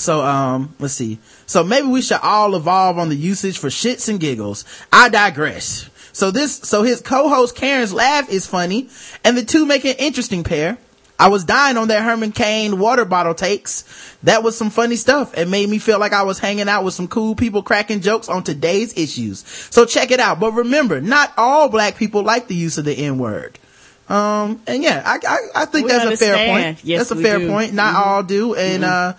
So, 0.01 0.21
um, 0.21 0.73
let's 0.79 0.93
see. 0.93 1.19
So 1.45 1.63
maybe 1.63 1.87
we 1.87 2.01
should 2.01 2.19
all 2.21 2.55
evolve 2.55 2.97
on 2.97 3.09
the 3.09 3.15
usage 3.15 3.57
for 3.59 3.67
shits 3.67 4.09
and 4.09 4.19
giggles. 4.19 4.65
I 4.91 5.09
digress. 5.09 5.89
So 6.13 6.31
this, 6.31 6.55
so 6.57 6.83
his 6.83 7.01
co-host 7.01 7.55
Karen's 7.55 7.93
laugh 7.93 8.29
is 8.29 8.45
funny 8.45 8.89
and 9.23 9.37
the 9.37 9.45
two 9.45 9.65
make 9.65 9.85
an 9.85 9.95
interesting 9.99 10.43
pair. 10.43 10.77
I 11.17 11.27
was 11.27 11.43
dying 11.45 11.77
on 11.77 11.89
that 11.89 12.01
Herman 12.03 12.31
Cain 12.31 12.79
water 12.79 13.05
bottle 13.05 13.35
takes. 13.35 13.83
That 14.23 14.41
was 14.43 14.57
some 14.57 14.71
funny 14.71 14.95
stuff 14.95 15.33
and 15.37 15.51
made 15.51 15.69
me 15.69 15.77
feel 15.77 15.99
like 15.99 16.13
I 16.13 16.23
was 16.23 16.39
hanging 16.39 16.67
out 16.67 16.83
with 16.83 16.95
some 16.95 17.07
cool 17.07 17.35
people 17.35 17.61
cracking 17.61 18.01
jokes 18.01 18.27
on 18.27 18.43
today's 18.43 18.97
issues. 18.97 19.45
So 19.69 19.85
check 19.85 20.09
it 20.09 20.19
out. 20.19 20.39
But 20.39 20.53
remember, 20.53 20.99
not 20.99 21.31
all 21.37 21.69
black 21.69 21.95
people 21.95 22.23
like 22.23 22.47
the 22.47 22.55
use 22.55 22.79
of 22.79 22.85
the 22.85 22.93
N 22.93 23.19
word. 23.19 23.59
Um, 24.09 24.61
and 24.67 24.81
yeah, 24.83 25.01
I, 25.05 25.19
I, 25.25 25.37
I 25.61 25.65
think 25.65 25.85
We 25.85 25.91
that's 25.91 26.05
a 26.05 26.17
fair 26.17 26.49
point. 26.49 26.83
Yes, 26.83 27.07
that's 27.07 27.11
a 27.11 27.23
fair 27.23 27.37
do. 27.39 27.47
point. 27.47 27.73
Not 27.73 27.95
Mhm. 27.95 28.05
all 28.05 28.23
do. 28.23 28.55
And, 28.55 28.83
uh, 28.83 29.13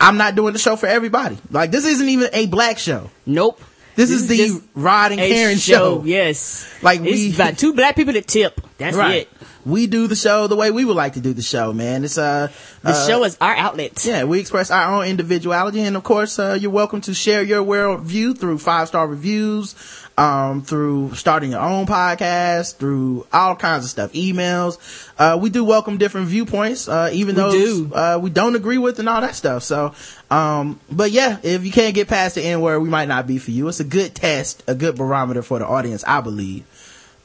I'm 0.00 0.16
not 0.16 0.34
doing 0.34 0.52
the 0.52 0.58
show 0.58 0.76
for 0.76 0.86
everybody. 0.86 1.38
Like 1.50 1.70
this 1.70 1.84
isn't 1.84 2.08
even 2.08 2.28
a 2.32 2.46
black 2.46 2.78
show. 2.78 3.10
Nope. 3.26 3.60
This, 3.94 4.10
is 4.10 4.26
the 4.26 4.62
Rod 4.74 5.12
and 5.12 5.20
Karen 5.20 5.58
show. 5.58 6.02
Yes. 6.04 6.82
Like 6.82 7.00
It's 7.00 7.10
we, 7.10 7.34
about 7.34 7.58
two 7.58 7.74
black 7.74 7.94
people 7.94 8.14
that 8.14 8.26
tip. 8.26 8.60
That's 8.78 8.96
right. 8.96 9.22
it. 9.22 9.28
We 9.64 9.86
do 9.86 10.06
the 10.08 10.16
show 10.16 10.46
the 10.48 10.56
way 10.56 10.70
we 10.70 10.84
would 10.84 10.96
like 10.96 11.12
to 11.12 11.20
do 11.20 11.32
the 11.32 11.42
show, 11.42 11.72
man. 11.72 12.02
It's 12.02 12.18
uh, 12.18 12.48
The 12.82 12.90
uh, 12.90 13.06
show 13.06 13.22
is 13.24 13.36
our 13.40 13.54
outlet. 13.54 14.04
Yeah, 14.04 14.24
we 14.24 14.40
express 14.40 14.72
our 14.72 14.94
own 14.94 15.06
individuality, 15.08 15.80
and 15.82 15.96
of 15.96 16.02
course, 16.02 16.38
uh, 16.38 16.58
you're 16.60 16.72
welcome 16.72 17.00
to 17.02 17.14
share 17.14 17.44
your 17.44 17.62
world 17.62 18.00
view 18.00 18.34
through 18.34 18.58
five 18.58 18.88
star 18.88 19.06
reviews, 19.06 19.74
um, 20.18 20.62
through 20.62 21.14
starting 21.14 21.52
your 21.52 21.60
own 21.60 21.86
podcast, 21.86 22.76
through 22.76 23.26
all 23.32 23.56
kinds 23.56 23.84
of 23.84 23.90
stuff, 23.90 24.12
emails. 24.12 24.78
Uh, 25.18 25.38
we 25.38 25.50
do 25.50 25.64
welcome 25.64 25.96
different 25.98 26.26
viewpoints, 26.28 26.88
uh, 26.88 27.10
even 27.12 27.34
We 27.34 27.40
though 27.42 27.52
do. 27.52 27.94
uh, 27.94 28.18
we 28.22 28.30
don't 28.30 28.54
agree 28.54 28.78
with 28.78 28.98
and 28.98 29.08
all 29.08 29.20
that 29.20 29.34
stuff. 29.34 29.62
So, 29.62 29.94
um, 30.30 30.78
but 30.90 31.10
yeah, 31.10 31.38
if 31.42 31.64
you 31.64 31.72
can't 31.72 31.94
get 31.94 32.08
past 32.08 32.34
the 32.34 32.42
N 32.42 32.60
word, 32.60 32.80
we 32.80 32.88
might 32.88 33.08
not 33.08 33.26
be 33.26 33.38
for 33.38 33.50
you. 33.50 33.68
It's 33.68 33.80
a 33.80 33.84
good 33.84 34.14
test, 34.14 34.62
a 34.66 34.74
good 34.74 34.96
barometer 34.96 35.42
for 35.42 35.58
the 35.58 35.66
audience, 35.66 36.04
I 36.06 36.20
believe. 36.20 36.64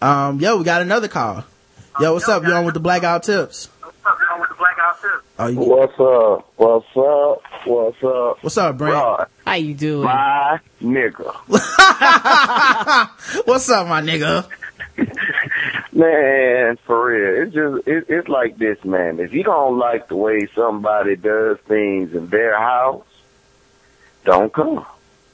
Um, 0.01 0.39
yo, 0.39 0.57
we 0.57 0.63
got 0.63 0.81
another 0.81 1.07
call. 1.07 1.43
Yo, 1.99 2.13
what's 2.13 2.29
up? 2.29 2.43
You 2.43 2.53
on 2.53 2.63
with 2.65 2.75
the 2.75 2.79
Black 2.79 3.01
Guy 3.01 3.13
Who 3.13 3.19
Tips? 3.19 3.69
You, 5.39 5.53
What's 5.60 5.99
up? 5.99 6.51
What's 6.58 6.97
up? 6.97 7.41
What's 7.66 8.03
up? 8.03 8.43
what's 8.43 8.58
up, 8.58 8.78
Brent? 8.78 8.93
Rod, 8.95 9.28
How 9.45 9.53
you 9.53 9.74
doing? 9.76 10.05
my 10.05 10.60
nigga. 10.82 11.34
What's 13.45 13.70
up, 13.70 13.88
my 13.88 14.01
nigga? 14.01 14.47
Man, 15.91 16.78
for 16.86 17.08
real, 17.08 17.43
it's 17.43 17.53
just 17.53 17.88
it, 17.88 18.05
it's 18.10 18.28
like 18.28 18.58
this, 18.58 18.84
man. 18.84 19.20
If 19.20 19.34
you 19.34 19.43
don't 19.43 19.78
like 19.78 20.08
the 20.10 20.16
way 20.16 20.47
somebody 20.55 21.16
does 21.16 21.58
things 21.68 22.14
in 22.16 22.28
their 22.30 22.58
house, 22.58 23.05
don't 24.26 24.51
come. 24.51 24.86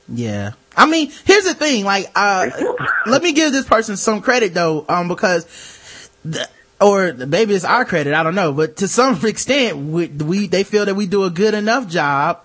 Yeah. 0.09 0.51
I 0.75 0.85
mean, 0.85 1.11
here's 1.25 1.45
the 1.45 1.53
thing, 1.53 1.85
like, 1.85 2.11
uh, 2.15 2.49
let 3.05 3.21
me 3.21 3.31
give 3.33 3.51
this 3.53 3.65
person 3.67 3.95
some 3.95 4.21
credit 4.21 4.53
though, 4.53 4.85
um, 4.89 5.07
because, 5.07 5.45
the, 6.25 6.47
or 6.83 7.13
maybe 7.13 7.53
it's 7.55 7.65
our 7.65 7.85
credit, 7.85 8.13
I 8.13 8.23
don't 8.23 8.35
know, 8.35 8.51
but 8.51 8.77
to 8.77 8.87
some 8.87 9.19
extent, 9.25 9.77
we, 9.77 10.07
we 10.07 10.47
they 10.47 10.63
feel 10.63 10.85
that 10.85 10.95
we 10.95 11.07
do 11.07 11.23
a 11.23 11.29
good 11.29 11.53
enough 11.53 11.87
job 11.87 12.41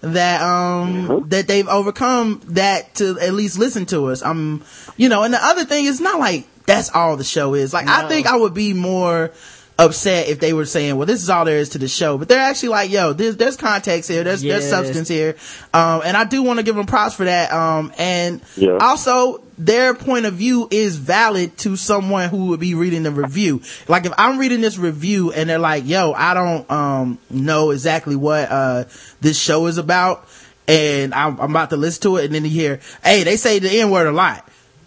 that, 0.00 0.42
um, 0.42 1.24
that 1.28 1.48
they've 1.48 1.66
overcome 1.66 2.40
that 2.48 2.94
to 2.96 3.18
at 3.18 3.32
least 3.32 3.58
listen 3.58 3.86
to 3.86 4.06
us. 4.06 4.22
Um, 4.22 4.62
you 4.96 5.08
know, 5.08 5.24
and 5.24 5.34
the 5.34 5.44
other 5.44 5.64
thing 5.64 5.86
is 5.86 6.00
not 6.00 6.20
like 6.20 6.46
that's 6.66 6.94
all 6.94 7.16
the 7.16 7.24
show 7.24 7.54
is. 7.54 7.72
Like, 7.72 7.88
I 7.88 8.08
think 8.08 8.26
I 8.26 8.36
would 8.36 8.54
be 8.54 8.74
more, 8.74 9.32
upset 9.78 10.28
if 10.28 10.40
they 10.40 10.52
were 10.52 10.64
saying, 10.64 10.96
well, 10.96 11.06
this 11.06 11.22
is 11.22 11.30
all 11.30 11.44
there 11.44 11.58
is 11.58 11.70
to 11.70 11.78
the 11.78 11.88
show. 11.88 12.18
But 12.18 12.28
they're 12.28 12.40
actually 12.40 12.70
like, 12.70 12.90
yo, 12.90 13.12
there's, 13.12 13.36
there's 13.36 13.56
context 13.56 14.10
here. 14.10 14.24
There's, 14.24 14.42
there's 14.42 14.68
substance 14.68 15.08
here. 15.08 15.36
Um, 15.72 16.02
and 16.04 16.16
I 16.16 16.24
do 16.24 16.42
want 16.42 16.58
to 16.58 16.64
give 16.64 16.74
them 16.74 16.86
props 16.86 17.14
for 17.14 17.24
that. 17.24 17.52
Um, 17.52 17.92
and 17.96 18.40
Yeah. 18.56 18.78
also 18.80 19.42
their 19.58 19.94
point 19.94 20.26
of 20.26 20.34
view 20.34 20.68
is 20.70 20.96
valid 20.96 21.56
to 21.58 21.76
someone 21.76 22.28
who 22.28 22.46
would 22.46 22.60
be 22.60 22.74
reading 22.74 23.02
the 23.02 23.10
review. 23.10 23.60
Like 23.88 24.06
if 24.06 24.12
I'm 24.16 24.38
reading 24.38 24.60
this 24.60 24.78
review 24.78 25.32
and 25.32 25.50
they're 25.50 25.58
like, 25.58 25.86
yo, 25.86 26.12
I 26.12 26.34
don't, 26.34 26.70
um, 26.70 27.18
know 27.28 27.70
exactly 27.70 28.16
what, 28.16 28.50
uh, 28.50 28.84
this 29.20 29.38
show 29.38 29.66
is 29.66 29.78
about. 29.78 30.26
And 30.66 31.14
I'm, 31.14 31.40
I'm 31.40 31.50
about 31.50 31.70
to 31.70 31.76
listen 31.76 32.02
to 32.02 32.16
it. 32.18 32.26
And 32.26 32.34
then 32.34 32.44
you 32.44 32.50
hear, 32.50 32.80
hey, 33.02 33.24
they 33.24 33.36
say 33.36 33.58
the 33.58 33.70
N 33.80 33.90
word 33.90 34.06
a 34.06 34.12
lot. 34.12 34.46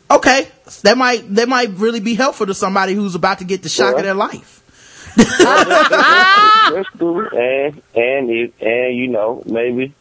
Okay. 0.09 0.47
That 0.83 0.97
might, 0.97 1.35
that 1.35 1.49
might 1.49 1.69
really 1.71 1.99
be 1.99 2.15
helpful 2.15 2.45
to 2.45 2.53
somebody 2.53 2.93
who's 2.93 3.15
about 3.15 3.39
to 3.39 3.45
get 3.45 3.63
the 3.63 3.69
shock 3.69 3.95
of 3.97 4.03
their 4.03 4.13
life. 4.13 4.61
That's 5.17 6.89
cool. 6.97 7.27
And 7.33 7.81
and 7.95 8.29
it, 8.29 8.53
and 8.61 8.95
you 8.95 9.07
know 9.07 9.43
maybe, 9.45 9.93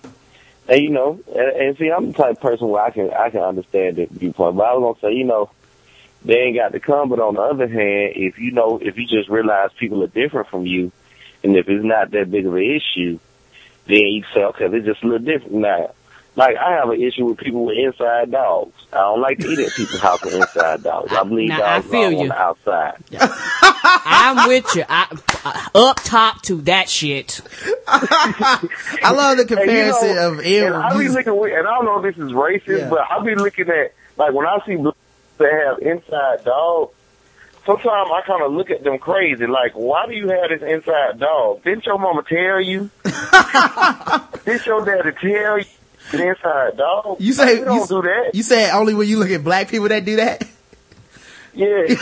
and 0.70 0.82
you 0.82 0.90
know, 0.90 1.20
and, 1.34 1.56
and 1.56 1.76
see, 1.76 1.90
I'm 1.90 2.06
the 2.06 2.12
type 2.12 2.36
of 2.36 2.40
person 2.40 2.68
where 2.68 2.82
I 2.82 2.90
can 2.90 3.10
I 3.12 3.30
can 3.30 3.40
understand 3.40 3.96
the 3.96 4.06
viewpoint. 4.06 4.56
But 4.56 4.62
I 4.62 4.74
was 4.74 4.96
gonna 4.96 5.12
say, 5.12 5.18
you 5.18 5.24
know, 5.24 5.50
they 6.24 6.36
ain't 6.36 6.56
got 6.56 6.72
to 6.72 6.80
come. 6.80 7.08
But 7.08 7.18
on 7.18 7.34
the 7.34 7.40
other 7.40 7.66
hand, 7.66 8.12
if 8.14 8.38
you 8.38 8.52
know, 8.52 8.78
if 8.80 8.96
you 8.96 9.06
just 9.06 9.28
realize 9.28 9.70
people 9.78 10.04
are 10.04 10.06
different 10.06 10.48
from 10.48 10.66
you, 10.66 10.92
and 11.42 11.56
if 11.56 11.68
it's 11.68 11.84
not 11.84 12.12
that 12.12 12.30
big 12.30 12.46
of 12.46 12.54
an 12.54 12.62
issue, 12.62 13.18
then 13.86 13.98
you 13.98 14.24
say, 14.32 14.44
okay, 14.44 14.66
it's 14.66 14.86
just 14.86 15.02
a 15.02 15.06
little 15.06 15.26
different 15.26 15.54
now. 15.54 15.92
Like 16.41 16.57
I 16.57 16.72
have 16.76 16.88
an 16.88 16.99
issue 17.03 17.26
with 17.26 17.36
people 17.36 17.66
with 17.66 17.76
inside 17.76 18.30
dogs. 18.30 18.72
I 18.95 18.97
don't 18.97 19.20
like 19.20 19.38
to 19.41 19.47
eat 19.47 19.59
at 19.59 19.72
people's 19.74 20.01
house 20.01 20.24
with 20.24 20.32
inside 20.32 20.82
dogs. 20.82 21.12
I 21.12 21.22
believe 21.22 21.51
Now, 21.51 21.62
I 21.62 21.78
dogs 21.80 21.91
feel 21.91 22.05
are 22.09 22.12
you. 22.12 22.18
on 22.20 22.28
the 22.28 22.38
outside. 22.41 22.95
I'm 24.07 24.49
with 24.49 24.74
you. 24.74 24.84
I, 24.88 25.07
uh, 25.45 25.88
up 25.88 25.97
top 26.03 26.41
to 26.45 26.62
that 26.62 26.88
shit. 26.88 27.43
I 27.86 29.12
love 29.14 29.36
the 29.36 29.45
comparison 29.45 30.09
And, 30.09 30.16
you 30.47 30.61
know, 30.62 30.72
of 30.72 30.72
ill. 30.72 30.74
I 30.76 30.97
be 30.99 31.09
looking, 31.09 31.36
with- 31.36 31.53
and 31.53 31.68
I 31.68 31.74
don't 31.74 31.84
know 31.84 32.03
if 32.03 32.14
this 32.16 32.24
is 32.24 32.32
racist, 32.32 32.78
Yeah. 32.78 32.88
but 32.88 33.01
I 33.11 33.22
be 33.22 33.34
looking 33.34 33.68
at 33.68 33.93
like 34.16 34.32
when 34.32 34.47
I 34.47 34.59
see 34.66 34.76
blacks 34.76 34.97
that 35.38 35.53
have 35.53 35.78
inside 35.80 36.45
dogs. 36.45 36.95
Sometimes 37.66 38.11
I 38.14 38.22
kind 38.26 38.43
of 38.43 38.53
look 38.53 38.70
at 38.70 38.82
them 38.82 38.99
crazy. 38.99 39.47
Like, 39.47 39.72
why 39.74 40.07
do 40.07 40.14
you 40.14 40.28
have 40.28 40.49
this 40.49 40.62
inside 40.62 41.18
dog? 41.20 41.62
Didn't 41.64 41.84
your 41.84 41.99
mama 41.99 42.22
tell 42.26 42.59
you? 42.62 42.88
Didn't 44.45 44.64
your 44.66 44.82
daddy 44.86 45.12
tell 45.20 45.59
you? 45.59 45.64
Inside 46.12 46.76
dog. 46.76 47.16
you 47.20 47.32
say 47.32 47.58
we 47.61 47.64
don't 47.64 47.80
you, 47.80 47.86
do 47.86 48.02
that. 48.02 48.30
You 48.34 48.42
say 48.42 48.70
only 48.70 48.94
when 48.94 49.08
you 49.08 49.18
look 49.18 49.30
at 49.30 49.44
black 49.44 49.68
people 49.68 49.88
that 49.88 50.04
do 50.04 50.16
that. 50.16 50.42
Yeah. 51.54 51.86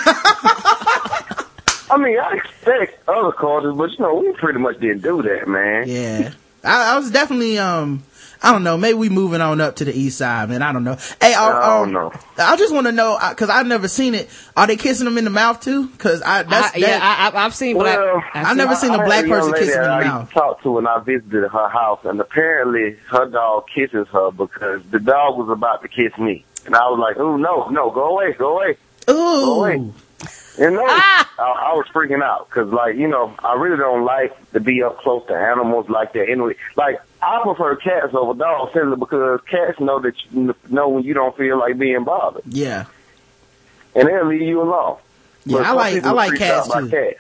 I 1.90 1.96
mean, 1.96 2.18
I 2.18 2.36
expect 2.36 3.08
other 3.08 3.32
cultures, 3.32 3.74
but 3.76 3.90
you 3.90 3.98
know, 3.98 4.14
we 4.16 4.32
pretty 4.32 4.58
much 4.58 4.78
didn't 4.78 5.02
do 5.02 5.22
that, 5.22 5.48
man. 5.48 5.88
Yeah. 5.88 6.32
I, 6.64 6.94
I 6.94 6.98
was 6.98 7.10
definitely 7.10 7.58
um 7.58 8.02
I 8.42 8.52
don't 8.52 8.62
know, 8.62 8.76
maybe 8.78 8.94
we 8.94 9.08
moving 9.08 9.40
on 9.40 9.60
up 9.60 9.76
to 9.76 9.84
the 9.84 9.92
east 9.92 10.18
side, 10.18 10.48
man. 10.48 10.62
I 10.62 10.72
don't 10.72 10.84
know. 10.84 10.96
Hey, 11.20 11.34
I, 11.34 11.48
I 11.50 11.80
um, 11.82 11.92
don't 11.92 11.92
know. 11.92 12.12
I 12.38 12.56
just 12.56 12.72
want 12.72 12.86
to 12.86 12.92
know 12.92 13.18
because 13.30 13.50
I've 13.50 13.66
never 13.66 13.88
seen 13.88 14.14
it. 14.14 14.28
Are 14.56 14.66
they 14.66 14.76
kissing 14.76 15.06
them 15.06 15.18
in 15.18 15.24
the 15.24 15.30
mouth 15.30 15.60
too? 15.60 15.88
Because 15.88 16.22
I 16.22 16.44
that's 16.44 16.74
I- 16.76 16.78
yeah, 16.78 16.86
that- 16.98 17.32
I, 17.34 17.38
I, 17.38 17.44
I've 17.44 17.54
seen 17.54 17.76
black. 17.76 17.98
Well, 17.98 18.22
I've 18.34 18.56
never 18.56 18.76
seen 18.76 18.90
a 18.90 18.98
I 18.98 19.04
black 19.04 19.24
had 19.24 19.30
person 19.30 19.52
kissing 19.54 19.68
in 19.74 19.80
that 19.80 19.86
the 19.86 19.90
I 19.92 20.04
mouth. 20.04 20.20
used 20.22 20.32
to 20.34 20.38
talk 20.38 20.62
to 20.62 20.70
when 20.70 20.86
I 20.86 21.00
visited 21.00 21.48
her 21.50 21.68
house, 21.68 22.00
and 22.04 22.20
apparently 22.20 22.96
her 23.10 23.26
dog 23.28 23.64
kisses 23.74 24.06
her 24.12 24.30
because 24.30 24.82
the 24.90 25.00
dog 25.00 25.36
was 25.36 25.48
about 25.50 25.82
to 25.82 25.88
kiss 25.88 26.16
me, 26.18 26.44
and 26.64 26.76
I 26.76 26.80
was 26.88 26.98
like, 27.00 27.16
"Oh 27.18 27.36
no, 27.36 27.68
no, 27.70 27.90
go 27.90 28.16
away, 28.16 28.32
go 28.38 28.56
away." 28.58 28.76
Go 29.06 29.60
away. 29.64 29.92
Ooh. 30.60 30.64
And 30.64 30.74
no, 30.76 30.84
I, 30.84 31.24
I 31.38 31.72
was 31.74 31.86
freaking 31.94 32.22
out 32.22 32.48
because, 32.48 32.72
like, 32.72 32.96
you 32.96 33.06
know, 33.08 33.34
I 33.44 33.54
really 33.54 33.76
don't 33.76 34.04
like 34.04 34.52
to 34.52 34.60
be 34.60 34.82
up 34.82 34.98
close 34.98 35.24
to 35.28 35.34
animals 35.34 35.88
like 35.88 36.12
that. 36.14 36.28
Anyway, 36.28 36.54
like, 36.76 37.00
I 37.22 37.40
prefer 37.42 37.76
cats 37.76 38.12
over 38.14 38.34
dogs 38.38 38.72
simply 38.74 38.96
because 38.96 39.40
cats 39.50 39.78
know 39.80 40.00
that 40.00 40.14
you 40.32 40.54
know 40.68 40.88
when 40.88 41.04
you 41.04 41.14
don't 41.14 41.36
feel 41.36 41.58
like 41.58 41.78
being 41.78 42.04
bothered, 42.04 42.42
Yeah. 42.46 42.86
and 43.94 44.08
they'll 44.08 44.26
leave 44.26 44.42
you 44.42 44.62
alone. 44.62 44.96
Yeah, 45.44 45.58
But 45.58 45.66
I 45.66 45.72
like 45.72 45.94
people 45.94 46.10
I 46.10 46.12
like 46.12 46.38
cats 46.38 46.72
too. 46.72 46.88
Cats. 46.90 47.18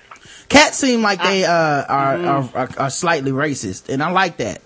Cats 0.48 0.78
seem 0.78 1.02
like 1.02 1.22
they 1.22 1.44
uh 1.44 1.52
are, 1.52 2.16
Mm-hmm. 2.16 2.56
are, 2.56 2.60
are 2.60 2.68
are 2.84 2.90
slightly 2.90 3.32
racist, 3.32 3.88
and 3.92 4.02
I 4.02 4.10
like 4.10 4.38
that. 4.38 4.62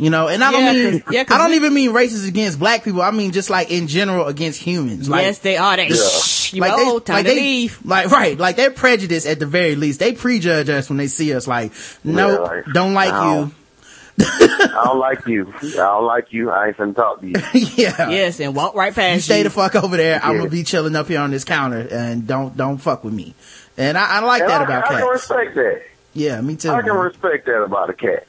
You 0.00 0.10
know, 0.10 0.28
and 0.28 0.44
I 0.44 0.52
don't 0.52 0.62
Yeah, 0.62 0.72
mean 0.72 1.00
'cause- 1.00 1.12
yeah, 1.14 1.24
'cause 1.24 1.34
I 1.34 1.38
don't 1.38 1.50
we- 1.50 1.56
even 1.56 1.74
mean 1.74 1.90
racist 1.92 2.28
against 2.28 2.58
black 2.60 2.84
people. 2.84 3.02
I 3.02 3.10
mean 3.10 3.32
just 3.32 3.50
like 3.50 3.72
in 3.72 3.88
general 3.88 4.26
against 4.28 4.60
humans. 4.62 5.08
Like, 5.08 5.22
yes, 5.22 5.38
they 5.40 5.56
are. 5.56 5.76
They, 5.76 5.88
Yeah. 5.88 5.96
shh, 5.96 6.52
you 6.54 6.60
like 6.60 6.72
old, 6.72 7.04
time 7.04 7.16
like 7.16 7.26
to 7.26 7.30
they, 7.34 7.36
leave. 7.40 7.78
Like 7.84 8.10
right, 8.12 8.38
like 8.38 8.54
they're 8.54 8.70
prejudiced 8.70 9.26
at 9.26 9.40
the 9.40 9.46
very 9.46 9.74
least. 9.74 9.98
They 9.98 10.12
prejudge 10.12 10.68
us 10.68 10.88
when 10.88 10.98
they 10.98 11.08
see 11.08 11.34
us. 11.34 11.48
Like, 11.48 11.72
no, 12.04 12.28
Yeah, 12.30 12.38
like, 12.38 12.64
don't 12.72 12.94
like 12.94 13.12
I 13.12 13.50
I 14.20 14.82
don't 14.84 14.98
like 15.00 15.26
you. 15.26 15.52
I 15.62 15.70
don't 15.76 16.04
like 16.04 16.32
you. 16.32 16.50
I 16.50 16.68
ain't 16.68 16.76
finna 16.76 16.94
talk 16.94 17.20
to 17.20 17.26
you. 17.26 17.34
you. 17.52 17.66
yeah. 17.76 18.08
Yes, 18.10 18.38
and 18.40 18.54
walk 18.54 18.74
right 18.76 18.94
past 18.94 19.14
You 19.16 19.20
stay 19.22 19.42
the 19.42 19.50
fuck 19.50 19.74
over 19.76 19.96
there. 19.96 20.20
I'm 20.24 20.36
gonna 20.36 20.48
be 20.50 20.62
chilling 20.64 20.94
up 20.94 21.08
here 21.08 21.20
on 21.20 21.30
this 21.32 21.44
counter, 21.44 21.86
and 21.90 22.24
don't 22.26 22.56
don't 22.56 22.78
fuck 22.78 23.02
with 23.02 23.14
me. 23.14 23.34
And 23.76 23.98
I, 23.98 24.18
I 24.18 24.20
like 24.20 24.42
And 24.42 24.50
that 24.50 24.60
I, 24.60 24.64
about 24.64 24.84
I 24.84 24.88
can 24.88 24.98
cats. 24.98 25.10
respect 25.12 25.54
that. 25.56 25.82
Yeah, 26.14 26.40
me 26.40 26.54
too. 26.56 26.70
I 26.70 26.82
can 26.82 26.94
man. 26.94 26.98
respect 26.98 27.46
that 27.46 27.62
about 27.62 27.90
a 27.90 27.94
cat. 27.94 28.26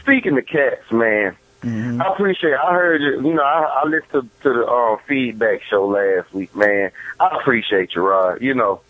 Speaking 0.00 0.34
to 0.36 0.42
cats, 0.42 0.90
man, 0.90 1.36
Mhm. 1.62 2.00
I 2.02 2.12
appreciate. 2.12 2.54
I 2.54 2.72
heard 2.72 3.02
you. 3.02 3.20
You 3.28 3.34
know, 3.34 3.42
I, 3.42 3.82
I 3.84 3.86
listened 3.88 4.30
to, 4.42 4.42
to 4.44 4.58
the 4.60 4.64
uh, 4.66 4.96
feedback 5.06 5.62
show 5.64 5.86
last 5.86 6.32
week, 6.32 6.56
man. 6.56 6.90
I 7.20 7.36
appreciate 7.38 7.94
you, 7.94 8.00
Rod. 8.00 8.40
You 8.40 8.54
know, 8.54 8.80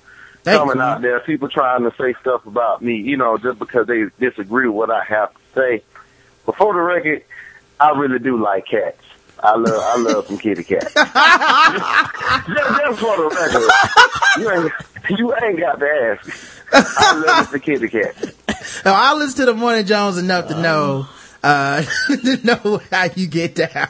Thank 0.44 0.56
coming 0.58 0.76
you, 0.76 0.82
out 0.82 1.02
there, 1.02 1.18
people 1.20 1.48
trying 1.48 1.82
to 1.82 1.92
say 1.98 2.14
stuff 2.20 2.46
about 2.46 2.80
me. 2.80 2.96
You 2.96 3.16
know, 3.16 3.38
just 3.38 3.58
because 3.58 3.88
they 3.88 4.04
disagree 4.20 4.68
with 4.68 4.76
what 4.76 4.90
I 4.90 5.02
have 5.02 5.34
to 5.34 5.40
say. 5.54 5.82
Before 6.46 6.72
the 6.72 6.80
record, 6.80 7.24
I 7.80 7.90
really 7.98 8.20
do 8.20 8.40
like 8.40 8.66
cats. 8.66 9.02
I 9.42 9.56
love, 9.56 9.82
I 9.82 9.96
love 9.96 10.26
some 10.28 10.38
kitty 10.38 10.62
cats. 10.62 10.92
just, 10.94 11.06
just 11.06 13.00
for 13.00 13.16
the 13.16 13.30
record, 13.34 14.40
you 14.40 14.50
ain't, 14.50 15.18
you 15.18 15.34
ain't 15.42 15.58
got 15.58 15.80
to 15.80 15.86
ask. 15.86 16.66
I 16.72 17.14
love 17.26 17.50
the 17.50 17.58
kitty 17.58 17.88
cat. 17.88 18.14
No, 18.84 18.92
I 18.94 19.14
listen 19.14 19.46
to 19.46 19.46
the 19.46 19.54
Morning 19.54 19.86
Jones 19.86 20.18
enough 20.18 20.48
to 20.48 20.60
know 20.60 21.06
uh 21.42 21.82
to 22.08 22.40
know 22.44 22.80
how 22.90 23.04
you 23.14 23.26
get 23.26 23.54
down. 23.54 23.88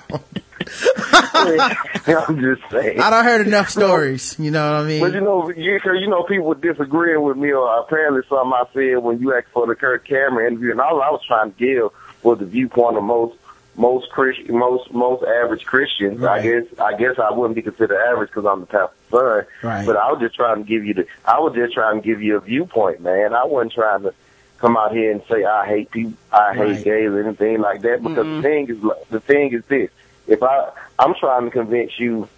I'm 1.33 2.41
just 2.41 2.63
saying. 2.71 3.01
I 3.01 3.11
don't 3.11 3.25
heard 3.25 3.47
enough 3.47 3.71
stories. 3.71 4.39
You 4.39 4.51
know 4.51 4.73
what 4.73 4.85
I 4.85 4.89
mean? 4.89 5.01
But 5.01 5.15
you 5.15 5.21
know, 5.21 5.51
you, 5.51 5.81
you 5.85 6.09
know, 6.09 6.23
people 6.25 6.55
disagreeing 6.55 7.23
with 7.23 7.37
me, 7.37 7.53
or 7.53 7.81
apparently 7.81 8.23
something 8.29 8.53
I 8.53 8.65
said 8.73 9.03
when 9.03 9.21
you 9.21 9.35
asked 9.35 9.49
for 9.53 9.67
the 9.67 9.75
Kirk 9.75 10.07
Cameron 10.07 10.53
interview, 10.53 10.73
and 10.73 10.81
all 10.81 11.01
I 11.03 11.11
was 11.11 11.23
trying 11.27 11.53
to 11.53 11.59
give 11.59 11.91
was 12.23 12.39
the 12.39 12.47
viewpoint 12.47 12.97
of 12.97 13.05
most 13.05 13.37
most 13.77 14.11
Christian, 14.11 14.59
most 14.59 14.93
most 14.93 15.25
average 15.25 15.65
Christians. 15.65 16.23
I 16.23 16.43
guess 16.43 16.65
I 16.79 16.97
guess 16.97 17.19
I 17.19 17.33
wouldn't 17.33 17.57
be 17.57 17.63
considered 17.63 17.97
average 17.97 18.31
because 18.31 18.47
I'm 18.47 18.61
the 18.61 18.67
pastor's 18.67 18.99
son. 19.11 19.45
Right. 19.63 19.87
But 19.87 19.97
I 19.97 20.13
was 20.13 20.21
just 20.21 20.35
trying 20.35 20.63
to 20.63 20.69
give 20.69 20.85
you 20.85 20.95
the. 20.95 21.07
I 21.25 21.41
was 21.41 21.55
just 21.55 21.75
trying 21.75 22.03
to 22.03 22.07
give 22.07 22.23
you 22.23 22.37
a 22.37 22.41
viewpoint, 22.41 23.01
man. 23.01 23.35
I 23.35 23.45
wasn't 23.45 23.73
trying 23.73 24.03
to 24.03 24.15
come 24.61 24.77
out 24.77 24.93
here 24.93 25.11
and 25.11 25.23
say 25.29 25.45
I 25.45 25.67
hate 25.67 25.91
people, 25.91 26.13
I 26.33 26.55
hate 26.55 26.61
Right. 26.61 26.85
gays, 26.85 27.09
or 27.09 27.21
anything 27.21 27.61
like 27.61 27.83
that. 27.83 28.03
Because 28.03 28.27
the 28.27 28.43
thing 28.43 28.69
is, 28.69 28.79
the 29.11 29.21
thing 29.21 29.53
is 29.53 29.65
this: 29.67 29.91
if 30.27 30.43
I, 30.43 30.71
I'm 30.99 31.15
trying 31.15 31.45
to 31.47 31.51
convince 31.51 31.99
you 31.99 32.29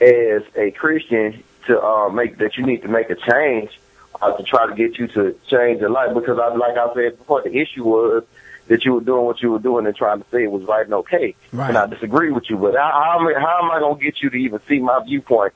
as 0.00 0.42
a 0.56 0.70
Christian 0.70 1.42
to 1.66 1.82
uh, 1.82 2.08
make 2.08 2.38
that 2.38 2.56
you 2.56 2.64
need 2.64 2.82
to 2.82 2.88
make 2.88 3.10
a 3.10 3.16
change 3.16 3.78
uh, 4.22 4.32
to 4.36 4.42
try 4.44 4.66
to 4.66 4.74
get 4.74 4.98
you 4.98 5.08
to 5.08 5.34
change 5.48 5.80
your 5.80 5.90
life. 5.90 6.14
Because 6.14 6.38
I, 6.38 6.54
like 6.54 6.78
I 6.78 6.94
said 6.94 7.18
before, 7.18 7.42
the 7.42 7.54
issue 7.56 7.84
was 7.84 8.24
that 8.68 8.84
you 8.84 8.92
were 8.94 9.00
doing 9.00 9.24
what 9.24 9.42
you 9.42 9.50
were 9.50 9.58
doing 9.58 9.86
and 9.86 9.96
trying 9.96 10.20
to 10.20 10.26
say 10.30 10.44
it 10.44 10.50
was 10.50 10.62
right 10.64 10.84
and 10.84 10.94
okay. 10.94 11.34
Right. 11.52 11.70
And 11.70 11.78
I 11.78 11.86
disagree 11.86 12.30
with 12.30 12.48
you. 12.50 12.56
But 12.58 12.74
how, 12.74 12.90
how, 12.92 13.20
am 13.20 13.26
I, 13.26 13.40
how 13.40 13.64
am 13.64 13.70
I 13.70 13.80
going 13.80 13.98
to 13.98 14.04
get 14.04 14.22
you 14.22 14.28
to 14.30 14.36
even 14.36 14.60
see 14.68 14.78
my 14.78 15.02
viewpoint 15.04 15.54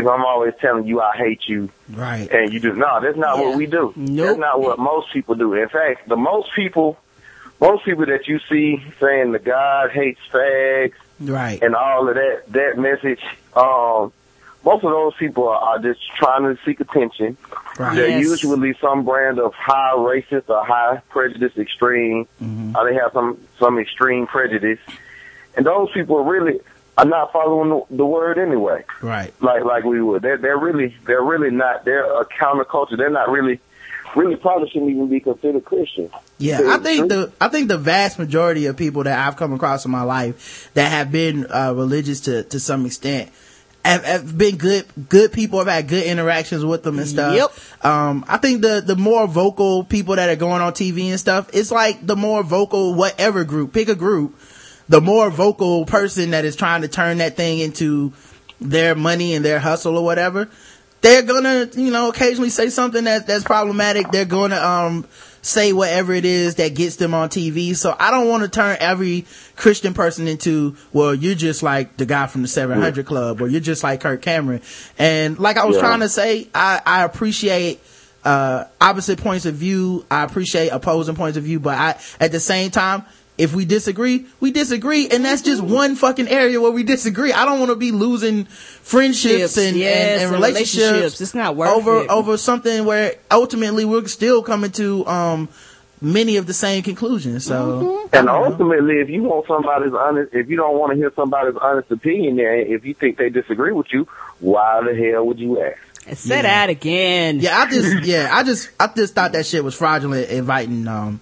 if 0.00 0.06
I'm 0.06 0.24
always 0.24 0.54
telling 0.60 0.86
you 0.86 1.00
I 1.00 1.16
hate 1.16 1.40
you 1.46 1.70
right. 1.90 2.30
and 2.30 2.52
you 2.52 2.60
just 2.60 2.76
no, 2.76 3.00
that's 3.00 3.16
not 3.16 3.38
what 3.38 3.56
we 3.56 3.66
do. 3.66 3.92
Nope. 3.96 4.26
That's 4.26 4.38
not 4.38 4.60
what 4.60 4.78
most 4.78 5.12
people 5.12 5.34
do. 5.34 5.54
In 5.54 5.68
fact, 5.68 6.08
the 6.08 6.16
most 6.16 6.48
people, 6.54 6.98
most 7.60 7.84
people 7.84 8.06
that 8.06 8.26
you 8.28 8.38
see 8.48 8.82
saying 9.00 9.32
the 9.32 9.38
God 9.38 9.90
hates 9.90 10.20
fags 10.32 10.92
Right. 11.18 11.62
and 11.62 11.74
all 11.74 12.08
of 12.08 12.14
that 12.14 12.42
that 12.48 12.78
message, 12.78 13.20
um, 13.54 14.12
most 14.64 14.82
of 14.84 14.90
those 14.90 15.14
people 15.16 15.48
are, 15.48 15.56
are 15.60 15.78
just 15.78 16.00
trying 16.16 16.42
to 16.42 16.58
seek 16.64 16.80
attention. 16.80 17.36
Right. 17.78 17.94
They're 17.94 18.08
Yes. 18.08 18.20
usually 18.28 18.74
some 18.80 19.04
brand 19.04 19.38
of 19.38 19.54
high 19.54 19.94
racist 19.96 20.48
or 20.48 20.64
high 20.64 21.00
prejudice 21.08 21.56
extreme. 21.56 22.26
Mhm. 22.42 22.74
Or 22.76 22.88
they 22.90 22.96
have 22.96 23.12
some 23.12 23.38
some 23.58 23.78
extreme 23.78 24.26
prejudice, 24.26 24.80
and 25.56 25.64
those 25.64 25.90
people 25.92 26.16
are 26.18 26.22
really 26.24 26.60
are 26.98 27.04
not 27.04 27.32
following 27.32 27.68
the, 27.90 27.96
the 27.96 28.06
word 28.06 28.38
anyway 28.38 28.84
Right. 29.02 29.32
like 29.42 29.64
like 29.64 29.84
we 29.84 30.00
would. 30.00 30.22
They're 30.22 30.38
they're 30.38 30.58
really 30.58 30.96
they're 31.06 31.22
really 31.22 31.50
not. 31.50 31.84
They're 31.84 32.20
a 32.20 32.24
counterculture. 32.26 32.96
They're 32.96 33.10
not 33.10 33.28
really 33.30 33.60
really 34.14 34.36
probably 34.36 34.68
shouldn't 34.70 34.90
even 34.90 35.08
be 35.08 35.20
considered 35.20 35.64
Christian. 35.64 36.10
Yeah, 36.38 36.60
I 36.64 36.78
think 36.78 37.08
the 37.08 37.32
I 37.40 37.48
think 37.48 37.68
the 37.68 37.78
vast 37.78 38.18
majority 38.18 38.66
of 38.66 38.76
people 38.76 39.02
that 39.04 39.26
I've 39.26 39.36
come 39.36 39.52
across 39.52 39.84
in 39.84 39.90
my 39.90 40.02
life 40.02 40.70
that 40.74 40.90
have 40.90 41.12
been 41.12 41.46
uh, 41.50 41.72
religious 41.74 42.20
to 42.22 42.44
to 42.44 42.60
some 42.60 42.86
extent 42.86 43.30
have, 43.84 44.04
have 44.04 44.38
been 44.38 44.56
good 44.56 44.86
good 45.08 45.32
people. 45.32 45.58
I've 45.60 45.66
had 45.66 45.88
good 45.88 46.04
interactions 46.04 46.64
with 46.64 46.82
them 46.82 46.98
and 46.98 47.06
stuff. 47.06 47.34
Yep. 47.34 47.84
Um, 47.84 48.24
I 48.28 48.38
think 48.38 48.62
the 48.62 48.82
the 48.84 48.96
more 48.96 49.26
vocal 49.26 49.84
people 49.84 50.16
that 50.16 50.28
are 50.30 50.36
going 50.36 50.62
on 50.62 50.72
TV 50.72 51.10
and 51.10 51.20
stuff, 51.20 51.50
it's 51.52 51.70
like 51.70 52.04
the 52.06 52.16
more 52.16 52.42
vocal 52.42 52.94
whatever 52.94 53.44
group. 53.44 53.72
Pick 53.72 53.88
a 53.88 53.94
group. 53.94 54.38
The 54.88 55.00
more 55.00 55.30
vocal 55.30 55.84
person 55.84 56.30
that 56.30 56.44
is 56.44 56.54
trying 56.56 56.82
to 56.82 56.88
turn 56.88 57.18
that 57.18 57.36
thing 57.36 57.58
into 57.58 58.12
their 58.60 58.94
money 58.94 59.34
and 59.34 59.44
their 59.44 59.58
hustle 59.58 59.96
or 59.96 60.04
whatever, 60.04 60.48
they're 61.00 61.22
gonna, 61.22 61.68
you 61.74 61.90
know, 61.90 62.08
occasionally 62.08 62.50
say 62.50 62.68
something 62.68 63.04
that 63.04 63.26
that's 63.26 63.44
problematic. 63.44 64.10
They're 64.10 64.24
gonna 64.24 64.56
um 64.56 65.04
say 65.42 65.72
whatever 65.72 66.12
it 66.12 66.24
is 66.24 66.56
that 66.56 66.74
gets 66.74 66.96
them 66.96 67.14
on 67.14 67.28
TV. 67.28 67.76
So 67.76 67.94
I 67.98 68.10
don't 68.10 68.28
want 68.28 68.42
to 68.42 68.48
turn 68.48 68.76
every 68.80 69.26
Christian 69.54 69.94
person 69.94 70.26
into, 70.26 70.76
well, 70.92 71.14
you're 71.14 71.36
just 71.36 71.62
like 71.62 71.96
the 71.96 72.06
guy 72.06 72.26
from 72.26 72.42
the 72.42 72.48
700 72.48 73.06
Club, 73.06 73.40
or 73.40 73.46
you're 73.48 73.60
just 73.60 73.84
like 73.84 74.00
Kirk 74.00 74.22
Cameron. 74.22 74.60
And 74.98 75.38
like 75.38 75.56
I 75.56 75.64
was 75.64 75.76
Yeah. 75.76 75.82
trying 75.82 76.00
to 76.00 76.08
say, 76.08 76.48
I 76.54 76.80
I 76.84 77.04
appreciate 77.04 77.80
uh 78.24 78.64
opposite 78.80 79.20
points 79.20 79.46
of 79.46 79.54
view. 79.54 80.04
I 80.10 80.24
appreciate 80.24 80.68
opposing 80.70 81.14
points 81.14 81.36
of 81.38 81.44
view, 81.44 81.60
but 81.60 81.76
I 81.76 81.96
at 82.20 82.32
the 82.32 82.40
same 82.40 82.70
time. 82.70 83.04
If 83.38 83.54
we 83.54 83.66
disagree, 83.66 84.26
we 84.40 84.50
disagree, 84.50 85.08
and 85.08 85.22
that's 85.24 85.42
just 85.42 85.60
one 85.62 85.94
fucking 85.94 86.26
area 86.28 86.58
where 86.58 86.70
we 86.70 86.84
disagree. 86.84 87.32
I 87.32 87.44
don't 87.44 87.58
want 87.58 87.70
to 87.70 87.76
be 87.76 87.92
losing 87.92 88.44
friendships 88.46 89.54
Ships, 89.54 89.58
and, 89.58 89.76
yes, 89.76 89.94
and, 89.94 90.10
and 90.12 90.22
and 90.22 90.32
relationships. 90.32 90.76
relationships. 90.76 91.20
It's 91.20 91.34
not 91.34 91.54
worth 91.54 91.70
over 91.70 92.02
it. 92.02 92.08
over 92.08 92.36
something 92.38 92.86
where 92.86 93.14
ultimately 93.30 93.84
we're 93.84 94.06
still 94.06 94.42
coming 94.42 94.70
to 94.72 95.06
um 95.06 95.48
many 96.00 96.36
of 96.36 96.46
the 96.46 96.54
same 96.54 96.82
conclusions. 96.82 97.44
So 97.44 98.08
And 98.12 98.28
ultimately, 98.28 99.00
if 99.00 99.10
you 99.10 99.22
want 99.24 99.46
somebody's 99.46 99.92
honest, 99.92 100.32
if 100.34 100.48
you 100.48 100.56
don't 100.56 100.78
want 100.78 100.92
to 100.92 100.96
hear 100.96 101.12
somebody's 101.14 101.56
honest 101.60 101.90
opinion, 101.90 102.38
and 102.40 102.68
if 102.68 102.84
you 102.84 102.94
think 102.94 103.18
they 103.18 103.28
disagree 103.28 103.72
with 103.72 103.86
you, 103.92 104.06
why 104.40 104.82
the 104.82 104.94
hell 104.94 105.26
would 105.26 105.38
you 105.38 105.60
ask? 105.62 105.78
Say 106.18 106.40
that 106.40 106.70
again. 106.70 107.40
yeah, 107.40 107.58
I 107.58 107.68
just 107.68 108.04
yeah, 108.04 108.30
I 108.32 108.44
just 108.44 108.70
I 108.78 108.88
just 108.94 109.14
thought 109.14 109.32
that 109.32 109.44
shit 109.44 109.64
was 109.64 109.74
fraudulent 109.74 110.30
inviting 110.30 110.86
um 110.86 111.20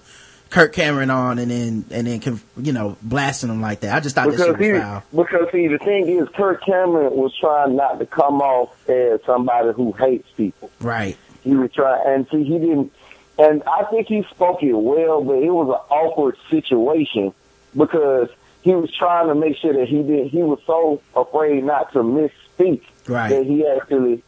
Kirk 0.54 0.72
Cameron 0.72 1.10
on 1.10 1.40
and 1.40 1.50
then 1.50 1.84
and 1.90 2.06
then 2.06 2.40
you 2.56 2.72
know 2.72 2.96
blasting 3.02 3.50
him 3.50 3.60
like 3.60 3.80
that. 3.80 3.92
I 3.92 3.98
just 3.98 4.14
thought 4.14 4.26
that 4.30 4.36
Because 4.38 4.56
he, 4.56 4.70
was 4.72 4.80
foul. 4.82 5.02
because 5.10 5.50
see, 5.50 5.66
the 5.66 5.78
thing 5.78 6.08
is, 6.08 6.28
Kirk 6.28 6.64
Cameron 6.64 7.12
was 7.16 7.36
trying 7.40 7.74
not 7.74 7.98
to 7.98 8.06
come 8.06 8.40
off 8.40 8.70
as 8.88 9.20
somebody 9.26 9.72
who 9.72 9.90
hates 9.92 10.28
people. 10.36 10.70
Right. 10.80 11.16
He 11.42 11.56
was 11.56 11.72
trying, 11.72 12.02
and 12.06 12.26
see, 12.30 12.44
he 12.44 12.58
didn't. 12.60 12.92
And 13.36 13.64
I 13.64 13.82
think 13.90 14.06
he 14.06 14.22
spoke 14.30 14.62
it 14.62 14.74
well, 14.74 15.24
but 15.24 15.38
it 15.42 15.50
was 15.50 15.66
an 15.70 15.96
awkward 15.96 16.36
situation 16.48 17.34
because 17.76 18.28
he 18.62 18.76
was 18.76 18.94
trying 18.96 19.26
to 19.26 19.34
make 19.34 19.56
sure 19.56 19.72
that 19.72 19.88
he 19.88 20.04
did. 20.04 20.28
He 20.28 20.44
was 20.44 20.60
so 20.68 21.02
afraid 21.16 21.64
not 21.64 21.92
to 21.94 21.98
misspeak 21.98 22.82
Right. 23.08 23.30
that 23.30 23.44
he 23.44 23.66
actually, 23.66 24.22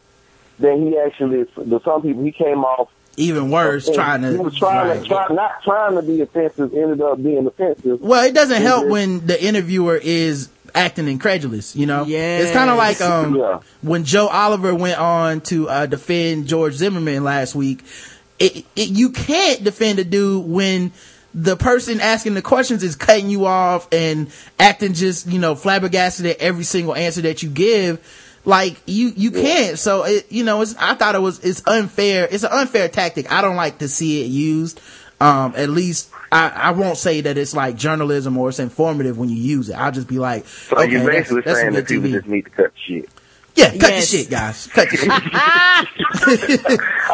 that 0.59 0.77
he 0.77 0.97
actually, 0.99 1.43
the 1.55 1.79
some 1.85 2.01
people 2.01 2.21
he 2.25 2.33
came 2.33 2.65
off 2.65 2.89
Even 3.19 3.49
worse, 3.49 3.89
trying 3.89 4.21
to. 4.21 4.31
He 4.31 4.37
was 4.37 4.55
trying 4.55 4.89
right. 4.89 5.01
to 5.01 5.07
try, 5.07 5.27
not 5.29 5.63
trying 5.63 5.95
to 5.95 6.03
be 6.03 6.21
offensive, 6.21 6.71
ended 6.71 7.01
up 7.01 7.21
being 7.21 7.47
offensive. 7.47 7.99
Well, 7.99 8.23
it 8.23 8.35
doesn't 8.35 8.61
help 8.61 8.87
when 8.87 9.25
the 9.25 9.43
interviewer 9.43 9.99
is 10.01 10.49
acting 10.75 11.07
incredulous, 11.07 11.75
you 11.75 11.87
know? 11.87 12.05
It's 12.07 12.51
kind 12.51 12.69
of 12.69 12.77
like, 12.77 13.01
um, 13.01 13.35
Yeah. 13.35 13.59
when 13.81 14.03
Joe 14.03 14.27
Oliver 14.27 14.75
went 14.75 14.99
on 14.99 15.41
to, 15.41 15.67
uh, 15.67 15.85
defend 15.87 16.47
George 16.47 16.75
Zimmerman 16.75 17.23
last 17.23 17.55
week. 17.55 17.83
It, 18.37 18.65
it, 18.75 18.89
you 18.89 19.09
can't 19.09 19.63
defend 19.63 19.97
a 19.97 20.03
dude 20.03 20.45
when 20.47 20.91
the 21.33 21.55
person 21.55 21.99
asking 21.99 22.35
the 22.35 22.43
questions 22.43 22.83
is 22.83 22.95
cutting 22.95 23.29
you 23.31 23.45
off 23.45 23.87
and 23.91 24.31
acting 24.59 24.93
just, 24.93 25.25
you 25.27 25.39
know, 25.39 25.55
flabbergasted 25.55 26.27
at 26.27 26.37
every 26.37 26.63
single 26.63 26.95
answer 26.95 27.21
that 27.21 27.41
you 27.41 27.49
give. 27.49 27.99
Like, 28.47 28.77
you, 28.85 29.11
you 29.13 29.31
can't. 29.31 29.77
So, 29.77 30.05
it, 30.05 30.31
you 30.31 30.45
know, 30.45 30.61
it's, 30.61 30.73
I 30.79 30.93
thought 30.95 31.15
it 31.15 31.21
was, 31.21 31.43
it's 31.43 31.61
unfair. 31.67 32.25
It's 32.31 32.43
an 32.43 32.51
unfair 32.53 32.87
tactic. 32.87 33.29
I 33.29 33.41
don't 33.41 33.57
like 33.57 33.79
to 33.79 33.89
see 33.89 34.21
it 34.23 34.27
used. 34.27 34.79
Um, 35.19 35.53
at 35.57 35.69
least 35.69 36.09
I, 36.31 36.47
I 36.49 36.71
won't 36.71 36.97
say 36.97 37.19
that 37.21 37.37
it's 37.37 37.53
like 37.53 37.75
journalism 37.75 38.37
or 38.37 38.47
it's 38.47 38.59
informative 38.59 39.17
when 39.17 39.27
you 39.27 39.35
use 39.35 39.69
it. 39.69 39.73
I'll 39.73 39.91
just 39.91 40.07
be 40.07 40.17
like, 40.17 40.47
So 40.47 40.77
okay, 40.77 40.91
you're 40.91 40.99
that's, 41.01 41.29
basically 41.29 41.41
that's 41.41 41.59
some 41.59 41.61
saying 41.61 41.73
that 41.73 41.87
people 41.89 42.09
TV. 42.09 42.13
just 42.13 42.27
need 42.27 42.43
to 42.45 42.49
cut 42.51 42.71
shit. 42.87 43.09
Yeah, 43.55 43.71
cut 43.71 43.81
Yes. 43.81 44.11
the 44.11 44.17
shit, 44.17 44.29
guys. 44.29 44.67
Cut 44.67 44.89
the 44.91 44.97
shit. 44.97 45.09
I 45.11 45.87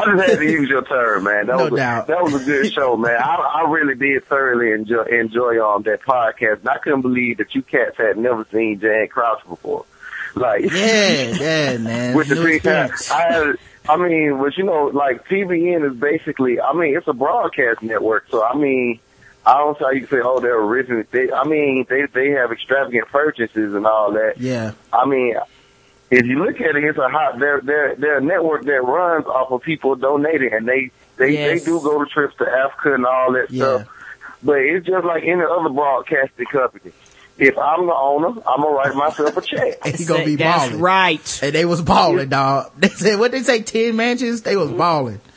just 0.05 0.29
had 0.29 0.37
to 0.39 0.43
use 0.45 0.69
your 0.69 0.83
term, 0.83 1.23
man. 1.23 1.47
That 1.47 1.57
No 1.57 1.63
was 1.65 1.73
a, 1.73 1.75
doubt. 1.77 2.07
That 2.07 2.21
was 2.21 2.41
a 2.41 2.45
good 2.45 2.71
show, 2.73 2.97
man. 2.97 3.15
I, 3.17 3.35
I 3.65 3.69
really 3.71 3.95
did 3.95 4.25
thoroughly 4.25 4.71
enjoy 4.73 5.03
enjoy 5.05 5.65
um 5.65 5.83
that 5.83 6.01
podcast. 6.01 6.59
And 6.59 6.69
I 6.69 6.77
couldn't 6.77 7.01
believe 7.01 7.37
that 7.37 7.55
you 7.55 7.61
cats 7.61 7.97
had 7.97 8.17
never 8.17 8.45
seen 8.51 8.79
Jan 8.79 9.07
Crouch 9.07 9.39
before. 9.47 9.85
Like 10.35 10.63
yeah, 10.71 11.35
yeah, 11.39 11.77
man. 11.77 12.15
with 12.15 12.27
the 12.27 12.35
three 12.35 12.55
experience. 12.55 13.11
I 13.11 13.53
I 13.87 13.97
mean, 13.97 14.39
but 14.39 14.57
you 14.57 14.63
know, 14.63 14.85
like 14.85 15.27
TBN 15.27 15.91
is 15.91 15.97
basically, 15.99 16.59
I 16.59 16.73
mean, 16.73 16.95
it's 16.97 17.07
a 17.07 17.13
broadcast 17.13 17.83
network, 17.83 18.25
so 18.29 18.43
I 18.43 18.55
mean, 18.55 18.99
I 19.45 19.57
don't 19.59 19.77
how 19.77 19.91
you 19.91 20.07
can 20.07 20.09
say, 20.17 20.21
oh, 20.23 20.39
they're 20.39 20.59
original. 20.59 21.03
They, 21.11 21.31
I 21.31 21.43
mean, 21.43 21.85
they 21.87 22.05
they 22.13 22.29
have 22.31 22.51
extravagant 22.51 23.09
purchases 23.09 23.75
and 23.75 23.85
all 23.85 24.13
that. 24.13 24.39
Yeah. 24.39 24.71
I 24.91 25.05
mean, 25.05 25.35
if 26.09 26.25
you 26.25 26.43
look 26.43 26.59
at 26.61 26.75
it, 26.75 26.83
it's 26.83 26.97
a 26.97 27.09
hot. 27.09 27.37
They're 27.39 27.61
they're 27.61 27.95
they're 27.95 28.17
a 28.17 28.21
network 28.21 28.63
that 28.65 28.81
runs 28.81 29.25
off 29.27 29.51
of 29.51 29.61
people 29.61 29.95
donating, 29.95 30.53
and 30.53 30.67
they 30.67 30.89
they 31.17 31.33
Yes. 31.33 31.59
they 31.59 31.65
do 31.65 31.79
go 31.81 32.03
to 32.03 32.09
trips 32.09 32.35
to 32.37 32.45
Africa 32.49 32.95
and 32.95 33.05
all 33.05 33.33
that 33.33 33.51
Yeah. 33.51 33.63
stuff. 33.83 33.87
But 34.41 34.59
it's 34.59 34.85
just 34.85 35.05
like 35.05 35.23
any 35.23 35.41
other 35.43 35.69
broadcasting 35.69 36.45
company. 36.47 36.91
If 37.37 37.57
I'm 37.57 37.87
the 37.87 37.93
owner, 37.93 38.27
I'm 38.47 38.61
gonna 38.61 38.69
write 38.69 38.95
myself 38.95 39.35
a 39.37 39.41
check. 39.41 39.79
And 39.85 39.95
he 39.95 40.05
gonna 40.05 40.25
be 40.25 40.35
balling. 40.35 40.69
That's 40.69 40.73
right. 40.73 41.39
And 41.43 41.53
they 41.53 41.65
was 41.65 41.81
balling, 41.81 42.29
dog. 42.29 42.71
They 42.77 42.89
said, 42.89 43.19
what 43.19 43.31
they 43.31 43.41
say, 43.41 43.61
10 43.61 43.95
mansions? 43.95 44.43
They 44.43 44.55
was 44.55 44.71
balling. 44.71 45.19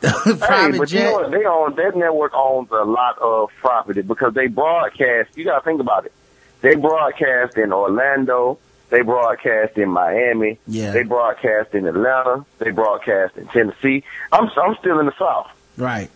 Hey, 0.00 0.10
Private 0.36 0.78
but 0.78 0.92
you 0.92 1.00
know 1.00 1.12
what? 1.14 1.30
They 1.32 1.44
own 1.44 1.74
that 1.74 1.96
network 1.96 2.32
owns 2.32 2.70
a 2.70 2.84
lot 2.84 3.18
of 3.18 3.50
property 3.60 4.02
because 4.02 4.32
they 4.32 4.46
broadcast. 4.46 5.36
You 5.36 5.44
gotta 5.44 5.64
think 5.64 5.80
about 5.80 6.06
it. 6.06 6.12
They 6.60 6.76
broadcast 6.76 7.56
in 7.56 7.72
Orlando. 7.72 8.58
They 8.90 9.02
broadcast 9.02 9.76
in 9.76 9.90
Miami. 9.90 10.60
Yeah. 10.68 10.92
They 10.92 11.02
broadcast 11.02 11.74
in 11.74 11.86
Atlanta. 11.86 12.44
They 12.58 12.70
broadcast 12.70 13.36
in 13.36 13.48
Tennessee. 13.48 14.04
I'm 14.30 14.48
I'm 14.56 14.76
still 14.78 15.00
in 15.00 15.06
the 15.06 15.14
South. 15.18 15.50
Right. 15.76 16.10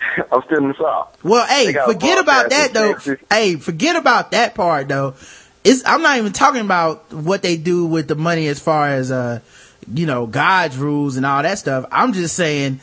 I'm 0.32 0.42
still 0.44 0.58
in 0.58 0.68
the 0.68 0.74
South. 0.74 1.16
Well, 1.22 1.46
hey, 1.46 1.66
They 1.66 1.72
got 1.72 1.88
a 1.88 1.92
forget 1.92 2.18
about 2.18 2.50
that 2.50 2.72
though. 2.72 2.92
Texas. 2.92 3.20
Hey, 3.30 3.56
forget 3.56 3.96
about 3.96 4.30
that 4.32 4.54
part 4.54 4.88
though. 4.88 5.14
It's, 5.64 5.82
I'm 5.84 6.02
not 6.02 6.18
even 6.18 6.32
talking 6.32 6.60
about 6.60 7.12
what 7.12 7.42
they 7.42 7.56
do 7.56 7.86
with 7.86 8.06
the 8.06 8.14
money 8.14 8.46
as 8.46 8.60
far 8.60 8.88
as, 8.88 9.10
uh, 9.10 9.40
you 9.92 10.06
know, 10.06 10.26
God's 10.26 10.76
rules 10.76 11.16
and 11.16 11.26
all 11.26 11.42
that 11.42 11.58
stuff. 11.58 11.86
I'm 11.90 12.12
just 12.12 12.36
saying, 12.36 12.80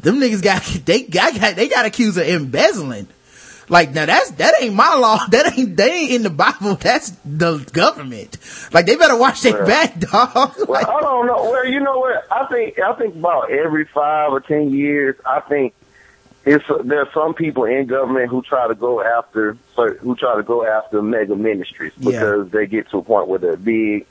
them 0.00 0.20
niggas 0.20 0.42
got, 0.42 0.62
they 0.84 1.02
got, 1.02 1.34
they 1.34 1.68
got 1.68 1.86
accused 1.86 2.18
of 2.18 2.26
embezzling. 2.26 3.08
Like 3.68 3.92
now 3.92 4.06
that's, 4.06 4.30
that 4.32 4.54
ain't 4.60 4.74
my 4.74 4.94
law. 4.94 5.18
That 5.30 5.58
ain't, 5.58 5.76
they 5.76 5.90
ain't 5.92 6.12
in 6.12 6.22
the 6.22 6.30
Bible. 6.30 6.74
That's 6.76 7.10
the 7.24 7.58
government. 7.72 8.36
Like 8.72 8.86
they 8.86 8.96
better 8.96 9.16
watch 9.16 9.40
their 9.42 9.54
Well, 9.54 9.66
back, 9.66 9.98
dog. 9.98 10.54
Well, 10.68 10.86
I 10.86 11.00
don't 11.00 11.26
know. 11.26 11.50
Well, 11.50 11.66
you 11.66 11.80
know 11.80 11.98
what? 11.98 12.30
I 12.30 12.46
think 12.46 12.78
I 12.78 12.92
think 12.94 13.16
about 13.16 13.50
every 13.50 13.84
five 13.86 14.30
or 14.30 14.40
ten 14.40 14.70
years, 14.72 15.16
I 15.26 15.40
think 15.40 15.74
it's 16.46 16.64
there 16.84 17.00
are 17.00 17.08
some 17.12 17.34
people 17.34 17.64
in 17.64 17.86
government 17.86 18.30
who 18.30 18.40
try 18.40 18.68
to 18.68 18.74
go 18.74 19.02
after 19.02 19.56
who 19.76 20.14
try 20.16 20.36
to 20.36 20.42
go 20.44 20.64
after 20.64 21.02
mega 21.02 21.34
ministries 21.36 21.92
Yeah. 21.98 22.12
because 22.12 22.50
they 22.50 22.66
get 22.66 22.88
to 22.90 22.98
a 22.98 23.02
point 23.02 23.26
where 23.28 23.38
they're 23.40 23.56
big, 23.56 24.06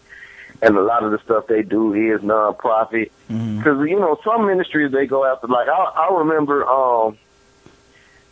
and 0.61 0.77
a 0.77 0.81
lot 0.81 1.03
of 1.03 1.11
the 1.11 1.19
stuff 1.19 1.47
they 1.47 1.61
do 1.63 1.93
is 1.93 2.21
nonprofit. 2.21 3.09
Because 3.27 3.87
you 3.89 3.97
know 3.99 4.19
some 4.23 4.45
ministries 4.45 4.91
they 4.91 5.07
go 5.07 5.25
after. 5.25 5.47
Like 5.47 5.69
I, 5.69 5.71
I 6.09 6.17
remember, 6.19 6.65
um, 6.67 7.17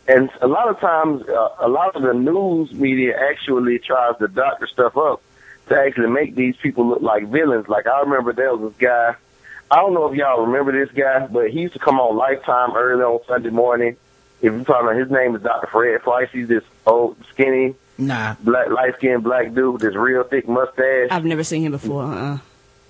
and 0.06 0.28
a 0.42 0.46
lot 0.48 0.68
of 0.68 0.78
times, 0.80 1.22
uh, 1.26 1.48
a 1.60 1.68
lot 1.68 1.96
of 1.96 2.02
the 2.02 2.12
news 2.12 2.72
media 2.74 3.16
actually 3.30 3.78
tries 3.78 4.18
to 4.18 4.28
doctor 4.28 4.66
stuff 4.66 4.96
up 4.98 5.22
to 5.68 5.76
actually 5.78 6.10
make 6.10 6.34
these 6.34 6.56
people 6.56 6.86
look 6.88 7.00
like 7.00 7.26
villains. 7.28 7.68
Like 7.68 7.86
I 7.86 8.00
remember 8.02 8.34
there 8.34 8.54
was 8.54 8.70
this 8.72 8.78
guy. 8.78 9.14
I 9.70 9.76
don't 9.76 9.94
know 9.94 10.10
if 10.10 10.16
y'all 10.16 10.46
remember 10.46 10.72
this 10.72 10.94
guy, 10.94 11.26
but 11.26 11.50
he 11.50 11.60
used 11.62 11.72
to 11.74 11.80
come 11.80 11.98
on 11.98 12.16
Lifetime 12.16 12.76
early 12.76 13.02
on 13.02 13.20
Sunday 13.26 13.50
morning. 13.50 13.96
If 14.42 14.52
you're 14.52 14.64
talking 14.64 14.88
about 14.88 14.96
his 14.96 15.10
name 15.10 15.34
is 15.34 15.42
Dr. 15.42 15.66
Fred 15.68 16.02
Price. 16.02 16.28
He's 16.32 16.48
this 16.48 16.62
old, 16.86 17.16
skinny, 17.32 17.74
Nah. 17.96 18.34
black, 18.40 18.68
light 18.68 18.94
skinned 18.96 19.24
black 19.24 19.54
dude 19.54 19.72
with 19.74 19.82
this 19.82 19.94
real 19.94 20.22
thick 20.24 20.46
mustache. 20.48 21.08
I've 21.10 21.24
never 21.24 21.42
seen 21.44 21.62
him 21.62 21.72
before. 21.72 22.02
Uh-uh. 22.04 22.38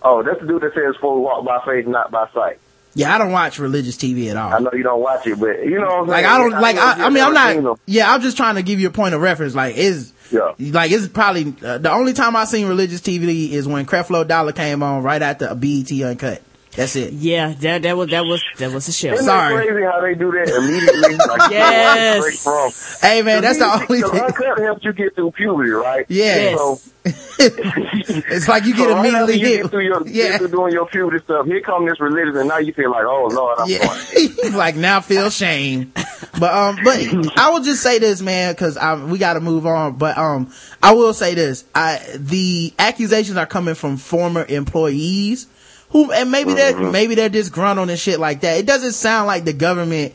Oh, 0.02 0.22
that's 0.22 0.40
the 0.40 0.46
dude 0.46 0.62
that 0.62 0.74
says 0.74 0.96
for 1.00 1.18
walk 1.20 1.44
by 1.46 1.64
faith, 1.64 1.86
not 1.86 2.10
by 2.10 2.28
sight. 2.34 2.58
Yeah, 2.96 3.14
I 3.14 3.18
don't 3.18 3.32
watch 3.32 3.58
religious 3.58 3.96
TV 3.96 4.30
at 4.30 4.36
all. 4.36 4.52
I 4.52 4.58
know 4.58 4.70
you 4.72 4.82
don't 4.84 5.00
watch 5.00 5.26
it, 5.26 5.38
but 5.40 5.64
you 5.64 5.78
know 5.80 5.86
what 5.86 5.98
I'm 6.00 6.06
like 6.06 6.24
saying? 6.24 6.34
I 6.34 6.38
don't 6.38 6.50
like 6.60 6.76
know 6.76 6.90
if 6.92 6.98
I, 7.00 7.04
I 7.06 7.10
mean 7.10 7.24
I'm 7.24 7.34
not 7.64 7.80
yeah 7.86 8.12
I'm 8.12 8.20
just 8.20 8.36
trying 8.36 8.54
to 8.54 8.62
give 8.62 8.78
you 8.78 8.86
a 8.86 8.92
point 8.92 9.14
of 9.16 9.20
reference 9.20 9.52
like 9.54 9.76
is 9.76 10.12
Yeah. 10.30 10.52
like 10.58 10.92
it's 10.92 11.08
probably 11.08 11.54
uh, 11.64 11.78
the 11.78 11.90
only 11.90 12.12
time 12.12 12.36
I 12.36 12.44
seen 12.44 12.68
religious 12.68 13.00
TV 13.00 13.50
is 13.50 13.66
when 13.66 13.84
Creflo 13.86 14.26
Dollar 14.28 14.52
came 14.52 14.82
on 14.84 15.02
right 15.02 15.20
after 15.22 15.46
a 15.48 15.56
BET 15.56 15.90
Uncut 15.90 16.40
that's 16.76 16.96
it 16.96 17.12
Yeah, 17.12 17.52
that 17.60 17.82
that 17.82 17.96
was 17.96 18.08
that 18.10 18.24
was 18.26 18.42
that 18.58 18.72
was 18.72 18.88
a 18.88 18.92
show. 18.92 19.12
Isn't 19.12 19.24
Sorry. 19.24 19.54
crazy 19.66 19.84
how 19.84 20.00
they 20.00 20.14
do 20.14 20.30
that 20.32 20.48
immediately? 20.48 21.16
Like, 21.16 21.50
Yes. 21.50 22.22
straight 22.24 22.38
from. 22.40 22.72
hey 23.00 23.22
man 23.22 23.42
that's 23.42 23.58
the 23.58 23.72
only 23.72 24.00
The 24.00 24.08
thing 24.08 24.20
uncut 24.20 24.58
helps 24.58 24.84
you 24.84 24.92
get 24.92 25.14
through 25.14 25.30
puberty, 25.32 25.70
right? 25.70 26.06
Yeah. 26.08 26.56
So, 26.56 26.80
it's 27.38 28.48
like 28.48 28.64
you 28.64 28.74
get 28.74 28.88
so 28.88 28.94
right 28.94 29.00
immediately 29.08 29.34
you 29.38 29.46
hit 29.46 29.62
get 29.62 29.70
through 29.70 29.84
your, 29.84 30.06
yeah 30.06 30.30
get 30.30 30.38
through 30.38 30.48
doing 30.48 30.72
your 30.72 30.86
puberty 30.86 31.22
stuff. 31.24 31.46
Here 31.46 31.60
come 31.60 31.86
this 31.86 32.00
religion, 32.00 32.36
and 32.36 32.48
now 32.48 32.58
you 32.58 32.72
feel 32.72 32.90
like, 32.90 33.04
oh 33.04 33.28
Lord, 33.30 33.58
I'm 33.58 33.68
yeah 33.68 33.78
going. 33.86 34.52
like 34.54 34.76
now 34.76 35.00
feel 35.00 35.30
shame 35.30 35.92
but 36.38 36.52
um 36.54 36.78
but 36.82 37.38
I 37.38 37.50
will 37.50 37.60
just 37.62 37.82
say 37.82 37.98
this 37.98 38.20
man 38.22 38.52
because 38.54 38.78
we 39.08 39.18
got 39.18 39.34
to 39.34 39.40
move 39.40 39.66
on 39.66 39.96
but 39.98 40.16
um 40.16 40.50
I 40.82 40.94
will 40.94 41.12
say 41.14 41.34
this 41.34 41.64
I 41.74 42.00
the 42.16 42.72
accusations 42.78 43.36
are 43.36 43.46
coming 43.46 43.74
from 43.74 43.96
former 43.96 44.44
employees 44.48 45.46
who 45.94 46.10
and 46.12 46.30
maybe 46.30 46.52
they're 46.54 46.76
maybe 46.90 47.14
they're 47.14 47.28
disgruntled 47.28 47.88
and 47.88 47.98
shit 47.98 48.18
like 48.18 48.40
that. 48.40 48.58
It 48.58 48.66
doesn't 48.66 48.92
sound 48.92 49.28
like 49.28 49.44
the 49.44 49.52
government 49.52 50.12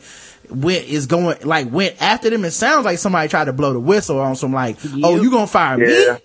went 0.50 0.84
is 0.84 1.06
going 1.06 1.38
like 1.42 1.72
went 1.72 2.00
after 2.02 2.28
them. 2.28 2.44
It 2.44 2.50
sounds 2.50 2.84
like 2.84 2.98
somebody 2.98 3.28
tried 3.28 3.46
to 3.46 3.52
blow 3.54 3.72
the 3.72 3.80
whistle 3.80 4.20
on 4.20 4.36
some 4.36 4.52
like, 4.52 4.76
oh, 5.02 5.16
you 5.20 5.30
gonna 5.30 5.46
fire 5.46 5.82
Yeah. 5.82 6.18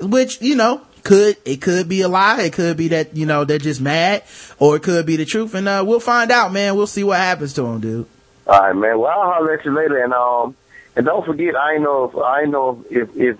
me? 0.00 0.08
Which 0.08 0.40
you 0.40 0.56
know 0.56 0.80
could 1.04 1.36
it 1.44 1.60
could 1.60 1.90
be 1.90 2.00
a 2.00 2.08
lie. 2.08 2.40
It 2.42 2.54
could 2.54 2.76
be 2.78 2.88
that 2.88 3.14
you 3.14 3.26
know 3.26 3.44
they're 3.44 3.58
just 3.58 3.82
mad, 3.82 4.22
or 4.58 4.76
it 4.76 4.82
could 4.82 5.04
be 5.04 5.16
the 5.16 5.26
truth. 5.26 5.54
And 5.54 5.68
uh, 5.68 5.84
we'll 5.86 6.00
find 6.00 6.30
out, 6.32 6.50
man. 6.52 6.74
We'll 6.74 6.86
see 6.86 7.04
what 7.04 7.18
happens 7.18 7.52
to 7.54 7.62
them, 7.62 7.80
dude. 7.80 8.06
All 8.46 8.58
right, 8.60 8.72
man. 8.74 8.98
Well, 8.98 9.10
I'll 9.12 9.30
holler 9.30 9.52
at 9.58 9.64
you 9.66 9.74
later, 9.74 10.02
and 10.02 10.14
um, 10.14 10.56
and 10.96 11.04
don't 11.04 11.26
forget, 11.26 11.54
I 11.54 11.76
know 11.76 12.04
if 12.04 12.16
I 12.16 12.44
know 12.44 12.82
if 12.90 13.14
if 13.14 13.36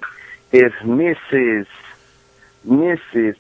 if 0.53 0.73
Mrs. 0.83 1.67
Mrs. 2.67 3.37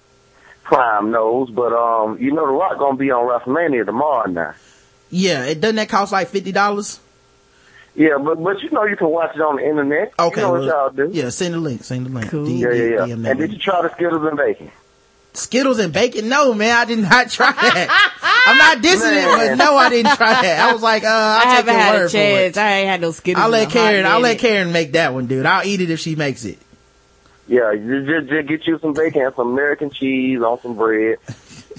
Prime 0.72 1.10
knows, 1.10 1.50
but 1.50 1.72
um, 1.72 2.18
you 2.18 2.32
know, 2.32 2.46
The 2.46 2.52
Rock 2.52 2.78
gonna 2.78 2.96
be 2.96 3.10
on 3.10 3.26
WrestleMania 3.28 3.84
tomorrow 3.84 4.28
now. 4.30 4.54
Yeah, 5.10 5.44
it 5.44 5.60
doesn't 5.60 5.76
that 5.76 5.88
cost 5.90 6.12
like 6.12 6.28
fifty 6.28 6.52
dollars? 6.52 6.98
Yeah, 7.94 8.16
but 8.16 8.42
but 8.42 8.62
you 8.62 8.70
know 8.70 8.84
you 8.84 8.96
can 8.96 9.08
watch 9.08 9.34
it 9.36 9.40
on 9.42 9.56
the 9.56 9.68
internet. 9.68 10.14
Okay, 10.18 10.40
you 10.40 10.46
know 10.46 10.52
what 10.52 10.60
well, 10.62 10.68
y'all 10.68 10.90
do. 10.90 11.10
yeah, 11.12 11.28
send 11.28 11.52
the 11.54 11.58
link. 11.58 11.84
Send 11.84 12.06
the 12.06 12.10
link. 12.10 12.30
Cool. 12.30 12.46
D- 12.46 12.54
Yeah, 12.54 12.68
yeah, 12.68 12.74
D- 12.74 12.90
yeah. 12.90 13.14
DM 13.16 13.22
that 13.22 13.30
And 13.32 13.38
did 13.38 13.52
you 13.52 13.58
try 13.58 13.82
the 13.82 13.90
Skittles 13.92 14.26
and 14.26 14.36
bacon? 14.38 14.70
Skittles 15.34 15.78
and 15.78 15.92
bacon? 15.92 16.28
No, 16.30 16.54
man, 16.54 16.74
I 16.76 16.84
did 16.86 16.98
not 17.00 17.28
try 17.30 17.52
that. 17.52 18.12
I'm 18.46 18.58
not 18.58 18.78
dissing 18.78 19.12
it, 19.12 19.58
but 19.58 19.64
no, 19.64 19.76
I 19.76 19.88
didn't 19.90 20.16
try 20.16 20.42
that. 20.42 20.68
I 20.68 20.72
was 20.72 20.82
like, 20.82 21.04
uh, 21.04 21.08
I'll 21.08 21.38
I 21.40 21.42
take 21.44 21.50
haven't 21.66 21.74
your 21.74 21.82
had 21.82 21.94
word 21.94 22.06
a 22.06 22.08
chance. 22.10 22.56
I 22.56 22.70
ain't 22.70 22.88
had 22.88 23.00
no 23.02 23.10
Skittles. 23.12 23.42
I'll 23.44 23.50
let 23.50 23.70
Karen. 23.70 24.06
I'll 24.06 24.20
let. 24.20 24.38
Karen 24.38 24.72
make 24.72 24.92
that 24.92 25.12
one, 25.14 25.26
dude. 25.26 25.44
I'll 25.46 25.66
eat 25.66 25.80
it 25.82 25.90
if 25.90 26.00
she 26.00 26.16
makes 26.16 26.44
it. 26.46 26.58
Yeah, 27.48 27.74
just, 27.74 28.06
just, 28.06 28.28
just 28.28 28.48
get 28.48 28.66
you 28.66 28.78
some 28.78 28.92
bacon 28.92 29.32
some 29.34 29.50
American 29.50 29.90
cheese 29.90 30.40
on 30.40 30.60
some 30.60 30.76
bread, 30.76 31.18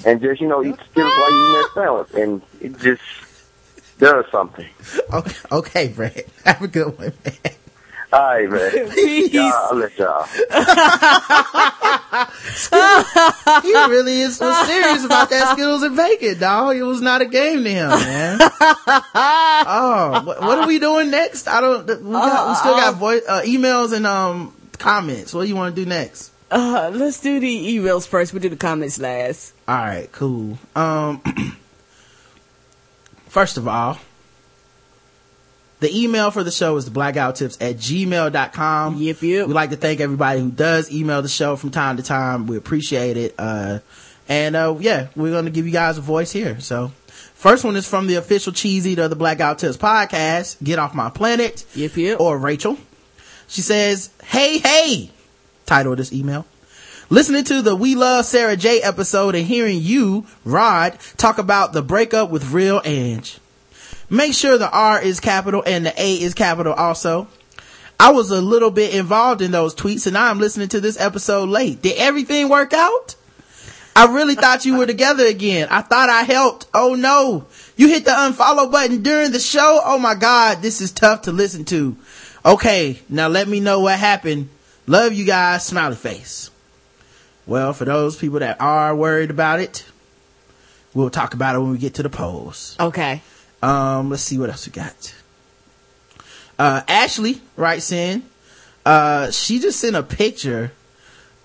and 0.06 0.22
just 0.22 0.42
you 0.42 0.48
know 0.48 0.64
eat 0.64 0.76
Skittles 0.92 1.14
while 1.14 1.32
you 1.32 1.38
eat 1.38 1.54
that 1.54 1.70
sandwich, 1.74 2.12
and 2.14 2.42
it 2.60 2.78
just 2.80 3.02
does 3.98 4.26
something. 4.32 4.68
Okay, 5.12 5.36
okay, 5.52 5.88
Brad. 5.88 6.24
Have 6.46 6.62
a 6.62 6.68
good 6.68 6.96
one, 6.98 7.14
man. 7.24 7.38
All 8.12 8.20
right, 8.20 8.50
man. 8.50 8.90
Peace. 8.92 9.32
Y'all, 9.34 9.52
I'll 9.52 9.76
let 9.76 9.98
y'all. 9.98 10.24
he 13.62 13.74
really 13.90 14.22
is 14.22 14.38
so 14.38 14.54
serious 14.66 15.06
about 15.06 15.30
that 15.32 15.54
Skittles 15.54 15.82
and 15.82 15.96
bacon, 15.96 16.38
dog. 16.38 16.76
It 16.76 16.84
was 16.84 17.02
not 17.02 17.22
a 17.22 17.26
game 17.26 17.64
to 17.64 17.70
him, 17.70 17.90
man. 17.90 18.38
oh, 18.40 20.22
what, 20.26 20.42
what 20.42 20.60
are 20.60 20.68
we 20.68 20.78
doing 20.78 21.10
next? 21.10 21.48
I 21.48 21.60
don't. 21.62 21.88
We, 21.88 22.12
got, 22.12 22.50
we 22.50 22.56
still 22.56 22.76
got 22.76 22.98
voice 22.98 23.24
uh, 23.28 23.42
emails 23.46 23.94
and 23.94 24.06
um 24.06 24.54
comments. 24.84 25.34
What 25.34 25.44
do 25.44 25.48
you 25.48 25.56
want 25.56 25.74
to 25.74 25.82
do 25.82 25.90
next? 25.90 26.32
Uh, 26.52 26.92
let's 26.94 27.22
do 27.22 27.40
the 27.40 27.78
emails 27.78 28.06
first. 28.06 28.34
We'll 28.34 28.42
do 28.42 28.50
the 28.50 28.58
comments 28.58 29.00
last. 29.00 29.54
All 29.66 29.76
right, 29.76 30.12
cool. 30.12 30.60
Um, 30.76 31.22
first 33.30 33.58
of 33.58 33.66
all, 33.66 33.98
the 35.80 36.04
email 36.04 36.32
for 36.32 36.44
the 36.44 36.52
show 36.52 36.76
is 36.76 36.84
the 36.84 36.92
blackguywhotips 36.92 37.58
at 37.62 37.78
gmail.com. 37.78 38.98
Yep, 38.98 39.22
yep. 39.22 39.48
We'd 39.48 39.54
like 39.54 39.70
to 39.70 39.78
thank 39.78 40.02
everybody 40.02 40.42
who 40.42 40.52
does 40.52 40.92
email 40.92 41.22
the 41.22 41.30
show 41.30 41.56
from 41.56 41.72
time 41.72 41.96
to 41.96 42.04
time. 42.04 42.46
We 42.46 42.58
appreciate 42.58 43.16
it. 43.16 43.36
Uh, 43.40 43.80
and, 44.28 44.56
uh, 44.56 44.76
yeah, 44.80 45.08
we're 45.16 45.32
going 45.32 45.46
to 45.46 45.52
give 45.52 45.66
you 45.66 45.72
guys 45.72 45.98
a 45.98 46.02
voice 46.02 46.32
here. 46.32 46.60
So, 46.60 46.92
first 47.08 47.64
one 47.64 47.78
is 47.78 47.88
from 47.88 48.08
the 48.08 48.16
official 48.16 48.52
cheese 48.52 48.86
eater 48.86 49.04
of 49.04 49.10
the 49.10 49.16
Black 49.16 49.38
Guy 49.38 49.50
Who 49.50 49.56
Tips 49.56 49.78
podcast, 49.78 50.62
Get 50.62 50.78
Off 50.78 50.94
My 50.94 51.10
Planet. 51.10 51.66
Yep, 51.74 51.98
yep. 51.98 52.20
Or 52.20 52.38
Rachel. 52.38 52.78
She 53.54 53.62
says, 53.62 54.10
Hey, 54.24 54.58
hey! 54.58 55.12
Title 55.68 55.92
of 55.92 56.00
this 56.00 56.12
email. 56.12 56.48
Listening 57.12 57.44
to 57.44 57.62
the 57.62 57.76
We 57.76 57.94
Love 57.94 58.26
Sarah 58.26 58.58
J 58.58 58.82
episode 58.82 59.36
and 59.36 59.46
hearing 59.46 59.80
you, 59.80 60.26
Rod, 60.44 60.98
talk 61.18 61.38
about 61.38 61.72
the 61.72 61.84
breakup 61.84 62.32
with 62.32 62.50
Real 62.50 62.82
Ange. 62.84 63.38
Make 64.10 64.34
sure 64.34 64.58
the 64.58 64.72
R 64.72 65.00
is 65.00 65.20
capital 65.20 65.64
and 65.68 65.86
the 65.86 65.94
A 66.02 66.16
is 66.16 66.34
capital 66.34 66.74
also. 66.74 67.28
I 68.00 68.12
was 68.12 68.32
a 68.32 68.42
little 68.42 68.72
bit 68.72 68.96
involved 68.96 69.44
in 69.44 69.52
those 69.52 69.76
tweets 69.76 70.08
and 70.08 70.18
I'm 70.18 70.40
listening 70.40 70.70
to 70.70 70.82
this 70.82 71.00
episode 71.00 71.48
late. 71.48 71.84
Did 71.84 71.98
everything 72.00 72.50
work 72.50 72.74
out? 72.74 73.14
I 73.96 74.08
really 74.08 74.34
thought 74.34 74.66
you 74.66 74.78
were 74.78 74.88
together 74.88 75.28
again. 75.28 75.68
I 75.70 75.82
thought 75.82 76.10
I 76.10 76.24
helped. 76.24 76.66
Oh 76.74 76.96
no. 76.96 77.46
You 77.78 77.88
hit 77.88 78.06
the 78.06 78.12
unfollow 78.12 78.72
button 78.72 79.04
during 79.04 79.32
the 79.32 79.40
show? 79.40 79.80
Oh 79.86 80.00
my 80.00 80.16
god, 80.16 80.64
this 80.64 80.82
is 80.82 80.92
tough 80.92 81.24
to 81.24 81.32
listen 81.32 81.66
to. 81.66 81.96
Okay, 82.46 83.00
now 83.08 83.30
let 83.30 83.48
me 83.48 83.60
know 83.60 83.80
what 83.80 83.98
happened. 83.98 84.50
Love 84.86 85.14
you 85.14 85.24
guys, 85.24 85.66
smiley 85.66 85.96
face. 85.96 86.52
Well, 87.46 87.74
for 87.74 87.86
those 87.86 88.18
people 88.18 88.40
that 88.40 88.60
are 88.60 88.96
worried 88.96 89.30
about 89.30 89.60
it, 89.60 89.86
we'll 90.94 91.10
talk 91.10 91.34
about 91.34 91.56
it 91.56 91.60
when 91.60 91.72
we 91.72 91.78
get 91.78 91.96
to 91.96 92.04
the 92.04 92.10
polls. 92.10 92.76
Okay. 92.80 93.22
Um, 93.62 94.10
let's 94.10 94.24
see 94.24 94.38
what 94.38 94.50
else 94.50 94.68
we 94.68 94.74
got. 94.74 95.16
Uh, 96.60 96.82
Ashley 96.88 97.42
writes 97.56 97.92
in, 97.92 98.24
uh, 98.86 99.32
she 99.32 99.60
just 99.60 99.80
sent 99.80 99.96
a 99.96 100.04
picture 100.04 100.74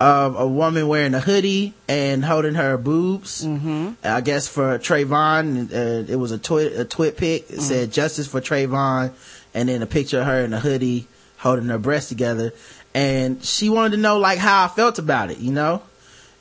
of 0.01 0.35
a 0.37 0.47
woman 0.47 0.87
wearing 0.87 1.13
a 1.13 1.19
hoodie 1.19 1.73
and 1.87 2.23
holding 2.23 2.55
her 2.55 2.77
boobs. 2.77 3.45
Mm-hmm. 3.45 3.91
I 4.03 4.21
guess 4.21 4.47
for 4.47 4.77
Trayvon, 4.79 5.71
uh, 5.73 6.11
it 6.11 6.15
was 6.15 6.31
a 6.31 6.37
twit, 6.37 6.77
a 6.77 6.85
twit 6.85 7.17
pic. 7.17 7.49
It 7.49 7.61
said 7.61 7.91
justice 7.91 8.27
for 8.27 8.39
Trayvon 8.39 9.11
and 9.53 9.69
then 9.69 9.81
a 9.81 9.85
picture 9.85 10.19
of 10.19 10.27
her 10.27 10.43
in 10.43 10.53
a 10.53 10.59
hoodie 10.59 11.07
holding 11.37 11.67
her 11.67 11.77
breasts 11.77 12.09
together. 12.09 12.53
And 12.93 13.43
she 13.43 13.69
wanted 13.69 13.95
to 13.95 14.01
know 14.01 14.17
like 14.17 14.39
how 14.39 14.65
I 14.65 14.67
felt 14.67 14.99
about 14.99 15.31
it, 15.31 15.37
you 15.39 15.51
know? 15.51 15.81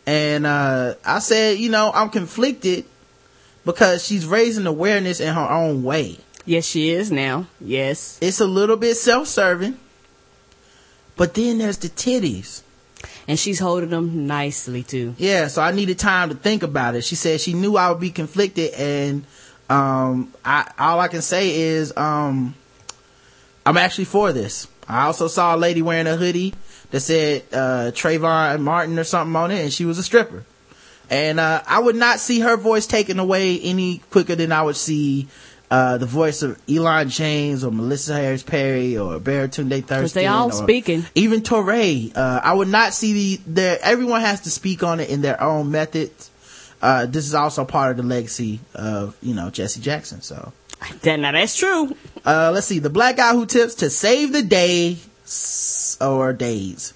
And, 0.06 0.46
uh, 0.46 0.94
I 1.04 1.18
said, 1.18 1.58
you 1.58 1.68
know, 1.68 1.92
I'm 1.94 2.08
conflicted 2.08 2.86
because 3.64 4.04
she's 4.04 4.24
raising 4.24 4.66
awareness 4.66 5.20
in 5.20 5.34
her 5.34 5.50
own 5.50 5.82
way. 5.82 6.16
Yes, 6.46 6.64
she 6.64 6.88
is 6.90 7.12
now. 7.12 7.46
Yes. 7.60 8.18
It's 8.22 8.40
a 8.40 8.46
little 8.46 8.76
bit 8.76 8.94
self-serving, 8.94 9.78
but 11.16 11.34
then 11.34 11.58
there's 11.58 11.76
the 11.76 11.88
titties. 11.88 12.62
And 13.28 13.38
she's 13.38 13.58
holding 13.58 13.90
them 13.90 14.26
nicely 14.26 14.82
too. 14.82 15.14
Yeah, 15.18 15.48
so 15.48 15.60
I 15.60 15.72
needed 15.72 15.98
time 15.98 16.30
to 16.30 16.34
think 16.34 16.62
about 16.62 16.94
it. 16.94 17.04
She 17.04 17.14
said 17.14 17.42
she 17.42 17.52
knew 17.52 17.76
I 17.76 17.90
would 17.90 18.00
be 18.00 18.10
conflicted 18.10 18.72
and, 18.72 19.24
um, 19.68 20.32
I, 20.42 20.72
all 20.78 20.98
I 20.98 21.08
can 21.08 21.20
say 21.20 21.54
is, 21.54 21.94
um, 21.94 22.54
I'm 23.68 23.76
actually 23.76 24.06
for 24.06 24.32
this. 24.32 24.66
I 24.88 25.04
also 25.04 25.28
saw 25.28 25.54
a 25.54 25.58
lady 25.58 25.82
wearing 25.82 26.06
a 26.06 26.16
hoodie 26.16 26.54
that 26.90 27.00
said, 27.00 27.42
uh, 27.52 27.90
Trayvon 27.92 28.62
Martin 28.62 28.98
or 28.98 29.04
something 29.04 29.36
on 29.36 29.50
it 29.50 29.62
and 29.62 29.70
she 29.70 29.84
was 29.84 29.98
a 29.98 30.02
stripper. 30.02 30.44
And, 31.10 31.38
uh, 31.38 31.62
I 31.66 31.78
would 31.78 31.94
not 31.94 32.18
see 32.18 32.40
her 32.40 32.56
voice 32.56 32.86
taken 32.86 33.18
away 33.18 33.60
any 33.60 33.98
quicker 34.10 34.34
than 34.34 34.52
I 34.52 34.62
would 34.62 34.76
see, 34.76 35.28
uh, 35.70 35.98
the 35.98 36.06
voice 36.06 36.40
of 36.42 36.58
Elon 36.66 37.10
James 37.10 37.62
or 37.62 37.70
Melissa 37.70 38.14
Harris 38.14 38.42
Perry 38.42 38.96
or 38.96 39.18
Baratunde 39.20 39.84
Thurston. 39.84 40.00
Cause 40.00 40.12
they 40.14 40.26
all 40.26 40.50
speaking. 40.50 41.04
Even 41.14 41.42
Touré. 41.42 42.16
Uh, 42.16 42.40
I 42.42 42.54
would 42.54 42.68
not 42.68 42.94
see 42.94 43.36
the, 43.36 43.52
the, 43.52 43.78
everyone 43.82 44.22
has 44.22 44.40
to 44.42 44.50
speak 44.50 44.82
on 44.82 44.98
it 44.98 45.10
in 45.10 45.20
their 45.20 45.42
own 45.42 45.70
methods. 45.70 46.30
Uh, 46.80 47.04
this 47.04 47.26
is 47.26 47.34
also 47.34 47.66
part 47.66 47.90
of 47.90 47.98
the 47.98 48.02
legacy 48.02 48.60
of, 48.74 49.14
you 49.20 49.34
know, 49.34 49.50
Jesse 49.50 49.82
Jackson. 49.82 50.22
So, 50.22 50.54
That, 51.02 51.20
that's 51.20 51.56
true. 51.56 51.96
uh, 52.24 52.50
let's 52.52 52.66
see. 52.66 52.78
The 52.78 52.90
black 52.90 53.16
guy 53.16 53.32
who 53.32 53.46
tips 53.46 53.76
to 53.76 53.90
save 53.90 54.32
the 54.32 54.42
day 54.42 54.98
or 56.00 56.32
days 56.32 56.94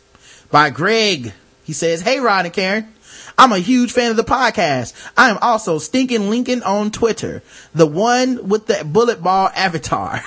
by 0.51 0.71
Greg. 0.71 1.33
He 1.65 1.73
says, 1.73 2.01
Hey, 2.03 2.21
Rod 2.21 2.45
and 2.45 2.55
Karen. 2.55 2.93
I'm 3.39 3.53
a 3.53 3.59
huge 3.59 3.93
fan 3.93 4.11
of 4.11 4.17
the 4.17 4.25
podcast. 4.25 4.95
I 5.17 5.31
am 5.31 5.39
also 5.41 5.79
Stinking 5.79 6.31
Lincoln 6.31 6.63
on 6.63 6.91
Twitter, 6.91 7.43
the 7.75 7.87
one 7.87 8.49
with 8.49 8.67
the 8.67 8.85
bullet 8.85 9.23
ball 9.23 9.51
avatar. 9.55 10.23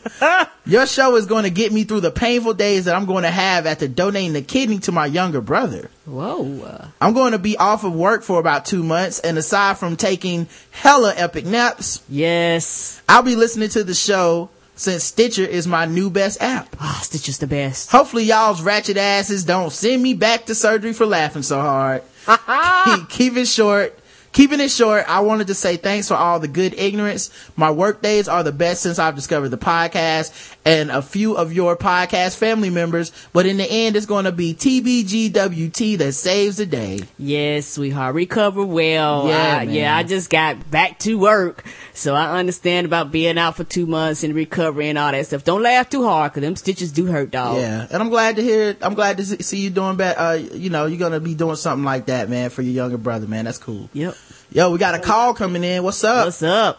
Your 0.66 0.86
show 0.86 1.16
is 1.16 1.26
going 1.26 1.44
to 1.44 1.50
get 1.50 1.72
me 1.72 1.84
through 1.84 2.00
the 2.00 2.10
painful 2.10 2.54
days 2.54 2.86
that 2.86 2.94
I'm 2.94 3.06
going 3.06 3.24
to 3.24 3.30
have 3.30 3.66
after 3.66 3.88
donating 3.88 4.36
a 4.36 4.42
kidney 4.42 4.78
to 4.80 4.92
my 4.92 5.06
younger 5.06 5.40
brother. 5.40 5.90
Whoa. 6.06 6.88
I'm 7.00 7.14
going 7.14 7.32
to 7.32 7.38
be 7.38 7.56
off 7.56 7.84
of 7.84 7.94
work 7.94 8.22
for 8.22 8.40
about 8.40 8.64
two 8.64 8.82
months, 8.82 9.20
and 9.20 9.36
aside 9.36 9.78
from 9.78 9.96
taking 9.96 10.48
hella 10.70 11.12
epic 11.16 11.44
naps, 11.44 12.02
yes, 12.08 13.02
I'll 13.08 13.22
be 13.22 13.36
listening 13.36 13.68
to 13.70 13.84
the 13.84 13.94
show 13.94 14.50
since 14.76 15.04
Stitcher 15.04 15.44
is 15.44 15.66
my 15.66 15.86
new 15.86 16.10
best 16.10 16.42
app. 16.42 16.74
Ah, 16.80 17.00
Stitcher's 17.02 17.38
the 17.38 17.46
best. 17.46 17.90
Hopefully, 17.90 18.24
y'all's 18.24 18.62
ratchet 18.62 18.96
asses 18.96 19.44
don't 19.44 19.72
send 19.72 20.02
me 20.02 20.14
back 20.14 20.46
to 20.46 20.54
surgery 20.54 20.92
for 20.92 21.06
laughing 21.06 21.42
so 21.42 21.60
hard. 21.60 22.02
keep, 23.08 23.36
it 23.36 23.46
short. 23.46 23.98
Keeping 24.34 24.58
it 24.58 24.70
short, 24.72 25.04
I 25.08 25.20
wanted 25.20 25.46
to 25.46 25.54
say 25.54 25.76
thanks 25.76 26.08
for 26.08 26.14
all 26.14 26.40
the 26.40 26.48
good 26.48 26.74
ignorance. 26.74 27.30
My 27.56 27.70
work 27.70 28.02
days 28.02 28.26
are 28.26 28.42
the 28.42 28.50
best 28.50 28.82
since 28.82 28.98
I've 28.98 29.14
discovered 29.14 29.50
the 29.50 29.56
podcast 29.56 30.52
and 30.64 30.90
a 30.90 31.02
few 31.02 31.36
of 31.36 31.52
your 31.52 31.76
podcast 31.76 32.36
family 32.36 32.68
members, 32.68 33.12
but 33.32 33.46
in 33.46 33.58
the 33.58 33.70
end, 33.70 33.94
it's 33.94 34.06
going 34.06 34.24
to 34.24 34.32
be 34.32 34.52
TBGWT 34.52 35.98
that 35.98 36.12
saves 36.14 36.56
the 36.56 36.66
day. 36.66 37.00
Yes, 37.16 37.68
sweetheart. 37.68 38.16
Recover 38.16 38.64
well. 38.64 39.28
Yeah, 39.28 39.58
I, 39.60 39.62
yeah, 39.62 39.96
I 39.96 40.02
just 40.02 40.30
got 40.30 40.68
back 40.68 40.98
to 41.00 41.16
work. 41.16 41.64
So 41.92 42.16
I 42.16 42.36
understand 42.36 42.86
about 42.86 43.12
being 43.12 43.38
out 43.38 43.56
for 43.56 43.62
two 43.62 43.86
months 43.86 44.24
and 44.24 44.34
recovery 44.34 44.88
and 44.88 44.98
all 44.98 45.12
that 45.12 45.26
stuff. 45.26 45.44
Don't 45.44 45.62
laugh 45.62 45.88
too 45.88 46.02
hard 46.02 46.32
because 46.32 46.42
them 46.42 46.56
stitches 46.56 46.90
do 46.90 47.06
hurt, 47.06 47.30
dog. 47.30 47.58
Yeah, 47.58 47.86
and 47.88 48.02
I'm 48.02 48.08
glad 48.10 48.34
to 48.36 48.42
hear. 48.42 48.70
it. 48.70 48.78
I'm 48.82 48.94
glad 48.94 49.18
to 49.18 49.24
see 49.44 49.58
you 49.60 49.70
doing 49.70 49.96
better. 49.96 50.18
Uh, 50.18 50.32
you 50.32 50.70
know, 50.70 50.86
you're 50.86 50.98
gonna 50.98 51.20
be 51.20 51.36
doing 51.36 51.54
something 51.54 51.84
like 51.84 52.06
that, 52.06 52.28
man, 52.28 52.50
for 52.50 52.62
your 52.62 52.72
younger 52.74 52.98
brother, 52.98 53.28
man. 53.28 53.44
That's 53.44 53.58
cool. 53.58 53.88
Yep. 53.92 54.16
Yo, 54.54 54.70
we 54.70 54.78
got 54.78 54.94
a 54.94 55.00
call 55.00 55.34
coming 55.34 55.64
in. 55.64 55.82
What's 55.82 56.04
up? 56.04 56.26
What's 56.26 56.40
up? 56.44 56.78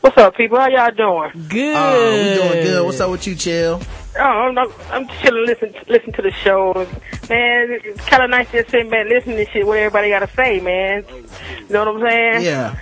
What's 0.00 0.18
up, 0.18 0.34
people? 0.34 0.58
How 0.58 0.66
y'all 0.68 0.90
doing? 0.90 1.46
Good. 1.48 1.76
Oh, 1.76 2.10
we 2.10 2.34
doing 2.34 2.64
good. 2.64 2.84
What's 2.84 2.98
up 2.98 3.08
with 3.12 3.24
you, 3.24 3.36
chill? 3.36 3.80
Oh, 4.18 4.20
I'm, 4.20 4.58
I'm, 4.58 4.72
I'm 4.90 5.08
chilling, 5.22 5.46
listen, 5.46 5.72
listen 5.86 6.12
to 6.14 6.22
the 6.22 6.32
show. 6.32 6.74
Man, 7.30 7.68
it's 7.84 8.04
kind 8.06 8.24
of 8.24 8.30
nice 8.30 8.50
just 8.50 8.70
sitting 8.70 8.90
back 8.90 9.06
listening 9.06 9.36
to 9.36 9.48
shit 9.48 9.64
what 9.64 9.78
everybody 9.78 10.08
got 10.08 10.28
to 10.28 10.34
say, 10.34 10.58
man. 10.58 11.04
You 11.08 11.72
know 11.72 11.84
what 11.84 12.02
I'm 12.02 12.10
saying? 12.10 12.42
Yeah. 12.42 12.76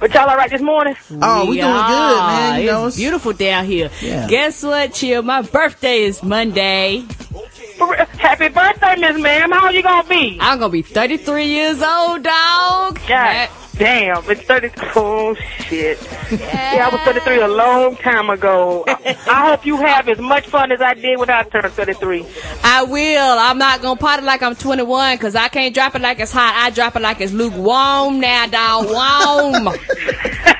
But 0.00 0.14
y'all 0.14 0.30
all 0.30 0.36
right 0.38 0.50
this 0.50 0.62
morning? 0.62 0.96
Oh, 1.20 1.42
we 1.50 1.60
doing 1.60 1.70
good, 1.70 2.18
man. 2.22 2.62
You 2.62 2.68
it's 2.68 2.72
know, 2.72 2.78
it's- 2.78 2.96
beautiful 2.96 3.34
down 3.34 3.66
here. 3.66 3.90
Yeah. 4.00 4.28
Guess 4.28 4.62
what, 4.62 4.94
chill? 4.94 5.20
My 5.20 5.42
birthday 5.42 6.04
is 6.04 6.22
Monday. 6.22 7.00
For 7.02 7.34
real. 7.34 7.67
Happy 7.78 8.48
birthday, 8.48 8.96
Miss 8.96 9.20
Ma'am. 9.20 9.52
How 9.52 9.70
you 9.70 9.82
gonna 9.82 10.08
be? 10.08 10.38
I'm 10.40 10.58
gonna 10.58 10.70
be 10.70 10.82
33 10.82 11.46
years 11.46 11.82
old, 11.82 12.22
dog. 12.22 12.98
God 13.06 13.48
damn, 13.76 14.28
it's 14.28 14.42
30. 14.42 14.70
Oh, 14.96 15.34
shit. 15.60 15.98
Yeah, 16.32 16.88
I 16.90 16.94
was 16.94 17.00
33 17.02 17.40
a 17.40 17.48
long 17.48 17.96
time 17.96 18.28
ago. 18.30 18.84
I 18.86 19.48
hope 19.50 19.64
you 19.64 19.76
have 19.76 20.08
as 20.08 20.18
much 20.18 20.46
fun 20.48 20.72
as 20.72 20.80
I 20.80 20.94
did 20.94 21.18
when 21.18 21.30
I 21.30 21.44
turned 21.44 21.72
33. 21.72 22.26
I 22.64 22.82
will. 22.82 23.38
I'm 23.38 23.58
not 23.58 23.80
gonna 23.80 23.98
party 23.98 24.24
like 24.24 24.42
I'm 24.42 24.56
21 24.56 25.16
because 25.16 25.36
I 25.36 25.48
can't 25.48 25.72
drop 25.72 25.94
it 25.94 26.02
like 26.02 26.18
it's 26.18 26.32
hot. 26.32 26.54
I 26.56 26.70
drop 26.70 26.96
it 26.96 27.02
like 27.02 27.20
it's 27.20 27.32
lukewarm 27.32 28.20
now, 28.20 28.46
dog. 28.46 28.86
Warm. 28.86 29.78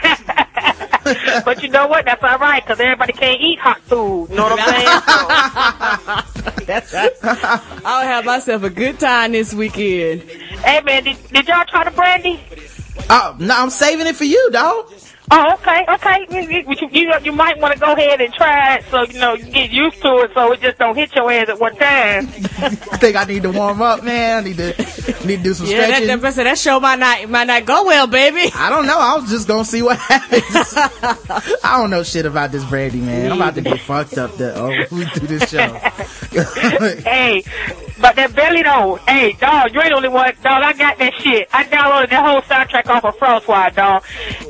but 1.44 1.62
you 1.62 1.68
know 1.68 1.86
what? 1.86 2.04
That's 2.04 2.22
all 2.22 2.38
right 2.38 2.62
because 2.62 2.80
everybody 2.80 3.12
can't 3.12 3.40
eat 3.40 3.58
hot 3.58 3.80
food. 3.82 4.28
You 4.30 4.36
know 4.36 4.44
what 4.44 4.60
I'm 4.60 4.68
saying? 4.68 4.84
That's 6.66 6.92
right. 6.92 7.12
I'll 7.84 8.04
have 8.06 8.24
myself 8.24 8.62
a 8.62 8.70
good 8.70 8.98
time 9.00 9.32
this 9.32 9.54
weekend. 9.54 10.22
Hey 10.22 10.80
man, 10.82 11.04
did, 11.04 11.16
did 11.32 11.48
y'all 11.48 11.64
try 11.64 11.84
the 11.84 11.90
brandy? 11.90 12.40
Oh, 13.10 13.36
no, 13.38 13.54
I'm 13.56 13.70
saving 13.70 14.06
it 14.06 14.16
for 14.16 14.24
you, 14.24 14.50
dog. 14.50 14.92
Oh, 15.30 15.54
okay, 15.54 15.84
okay. 15.88 16.26
You, 16.30 16.62
you, 16.64 16.88
you, 16.90 17.14
you 17.22 17.32
might 17.32 17.58
want 17.58 17.74
to 17.74 17.80
go 17.80 17.92
ahead 17.92 18.20
and 18.20 18.32
try 18.32 18.76
it 18.76 18.84
so, 18.90 19.02
you 19.02 19.18
know, 19.20 19.34
you 19.34 19.44
get 19.44 19.70
used 19.70 20.00
to 20.02 20.20
it 20.20 20.30
so 20.32 20.52
it 20.52 20.60
just 20.60 20.78
don't 20.78 20.96
hit 20.96 21.14
your 21.14 21.30
ass 21.30 21.48
at 21.50 21.60
one 21.60 21.74
time. 21.76 22.26
I 22.26 22.70
think 22.98 23.16
I 23.16 23.24
need 23.24 23.42
to 23.42 23.50
warm 23.50 23.82
up, 23.82 24.02
man. 24.02 24.42
I 24.42 24.46
need 24.48 24.56
to 24.56 24.74
need 25.26 25.38
to 25.38 25.42
do 25.42 25.54
some 25.54 25.66
Yeah, 25.66 25.78
that, 25.88 26.02
stretching. 26.02 26.20
that, 26.20 26.34
that 26.36 26.58
show 26.58 26.80
might 26.80 26.98
not 26.98 27.28
might 27.28 27.46
not 27.46 27.66
go 27.66 27.84
well, 27.84 28.06
baby. 28.06 28.50
I 28.54 28.70
don't 28.70 28.86
know. 28.86 28.98
I 28.98 29.16
was 29.18 29.28
just 29.28 29.46
gonna 29.46 29.64
see 29.64 29.82
what 29.82 29.98
happens. 29.98 30.44
I 31.64 31.76
don't 31.78 31.90
know 31.90 32.02
shit 32.02 32.24
about 32.24 32.50
this 32.52 32.64
brandy, 32.64 33.00
man. 33.00 33.30
I'm 33.32 33.38
about 33.38 33.54
to 33.56 33.60
get 33.60 33.80
fucked 33.80 34.16
up 34.16 34.34
the, 34.36 34.54
oh, 34.58 34.68
we 34.96 35.04
do 35.04 35.26
this 35.26 35.50
show. 35.50 35.66
hey, 37.02 37.42
but 38.00 38.16
that 38.16 38.34
belly 38.34 38.62
though, 38.62 38.96
hey, 39.06 39.32
dog, 39.32 39.74
you 39.74 39.80
ain't 39.80 39.90
the 39.90 39.96
only 39.96 40.08
one. 40.08 40.32
Dog, 40.42 40.62
I 40.62 40.72
got 40.72 40.98
that 40.98 41.14
shit. 41.14 41.48
I 41.52 41.64
downloaded 41.64 42.10
that 42.10 42.24
whole 42.24 42.40
soundtrack 42.42 42.86
off 42.88 43.04
of 43.04 43.16
Frostwire, 43.16 43.74
dog. 43.74 44.04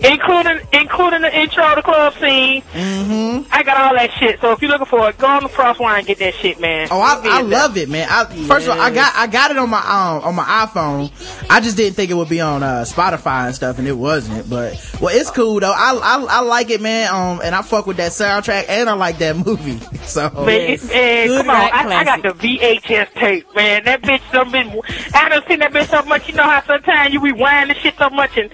Including, 0.04 0.60
including 0.72 1.22
the 1.22 1.36
intro, 1.36 1.74
the 1.74 1.82
club 1.82 2.14
scene. 2.14 2.62
Mm-hmm. 2.72 3.48
I 3.50 3.62
got 3.62 3.76
all 3.78 3.94
that 3.94 4.10
shit. 4.12 4.40
So 4.40 4.52
if 4.52 4.60
you're 4.62 4.70
looking 4.70 4.86
for 4.86 5.08
it, 5.08 5.18
go 5.18 5.26
on 5.26 5.42
the 5.42 5.48
Frostwire 5.48 5.98
and 5.98 6.06
get 6.06 6.18
that 6.18 6.34
shit, 6.34 6.60
man. 6.60 6.88
Oh, 6.90 7.00
I, 7.00 7.20
I 7.24 7.42
love 7.42 7.76
it, 7.76 7.88
man. 7.88 8.06
I, 8.10 8.24
First 8.46 8.66
of 8.68 8.74
all, 8.76 8.80
I 8.80 8.90
got 8.92 9.14
I 9.16 9.26
got 9.26 9.50
it 9.50 9.58
on 9.58 9.70
my 9.70 9.78
um 9.80 10.24
on 10.24 10.34
my 10.34 10.44
iPhone. 10.44 11.10
I 11.50 11.60
just 11.60 11.76
didn't 11.76 11.96
think 11.96 12.10
it 12.10 12.14
would 12.14 12.28
be 12.28 12.40
on 12.40 12.62
uh, 12.62 12.84
Spotify 12.86 13.46
and 13.46 13.54
stuff, 13.54 13.78
and 13.78 13.88
it 13.88 13.92
wasn't. 13.92 14.48
But 14.48 14.74
well, 15.00 15.16
it's 15.16 15.30
cool 15.30 15.60
though. 15.60 15.72
I 15.74 15.94
I, 16.02 16.26
I 16.28 16.40
like 16.40 16.70
it, 16.70 16.80
man. 16.80 17.12
Um, 17.14 17.40
and 17.42 17.54
I 17.54 17.62
fuck 17.62 17.86
with 17.86 17.96
that 17.98 18.12
soundtrack, 18.12 18.66
and 18.68 18.88
I 18.88 18.94
like 18.94 19.18
that 19.18 19.36
movie. 19.36 19.78
So 20.08 20.30
Man, 20.30 20.70
it- 20.70 20.84
man, 20.88 21.28
come 21.28 21.50
on! 21.50 21.56
I, 21.56 21.98
I 21.98 22.04
got 22.04 22.22
the 22.22 22.30
VHS 22.30 23.12
tape, 23.12 23.46
man. 23.54 23.84
That 23.84 24.00
bitch 24.00 24.22
done 24.32 24.50
been. 24.50 24.80
I 25.12 25.28
done 25.28 25.42
seen 25.46 25.58
that 25.58 25.70
bitch 25.72 25.88
so 25.90 26.02
much. 26.08 26.28
You 26.28 26.34
know 26.34 26.44
how 26.44 26.62
sometimes 26.64 27.12
you 27.12 27.20
rewind 27.20 27.68
the 27.68 27.74
shit 27.74 27.94
so 27.98 28.08
much, 28.08 28.38
and 28.38 28.48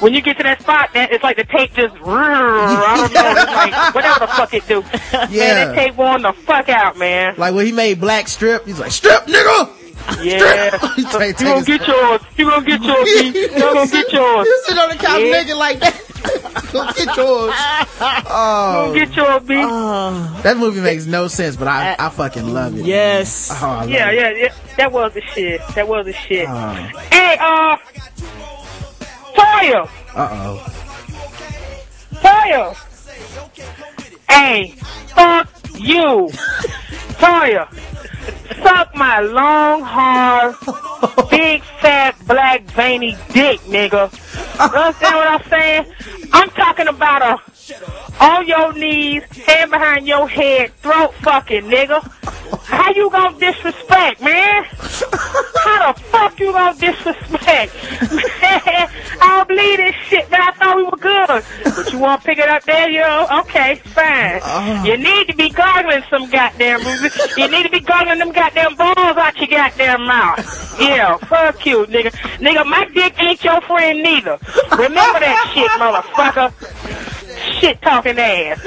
when 0.00 0.14
you 0.14 0.20
get 0.22 0.36
to 0.38 0.42
that 0.44 0.60
spot, 0.62 0.92
man, 0.94 1.08
it's 1.10 1.22
like 1.24 1.36
the 1.36 1.44
tape 1.44 1.74
just. 1.74 1.94
I 2.04 2.96
don't 2.96 3.12
know. 3.12 3.42
It's 3.42 3.52
like 3.52 3.94
whatever 3.94 4.20
the 4.20 4.26
fuck 4.28 4.54
it 4.54 4.66
do. 4.66 4.82
Man, 5.12 5.28
Yeah. 5.30 5.64
that 5.66 5.74
tape 5.74 5.96
worn 5.96 6.22
the 6.22 6.32
fuck 6.32 6.68
out, 6.68 6.96
man. 6.98 7.34
like 7.36 7.54
when 7.54 7.66
he 7.66 7.72
made 7.72 8.00
Black 8.00 8.28
Strip, 8.28 8.66
he's 8.66 8.78
like 8.78 8.92
Strip, 8.92 9.26
nigga. 9.26 9.68
Yeah. 10.24 10.78
He 10.96 11.04
take- 11.04 11.38
you 11.40 11.46
gonna 11.46 11.64
get 11.64 11.86
yours. 11.86 12.20
You 12.36 12.50
gonna 12.50 12.66
get 12.66 12.82
yours. 12.82 13.08
You 13.34 13.48
gonna 13.50 13.86
get 13.86 14.12
yours. 14.12 14.46
You 14.46 14.62
sit 14.66 14.78
on 14.78 14.88
the 14.90 14.96
couch 14.96 15.20
Yeah. 15.20 15.30
naked 15.32 15.56
like 15.56 15.78
that. 15.80 16.00
Go 16.72 16.86
get 16.92 17.16
yours. 17.16 17.52
Oh, 18.00 18.86
Go 18.88 18.94
get 18.94 19.14
yours, 19.16 19.42
B. 19.44 19.54
Ah. 19.58 20.40
that 20.42 20.56
movie 20.56 20.80
makes 20.80 21.06
no 21.06 21.28
sense, 21.28 21.56
but 21.56 21.68
I 21.68 21.92
uh, 21.92 21.96
I 22.06 22.08
fucking 22.08 22.52
love 22.52 22.76
it. 22.78 22.84
Yes. 22.84 23.50
Oh, 23.52 23.66
I 23.66 23.74
love 23.80 23.90
Yeah, 23.90 24.10
it. 24.10 24.14
yeah, 24.16 24.30
yeah. 24.44 24.54
That 24.76 24.90
was 24.92 25.12
the 25.14 25.20
shit. 25.20 25.60
That 25.74 25.86
was 25.88 26.06
the 26.06 26.12
shit. 26.12 26.48
Oh. 26.48 26.72
Hey, 27.10 27.36
uh, 27.40 27.76
Toya. 29.34 29.88
Uh 30.14 30.28
oh. 30.32 30.58
Toya. 32.22 32.74
Hey, 34.28 34.74
fuck 35.14 35.48
you. 35.78 36.28
Toya. 37.20 37.68
Suck 38.54 38.94
my 38.94 39.20
long, 39.20 39.82
hard, 39.82 40.54
big, 41.30 41.62
fat, 41.80 42.14
black, 42.26 42.62
veiny 42.72 43.16
dick, 43.32 43.60
nigga. 43.60 44.12
You 44.56 44.78
understand 44.78 45.14
what 45.16 45.28
I'm 45.28 45.50
saying? 45.50 45.86
I'm 46.32 46.50
talking 46.50 46.88
about 46.88 47.22
a 47.22 47.52
on 48.20 48.46
your 48.46 48.72
knees, 48.72 49.22
hand 49.46 49.70
behind 49.70 50.06
your 50.06 50.28
head, 50.28 50.72
throat 50.82 51.14
fucking, 51.22 51.62
nigga. 51.64 52.00
How 52.64 52.92
you 52.92 53.10
gonna 53.10 53.38
disrespect, 53.38 54.20
man? 54.20 54.64
How 54.64 55.92
the 55.92 56.00
fuck 56.00 56.38
you 56.38 56.52
gonna 56.52 56.78
disrespect? 56.78 57.74
Man, 58.12 58.88
I 59.20 59.36
don't 59.36 59.48
believe 59.48 59.78
this 59.78 59.94
shit, 60.08 60.30
man. 60.30 60.40
I 60.42 60.52
thought 60.52 60.76
we 60.76 60.82
were 60.84 60.90
good. 60.90 61.44
But 61.64 61.92
you 61.92 61.98
wanna 61.98 62.20
pick 62.22 62.38
it 62.38 62.48
up 62.48 62.62
there, 62.64 62.90
yo? 62.90 63.26
Okay, 63.40 63.76
fine. 63.76 64.40
Uh-huh. 64.42 64.84
You 64.84 64.96
need 64.96 65.28
to 65.28 65.34
be 65.34 65.50
gargling 65.50 66.02
some 66.10 66.28
goddamn 66.30 66.80
You 67.36 67.48
need 67.48 67.62
to 67.64 67.70
be 67.70 67.80
gargling 67.80 68.18
them 68.18 68.32
goddamn 68.32 68.41
balls 68.50 69.16
out 69.16 69.36
your 69.38 69.46
goddamn 69.48 70.06
mouth. 70.06 70.58
Yeah, 70.80 71.18
fuck 71.18 71.64
you, 71.66 71.84
nigga. 71.84 72.10
Nigga, 72.40 72.66
my 72.66 72.86
dick 72.86 73.22
ain't 73.22 73.44
your 73.44 73.60
friend 73.60 74.02
neither. 74.02 74.38
Remember 74.72 75.20
that 75.20 75.50
shit, 75.54 75.70
motherfucker 75.72 77.60
shit 77.60 77.80
talking 77.82 78.18
ass. 78.18 78.66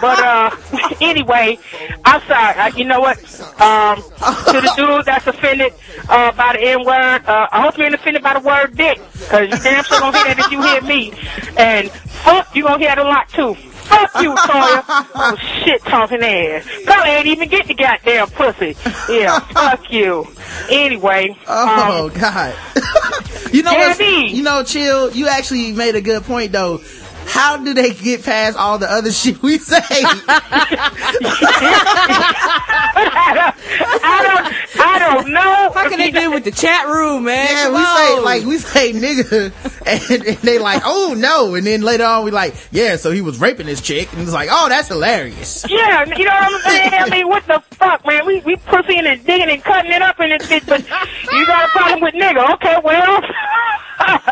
But 0.00 0.18
uh, 0.18 0.50
anyway, 1.00 1.58
I'm 2.04 2.20
sorry. 2.28 2.58
Uh, 2.58 2.76
you 2.76 2.84
know 2.84 3.00
what? 3.00 3.18
Um, 3.60 3.96
to 3.96 4.60
the 4.60 4.72
dude 4.76 5.06
that's 5.06 5.26
offended 5.26 5.72
uh, 6.08 6.32
by 6.32 6.52
the 6.52 6.60
N 6.60 6.84
word, 6.84 7.24
uh, 7.26 7.48
I 7.50 7.62
hope 7.62 7.78
you 7.78 7.84
ain't 7.84 7.94
offended 7.94 8.22
by 8.22 8.34
the 8.34 8.46
word 8.46 8.76
dick, 8.76 8.98
cause 9.28 9.48
you 9.48 9.58
damn 9.58 9.82
sure 9.84 9.98
gonna 9.98 10.16
hear 10.16 10.34
that 10.34 10.38
if 10.38 10.52
you 10.52 10.62
hear 10.62 10.82
me. 10.82 11.12
And 11.56 11.90
fuck, 11.90 12.54
you 12.54 12.64
gonna 12.64 12.78
hear 12.78 12.88
that 12.94 12.98
a 12.98 13.02
lot 13.02 13.28
too. 13.30 13.56
Fuck 13.88 14.22
you, 14.22 14.34
Toya. 14.34 14.84
Oh, 15.18 15.36
shit 15.64 15.82
talking 15.82 16.22
ass. 16.22 16.68
Probably 16.84 17.10
ain't 17.10 17.26
even 17.26 17.48
get 17.48 17.66
the 17.66 17.74
goddamn 17.74 18.28
pussy. 18.28 18.76
Yeah, 19.08 19.38
fuck 19.52 19.90
you. 19.90 20.26
Anyway. 20.70 21.36
Oh 21.46 22.10
um, 22.12 22.20
God. 22.20 22.54
you 23.52 23.62
know 23.62 23.72
what? 23.72 23.98
You 23.98 24.42
know, 24.42 24.62
chill. 24.62 25.10
You 25.12 25.28
actually 25.28 25.72
made 25.72 25.94
a 25.94 26.00
good 26.00 26.22
point 26.24 26.52
though. 26.52 26.78
How 27.26 27.56
do 27.56 27.74
they 27.74 27.92
get 27.92 28.24
past 28.24 28.56
all 28.56 28.78
the 28.78 28.90
other 28.90 29.12
shit 29.20 29.42
we 29.42 29.58
say? 29.58 29.78
I 34.08 34.22
don't, 34.22 34.80
I 34.80 34.98
don't 34.98 35.32
know. 35.32 35.70
How 35.74 35.88
can 35.88 35.98
they 35.98 36.10
do 36.10 36.30
with 36.30 36.44
the 36.44 36.50
chat 36.50 36.86
room, 36.86 37.24
man? 37.24 37.46
Yeah, 37.48 37.64
Come 37.64 37.74
we 37.74 37.84
say 37.84 38.20
like 38.20 38.44
we 38.44 38.58
say 38.58 38.92
nigga, 38.92 39.52
and, 40.10 40.24
and 40.26 40.38
they 40.38 40.58
like, 40.58 40.82
oh 40.84 41.14
no, 41.16 41.54
and 41.54 41.66
then 41.66 41.82
later 41.82 42.04
on 42.04 42.24
we 42.24 42.30
like, 42.30 42.54
yeah, 42.70 42.96
so 42.96 43.10
he 43.10 43.20
was 43.20 43.38
raping 43.40 43.66
this 43.66 43.80
chick, 43.80 44.12
and 44.12 44.22
it's 44.22 44.32
like, 44.32 44.48
oh, 44.50 44.68
that's 44.68 44.88
hilarious. 44.88 45.64
Yeah, 45.68 46.04
you 46.04 46.24
know 46.24 46.30
what 46.30 46.54
I'm 46.54 46.60
saying? 46.60 46.92
I 46.94 47.08
mean, 47.10 47.28
what 47.28 47.46
the 47.46 47.62
fuck, 47.72 48.06
man? 48.06 48.26
We 48.26 48.40
we 48.40 48.56
pussying 48.56 49.06
and 49.06 49.24
digging 49.24 49.50
and 49.50 49.62
cutting 49.62 49.92
it 49.92 50.02
up 50.02 50.18
in 50.20 50.30
this 50.30 50.46
bitch, 50.48 50.66
but 50.66 50.80
you 51.32 51.46
got 51.46 51.68
a 51.68 51.72
problem 51.72 52.00
with 52.00 52.14
nigga? 52.14 52.54
Okay, 52.54 52.76
well, 52.82 53.22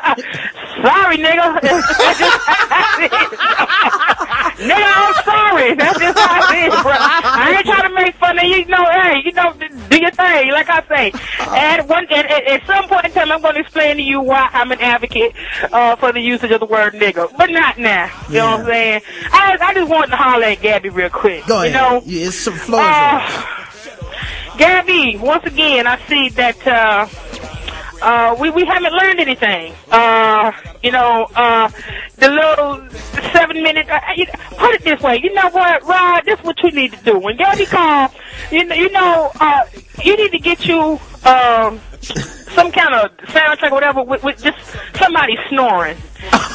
sorry, 0.05 1.17
nigga. 1.19 1.61
That's 1.63 2.19
just 2.19 2.39
how 2.47 3.01
it 3.01 3.13
is. 3.13 3.39
nigga, 4.69 4.93
I'm 4.95 5.15
sorry. 5.25 5.75
That's 5.75 5.99
just 5.99 6.19
how 6.19 6.53
it 6.53 6.67
is, 6.67 6.83
bro. 6.83 6.93
I 6.95 7.55
ain't 7.57 7.67
trying 7.67 7.89
to 7.89 7.95
make 7.95 8.15
fun 8.17 8.39
of 8.39 8.45
you. 8.45 8.57
You 8.57 8.67
know, 8.67 8.85
hey, 8.91 9.23
you 9.25 9.33
know, 9.33 9.53
do 9.89 9.99
your 10.01 10.11
thing, 10.11 10.51
like 10.53 10.69
I 10.71 10.83
say. 10.89 11.13
at 11.41 11.87
one, 11.89 12.05
at, 12.11 12.27
at, 12.27 12.45
at 12.47 12.67
some 12.67 12.89
point 12.89 13.07
in 13.07 13.13
time, 13.13 13.33
I'm 13.33 13.41
going 13.43 13.55
to 13.55 13.61
explain 13.61 13.97
to 13.97 14.03
you 14.03 14.21
why 14.21 14.49
I'm 14.53 14.71
an 14.73 14.81
advocate 14.81 15.33
uh, 15.73 15.97
for 15.97 16.13
the 16.13 16.21
usage 16.21 16.51
of 16.51 16.61
the 16.61 16.67
word 16.67 16.95
nigga, 16.95 17.35
but 17.37 17.51
not 17.51 17.79
now. 17.79 18.11
You 18.29 18.35
know 18.37 18.51
what 18.53 18.61
I'm 18.61 18.67
saying? 18.67 19.03
I, 19.33 19.59
I 19.61 19.75
just 19.75 19.91
wanted 19.91 20.11
to 20.11 20.17
holler 20.17 20.45
at 20.45 20.61
Gabby 20.61 20.89
real 20.91 21.11
quick. 21.11 21.47
Go 21.47 21.63
ahead. 21.63 21.69
You 21.69 21.73
know, 21.75 22.03
Yeah, 22.05 22.27
it's 22.29 22.37
some 22.37 22.55
floors. 22.55 22.85
uh, 22.87 23.47
Gabby, 24.57 25.17
once 25.17 25.45
again, 25.45 25.87
I 25.87 25.99
see 26.07 26.29
that 26.31 26.67
uh, 26.67 27.07
uh, 28.03 28.37
we 28.39 28.51
we 28.51 28.65
haven't 28.65 28.93
learned 28.93 29.21
anything. 29.21 29.75
Uh, 29.91 30.53
you 30.83 30.91
know, 30.91 31.29
uh, 31.35 31.71
the 32.17 32.29
little 32.29 32.89
seven 33.33 33.63
minute. 33.63 33.89
Uh, 33.89 34.01
you, 34.17 34.27
put 34.57 34.75
it 34.75 34.83
this 34.83 35.01
way. 35.01 35.21
You 35.23 35.33
know 35.35 35.49
what, 35.51 35.83
Rod? 35.85 36.25
This 36.25 36.39
is 36.39 36.45
what 36.45 36.63
you 36.63 36.71
need 36.71 36.93
to 36.93 37.05
do. 37.05 37.19
When 37.19 37.37
Gabby 37.37 37.67
call, 37.67 38.11
you 38.51 38.65
know, 38.65 38.75
you 38.75 38.91
know, 38.91 39.31
uh, 39.41 39.65
you 40.03 40.17
need 40.17 40.33
to 40.33 40.39
get 40.39 40.67
you 40.67 40.99
um, 41.25 41.81
some 42.55 42.71
kind 42.73 42.95
of 42.95 43.17
soundtrack 43.29 43.71
or 43.71 43.75
whatever 43.75 44.03
with, 44.03 44.23
with 44.23 44.43
just 44.43 44.59
somebody 44.97 45.37
snoring. 45.49 45.97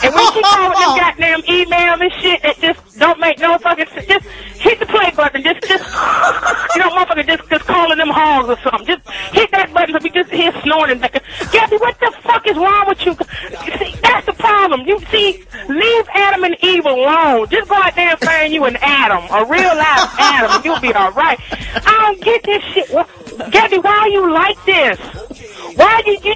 And 0.03 0.15
when 0.15 0.33
she 0.33 0.41
call 0.41 0.69
with 0.69 0.79
them 0.79 0.97
goddamn 0.97 1.41
emails 1.43 2.01
and 2.01 2.11
shit 2.21 2.41
that 2.41 2.59
just 2.59 2.97
don't 2.97 3.19
make 3.19 3.39
no 3.39 3.57
fucking 3.57 3.85
sense, 3.87 4.07
just 4.07 4.25
hit 4.57 4.79
the 4.79 4.85
play 4.85 5.11
button. 5.15 5.43
Just, 5.43 5.61
just, 5.61 5.83
you 6.75 6.79
know, 6.81 6.89
motherfucker, 6.89 7.27
just, 7.27 7.49
just 7.49 7.65
calling 7.65 7.97
them 7.97 8.09
hogs 8.09 8.49
or 8.49 8.57
something. 8.63 8.87
Just 8.87 9.07
hit 9.33 9.51
that 9.51 9.73
button 9.73 9.93
so 9.93 9.99
we 10.03 10.09
just 10.09 10.31
hear 10.31 10.51
snoring 10.63 10.99
like, 10.99 11.21
Gabby, 11.51 11.77
what 11.77 11.99
the 11.99 12.13
fuck 12.23 12.47
is 12.47 12.55
wrong 12.55 12.85
with 12.87 13.05
you? 13.05 13.13
See, 13.77 13.95
that's 14.01 14.25
the 14.25 14.33
problem. 14.33 14.87
You 14.87 14.99
see, 15.11 15.43
leave 15.67 16.05
Adam 16.13 16.43
and 16.45 16.55
Eve 16.63 16.85
alone. 16.85 17.47
Just 17.49 17.69
go 17.69 17.75
out 17.75 17.95
there 17.95 18.11
and 18.11 18.19
find 18.19 18.53
you 18.53 18.65
an 18.65 18.77
Adam, 18.81 19.23
a 19.31 19.45
real 19.49 19.75
life 19.75 20.19
Adam, 20.19 20.51
and 20.51 20.65
you'll 20.65 20.79
be 20.79 20.93
alright. 20.93 21.39
I 21.75 21.97
don't 21.99 22.21
get 22.21 22.43
this 22.43 22.63
shit. 22.73 22.89
Gabby, 23.51 23.77
why 23.77 23.97
are 23.99 24.09
you 24.09 24.31
like 24.31 24.63
this? 24.65 24.99
Why 25.75 25.88
you, 26.05 26.17
you 26.23 26.33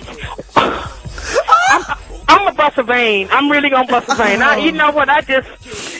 I'm, 0.55 1.83
I'm 2.27 2.47
a 2.47 2.53
bust 2.53 2.77
a 2.77 2.83
vein. 2.83 3.27
I'm 3.31 3.51
really 3.51 3.69
gonna 3.69 3.87
bust 3.87 4.09
a 4.09 4.15
vein. 4.15 4.41
I, 4.41 4.57
you 4.57 4.71
know 4.71 4.91
what? 4.91 5.09
I 5.09 5.21
just, 5.21 5.47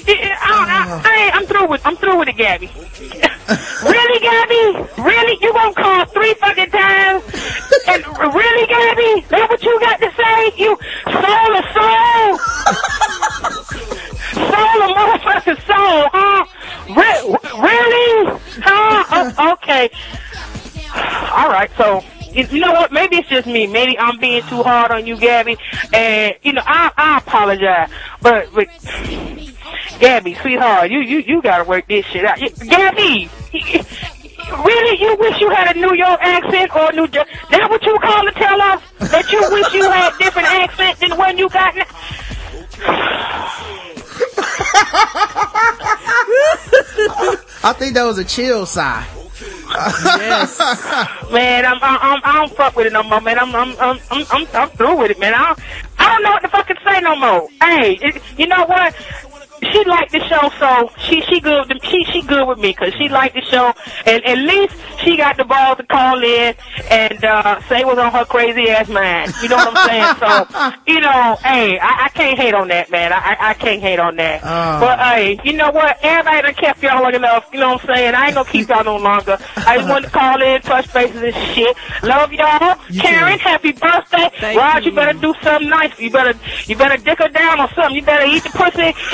I, 0.08 0.38
I, 0.42 0.66
I, 0.70 1.02
I, 1.04 1.32
I'm 1.34 1.46
through 1.46 1.68
with, 1.68 1.82
I'm 1.86 1.96
through 1.98 2.20
with 2.20 2.28
it, 2.28 2.38
Gabby. 2.38 2.68
really, 3.84 4.20
Gabby? 4.20 5.02
Really? 5.02 5.38
You 5.42 5.54
gonna 5.54 5.74
call 5.74 6.06
three 6.06 6.34
fucking 6.36 6.72
times? 6.72 7.24
And 7.88 8.06
really, 8.34 8.68
Gabby? 8.68 9.26
That 9.30 9.48
what 9.50 9.64
you 9.64 9.80
got 9.80 10.00
to 10.00 10.12
say? 10.16 10.52
You 10.58 10.78
soul 11.06 11.52
of 11.58 11.66
soul? 11.74 12.40
soul 14.34 14.78
of 14.84 14.90
motherfucking 14.98 15.60
soul, 15.68 16.10
huh? 16.14 16.46
Re- 16.90 17.38
really? 17.62 18.40
Huh? 18.62 19.34
Oh, 19.38 19.54
okay. 19.54 19.90
All 21.34 21.50
right, 21.50 21.72
so 21.78 22.04
you 22.34 22.60
know 22.60 22.72
what? 22.72 22.92
Maybe 22.92 23.18
it's 23.18 23.30
just 23.30 23.48
me. 23.48 23.68
Maybe 23.68 23.98
I'm 23.98 24.20
being 24.20 24.42
too 24.44 24.64
hard 24.64 24.92
on 24.92 25.06
you, 25.06 25.18
Gabby. 25.18 25.58
And 25.94 26.36
you 26.42 26.54
know, 26.54 26.64
I 26.66 26.92
I 26.98 27.18
apologize, 27.20 27.90
but 28.22 28.50
but 28.54 28.68
Gabby, 30.00 30.34
sweetheart, 30.36 30.90
you 30.92 31.00
you 31.00 31.20
you 31.20 31.42
gotta 31.42 31.64
work 31.64 31.88
this 31.88 32.06
shit 32.06 32.26
out. 32.26 32.40
Gabby. 32.60 33.30
Really, 34.52 35.02
you 35.02 35.16
wish 35.20 35.40
you 35.40 35.50
had 35.50 35.76
a 35.76 35.80
New 35.80 35.96
York 35.96 36.20
accent 36.22 36.76
or 36.76 36.92
New 36.92 37.08
Jersey? 37.08 37.30
That 37.50 37.70
what 37.70 37.82
you 37.84 37.98
call 38.00 38.24
to 38.26 38.32
tell 38.34 38.62
us? 38.62 38.82
That 39.10 39.32
you 39.32 39.40
wish 39.52 39.74
you 39.74 39.90
had 39.90 40.18
different 40.20 40.48
accent 40.48 41.00
than 41.00 41.10
the 41.12 41.16
one 41.16 41.38
you 41.38 41.50
got 41.50 41.76
now? 41.76 41.86
I 47.66 47.74
think 47.78 47.94
that 47.94 48.04
was 48.04 48.18
a 48.18 48.26
chill 48.26 48.66
sigh. 48.66 49.06
Yes. 50.18 50.58
man, 51.32 51.66
I'm, 51.66 51.80
I'm, 51.82 51.98
I'm, 52.02 52.22
I 52.24 52.34
don't 52.34 52.56
fuck 52.56 52.76
with 52.76 52.88
it 52.88 52.94
no 52.94 53.04
more, 53.04 53.22
man. 53.22 53.40
I'm, 53.40 53.56
I'm, 53.56 53.76
I'm, 53.80 54.00
I'm, 54.12 54.26
I'm, 54.30 54.48
I'm 54.54 54.70
through 54.72 54.98
with 54.98 55.12
it, 55.12 55.20
man. 55.20 55.34
I 55.34 55.48
don't, 55.48 55.60
I 56.00 56.14
don't 56.14 56.24
know 56.24 56.32
what 56.32 56.42
the 56.42 56.50
fuck 56.50 56.68
to 56.68 56.76
say 56.86 57.00
no 57.02 57.16
more. 57.16 57.50
Hey, 57.62 57.98
it, 58.02 58.22
you 58.38 58.48
know 58.48 58.66
what? 58.66 58.94
She 59.72 59.84
liked 59.86 60.12
the 60.12 60.20
show, 60.28 60.50
so 60.60 60.92
she, 60.98 61.22
she 61.22 61.40
good, 61.40 61.68
with- 61.70 61.84
she, 61.84 62.04
she 62.06 62.22
good 62.22 62.48
with 62.48 62.60
me, 62.60 62.74
cause 62.74 62.94
she 62.98 63.10
liked 63.10 63.36
the 63.36 63.42
show, 63.42 63.74
and 64.06 64.24
at 64.26 64.38
least 64.38 64.76
she 65.04 65.18
got 65.18 65.38
the 65.38 65.44
balls 65.46 65.78
to 65.78 65.84
call 65.86 66.24
in 66.24 66.56
and, 66.90 67.24
uh, 67.24 67.62
say 67.68 67.84
what's 67.84 68.00
on 68.00 68.12
her 68.12 68.26
crazy 68.26 68.70
ass 68.70 68.90
mind. 68.90 69.34
You 69.42 69.50
know 69.50 69.58
what 69.58 69.76
I'm 69.78 69.90
saying? 69.90 70.16
So, 70.20 70.74
you 70.88 71.00
know, 71.00 71.38
hey, 71.44 71.80
I, 71.80 72.06
I 72.06 72.10
can't 72.10 72.38
hate 72.38 72.54
on 72.54 72.68
that, 72.70 72.90
man. 72.92 73.12
I, 73.14 73.18
I, 73.18 73.50
I 73.50 73.54
can't 73.54 73.82
hate 73.82 74.00
on 74.00 74.16
that. 74.18 74.42
Oh. 74.44 74.80
But, 74.80 75.00
hey, 75.00 75.40
you 75.44 75.54
know 75.54 75.72
what? 75.72 75.98
Everybody 76.02 76.42
done 76.44 76.54
kept 76.56 76.84
y'all 76.84 77.02
long 77.02 77.14
enough. 77.14 77.50
You 77.54 77.60
know 77.60 77.74
what 77.74 77.90
I'm 77.90 77.96
saying? 77.96 78.16
I 78.16 78.26
ain't 78.28 78.36
gonna 78.36 78.50
keep 78.50 78.68
y'all 78.70 78.84
no 78.84 78.98
longer. 78.98 79.38
I 79.58 79.78
just 79.78 79.90
wanted 79.90 80.06
to 80.08 80.12
call 80.18 80.42
in, 80.42 80.62
touch 80.62 80.92
bases 80.94 81.22
and 81.22 81.36
shit. 81.54 81.76
Love 82.04 82.32
y'all. 82.34 82.76
Karen, 83.00 83.40
happy 83.40 83.72
birthday. 83.72 84.30
Thank 84.40 84.60
Rod, 84.60 84.84
you. 84.84 84.92
you. 84.92 84.96
better 84.96 85.18
do 85.20 85.34
something 85.42 85.70
nice. 85.70 85.98
You 86.00 86.10
better, 86.12 86.38
you 86.66 86.76
better 86.76 86.98
dick 86.98 87.20
her 87.20 87.30
down 87.30 87.60
or 87.60 87.70
something. 87.74 87.96
You 87.96 88.02
better 88.04 88.26
eat 88.26 88.44
the 88.44 88.50
pussy. 88.50 88.94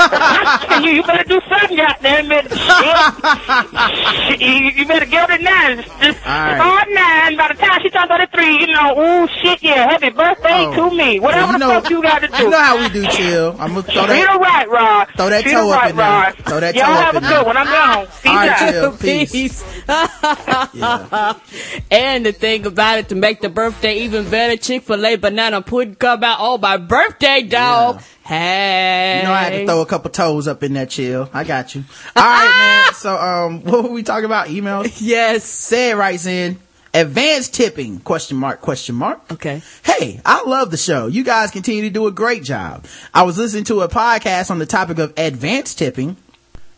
and 0.71 0.85
you, 0.85 0.91
you 0.91 1.03
better 1.03 1.23
do 1.23 1.39
something, 1.49 1.77
goddamn 1.77 2.31
it. 2.31 2.51
Shit. 4.29 4.41
you, 4.41 4.69
you 4.81 4.85
better 4.87 5.05
get 5.05 5.29
her 5.29 5.37
to 5.37 5.43
nine. 5.43 5.77
Just 5.77 6.25
right. 6.25 6.55
start 6.55 6.87
nine. 6.89 7.35
By 7.37 7.47
the 7.49 7.53
time 7.59 7.79
she 7.81 7.89
turns 7.89 8.09
33, 8.09 8.59
you 8.61 8.67
know, 8.67 8.99
ooh, 8.99 9.27
shit, 9.41 9.61
yeah, 9.63 9.89
happy 9.89 10.09
birthday 10.09 10.65
Oh. 10.67 10.89
to 10.89 10.95
me. 10.95 11.19
Whatever 11.19 11.53
you 11.53 11.59
the 11.59 11.65
fuck 11.65 11.89
you 11.89 12.01
got 12.01 12.19
to 12.21 12.27
do. 12.27 12.43
You 12.43 12.49
know 12.49 12.59
how 12.59 12.77
we 12.79 12.89
do, 12.89 13.05
chill. 13.07 13.51
I'm 13.59 13.69
gonna 13.69 13.83
throw 13.83 14.01
She 14.03 14.07
that. 14.07 14.33
the 14.33 14.39
right, 14.39 14.69
Rod. 14.69 15.07
Throw 15.15 15.29
that 15.29 15.43
she 15.43 15.51
toe 15.51 15.67
the 15.67 15.73
up 15.73 15.81
right, 15.81 15.89
in 15.91 15.95
there. 15.97 16.09
Rod. 16.09 16.35
Throw 16.45 16.59
that 16.59 16.75
Y'all 16.75 16.85
toe 16.85 16.91
up 16.91 16.99
have 16.99 17.15
in 17.15 17.23
a 17.23 17.27
good 17.27 17.45
one. 17.45 17.57
I'm 17.57 17.65
gone. 17.65 18.05
Peace 18.07 18.25
All 18.25 18.35
right, 18.35 18.49
out. 18.49 18.71
chill. 18.71 18.91
Peace. 18.97 19.63
and 21.91 22.25
the 22.25 22.31
thing 22.31 22.65
about 22.65 22.99
it, 22.99 23.09
to 23.09 23.15
make 23.15 23.41
the 23.41 23.49
birthday 23.49 23.99
even 24.01 24.29
better, 24.29 24.55
Chick-fil-A 24.57 25.15
banana 25.17 25.61
pudding 25.61 25.95
come 25.95 26.23
out 26.23 26.39
on 26.39 26.61
my 26.61 26.77
birthday, 26.77 27.41
dog. 27.43 28.01
Hey. 28.29 29.21
You 29.21 29.27
know 29.27 29.33
I 29.33 29.43
had 29.45 29.49
to 29.49 29.65
throw 29.65 29.81
a 29.81 29.87
couple 29.87 30.11
toes 30.11 30.47
up 30.47 30.61
in 30.61 30.73
that 30.73 30.91
chill. 30.91 31.27
I 31.33 31.43
got 31.43 31.73
you. 31.73 31.83
All 32.15 32.23
right, 32.23 32.83
man. 32.85 32.93
So, 32.93 33.17
um, 33.17 33.61
what 33.63 33.83
were 33.85 33.89
we 33.89 34.03
talking 34.03 34.25
about? 34.25 34.49
Emails? 34.49 34.99
Yes. 35.01 35.43
Said 35.45 35.97
writes 35.97 36.27
in 36.27 36.59
advanced 36.93 37.55
tipping 37.55 37.99
question 37.99 38.37
mark 38.37 38.61
question 38.61 38.93
mark. 38.93 39.19
Okay. 39.31 39.63
Hey, 39.83 40.21
I 40.23 40.43
love 40.43 40.69
the 40.69 40.77
show. 40.77 41.07
You 41.07 41.23
guys 41.23 41.49
continue 41.49 41.81
to 41.81 41.89
do 41.89 42.05
a 42.05 42.11
great 42.11 42.43
job. 42.43 42.85
I 43.15 43.23
was 43.23 43.39
listening 43.39 43.63
to 43.63 43.81
a 43.81 43.87
podcast 43.87 44.51
on 44.51 44.59
the 44.59 44.67
topic 44.67 44.99
of 44.99 45.11
advanced 45.17 45.79
tipping. 45.79 46.15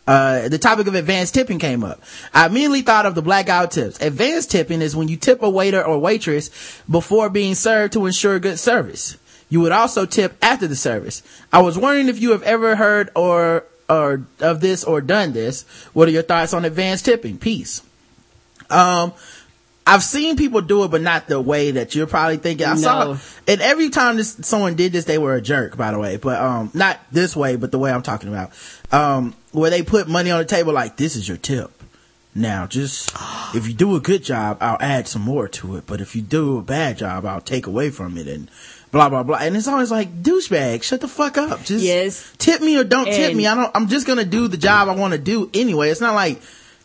Uh, 0.06 0.48
the 0.48 0.58
topic 0.58 0.86
of 0.86 0.94
advanced 0.94 1.34
tipping 1.34 1.58
came 1.58 1.84
up. 1.84 2.00
I 2.32 2.46
immediately 2.46 2.80
thought 2.80 3.04
of 3.04 3.14
the 3.14 3.22
Black 3.22 3.46
Guy 3.46 3.60
Who 3.60 3.68
Tips. 3.68 4.00
Advanced 4.00 4.50
tipping 4.50 4.80
is 4.80 4.96
when 4.96 5.08
you 5.08 5.16
tip 5.18 5.42
a 5.42 5.50
waiter 5.50 5.82
or 5.82 5.98
waitress 5.98 6.82
before 6.90 7.28
being 7.28 7.54
served 7.54 7.92
to 7.92 8.06
ensure 8.06 8.38
good 8.40 8.58
service. 8.58 9.16
You 9.52 9.60
would 9.60 9.72
also 9.72 10.06
tip 10.06 10.34
after 10.40 10.66
the 10.66 10.74
service. 10.74 11.22
I 11.52 11.60
was 11.60 11.76
wondering 11.76 12.08
if 12.08 12.18
you 12.18 12.30
have 12.30 12.42
ever 12.42 12.74
heard 12.74 13.10
or, 13.14 13.64
or 13.86 14.22
of 14.40 14.62
this 14.62 14.82
or 14.82 15.02
done 15.02 15.34
this. 15.34 15.66
What 15.92 16.08
are 16.08 16.10
your 16.10 16.22
thoughts 16.22 16.54
on 16.54 16.64
advanced 16.64 17.04
tipping? 17.04 17.36
Peace. 17.36 17.82
Um, 18.70 19.12
I've 19.86 20.02
seen 20.02 20.36
people 20.36 20.62
do 20.62 20.84
it, 20.84 20.90
but 20.90 21.02
not 21.02 21.26
the 21.28 21.38
way 21.38 21.72
that 21.72 21.94
you're 21.94 22.06
probably 22.06 22.38
thinking. 22.38 22.66
I 22.66 22.72
No. 22.76 22.80
saw, 22.80 23.16
and 23.46 23.60
every 23.60 23.90
time 23.90 24.16
this, 24.16 24.38
someone 24.40 24.74
did 24.74 24.92
this, 24.92 25.04
they 25.04 25.18
were 25.18 25.34
a 25.34 25.42
jerk, 25.42 25.76
by 25.76 25.90
the 25.90 25.98
way. 25.98 26.16
But, 26.16 26.40
um, 26.40 26.70
not 26.72 26.98
this 27.12 27.36
way, 27.36 27.56
but 27.56 27.70
the 27.72 27.78
way 27.78 27.92
I'm 27.92 28.00
talking 28.00 28.30
about. 28.30 28.52
Um, 28.90 29.34
where 29.50 29.68
they 29.68 29.82
put 29.82 30.08
money 30.08 30.30
on 30.30 30.38
the 30.38 30.46
table 30.46 30.72
like, 30.72 30.96
this 30.96 31.14
is 31.14 31.28
your 31.28 31.36
tip. 31.36 31.70
Now, 32.34 32.66
just, 32.66 33.12
if 33.54 33.68
you 33.68 33.74
do 33.74 33.96
a 33.96 34.00
good 34.00 34.24
job, 34.24 34.56
I'll 34.62 34.78
add 34.80 35.08
some 35.08 35.20
more 35.20 35.46
to 35.48 35.76
it. 35.76 35.84
But 35.86 36.00
if 36.00 36.16
you 36.16 36.22
do 36.22 36.56
a 36.56 36.62
bad 36.62 36.96
job, 36.96 37.26
I'll 37.26 37.42
take 37.42 37.66
away 37.66 37.90
from 37.90 38.16
it 38.16 38.26
and 38.26 38.48
blah, 38.92 39.08
blah, 39.08 39.22
blah. 39.24 39.38
And 39.38 39.56
it's 39.56 39.66
always 39.66 39.90
like, 39.90 40.22
douchebag, 40.22 40.82
shut 40.84 41.00
the 41.00 41.08
fuck 41.08 41.36
up. 41.38 41.64
Just 41.64 41.84
Yes. 41.84 42.32
tip 42.38 42.60
me 42.60 42.78
or 42.78 42.84
don't 42.84 43.06
tip 43.06 43.34
me. 43.34 43.46
I 43.46 43.54
don't, 43.54 43.70
I'm 43.74 43.88
just 43.88 44.06
gonna 44.06 44.24
do 44.24 44.46
the 44.48 44.56
job 44.58 44.88
I 44.88 44.94
want 44.94 45.12
to 45.12 45.18
do 45.18 45.50
anyway. 45.54 45.90
It's 45.90 46.00
not 46.00 46.14
like, 46.14 46.40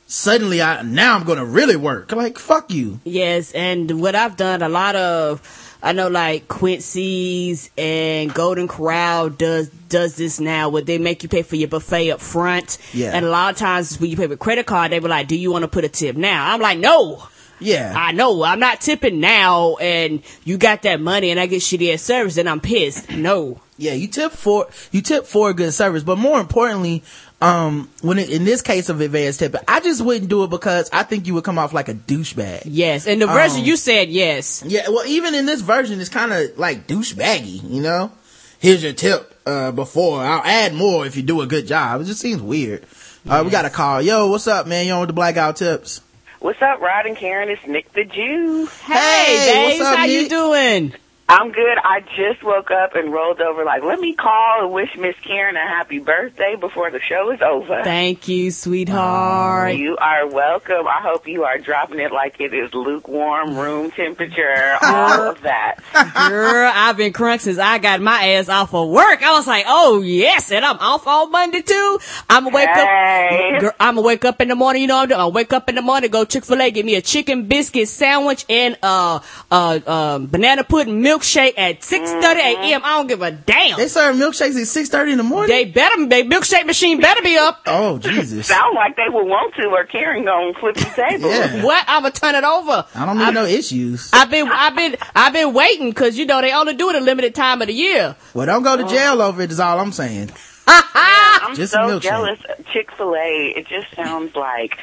suddenly 0.08 0.62
I, 0.62 0.82
now 0.84 1.16
I'm 1.16 1.26
gonna 1.26 1.46
really 1.46 1.76
work. 1.76 2.12
Like, 2.14 2.40
fuck 2.40 2.72
you. 2.72 3.00
Yes, 3.04 3.52
and 3.52 4.02
what 4.02 4.16
I've 4.16 4.38
done 4.38 4.62
a 4.62 4.70
lot 4.70 4.96
of, 4.96 5.42
I 5.84 5.92
know 5.92 6.08
like 6.08 6.48
Quincy's 6.48 7.70
and 7.78 8.34
Golden 8.34 8.68
Corral 8.68 9.30
does 9.30 9.70
does 9.90 10.16
this 10.16 10.40
now, 10.40 10.70
where 10.70 10.82
they 10.82 10.98
make 10.98 11.24
you 11.24 11.30
pay 11.30 11.44
for 11.44 11.56
your 11.56 11.68
buffet 11.68 12.12
up 12.12 12.20
front. 12.20 12.78
Yeah. 12.94 13.12
And 13.14 13.26
a 13.26 13.30
lot 13.30 13.52
of 13.54 13.58
times 13.60 14.00
when 14.00 14.10
you 14.10 14.18
pay 14.18 14.28
with 14.28 14.40
credit 14.40 14.66
card, 14.66 14.92
they 14.92 15.00
were 15.00 15.08
like, 15.10 15.28
"Do 15.28 15.36
you 15.36 15.52
want 15.52 15.64
to 15.64 15.68
put 15.68 15.84
a 15.86 15.90
tip 15.90 16.16
now?" 16.18 16.52
I'm 16.54 16.60
like, 16.62 16.80
"No." 16.80 17.22
Yeah. 17.60 17.94
I 17.96 18.12
know 18.12 18.44
I'm 18.44 18.60
not 18.60 18.82
tipping 18.82 19.20
now, 19.20 19.76
and 19.78 20.22
you 20.44 20.58
got 20.58 20.84
that 20.84 21.02
money, 21.02 21.32
and 21.32 21.40
I 21.40 21.46
get 21.48 21.62
shitty 21.62 21.94
ass 21.94 22.02
service, 22.02 22.38
and 22.38 22.48
I'm 22.50 22.60
pissed. 22.60 23.10
No. 23.12 23.60
Yeah, 23.80 23.94
you 23.94 24.08
tip 24.08 24.32
for 24.32 24.68
you 24.92 25.02
tip 25.02 25.26
for 25.28 25.50
a 25.52 25.54
good 25.54 25.72
service, 25.74 26.04
but 26.04 26.18
more 26.18 26.40
importantly, 26.40 27.04
um, 27.42 27.90
when 28.02 28.18
it, 28.18 28.32
in 28.32 28.44
this 28.44 28.64
case 28.64 28.90
of 28.90 29.02
advanced 29.02 29.38
tipping, 29.40 29.62
I 29.68 29.80
just 29.82 30.02
wouldn't 30.04 30.30
do 30.30 30.44
it 30.44 30.50
because 30.50 30.90
I 30.92 31.04
think 31.04 31.28
you 31.28 31.36
would 31.36 31.44
come 31.44 31.60
off 31.60 31.74
like 31.74 31.88
a 31.88 31.94
douchebag. 31.94 32.64
Yes, 32.66 33.06
and 33.06 33.22
the 33.22 33.28
version 33.28 33.60
Um, 33.60 33.66
you 33.66 33.78
said 33.78 34.10
yes. 34.10 34.64
Yeah, 34.66 34.90
well, 34.90 35.06
even 35.06 35.36
in 35.36 35.46
this 35.46 35.62
version, 35.62 36.00
it's 36.00 36.10
kind 36.10 36.34
of 36.34 36.58
like 36.58 36.88
douchebaggy, 36.88 37.70
you 37.70 37.82
know. 37.82 38.12
Here's 38.60 38.84
your 38.84 38.94
tip. 38.94 39.34
Uh, 39.46 39.72
before 39.72 40.20
I'll 40.22 40.44
add 40.44 40.74
more 40.74 41.06
if 41.06 41.16
you 41.16 41.24
do 41.24 41.40
a 41.40 41.48
good 41.48 41.68
job. 41.68 42.02
It 42.02 42.06
just 42.06 42.20
seems 42.20 42.42
weird. 42.42 42.86
Uh, 43.30 43.44
we 43.46 43.52
got 43.52 43.64
a 43.64 43.70
call. 43.70 44.02
Yo, 44.02 44.28
what's 44.28 44.48
up, 44.48 44.68
man? 44.68 44.86
You 44.86 44.92
on 44.94 45.00
with 45.02 45.08
the 45.08 45.14
Black 45.14 45.36
Guy 45.36 45.48
Who 45.48 45.54
Tips? 45.54 46.02
What's 46.40 46.62
up, 46.62 46.80
Rod 46.82 47.08
and 47.08 47.18
Karen? 47.18 47.50
It's 47.50 47.66
Nick 47.66 47.92
the 47.94 48.04
Jew. 48.04 48.68
Hey, 48.86 49.66
what's 49.66 49.78
babes, 49.80 49.86
up, 49.86 49.98
how 49.98 50.06
you 50.06 50.30
doing? 50.30 50.94
I'm 51.30 51.52
good. 51.52 51.78
I 51.84 52.00
just 52.16 52.42
woke 52.42 52.72
up 52.72 52.96
and 52.96 53.12
rolled 53.12 53.42
over 53.42 53.66
like, 53.66 53.84
let 53.84 54.00
me 54.00 54.14
call 54.16 54.64
and 54.64 54.72
wish 54.72 54.90
Miss 54.98 55.16
Karen 55.26 55.58
a 55.58 55.60
happy 55.68 56.00
birthday 56.00 56.56
before 56.58 56.90
the 56.90 57.02
show 57.02 57.32
is 57.32 57.42
over. 57.42 57.84
Thank 57.84 58.30
you, 58.30 58.50
sweetheart. 58.50 59.76
You 59.76 59.98
are 59.98 60.26
welcome. 60.28 60.88
I 60.88 61.02
hope 61.02 61.28
you 61.28 61.44
are 61.44 61.58
dropping 61.58 62.00
it 62.00 62.14
like 62.14 62.40
it 62.40 62.54
is 62.54 62.74
lukewarm, 62.74 63.58
room 63.58 63.92
temperature, 63.92 64.78
all 64.82 65.30
of 65.30 65.42
that. 65.42 65.80
Girl, 66.16 66.72
I've 66.74 66.96
been 66.96 67.12
crunk 67.12 67.42
since 67.42 67.58
I 67.58 67.80
got 67.80 68.00
my 68.00 68.26
ass 68.30 68.48
off 68.48 68.74
of 68.74 68.88
work. 68.90 69.22
I 69.22 69.32
was 69.34 69.48
like, 69.48 69.66
oh 69.68 70.02
yes, 70.02 70.50
and 70.54 70.64
I'm 70.64 70.78
off 70.80 71.06
on 71.08 71.30
Monday 71.30 71.62
too. 71.62 72.00
I'm 72.30 72.46
gonna 72.46 72.56
wake 72.56 72.70
Hey. 72.70 73.52
up. 73.56 73.62
Girl, 73.62 73.72
I'm 73.82 73.96
gonna 73.96 74.08
wake 74.08 74.24
up 74.24 74.40
in 74.40 74.48
the 74.48 74.56
morning. 74.56 74.82
You 74.84 74.88
know 74.88 74.96
what 74.96 75.02
I'm 75.04 75.10
doing? 75.10 75.20
I'll 75.20 75.32
wake 75.34 75.52
up 75.52 75.68
in 75.68 75.76
the 75.76 75.82
morning, 75.82 76.10
go 76.10 76.24
Chick 76.24 76.46
Fil 76.46 76.62
A, 76.62 76.72
get 76.72 76.86
me 76.86 76.96
a 76.96 77.02
chicken 77.02 77.48
biscuit 77.48 77.90
sandwich 77.90 78.46
and 78.50 78.78
uh 78.82 79.20
uh 79.52 79.80
um 79.86 80.28
banana 80.28 80.64
pudding 80.64 81.02
milkshake 81.20 81.54
at 81.58 81.82
6:30 81.82 82.36
a.m. 82.36 82.82
I 82.84 82.90
don't 82.98 83.08
give 83.08 83.22
a 83.22 83.32
damn. 83.32 83.78
They 83.78 83.88
serve 83.88 84.16
milkshakes 84.16 84.60
at 84.60 84.68
six 84.68 84.90
thirty 84.90 85.12
in 85.12 85.18
the 85.18 85.24
morning. 85.24 85.50
They 85.50 85.66
better, 85.66 86.06
they 86.08 86.24
milkshake 86.24 86.66
machine 86.66 87.00
better 87.02 87.22
be 87.22 87.38
up. 87.38 87.62
oh 87.68 87.98
Jesus! 88.00 88.48
Sound 88.58 88.76
like 88.76 88.96
they 88.96 89.08
would 89.10 89.26
want 89.26 89.54
to, 89.56 89.68
or 89.68 89.86
Karen 89.86 90.26
gonna 90.26 90.54
flip 90.60 90.76
the 90.76 90.86
table. 90.96 91.30
Yeah. 91.30 91.64
What? 91.64 91.86
I'm 91.88 92.04
gonna 92.04 92.14
turn 92.14 92.36
it 92.36 92.44
over. 92.44 92.86
I 92.96 93.06
don't 93.06 93.18
need 93.18 93.34
no 93.34 93.46
issues. 93.46 94.10
I've 94.14 94.30
been, 94.30 94.48
I've 94.52 94.76
been, 94.76 94.96
I've 95.16 95.34
been 95.34 95.54
waiting 95.54 95.90
because 95.90 96.18
you 96.18 96.26
know 96.26 96.42
they 96.42 96.52
only 96.54 96.76
do 96.76 96.90
it 96.90 96.96
a 96.96 97.00
limited 97.00 97.36
time 97.36 97.62
of 97.62 97.68
the 97.68 97.74
year. 97.74 98.16
Well, 98.34 98.46
don't 98.46 98.64
go 98.64 98.78
to 98.78 98.84
jail 98.88 99.22
over 99.22 99.42
it. 99.42 99.52
Is 99.52 99.60
all 99.60 99.80
I'm 99.80 99.92
saying. 99.92 100.32
I'm 100.70 101.56
Just 101.56 101.72
so 101.74 102.00
jealous. 102.00 102.40
Chick 102.74 102.92
Fil 102.92 103.16
A. 103.16 103.54
It 103.56 103.68
just 103.68 103.94
sounds 103.96 104.36
like 104.36 104.78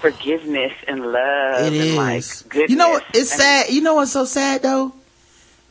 forgiveness 0.00 0.72
and 0.88 1.00
love 1.12 1.72
It 1.72 1.74
and 1.88 1.96
like 1.96 2.18
is. 2.18 2.42
goodness. 2.48 2.70
You 2.70 2.76
know 2.76 2.88
what? 2.90 3.04
It's 3.12 3.30
And- 3.32 3.40
sad. 3.40 3.70
You 3.70 3.82
know 3.82 3.94
what's 3.96 4.12
so 4.12 4.24
sad 4.24 4.62
though? 4.62 4.94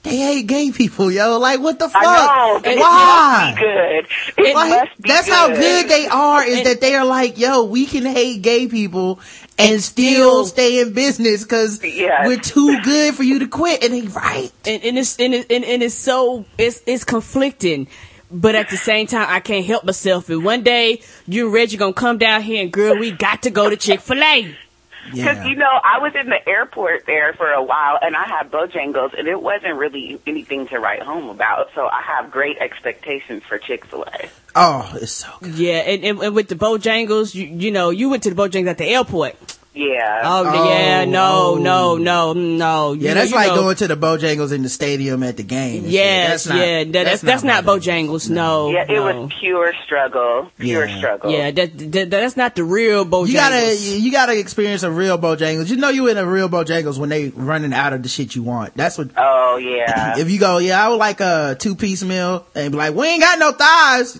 They 0.04 0.16
hate 0.18 0.48
gay 0.48 0.72
people, 0.72 1.12
yo. 1.12 1.38
Like, 1.40 1.60
what 1.60 1.78
the 1.78 1.90
fuck? 1.90 2.02
I 2.04 2.62
know. 2.74 2.82
Why? 2.82 3.56
good. 3.60 4.08
It 4.46 4.56
Like, 4.56 4.70
must 4.70 5.02
be 5.02 5.10
that's 5.10 5.28
good. 5.28 5.34
how 5.34 5.48
good 5.50 5.90
they 5.90 6.08
are 6.08 6.44
is 6.46 6.64
that 6.64 6.80
they 6.82 6.96
are 6.96 7.06
like, 7.06 7.38
yo, 7.38 7.64
we 7.66 7.86
can 7.86 8.06
hate 8.06 8.42
gay 8.42 8.68
people 8.68 9.20
and 9.58 9.82
still 9.82 10.46
stay 10.46 10.80
in 10.80 10.94
business 10.94 11.44
because 11.44 11.84
Yes. 11.84 12.26
we're 12.28 12.38
too 12.40 12.82
good 12.82 13.14
for 13.16 13.24
you 13.24 13.40
to 13.40 13.48
quit. 13.48 13.84
And 13.84 13.94
they 13.94 14.02
right. 14.08 14.52
and, 14.66 14.84
and 14.84 14.98
it's 14.98 15.20
and, 15.20 15.34
it, 15.34 15.52
and, 15.52 15.66
and 15.66 15.84
it's 15.84 15.96
so 15.96 16.46
it's 16.58 16.82
it's 16.88 17.04
conflicting 17.04 17.88
but 18.32 18.54
at 18.56 18.70
the 18.70 18.78
same 18.78 19.08
time 19.08 19.26
i 19.28 19.40
can't 19.40 19.66
help 19.66 19.84
myself 19.84 20.30
and 20.30 20.44
one 20.46 20.62
day 20.62 21.02
you 21.28 21.46
and 21.46 21.54
reggie 21.54 21.78
gonna 21.78 21.92
come 21.94 22.20
down 22.20 22.44
here 22.44 22.62
and 22.62 22.72
girl 22.72 22.96
we 23.00 23.10
got 23.10 23.42
to 23.42 23.50
go 23.50 23.70
to 23.72 23.76
chick-fil-a 23.76 24.56
Because 25.12 25.46
you 25.46 25.56
know, 25.56 25.80
I 25.84 26.00
was 26.00 26.14
in 26.16 26.30
the 26.30 26.48
airport 26.48 27.06
there 27.06 27.34
for 27.34 27.50
a 27.50 27.64
while, 27.64 27.98
and 28.02 28.16
I 28.16 28.28
had 28.28 28.52
Bojangles, 28.52 29.18
and 29.18 29.28
it 29.28 29.42
wasn't 29.42 29.76
really 29.76 30.20
anything 30.26 30.68
to 30.68 30.80
write 30.80 31.02
home 31.02 31.30
about. 31.30 31.70
So 31.76 31.88
I 31.88 32.02
have 32.02 32.32
great 32.32 32.58
expectations 32.58 33.44
for 33.44 33.58
Chick 33.58 33.86
Fil 33.86 34.04
A. 34.04 34.30
Oh, 34.56 34.92
it's 34.96 35.12
so 35.12 35.30
good. 35.42 35.56
yeah 35.56 35.78
and, 35.78 36.04
and, 36.04 36.20
and 36.20 36.36
with 36.36 36.48
the 36.48 36.56
bojangles 36.56 37.36
you, 37.36 37.46
you 37.46 37.72
know 37.72 37.92
you 37.92 38.10
went 38.10 38.24
to 38.24 38.34
the 38.34 38.36
bojangles 38.36 38.68
at 38.68 38.78
the 38.80 38.86
airport 38.88 39.36
Yeah. 39.72 40.22
oh, 40.24 40.44
yeah 40.68 41.04
oh. 41.06 41.10
no 41.10 41.56
no 41.56 41.98
no 41.98 42.34
no 42.34 42.94
Yeah, 42.94 43.14
that's 43.14 43.30
know- 43.32 43.38
like 43.38 43.48
know- 43.50 43.56
going 43.62 43.76
to 43.78 43.88
the 43.88 43.96
Bojangles 43.96 44.52
in 44.52 44.64
the 44.64 44.70
stadium 44.70 45.22
at 45.24 45.38
the 45.38 45.44
game. 45.44 45.84
Yeah, 45.86 46.02
shit. 46.02 46.28
That's 46.30 46.48
not- 46.48 46.58
yeah 46.58 46.84
that, 46.86 46.92
that's 46.92 47.22
that's 47.22 47.44
not 47.44 47.64
bojangles 47.66 48.30
no 48.30 48.72
Yeah, 48.72 48.84
it 48.90 48.96
no. 48.96 49.04
was 49.22 49.32
pure 49.40 49.74
struggle. 49.86 50.50
Pure 50.58 50.88
Yeah. 50.88 50.98
struggle. 50.98 51.32
yeah 51.32 51.52
that, 51.52 51.92
that 51.94 52.10
that's 52.10 52.36
not 52.36 52.56
the 52.56 52.64
real 52.64 53.06
bojangles 53.06 53.28
You 53.28 53.34
gotta, 53.36 53.76
you 53.78 54.12
gotta 54.12 54.38
experience 54.40 54.82
a 54.84 54.92
real 54.92 55.18
Bojangles. 55.20 55.70
You 55.70 55.78
know 55.78 55.90
you 55.90 56.08
in 56.08 56.18
a 56.18 56.26
real 56.26 56.50
Bojangles 56.50 56.98
when 56.98 57.10
they 57.10 57.30
running 57.30 57.72
out 57.74 57.94
of 57.94 58.02
the 58.04 58.10
shit 58.10 58.36
you 58.36 58.42
want. 58.44 58.76
That's 58.76 58.98
what. 58.98 59.10
Oh 59.18 59.58
yeah. 59.58 60.16
If 60.18 60.30
you 60.32 60.40
go, 60.40 60.58
yeah, 60.58 60.84
I 60.84 60.90
would 60.90 60.96
like 60.98 61.20
a 61.22 61.56
two 61.60 61.76
piece 61.76 62.04
meal, 62.04 62.46
and 62.56 62.72
be 62.72 62.78
like, 62.78 62.96
we 62.96 63.08
ain't 63.08 63.22
got 63.22 63.38
no 63.40 63.52
thighs. 63.52 64.20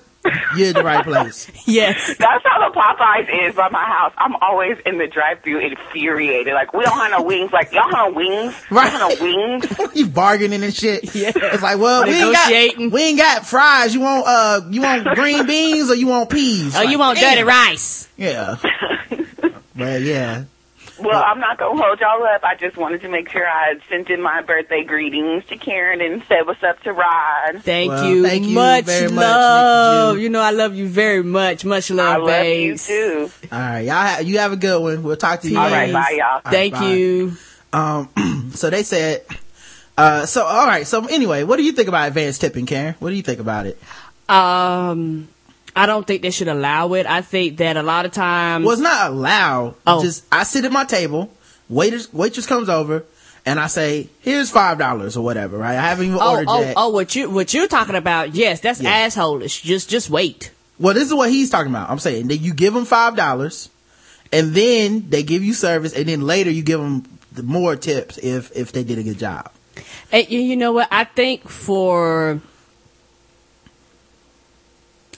You're 0.58 0.68
in 0.70 0.74
the 0.74 0.84
right 0.84 1.04
place. 1.04 1.50
yes. 1.66 2.16
That's 2.18 2.44
how 2.46 2.70
the 2.70 2.76
Popeyes 2.76 3.50
is 3.50 3.56
by 3.56 3.70
my 3.70 3.84
house. 3.84 4.14
I'm 4.18 4.36
always 4.42 4.78
in 4.86 4.98
the 4.98 5.08
drive-through 5.08 5.60
infuriated. 5.60 6.54
Like, 6.54 6.74
we 6.74 6.84
don't 6.84 6.98
have 6.98 7.12
no 7.12 7.24
wings. 7.24 7.52
Like, 7.52 7.72
y'all 7.72 7.84
have 7.84 8.12
no 8.12 8.14
wings? 8.14 8.54
Right. 8.70 8.92
Y'all 8.92 9.10
have 9.10 9.20
no 9.20 9.24
wings? 9.24 9.96
you 9.96 10.08
bargaining 10.08 10.64
and 10.64 10.74
shit. 10.74 11.16
Yeah. 11.20 11.32
It's 11.36 11.64
like, 11.64 11.80
well, 11.80 12.04
we 12.06 12.14
ain't 12.14 12.34
got, 12.34 12.92
we 12.92 13.02
ain't 13.02 13.18
got 13.18 13.46
fries. 13.46 13.94
You 13.94 14.00
want, 14.02 14.26
uh, 14.26 14.62
you 14.70 14.82
want 14.82 15.06
green 15.16 15.46
beans 15.46 15.90
or 15.90 15.96
you 15.96 16.08
want 16.08 16.30
peas? 16.30 16.76
oh 16.78 16.82
you 16.82 16.98
want 16.98 17.18
damn. 17.20 17.36
dirty 17.36 17.44
rice 17.44 18.08
Yeah. 18.16 18.58
but 19.76 20.02
yeah. 20.02 20.46
Well, 21.02 21.24
I'm 21.24 21.40
not 21.40 21.58
going 21.58 21.78
to 21.78 21.84
hold 21.84 22.00
y'all 22.00 22.24
up. 22.24 22.44
I 22.44 22.56
just 22.56 22.76
wanted 22.78 23.02
to 23.02 23.10
make 23.10 23.30
sure 23.30 23.48
I 23.48 23.70
had 23.70 23.82
sent 23.90 24.10
in 24.10 24.22
my 24.22 24.42
birthday 24.42 24.84
greetings 24.84 25.46
to 25.46 25.56
Karen 25.58 26.02
and 26.02 26.22
said 26.28 26.46
what's 26.46 26.62
up 26.64 26.82
to 26.84 26.92
Rod. 26.94 27.62
Thank 27.64 27.90
Well, 27.92 28.06
you. 28.10 28.24
thank 28.24 28.46
you 28.46 28.54
much 28.56 28.86
very 28.86 29.08
much, 29.08 29.16
love. 29.16 30.08
Nikki 30.10 30.18
Jew. 30.20 30.24
you 30.24 30.30
know 30.30 30.42
I 30.42 30.52
love 30.52 30.76
you 30.76 30.88
very 30.88 31.24
much. 31.24 31.64
Much 31.66 31.90
love, 31.92 32.08
I 32.08 32.18
love, 32.18 32.28
love 32.28 32.46
you 32.46 32.78
too. 32.78 33.32
All 33.52 33.60
right. 33.60 33.80
Y'all, 33.82 33.94
ha- 33.96 34.20
you 34.24 34.40
have 34.40 34.52
a 34.52 34.58
good 34.58 34.82
one. 34.82 35.04
We'll 35.04 35.16
talk 35.18 35.42
to 35.42 35.50
you. 35.50 35.58
All 35.58 35.70
right, 35.70 35.92
bye, 35.94 36.16
y'all. 36.18 36.26
All 36.28 36.42
right, 36.46 36.52
Thank 36.52 36.74
bye. 36.74 36.86
you. 36.86 37.34
Um, 37.72 38.52
so 38.56 38.70
they 38.70 38.84
said, 38.84 39.24
uh, 39.98 40.26
so 40.26 40.44
all 40.44 40.66
right. 40.66 40.86
So 40.88 41.06
anyway, 41.06 41.44
what 41.44 41.58
do 41.58 41.64
you 41.64 41.72
think 41.72 41.88
about 41.88 42.08
advanced 42.08 42.42
tipping, 42.42 42.66
Karen? 42.66 42.96
What 43.00 43.10
do 43.12 43.16
you 43.16 43.22
think 43.24 43.40
about 43.40 43.66
it? 43.68 43.78
Um, 44.28 45.28
I 45.82 45.86
don't 45.86 46.06
think 46.06 46.22
they 46.22 46.32
should 46.32 46.48
allow 46.50 46.94
it. 46.94 47.06
I 47.06 47.22
think 47.22 47.58
that 47.58 47.78
a 47.78 47.84
lot 47.84 48.06
of 48.06 48.12
times. 48.12 48.66
Well, 48.66 48.74
it's 48.74 48.82
not 48.82 49.12
allowed. 49.12 49.76
Oh. 49.88 50.02
Just 50.04 50.26
I 50.32 50.44
sit 50.44 50.66
at 50.66 50.72
my 50.72 50.84
table, 50.86 51.32
waiters 51.70 52.12
waitress 52.14 52.46
comes 52.46 52.68
over, 52.70 53.06
and 53.46 53.60
I 53.60 53.68
say, 53.68 54.10
"Here's 54.20 54.50
five 54.52 54.78
dollars 54.78 55.16
or 55.16 55.24
whatever." 55.24 55.58
Right? 55.58 55.78
I 55.78 55.90
haven't 55.90 56.08
even 56.08 56.20
Oh, 56.22 56.32
ordered 56.32 56.46
oh, 56.50 56.62
yet. 56.62 56.74
oh, 56.78 56.90
what 56.90 57.16
you 57.16 57.30
what 57.30 57.54
you're 57.54 57.68
talking 57.68 57.96
about? 57.96 58.36
Yes, 58.36 58.60
that's 58.60 58.82
Yeah. 58.82 59.08
assholish. 59.08 59.62
Just 59.64 59.90
just 59.90 60.10
wait. 60.10 60.52
Well, 60.80 60.94
this 60.94 61.08
is 61.08 61.14
what 61.14 61.30
he's 61.30 61.50
talking 61.50 61.72
about. 61.72 61.90
I'm 61.90 62.00
saying 62.00 62.28
that 62.30 62.38
you 62.38 62.54
give 62.54 62.74
them 62.74 62.86
five 62.86 63.16
dollars, 63.16 63.70
and 64.32 64.54
then 64.54 65.06
they 65.10 65.24
give 65.24 65.44
you 65.44 65.54
service, 65.54 65.94
and 65.94 66.08
then 66.08 66.22
later 66.22 66.52
you 66.52 66.62
give 66.62 66.80
them 66.82 67.06
more 67.42 67.76
tips 67.76 68.18
if 68.18 68.52
if 68.56 68.72
they 68.74 68.84
did 68.84 68.98
a 68.98 69.04
good 69.04 69.20
job. 69.20 69.50
And 70.12 70.28
you 70.30 70.56
know 70.58 70.74
what? 70.74 70.88
I 70.92 71.04
think 71.06 71.48
for 71.48 72.42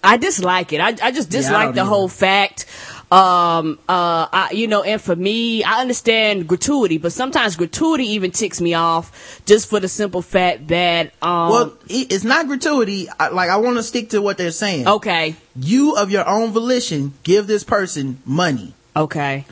I 0.04 0.18
dislike 0.18 0.74
it. 0.74 0.82
I 0.82 0.96
I 1.02 1.12
just 1.12 1.32
Yeah, 1.32 1.40
I 1.40 1.42
dislike 1.42 1.76
the 1.76 1.82
either. 1.82 1.90
whole 1.90 2.08
fact. 2.08 2.66
Um, 3.12 3.78
uh, 3.90 4.26
I, 4.32 4.50
you 4.54 4.68
know, 4.68 4.84
and 4.84 5.02
for 5.02 5.16
me, 5.18 5.66
I 5.66 5.82
understand 5.82 6.48
gratuity, 6.48 6.98
but 6.98 7.12
sometimes 7.12 7.58
gratuity 7.58 8.06
even 8.12 8.32
ticks 8.32 8.62
me 8.62 8.74
off 8.74 9.42
just 9.46 9.70
for 9.70 9.82
the 9.82 9.90
simple 9.90 10.22
fact 10.22 10.70
that, 10.70 11.12
um, 11.22 11.50
well, 11.50 11.74
it's 11.90 12.24
not 12.24 12.48
gratuity. 12.48 13.10
I, 13.20 13.28
like 13.28 13.50
I 13.50 13.58
want 13.58 13.76
to 13.76 13.84
stick 13.84 14.12
to 14.12 14.22
what 14.22 14.38
they're 14.38 14.50
saying. 14.52 14.88
okay, 14.88 15.36
You 15.58 15.96
of 15.98 16.10
your 16.10 16.26
own 16.26 16.52
volition 16.52 17.14
give 17.24 17.48
this 17.48 17.66
person 17.66 18.20
money. 18.26 18.74
okay, 18.96 19.46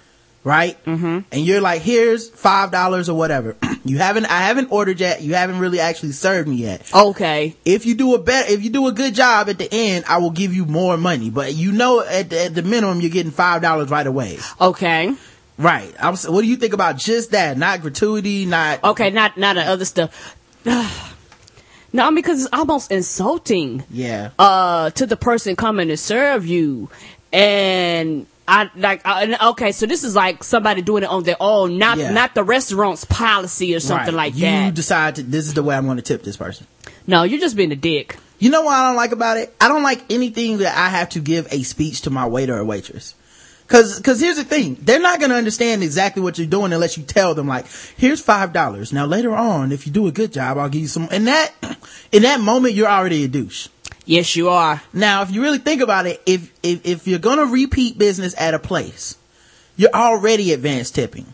right? 0.44 0.84
Mm-hmm. 0.86 1.20
And 1.32 1.46
you're 1.46 1.62
like, 1.62 1.82
here's 1.82 2.30
five 2.30 2.72
dollars 2.72 3.10
or 3.10 3.18
whatever. 3.18 3.56
you 3.86 3.98
haven't, 3.98 4.26
I 4.26 4.40
haven't 4.42 4.72
ordered 4.72 5.00
yet. 5.00 5.22
You 5.22 5.36
haven't 5.36 5.60
really 5.60 5.80
actually 5.80 6.14
served 6.14 6.48
me 6.48 6.56
yet. 6.58 6.90
okay, 6.94 7.56
If 7.66 7.86
you 7.86 7.96
do 7.96 8.16
a 8.16 8.20
better, 8.20 8.52
if 8.52 8.64
you 8.64 8.70
do 8.70 8.88
a 8.88 8.92
good 8.92 9.14
job 9.16 9.50
at 9.50 9.58
the 9.58 9.68
end, 9.72 10.06
I 10.08 10.18
will 10.18 10.32
give 10.32 10.54
you 10.54 10.66
more 10.66 10.98
money. 10.98 11.30
But 11.30 11.56
you 11.56 11.72
know, 11.72 12.02
at 12.02 12.30
the, 12.30 12.46
at 12.46 12.56
the 12.56 12.64
minimum, 12.64 13.02
you're 13.02 13.12
getting 13.12 13.32
five 13.32 13.62
dollars 13.62 13.90
right 13.90 14.08
away. 14.08 14.38
okay, 14.60 15.14
Right. 15.58 15.94
I'm, 16.00 16.16
what 16.16 16.42
do 16.42 16.48
you 16.48 16.56
think 16.56 16.74
about 16.74 16.96
just 16.96 17.32
that? 17.32 17.58
Not 17.58 17.82
gratuity, 17.82 18.46
not. 18.46 18.82
okay, 18.82 19.10
not, 19.10 19.38
not 19.38 19.56
the 19.58 19.64
other 19.64 19.84
stuff. 19.84 20.38
no, 21.94 22.12
because 22.14 22.46
it's 22.46 22.54
almost 22.54 22.92
insulting. 22.92 23.84
Yeah. 23.90 24.32
uh 24.40 24.92
to 24.92 25.06
the 25.06 25.18
person 25.18 25.58
coming 25.58 25.90
to 25.90 25.98
serve 25.98 26.46
you 26.46 26.90
and 27.34 28.26
I 28.50 28.70
like 28.76 29.02
I, 29.06 29.50
okay 29.52 29.72
so 29.72 29.86
this 29.86 30.04
is 30.04 30.16
like 30.16 30.44
somebody 30.44 30.82
doing 30.82 31.04
it 31.04 31.10
on 31.10 31.24
their 31.24 31.38
own 31.40 31.78
not 31.78 31.98
Yeah. 31.98 32.12
not 32.12 32.34
the 32.36 32.44
restaurant's 32.44 33.06
policy 33.06 33.76
or 33.76 33.80
something 33.80 34.16
Right. 34.16 34.26
like 34.32 34.36
you 34.36 34.42
that 34.42 34.66
You 34.66 34.72
decide 34.72 35.16
to, 35.18 35.24
this 35.24 35.46
is 35.48 35.54
the 35.54 35.64
way 35.64 35.76
I'm 35.76 35.86
going 35.86 35.98
to 35.98 36.04
tip 36.04 36.24
this 36.24 36.36
person. 36.38 36.66
no 37.06 37.24
you're 37.24 37.40
just 37.40 37.56
being 37.56 37.72
a 37.72 37.76
dick 37.76 38.18
You 38.40 38.50
know 38.50 38.64
what 38.64 38.74
I 38.74 38.88
don't 38.88 38.96
like 38.96 39.12
about 39.12 39.38
it? 39.38 39.54
I 39.62 39.68
don't 39.68 39.84
like 39.84 40.02
anything 40.10 40.60
that 40.60 40.76
I 40.76 40.90
have 40.90 41.10
to 41.10 41.20
give 41.20 41.48
a 41.52 41.62
speech 41.64 42.02
to 42.04 42.10
my 42.10 42.26
waiter 42.26 42.58
or 42.58 42.64
waitress. 42.66 43.14
Cause, 43.68 44.00
cause 44.00 44.20
here's 44.20 44.38
the 44.38 44.44
thing. 44.46 44.78
They're 44.82 45.00
not 45.10 45.20
gonna 45.20 45.36
understand 45.36 45.84
exactly 45.84 46.24
what 46.24 46.38
you're 46.40 46.48
doing 46.48 46.74
unless 46.74 46.98
you 46.98 47.04
tell 47.04 47.36
them 47.36 47.48
like, 47.48 47.66
here's 47.98 48.20
five 48.20 48.52
dollars. 48.52 48.92
Now 48.92 49.06
later 49.06 49.36
on, 49.36 49.72
if 49.72 49.86
you 49.86 49.92
do 49.94 50.08
a 50.08 50.12
good 50.12 50.32
job, 50.34 50.58
I'll 50.58 50.70
give 50.70 50.82
you 50.82 50.88
some, 50.88 51.08
in 51.12 51.26
that, 51.26 51.52
in 52.12 52.24
that 52.24 52.40
moment, 52.40 52.74
you're 52.74 52.88
already 52.88 53.26
a 53.26 53.28
douche. 53.28 53.68
Yes 54.10 54.36
you 54.36 54.50
are 54.50 54.82
Now, 54.92 55.22
if 55.22 55.32
you 55.32 55.42
really 55.42 55.60
think 55.60 55.82
about 55.82 56.08
it, 56.08 56.22
if, 56.26 56.52
if, 56.64 56.86
if 56.86 57.08
you're 57.08 57.20
gonna 57.20 57.46
repeat 57.46 57.98
business 57.98 58.34
at 58.38 58.54
a 58.54 58.60
place, 58.60 59.18
you're 59.78 59.94
already 59.94 60.52
advanced 60.52 60.96
tipping. 60.96 61.26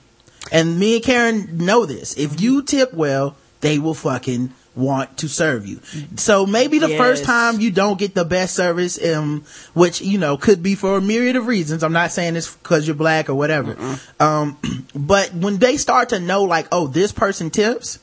And 0.52 0.78
me 0.80 0.96
and 0.96 1.04
Karen 1.04 1.58
know 1.58 1.86
this. 1.86 2.16
If 2.18 2.40
you 2.40 2.62
tip 2.62 2.94
well, 2.94 3.36
they 3.62 3.80
will 3.80 3.96
fucking 3.96 4.54
want 4.76 5.18
to 5.20 5.30
serve 5.30 5.66
you. 5.66 5.80
So 6.18 6.46
maybe 6.46 6.80
the 6.80 6.90
first 6.98 7.24
time 7.24 7.60
you 7.60 7.72
don't 7.72 7.98
get 7.98 8.14
the 8.14 8.26
best 8.26 8.56
service, 8.56 9.04
um, 9.04 9.46
which, 9.74 10.02
you 10.02 10.18
know, 10.18 10.38
could 10.38 10.62
be 10.62 10.76
for 10.76 10.98
a 10.98 11.02
myriad 11.02 11.36
of 11.38 11.48
reasons. 11.48 11.84
I'm 11.84 11.94
not 11.94 12.12
saying 12.12 12.34
this 12.34 12.54
because 12.54 12.86
you're 12.86 12.96
black 12.96 13.30
or 13.30 13.36
whatever. 13.36 13.98
Um, 14.20 14.58
but 14.96 15.34
when 15.34 15.58
they 15.58 15.78
start 15.78 16.10
to 16.10 16.20
know 16.20 16.44
like, 16.44 16.68
oh, 16.72 16.88
this 16.88 17.12
person 17.12 17.50
tips 17.50 18.00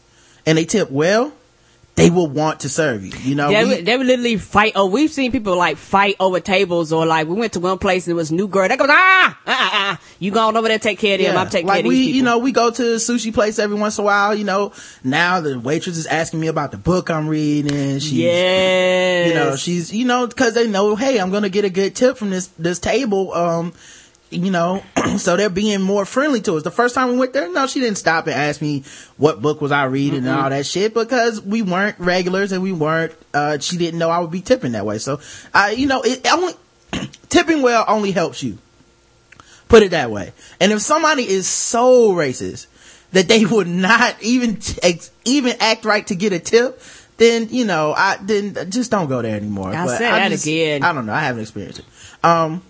and 0.46 0.56
they 0.56 0.64
tip 0.64 0.90
well, 0.90 1.32
they 1.94 2.08
will 2.08 2.26
want 2.28 2.60
to 2.60 2.68
serve 2.70 3.04
you. 3.04 3.12
You 3.22 3.34
know, 3.34 3.50
they, 3.50 3.64
we- 3.64 3.70
would, 3.76 3.86
they 3.86 3.96
would 3.96 4.06
literally 4.06 4.36
fight 4.38 4.72
oh 4.76 4.86
we've 4.86 5.10
seen 5.10 5.30
people 5.30 5.56
like 5.56 5.76
fight 5.76 6.16
over 6.18 6.40
tables 6.40 6.92
or 6.92 7.04
like 7.04 7.28
we 7.28 7.34
went 7.34 7.52
to 7.52 7.60
one 7.60 7.78
place 7.78 8.06
and 8.06 8.12
it 8.12 8.14
was 8.14 8.32
new 8.32 8.48
girl 8.48 8.66
that 8.66 8.78
goes 8.78 8.88
ah 8.90 8.94
ah 8.94 9.40
ah, 9.46 9.70
ah. 9.74 10.00
you 10.18 10.30
go 10.30 10.48
on 10.48 10.56
over 10.56 10.68
there 10.68 10.78
take 10.78 10.98
care 10.98 11.16
of 11.16 11.20
them 11.20 11.36
I'm 11.36 11.48
taking 11.50 11.66
like 11.66 11.82
care 11.82 11.86
of 11.86 11.90
these 11.90 12.06
people 12.06 12.16
you 12.16 12.22
know, 12.22 12.38
we 12.38 12.52
go 12.52 12.70
to 12.70 12.82
a 12.94 12.96
sushi 12.96 13.32
place 13.32 13.58
every 13.58 13.76
once 13.76 13.98
in 13.98 14.02
a 14.02 14.06
while. 14.06 14.34
You 14.34 14.44
know, 14.44 14.72
now 15.04 15.40
the 15.40 15.58
waitress 15.58 15.98
is 15.98 16.06
asking 16.06 16.40
me 16.40 16.46
about 16.46 16.70
the 16.70 16.78
book 16.78 17.10
I'm 17.10 17.28
reading. 17.28 17.98
She's, 17.98 18.12
yes 18.12 19.28
you 19.28 19.34
know, 19.34 19.56
she's, 19.56 19.92
you 19.92 20.04
know, 20.04 20.26
because 20.26 20.54
they 20.54 20.66
know, 20.68 20.96
hey, 20.96 21.20
I'm 21.20 21.30
gonna 21.30 21.48
get 21.48 21.64
a 21.64 21.70
good 21.70 21.94
tip 21.94 22.16
from 22.16 22.30
this 22.30 22.46
this 22.58 22.78
table. 22.78 23.32
Um, 23.34 23.72
you 24.32 24.50
know, 24.50 24.82
so 25.18 25.36
they're 25.36 25.48
being 25.50 25.80
more 25.82 26.04
friendly 26.04 26.40
to 26.42 26.54
us. 26.56 26.62
The 26.62 26.70
first 26.70 26.94
time 26.94 27.10
we 27.12 27.18
went 27.18 27.32
there, 27.32 27.50
no, 27.52 27.66
she 27.66 27.80
didn't 27.80 27.98
stop 27.98 28.26
and 28.26 28.34
ask 28.34 28.60
me 28.62 28.84
what 29.16 29.40
book 29.42 29.60
was 29.60 29.72
I 29.72 29.84
reading 29.84 30.20
and 30.26 30.28
all 30.28 30.50
that 30.50 30.66
shit 30.66 30.94
because 30.94 31.40
we 31.40 31.62
weren't 31.62 31.98
regulars 31.98 32.52
and 32.52 32.62
we 32.62 32.72
weren't. 32.72 33.12
Uh, 33.34 33.58
she 33.58 33.76
didn't 33.76 33.98
know 33.98 34.10
I 34.10 34.18
would 34.18 34.30
be 34.30 34.40
tipping 34.40 34.72
that 34.72 34.84
way. 34.86 34.98
So, 34.98 35.20
I, 35.54 35.72
you 35.72 35.86
know, 35.86 36.02
it 36.02 36.26
only 36.32 36.54
tipping 37.28 37.62
well 37.62 37.84
only 37.88 38.10
helps 38.12 38.42
you. 38.42 38.58
Put 39.68 39.82
it 39.82 39.92
that 39.92 40.10
way. 40.10 40.32
And 40.60 40.70
if 40.72 40.80
somebody 40.82 41.26
is 41.26 41.46
so 41.46 42.12
racist 42.12 42.66
that 43.12 43.28
they 43.28 43.44
would 43.46 43.66
not 43.68 44.22
even 44.22 44.56
t- 44.56 45.00
even 45.24 45.54
act 45.60 45.84
right 45.86 46.06
to 46.08 46.14
get 46.14 46.32
a 46.34 46.38
tip, 46.38 46.80
then 47.16 47.48
you 47.50 47.64
know, 47.64 47.94
I 47.96 48.18
then 48.20 48.70
just 48.70 48.90
don't 48.90 49.08
go 49.08 49.22
there 49.22 49.34
anymore. 49.36 49.68
I'll 49.74 49.86
But 49.86 49.98
say 49.98 50.06
I 50.08 50.18
that 50.18 50.30
just- 50.30 50.44
again. 50.44 50.82
I 50.82 50.92
don't 50.92 51.06
know. 51.06 51.12
I 51.14 51.20
haven't 51.20 51.42
experienced 51.42 51.78
it. 51.80 51.84
Um, 52.24 52.62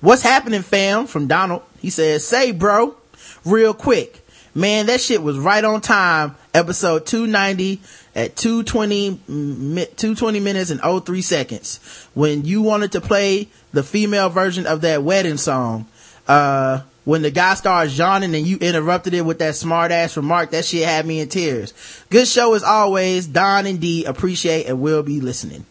what's 0.00 0.22
happening, 0.22 0.62
fam? 0.62 1.06
From 1.06 1.26
Donald. 1.26 1.62
He 1.80 1.90
says, 1.90 2.26
"Say, 2.26 2.50
bro, 2.50 2.96
real 3.44 3.74
quick." 3.74 4.24
Man, 4.54 4.86
that 4.86 5.00
shit 5.00 5.22
was 5.22 5.38
right 5.38 5.62
on 5.62 5.80
time 5.80 6.34
episode 6.52 7.06
290 7.06 7.80
at 8.16 8.34
220, 8.34 9.20
220 9.26 10.40
minutes 10.40 10.70
and 10.70 10.80
03 10.80 11.22
seconds. 11.22 12.08
When 12.14 12.44
you 12.44 12.62
wanted 12.62 12.92
to 12.92 13.00
play 13.00 13.48
the 13.72 13.84
female 13.84 14.30
version 14.30 14.66
of 14.66 14.80
that 14.80 15.04
wedding 15.04 15.36
song, 15.36 15.86
uh, 16.26 16.80
when 17.04 17.22
the 17.22 17.30
guy 17.30 17.54
starts 17.54 17.96
yawning 17.96 18.34
and 18.34 18.46
you 18.46 18.58
interrupted 18.58 19.14
it 19.14 19.24
with 19.24 19.38
that 19.38 19.54
smart 19.54 19.92
ass 19.92 20.16
remark, 20.16 20.50
that 20.50 20.64
shit 20.64 20.86
had 20.86 21.06
me 21.06 21.20
in 21.20 21.28
tears. 21.28 21.72
Good 22.10 22.26
show 22.26 22.54
as 22.54 22.62
always. 22.62 23.26
Don 23.26 23.64
and 23.66 23.80
D 23.80 24.04
appreciate 24.04 24.66
and 24.66 24.80
will 24.80 25.02
be 25.02 25.20
listening. 25.20 25.64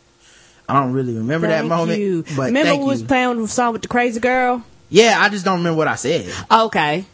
I 0.69 0.73
don't 0.81 0.93
really 0.93 1.13
remember 1.15 1.47
that 1.47 1.59
Thank 1.59 1.69
moment, 1.69 1.99
you. 1.99 2.23
but 2.35 2.47
Remember 2.47 2.69
thank 2.69 2.81
we 2.81 2.87
was 2.87 3.01
you. 3.01 3.07
playing 3.07 3.41
the 3.41 3.47
song 3.47 3.73
with 3.73 3.81
the 3.83 3.87
crazy 3.87 4.19
girl? 4.19 4.63
Yeah, 4.89 5.17
I 5.19 5.29
just 5.29 5.45
don't 5.45 5.59
remember 5.59 5.77
what 5.77 5.87
I 5.87 5.95
said. 5.95 6.29
Okay. 6.51 7.05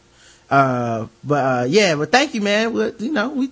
Uh, 0.50 1.08
but, 1.24 1.36
uh, 1.62 1.66
yeah, 1.68 1.96
but 1.96 2.12
thank 2.12 2.34
you, 2.34 2.42
man. 2.42 2.74
Well, 2.74 2.92
you 3.00 3.12
know, 3.12 3.30
we, 3.30 3.52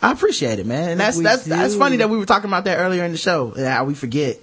I 0.00 0.12
appreciate 0.12 0.58
it, 0.58 0.66
man. 0.66 0.90
And 0.90 1.00
that's, 1.00 1.16
We 1.16 1.24
that's, 1.24 1.44
that's 1.44 1.74
funny 1.76 1.96
that 1.96 2.08
we 2.10 2.18
were 2.18 2.26
talking 2.26 2.48
about 2.48 2.64
that 2.64 2.76
earlier 2.78 3.04
in 3.04 3.12
the 3.12 3.18
show, 3.18 3.52
how 3.56 3.84
we 3.84 3.94
forget, 3.94 4.38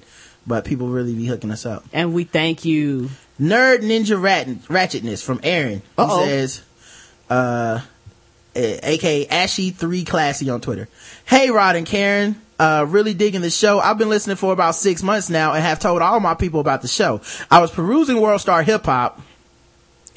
but 0.45 0.65
people 0.65 0.87
really 0.89 1.13
be 1.13 1.25
hooking 1.25 1.51
us 1.51 1.65
up. 1.65 1.83
And 1.93 2.13
we 2.13 2.23
thank 2.23 2.65
you. 2.65 3.09
Nerd 3.39 3.79
Ninja 3.79 4.19
Rat- 4.21 4.47
Ratchetness 4.47 5.23
from 5.23 5.39
Aaron. 5.43 5.79
He 5.79 5.83
Uh-oh. 5.97 6.25
says, 6.25 6.61
uh, 7.29 7.81
aka 8.55 9.25
Ashy3 9.25 10.05
Classy 10.07 10.49
on 10.49 10.61
Twitter. 10.61 10.87
Hey, 11.25 11.49
Rod 11.49 11.75
and 11.75 11.85
Karen. 11.85 12.41
Uh, 12.57 12.85
really 12.87 13.13
digging 13.13 13.41
the 13.41 13.49
show. 13.49 13.79
I've 13.79 13.97
been 13.97 14.07
listening 14.07 14.37
for 14.37 14.53
about 14.53 14.75
six 14.75 15.03
months 15.03 15.29
now 15.29 15.53
and 15.53 15.61
have 15.61 15.79
told 15.79 16.01
all 16.01 16.21
my 16.21 16.35
people 16.35 16.61
about 16.61 16.81
the 16.81 16.87
show. 16.87 17.19
I 17.51 17.59
was 17.59 17.69
perusing 17.69 18.21
World 18.21 18.39
Star 18.39 18.63
Hip 18.63 18.85
Hop. 18.85 19.21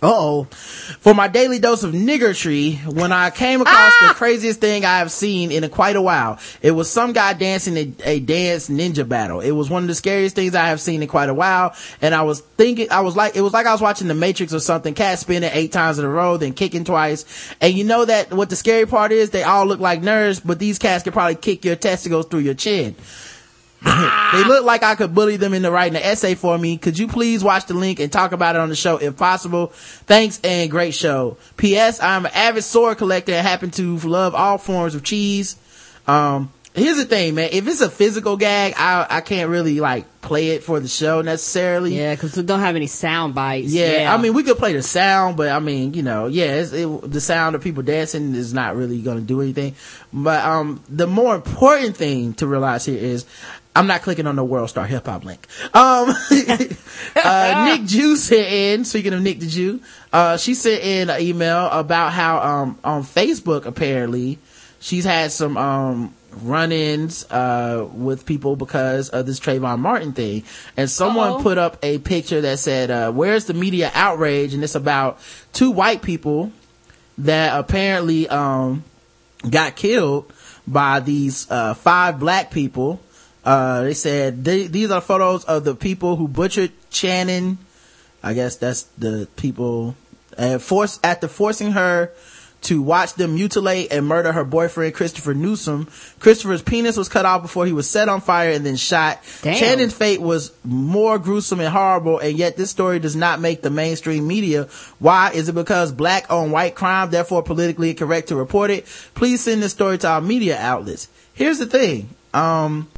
Uh-oh. 0.00 0.44
For 0.44 1.12
my 1.12 1.26
daily 1.26 1.58
dose 1.58 1.82
of 1.82 1.92
niggertree, 1.92 2.86
when 2.86 3.10
I 3.10 3.30
came 3.30 3.60
across 3.60 3.98
the 3.98 4.06
ah! 4.06 4.14
craziest 4.14 4.60
thing 4.60 4.84
I 4.84 4.98
have 4.98 5.10
seen 5.10 5.50
in 5.50 5.64
a, 5.64 5.68
quite 5.68 5.96
a 5.96 6.02
while, 6.02 6.38
it 6.62 6.70
was 6.70 6.88
some 6.88 7.12
guy 7.12 7.32
dancing 7.32 7.76
a, 7.76 7.92
a 8.04 8.20
dance 8.20 8.68
ninja 8.68 9.08
battle. 9.08 9.40
It 9.40 9.50
was 9.50 9.68
one 9.68 9.82
of 9.82 9.88
the 9.88 9.96
scariest 9.96 10.36
things 10.36 10.54
I 10.54 10.68
have 10.68 10.80
seen 10.80 11.02
in 11.02 11.08
quite 11.08 11.28
a 11.28 11.34
while, 11.34 11.74
and 12.00 12.14
I 12.14 12.22
was 12.22 12.40
thinking, 12.40 12.92
I 12.92 13.00
was 13.00 13.16
like, 13.16 13.34
it 13.34 13.40
was 13.40 13.52
like 13.52 13.66
I 13.66 13.72
was 13.72 13.80
watching 13.80 14.06
The 14.06 14.14
Matrix 14.14 14.54
or 14.54 14.60
something, 14.60 14.94
cat 14.94 15.18
spinning 15.18 15.50
eight 15.52 15.72
times 15.72 15.98
in 15.98 16.04
a 16.04 16.08
row, 16.08 16.36
then 16.36 16.52
kicking 16.52 16.84
twice, 16.84 17.24
and 17.60 17.74
you 17.74 17.82
know 17.82 18.04
that 18.04 18.32
what 18.32 18.50
the 18.50 18.56
scary 18.56 18.86
part 18.86 19.10
is? 19.10 19.30
They 19.30 19.42
all 19.42 19.66
look 19.66 19.80
like 19.80 20.00
nerds, 20.02 20.40
but 20.44 20.60
these 20.60 20.78
cats 20.78 21.02
could 21.02 21.12
probably 21.12 21.34
kick 21.34 21.64
your 21.64 21.76
testicles 21.76 22.26
through 22.26 22.40
your 22.40 22.54
chin. 22.54 22.94
they 24.32 24.44
look 24.44 24.64
like 24.64 24.82
I 24.82 24.96
could 24.96 25.14
bully 25.14 25.36
them 25.36 25.54
into 25.54 25.70
writing 25.70 25.96
an 25.96 26.02
essay 26.02 26.34
for 26.34 26.58
me. 26.58 26.78
Could 26.78 26.98
you 26.98 27.06
please 27.06 27.44
watch 27.44 27.66
the 27.66 27.74
link 27.74 28.00
and 28.00 28.10
talk 28.10 28.32
about 28.32 28.56
it 28.56 28.60
on 28.60 28.68
the 28.68 28.76
show 28.76 28.96
if 28.96 29.16
possible? 29.16 29.68
Thanks 29.68 30.40
and 30.42 30.70
great 30.70 30.94
show. 30.94 31.36
P.S. 31.56 32.02
I'm 32.02 32.26
an 32.26 32.32
avid 32.34 32.64
sword 32.64 32.98
collector 32.98 33.32
and 33.32 33.46
happen 33.46 33.70
to 33.72 33.98
love 33.98 34.34
all 34.34 34.58
forms 34.58 34.94
of 34.94 35.04
cheese. 35.04 35.56
Um, 36.08 36.50
here's 36.74 36.96
the 36.96 37.04
thing, 37.04 37.34
man. 37.34 37.50
If 37.52 37.68
it's 37.68 37.80
a 37.80 37.90
physical 37.90 38.36
gag, 38.36 38.74
I, 38.76 39.06
I 39.08 39.20
can't 39.20 39.50
really 39.50 39.80
like 39.80 40.06
play 40.20 40.50
it 40.50 40.62
for 40.62 40.80
the 40.80 40.88
show 40.88 41.22
necessarily. 41.22 41.96
Yeah, 41.96 42.14
because 42.14 42.36
we 42.36 42.42
don't 42.42 42.60
have 42.60 42.76
any 42.76 42.86
sound 42.86 43.34
bites. 43.34 43.72
Yeah, 43.72 44.14
I 44.14 44.20
mean, 44.20 44.34
we 44.34 44.42
could 44.42 44.58
play 44.58 44.72
the 44.72 44.82
sound, 44.82 45.36
but 45.36 45.48
I 45.48 45.58
mean, 45.58 45.94
you 45.94 46.02
know, 46.02 46.26
yeah, 46.26 46.56
it's, 46.56 46.72
it, 46.72 47.10
the 47.10 47.20
sound 47.20 47.54
of 47.54 47.62
people 47.62 47.82
dancing 47.82 48.34
is 48.34 48.52
not 48.52 48.76
really 48.76 49.00
going 49.02 49.18
to 49.18 49.24
do 49.24 49.40
anything. 49.40 49.74
But 50.12 50.44
um, 50.44 50.82
the 50.88 51.06
more 51.06 51.34
important 51.34 51.96
thing 51.96 52.34
to 52.34 52.46
realize 52.46 52.84
here 52.84 52.98
is, 52.98 53.26
I'm 53.78 53.86
not 53.86 54.02
clicking 54.02 54.26
on 54.26 54.34
the 54.34 54.42
World 54.42 54.68
Star 54.70 54.84
Hip 54.86 55.06
Hop 55.06 55.24
link. 55.24 55.46
Um, 55.72 56.10
uh, 57.16 57.64
Nick 57.76 57.86
Jew 57.86 58.16
sent 58.16 58.48
in. 58.48 58.84
Speaking 58.84 59.12
of 59.12 59.22
Nick 59.22 59.38
the 59.38 59.46
Jew, 59.46 59.80
uh, 60.12 60.36
she 60.36 60.54
sent 60.54 60.82
in 60.82 61.10
an 61.10 61.20
email 61.20 61.68
about 61.68 62.12
how 62.12 62.40
um 62.40 62.78
on 62.82 63.04
Facebook 63.04 63.66
apparently 63.66 64.40
she's 64.80 65.04
had 65.04 65.30
some 65.30 65.56
um 65.56 66.12
run-ins 66.42 67.24
uh 67.30 67.88
with 67.92 68.26
people 68.26 68.56
because 68.56 69.10
of 69.10 69.26
this 69.26 69.38
Trayvon 69.38 69.78
Martin 69.78 70.12
thing 70.12 70.42
and 70.76 70.90
someone 70.90 71.30
Uh-oh. 71.30 71.42
put 71.42 71.56
up 71.56 71.78
a 71.82 71.98
picture 71.98 72.40
that 72.40 72.58
said 72.58 72.90
uh 72.90 73.12
where's 73.12 73.44
the 73.46 73.54
media 73.54 73.90
outrage 73.94 74.54
and 74.54 74.62
it's 74.62 74.74
about 74.74 75.18
two 75.52 75.70
white 75.70 76.02
people 76.02 76.52
that 77.18 77.58
apparently 77.58 78.28
um 78.28 78.84
got 79.48 79.74
killed 79.74 80.32
by 80.66 81.00
these 81.00 81.50
uh 81.50 81.74
five 81.74 82.18
black 82.20 82.50
people 82.50 83.00
uh 83.48 83.82
they 83.82 83.94
said 83.94 84.44
these 84.44 84.90
are 84.90 85.00
photos 85.00 85.44
of 85.44 85.64
the 85.64 85.74
people 85.74 86.16
who 86.16 86.28
butchered 86.28 86.72
Channon 86.90 87.56
I 88.22 88.34
guess 88.34 88.56
that's 88.56 88.82
the 88.98 89.28
people 89.36 89.94
uh, 90.36 90.58
force 90.58 90.98
after 91.02 91.28
forcing 91.28 91.72
her 91.72 92.12
to 92.60 92.82
watch 92.82 93.14
them 93.14 93.34
mutilate 93.36 93.92
and 93.92 94.06
murder 94.06 94.32
her 94.32 94.44
boyfriend 94.44 94.94
Christopher 94.94 95.32
Newsom. 95.32 95.88
Christopher's 96.18 96.62
penis 96.62 96.96
was 96.96 97.08
cut 97.08 97.24
off 97.24 97.42
before 97.42 97.66
he 97.66 97.72
was 97.72 97.88
set 97.88 98.08
on 98.08 98.20
fire 98.20 98.50
and 98.50 98.66
then 98.66 98.76
shot. 98.76 99.20
Damn. 99.42 99.88
Fate 99.90 100.20
was 100.20 100.52
more 100.64 101.18
gruesome 101.18 101.60
and 101.60 101.68
horrible, 101.68 102.18
and 102.18 102.36
yet 102.36 102.56
this 102.56 102.70
story 102.70 102.98
does 102.98 103.14
not 103.14 103.40
make 103.40 103.62
the 103.62 103.70
mainstream 103.70 104.26
media. 104.26 104.64
Why? 104.98 105.30
Is 105.32 105.48
it 105.48 105.54
because 105.54 105.92
black 105.92 106.30
on 106.32 106.50
white 106.50 106.74
crime, 106.74 107.10
therefore 107.10 107.42
politically 107.42 107.90
incorrect 107.90 108.28
to 108.28 108.36
report 108.36 108.70
it? 108.70 108.86
Please 109.14 109.42
send 109.42 109.62
this 109.62 109.72
story 109.72 109.98
to 109.98 110.08
our 110.08 110.20
media 110.20 110.58
outlets. 110.58 111.08
Here's 111.34 111.58
the 111.58 111.66
thing. 111.66 112.08
Um, 112.34 112.88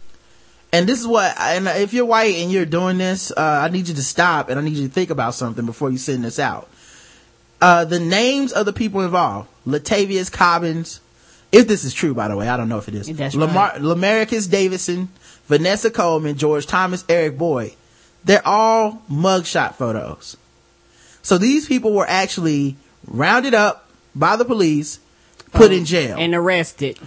and 0.73 0.89
this 0.89 1.01
is 1.01 1.07
what, 1.07 1.35
and 1.39 1.67
if 1.67 1.93
you're 1.93 2.05
white 2.05 2.37
and 2.37 2.51
you're 2.53 2.67
doing 2.67 2.99
this, 2.99 3.31
uh, 3.33 3.61
I 3.65 3.69
need 3.69 3.89
you 3.89 3.95
to 3.95 4.03
stop 4.03 4.49
and 4.49 4.59
I 4.59 4.63
need 4.63 4.75
you 4.75 4.87
to 4.87 4.93
think 4.93 5.11
about 5.11 5.35
something 5.35 5.67
before 5.67 5.91
you 5.91 5.99
send 5.99 6.25
this 6.25 6.39
out. 6.39 6.69
Uh, 7.61 7.85
the 7.85 8.01
names 8.01 8.53
of 8.53 8.67
the 8.67 8.73
people 8.73 9.03
involved, 9.03 9.49
Letalvis 9.67 10.31
Cobbins, 10.31 11.01
if 11.53 11.67
this 11.67 11.85
is 11.85 11.93
true, 11.93 12.15
by 12.15 12.29
the 12.29 12.37
way, 12.37 12.49
I 12.49 12.57
don't 12.57 12.69
know 12.69 12.79
if 12.79 12.89
it 12.89 12.95
is. 12.95 13.09
That's 13.09 13.35
Lamar, 13.35 13.73
Lemaricus 13.73 14.49
Davidson, 14.49 15.09
Vanessa 15.47 15.91
Coleman, 15.91 16.37
George 16.37 16.67
Thomas, 16.67 17.05
Eric 17.09 17.37
Boyd. 17.37 17.75
They're 18.25 18.47
all 18.47 19.03
mugshot 19.11 19.75
photos. 19.75 20.37
So 21.23 21.39
these 21.39 21.67
people 21.67 21.93
were 21.93 22.07
actually 22.09 22.77
rounded 23.07 23.55
up 23.55 23.91
by 24.15 24.37
the 24.37 24.45
police, 24.45 25.01
put 25.53 25.73
in 25.73 25.85
jail. 25.85 26.17
And 26.19 26.35
arrested. 26.35 26.99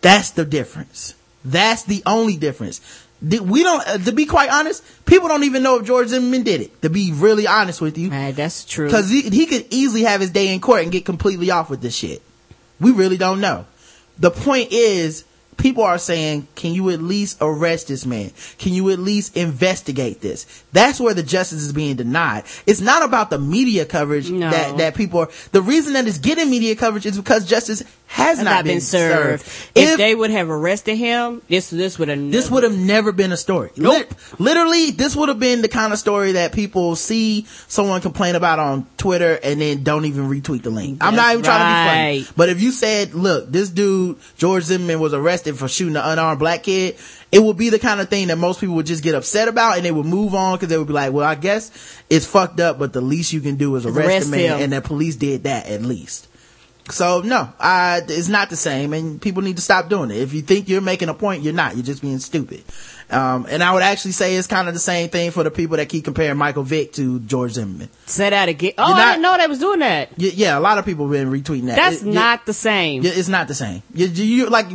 That's 0.00 0.30
the 0.30 0.44
difference. 0.44 1.14
That's 1.44 1.84
the 1.84 2.02
only 2.06 2.36
difference. 2.36 2.80
We 3.22 3.62
don't, 3.62 3.86
uh, 3.86 3.98
to 3.98 4.12
be 4.12 4.24
quite 4.24 4.50
honest, 4.50 4.82
people 5.04 5.28
don't 5.28 5.44
even 5.44 5.62
know 5.62 5.78
if 5.78 5.86
George 5.86 6.08
Zimmerman 6.08 6.42
did 6.42 6.62
it. 6.62 6.80
To 6.82 6.88
be 6.88 7.12
really 7.12 7.46
honest 7.46 7.80
with 7.80 7.98
you, 7.98 8.08
Man, 8.08 8.32
that's 8.34 8.64
true. 8.64 8.86
because 8.86 9.10
he, 9.10 9.22
he 9.22 9.44
could 9.46 9.66
easily 9.70 10.02
have 10.04 10.22
his 10.22 10.30
day 10.30 10.52
in 10.54 10.60
court 10.60 10.82
and 10.82 10.92
get 10.92 11.04
completely 11.04 11.50
off 11.50 11.68
with 11.68 11.82
this 11.82 11.94
shit. 11.94 12.22
We 12.80 12.92
really 12.92 13.18
don't 13.18 13.40
know. 13.42 13.66
The 14.18 14.30
point 14.30 14.72
is, 14.72 15.24
people 15.60 15.84
are 15.84 15.98
saying, 15.98 16.48
can 16.56 16.72
you 16.72 16.90
at 16.90 17.00
least 17.00 17.38
arrest 17.40 17.88
this 17.88 18.04
man? 18.06 18.32
Can 18.58 18.72
you 18.72 18.90
at 18.90 18.98
least 18.98 19.36
investigate 19.36 20.20
this? 20.20 20.64
That's 20.72 20.98
where 20.98 21.14
the 21.14 21.22
justice 21.22 21.62
is 21.62 21.72
being 21.72 21.96
denied. 21.96 22.44
It's 22.66 22.80
not 22.80 23.04
about 23.04 23.30
the 23.30 23.38
media 23.38 23.84
coverage 23.84 24.30
No. 24.30 24.50
that, 24.50 24.78
that 24.78 24.94
people 24.94 25.20
are, 25.20 25.28
the 25.52 25.62
reason 25.62 25.92
that 25.92 26.06
it's 26.06 26.18
getting 26.18 26.50
media 26.50 26.74
coverage 26.76 27.06
is 27.06 27.16
because 27.16 27.46
justice 27.46 27.82
has 28.06 28.38
Has 28.38 28.44
not, 28.44 28.64
been, 28.64 28.80
served. 28.80 29.44
If, 29.76 29.96
they 29.96 30.16
would 30.16 30.30
have 30.30 30.50
arrested 30.50 30.96
him, 30.96 31.42
this 31.48 31.70
this 31.70 31.96
would 31.96 32.08
have 32.08 32.18
This 32.32 32.50
would 32.50 32.64
have 32.64 32.76
never 32.76 33.12
been 33.12 33.30
a 33.30 33.36
story. 33.36 33.70
Lit- 33.76 34.12
literally, 34.40 34.90
this 34.90 35.14
would 35.14 35.28
have 35.28 35.38
been 35.38 35.62
the 35.62 35.68
kind 35.68 35.92
of 35.92 35.98
story 36.00 36.32
that 36.32 36.52
people 36.52 36.96
see 36.96 37.46
someone 37.68 38.00
complain 38.00 38.34
about 38.34 38.58
on 38.58 38.86
Twitter 38.96 39.38
and 39.44 39.60
then 39.60 39.84
don't 39.84 40.06
even 40.06 40.28
retweet 40.28 40.62
the 40.62 40.70
link. 40.70 40.98
I'm 41.00 41.14
not 41.14 41.32
even 41.32 41.44
trying 41.44 41.60
to 41.60 41.64
be 41.64 41.70
right. 41.70 42.24
funny. 42.24 42.34
But 42.36 42.48
if 42.48 42.60
you 42.60 42.72
said, 42.72 43.14
look, 43.14 43.50
this 43.52 43.70
dude, 43.70 44.18
George 44.36 44.64
Zimmerman 44.64 44.98
was 44.98 45.14
arrested 45.14 45.49
for 45.56 45.68
shooting 45.68 45.96
an 45.96 46.02
unarmed 46.04 46.38
black 46.38 46.62
kid, 46.62 46.96
it 47.32 47.42
would 47.42 47.56
be 47.56 47.70
the 47.70 47.78
kind 47.78 48.00
of 48.00 48.08
thing 48.08 48.28
that 48.28 48.36
most 48.36 48.60
people 48.60 48.74
would 48.76 48.86
just 48.86 49.02
get 49.02 49.14
upset 49.14 49.48
about 49.48 49.76
and 49.76 49.84
they 49.84 49.92
would 49.92 50.06
move 50.06 50.34
on 50.34 50.56
because 50.56 50.68
they 50.68 50.78
would 50.78 50.86
be 50.86 50.92
like, 50.92 51.12
well, 51.12 51.26
I 51.26 51.34
guess 51.34 51.70
it's 52.08 52.26
fucked 52.26 52.60
up, 52.60 52.78
but 52.78 52.92
the 52.92 53.00
least 53.00 53.32
you 53.32 53.40
can 53.40 53.56
do 53.56 53.76
is 53.76 53.86
arrest, 53.86 53.98
arrest 53.98 54.30
the 54.30 54.36
man 54.36 54.56
him. 54.56 54.64
and 54.64 54.72
the 54.72 54.80
police 54.80 55.16
did 55.16 55.44
that 55.44 55.66
at 55.66 55.82
least. 55.82 56.28
So 56.90 57.20
no, 57.20 57.48
uh, 57.60 58.00
it's 58.08 58.28
not 58.28 58.50
the 58.50 58.56
same 58.56 58.92
and 58.92 59.20
people 59.22 59.42
need 59.42 59.56
to 59.56 59.62
stop 59.62 59.88
doing 59.88 60.10
it. 60.10 60.16
If 60.16 60.34
you 60.34 60.42
think 60.42 60.68
you're 60.68 60.80
making 60.80 61.08
a 61.08 61.14
point, 61.14 61.42
you're 61.42 61.52
not. 61.52 61.76
You're 61.76 61.84
just 61.84 62.02
being 62.02 62.18
stupid. 62.18 62.64
Um, 63.10 63.46
and 63.50 63.62
I 63.62 63.72
would 63.72 63.82
actually 63.82 64.12
say 64.12 64.36
it's 64.36 64.46
kind 64.46 64.68
of 64.68 64.74
the 64.74 64.80
same 64.80 65.08
thing 65.08 65.32
for 65.32 65.42
the 65.42 65.50
people 65.50 65.76
that 65.78 65.88
keep 65.88 66.04
comparing 66.04 66.36
Michael 66.36 66.62
Vick 66.62 66.92
to 66.92 67.18
George 67.20 67.52
Zimmerman. 67.52 67.88
Say 68.06 68.30
that 68.30 68.48
again. 68.48 68.72
Oh, 68.78 68.86
You're 68.88 68.96
I 68.96 69.10
didn't 69.12 69.22
know 69.22 69.36
they 69.36 69.46
was 69.48 69.58
doing 69.58 69.80
that. 69.80 70.10
Y- 70.16 70.30
Yeah, 70.34 70.56
a 70.56 70.60
lot 70.60 70.78
of 70.78 70.84
people 70.84 71.06
have 71.06 71.12
been 71.12 71.28
retweeting 71.30 71.66
that. 71.66 71.76
That's 71.76 72.02
It- 72.02 72.06
you- 72.06 72.12
not 72.12 72.46
the 72.46 72.52
same. 72.52 73.04
it's 73.04 73.28
not 73.28 73.48
the 73.48 73.54
same. 73.54 73.82
You, 73.92 74.06
you, 74.06 74.24
you 74.24 74.46
like 74.46 74.66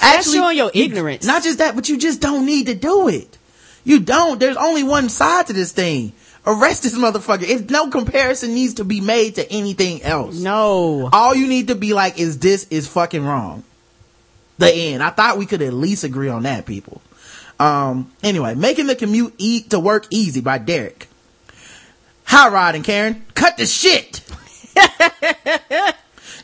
actually 0.00 0.36
showing 0.36 0.56
your 0.58 0.70
you- 0.74 0.84
ignorance. 0.84 1.24
Not 1.24 1.42
just 1.42 1.58
that, 1.58 1.74
but 1.74 1.88
you 1.88 1.96
just 1.96 2.20
don't 2.20 2.44
need 2.44 2.66
to 2.66 2.74
do 2.74 3.08
it. 3.08 3.38
You 3.84 4.00
don't. 4.00 4.38
There's 4.38 4.56
only 4.58 4.82
one 4.82 5.08
side 5.08 5.46
to 5.46 5.54
this 5.54 5.72
thing. 5.72 6.12
Arrest 6.46 6.82
this 6.82 6.94
motherfucker. 6.94 7.42
It's 7.48 7.70
no 7.70 7.88
comparison 7.88 8.52
needs 8.54 8.74
to 8.74 8.84
be 8.84 9.00
made 9.00 9.36
to 9.36 9.50
anything 9.50 10.02
else. 10.02 10.34
No. 10.38 11.08
All 11.12 11.34
you 11.34 11.46
need 11.46 11.68
to 11.68 11.74
be 11.74 11.94
like 11.94 12.18
is 12.18 12.38
this 12.38 12.66
is 12.70 12.86
fucking 12.86 13.24
wrong. 13.24 13.64
The 14.58 14.70
end. 14.72 15.02
I 15.02 15.10
thought 15.10 15.38
we 15.38 15.46
could 15.46 15.62
at 15.62 15.72
least 15.72 16.04
agree 16.04 16.28
on 16.28 16.42
that, 16.42 16.66
people. 16.66 17.00
Um, 17.58 18.10
anyway, 18.22 18.54
making 18.54 18.86
the 18.86 18.96
commute 18.96 19.34
eat 19.38 19.70
to 19.70 19.80
work 19.80 20.06
easy 20.10 20.40
by 20.40 20.58
Derek. 20.58 21.08
Hi, 22.24 22.48
Rod 22.48 22.74
and 22.74 22.84
Karen. 22.84 23.24
Cut 23.34 23.56
the 23.56 23.66
shit. 23.66 24.22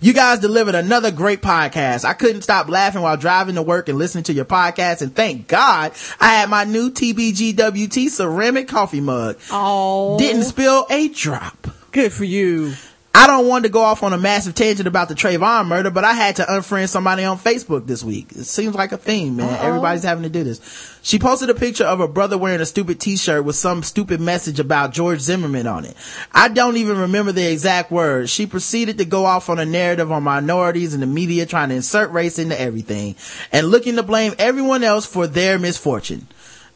You 0.05 0.13
guys 0.13 0.41
delivered 0.41 0.75
another 0.75 1.11
great 1.11 1.41
podcast. 1.41 2.05
I 2.05 2.13
couldn't 2.13 2.43
stop 2.43 2.69
laughing 2.69 3.01
while 3.01 3.17
driving 3.17 3.55
to 3.55 3.63
work 3.63 3.89
and 3.89 3.97
listening 3.97 4.25
to 4.25 4.35
your 4.35 4.45
podcast. 4.45 5.01
And 5.01 5.17
thank 5.17 5.49
God 5.49 5.93
I 6.21 6.35
had 6.35 6.51
my 6.51 6.65
new 6.65 6.91
TBGWT 6.91 8.11
ceramic 8.11 8.69
coffee 8.69 9.01
mug. 9.01 9.39
Oh. 9.51 10.19
Didn't 10.19 10.43
spill 10.43 10.87
a 10.91 11.09
drop. 11.09 11.69
Good 11.93 12.13
for 12.13 12.25
you. 12.25 12.75
I 13.17 13.29
don't 13.29 13.47
want 13.47 13.65
to 13.65 13.71
go 13.71 13.81
off 13.81 14.03
on 14.03 14.13
a 14.13 14.19
massive 14.19 14.57
tangent 14.57 14.89
about 14.89 15.09
the 15.09 15.15
Trayvon 15.15 15.69
murder, 15.69 15.91
but 15.91 16.03
I 16.03 16.15
had 16.15 16.37
to 16.37 16.43
unfriend 16.43 16.89
somebody 16.89 17.23
on 17.23 17.39
Facebook 17.39 17.87
this 17.87 18.03
week. 18.03 18.33
It 18.33 18.43
seems 18.43 18.75
like 18.75 18.91
a 18.91 18.97
theme, 18.97 19.37
man. 19.37 19.55
Uh-oh. 19.55 19.69
Everybody's 19.69 20.03
having 20.03 20.25
to 20.25 20.29
do 20.29 20.43
this. 20.43 20.61
She 21.01 21.21
posted 21.21 21.49
a 21.49 21.55
picture 21.55 21.85
of 21.85 22.01
her 22.01 22.09
brother 22.09 22.37
wearing 22.37 22.61
a 22.61 22.67
stupid 22.67 22.99
t-shirt 22.99 23.45
with 23.45 23.55
some 23.55 23.85
stupid 23.85 24.21
message 24.21 24.59
about 24.59 24.93
George 24.93 25.21
Zimmerman 25.21 25.69
on 25.69 25.85
it. 25.85 25.95
I 26.33 26.49
don't 26.49 26.77
even 26.77 26.99
remember 26.99 27.31
the 27.31 27.53
exact 27.53 27.93
words. 27.93 28.31
She 28.31 28.47
proceeded 28.47 28.99
to 28.99 29.05
go 29.05 29.27
off 29.27 29.49
on 29.49 29.61
a 29.61 29.65
narrative 29.65 30.11
on 30.11 30.25
minorities 30.25 30.93
and 30.93 31.03
the 31.03 31.07
media 31.07 31.47
trying 31.47 31.69
to 31.69 31.77
insert 31.77 32.11
race 32.11 32.41
into 32.41 32.61
everything 32.61 33.15
and 33.53 33.69
looking 33.69 33.95
to 33.95 34.03
blame 34.03 34.35
everyone 34.41 34.83
else 34.83 35.07
for 35.07 35.29
their 35.29 35.59
misfortune. 35.61 36.27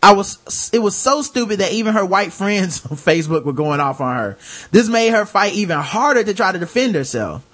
I 0.03 0.12
was, 0.12 0.70
it 0.73 0.79
was 0.79 0.97
so 0.97 1.23
stupid 1.23 1.59
that 1.59 1.73
even 1.73 1.95
her 1.95 2.05
white 2.05 2.33
friends 2.33 2.85
on 2.91 2.97
Facebook 2.97 3.45
were 3.45 3.53
going 3.53 3.81
off 3.81 4.01
on 4.01 4.16
her. 4.16 4.39
This 4.70 4.89
made 4.89 5.11
her 5.11 5.27
fight 5.27 5.55
even 5.55 5.79
harder 5.79 6.23
to 6.23 6.35
try 6.35 6.53
to 6.53 6.59
defend 6.59 6.95
herself. 6.95 7.45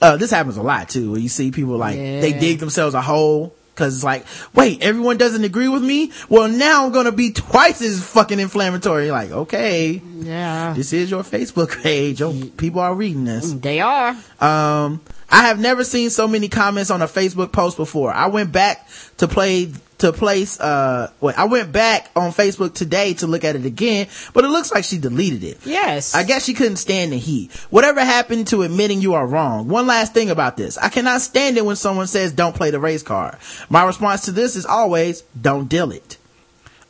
Uh, 0.00 0.16
this 0.16 0.30
happens 0.30 0.56
a 0.56 0.62
lot 0.62 0.88
too, 0.88 1.12
where 1.12 1.20
you 1.20 1.28
see 1.28 1.50
people 1.50 1.76
like, 1.76 1.96
they 1.96 2.32
dig 2.38 2.58
themselves 2.58 2.94
a 2.94 3.02
hole. 3.02 3.54
Cause 3.74 3.94
it's 3.94 4.04
like, 4.04 4.26
wait, 4.56 4.82
everyone 4.82 5.18
doesn't 5.18 5.44
agree 5.44 5.68
with 5.68 5.84
me? 5.84 6.10
Well, 6.28 6.48
now 6.48 6.84
I'm 6.84 6.92
gonna 6.92 7.12
be 7.12 7.30
twice 7.32 7.80
as 7.80 8.02
fucking 8.02 8.40
inflammatory. 8.40 9.12
Like, 9.12 9.30
okay. 9.30 10.02
Yeah. 10.16 10.72
This 10.74 10.92
is 10.92 11.08
your 11.12 11.22
Facebook 11.22 11.80
page. 11.80 12.20
Oh, 12.20 12.34
people 12.56 12.80
are 12.80 12.92
reading 12.92 13.24
this. 13.24 13.52
They 13.52 13.78
are. 13.78 14.16
Um, 14.40 15.00
I 15.30 15.48
have 15.48 15.60
never 15.60 15.84
seen 15.84 16.10
so 16.10 16.26
many 16.26 16.48
comments 16.48 16.90
on 16.90 17.02
a 17.02 17.06
Facebook 17.06 17.52
post 17.52 17.76
before. 17.76 18.12
I 18.12 18.28
went 18.28 18.50
back 18.50 18.88
to 19.18 19.28
play, 19.28 19.70
to 19.98 20.12
place, 20.12 20.58
uh, 20.58 21.10
wait, 21.20 21.38
I 21.38 21.44
went 21.44 21.70
back 21.70 22.10
on 22.16 22.32
Facebook 22.32 22.72
today 22.72 23.14
to 23.14 23.26
look 23.26 23.44
at 23.44 23.54
it 23.54 23.66
again, 23.66 24.08
but 24.32 24.44
it 24.44 24.48
looks 24.48 24.72
like 24.72 24.84
she 24.84 24.96
deleted 24.96 25.44
it. 25.44 25.58
Yes. 25.66 26.14
I 26.14 26.22
guess 26.22 26.44
she 26.44 26.54
couldn't 26.54 26.76
stand 26.76 27.12
the 27.12 27.18
heat. 27.18 27.52
Whatever 27.70 28.00
happened 28.02 28.46
to 28.48 28.62
admitting 28.62 29.02
you 29.02 29.14
are 29.14 29.26
wrong? 29.26 29.68
One 29.68 29.86
last 29.86 30.14
thing 30.14 30.30
about 30.30 30.56
this. 30.56 30.78
I 30.78 30.88
cannot 30.88 31.20
stand 31.20 31.58
it 31.58 31.64
when 31.64 31.76
someone 31.76 32.06
says 32.06 32.32
don't 32.32 32.56
play 32.56 32.70
the 32.70 32.80
race 32.80 33.02
card. 33.02 33.36
My 33.68 33.84
response 33.84 34.24
to 34.26 34.32
this 34.32 34.56
is 34.56 34.64
always 34.64 35.22
don't 35.38 35.68
deal 35.68 35.92
it. 35.92 36.16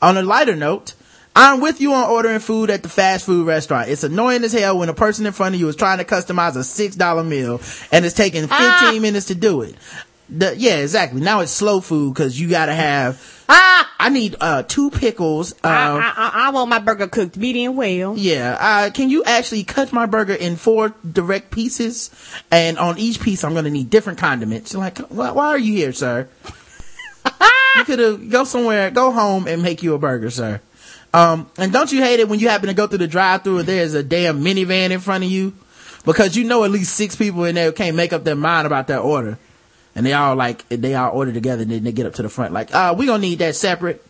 On 0.01 0.17
a 0.17 0.23
lighter 0.23 0.55
note, 0.55 0.95
I'm 1.41 1.61
with 1.61 1.81
you 1.81 1.93
on 1.93 2.11
ordering 2.11 2.41
food 2.41 2.69
at 2.69 2.83
the 2.83 2.89
fast 2.89 3.25
food 3.25 3.47
restaurant. 3.47 3.89
It's 3.91 4.03
annoying 4.03 4.43
as 4.43 4.53
hell 4.53 4.77
when 4.77 4.89
a 4.89 4.95
person 4.95 5.25
in 5.25 5.33
front 5.33 5.55
of 5.55 5.61
you 5.61 5.69
is 5.69 5.77
trying 5.77 5.99
to 5.99 6.05
customize 6.05 6.57
a 6.57 6.65
$6 6.65 7.27
meal 7.27 7.61
and 7.93 8.05
it's 8.05 8.15
taking 8.17 8.43
15 8.43 8.57
Ah. 8.61 8.99
minutes 9.01 9.27
to 9.27 9.37
do 9.37 9.63
it. 9.63 9.77
The, 10.29 10.55
yeah, 10.57 10.79
exactly. 10.79 11.21
Now 11.21 11.41
it's 11.41 11.53
slow 11.53 11.81
food 11.81 12.13
because 12.13 12.39
you 12.41 12.49
gotta 12.49 12.75
have, 12.75 13.23
Ah! 13.49 13.89
I 14.01 14.09
need, 14.09 14.35
uh, 14.41 14.65
two 14.65 14.91
pickles. 14.91 15.53
Uh, 15.53 15.69
I, 15.69 16.13
I, 16.17 16.33
I 16.47 16.51
want 16.51 16.69
my 16.71 16.81
burger 16.81 17.07
cooked 17.07 17.37
medium 17.37 17.77
well. 17.77 18.15
yeah, 18.17 18.57
uh, 18.61 18.91
can 18.91 19.09
you 19.09 19.23
actually 19.25 19.63
cut 19.65 19.93
my 19.93 20.07
burger 20.07 20.35
in 20.35 20.57
four 20.57 20.93
direct 21.11 21.51
pieces? 21.53 22.11
And 22.51 22.79
on 22.79 22.99
each 22.99 23.21
piece, 23.21 23.45
I'm 23.45 23.55
gonna 23.55 23.71
need 23.71 23.91
different 23.91 24.19
condiments. 24.19 24.73
You're 24.73 24.83
like, 24.83 24.99
why, 24.99 25.31
why 25.31 25.47
are 25.47 25.59
you 25.59 25.73
here, 25.73 25.93
sir? 25.93 26.29
you 27.77 27.85
could 27.85 28.01
have 28.01 28.29
go 28.29 28.43
somewhere, 28.45 28.91
go 28.91 29.13
home 29.13 29.47
and 29.47 29.63
make 29.63 29.83
you 29.85 29.95
a 29.95 29.99
burger, 29.99 30.31
sir. 30.31 30.61
Um, 31.15 31.51
and 31.57 31.73
don't 31.73 31.91
you 31.91 32.03
hate 32.03 32.21
it 32.21 32.29
when 32.29 32.39
you 32.39 32.49
happen 32.49 32.69
to 32.69 32.75
go 32.75 32.87
through 32.87 32.99
the 32.99 33.07
drive-through 33.07 33.59
and 33.61 33.69
there's 33.69 33.95
a 33.95 34.03
damn 34.03 34.43
minivan 34.45 34.91
in 34.91 35.01
front 35.01 35.25
of 35.25 35.31
you? 35.31 35.55
Because 36.05 36.37
you 36.37 36.45
know 36.45 36.65
at 36.65 36.71
least 36.71 36.95
six 36.95 37.17
people 37.17 37.45
in 37.45 37.55
there 37.55 37.73
can't 37.73 37.97
make 37.97 38.13
up 38.13 38.25
their 38.25 38.37
mind 38.37 38.67
about 38.67 38.87
their 38.87 39.01
order. 39.01 39.39
And 39.95 40.05
they 40.07 40.13
all 40.13 40.37
like, 40.37 40.69
they 40.69 40.95
all 40.95 41.11
order 41.17 41.33
together 41.33 41.63
and 41.63 41.71
then 41.71 41.85
they 41.85 41.93
get 41.93 42.07
up 42.07 42.15
to 42.15 42.23
the 42.23 42.29
front 42.29 42.53
like, 42.53 42.75
uh, 42.75 42.95
we 42.97 43.07
gonna 43.07 43.21
need 43.21 43.39
that 43.41 43.57
separate. 43.57 44.05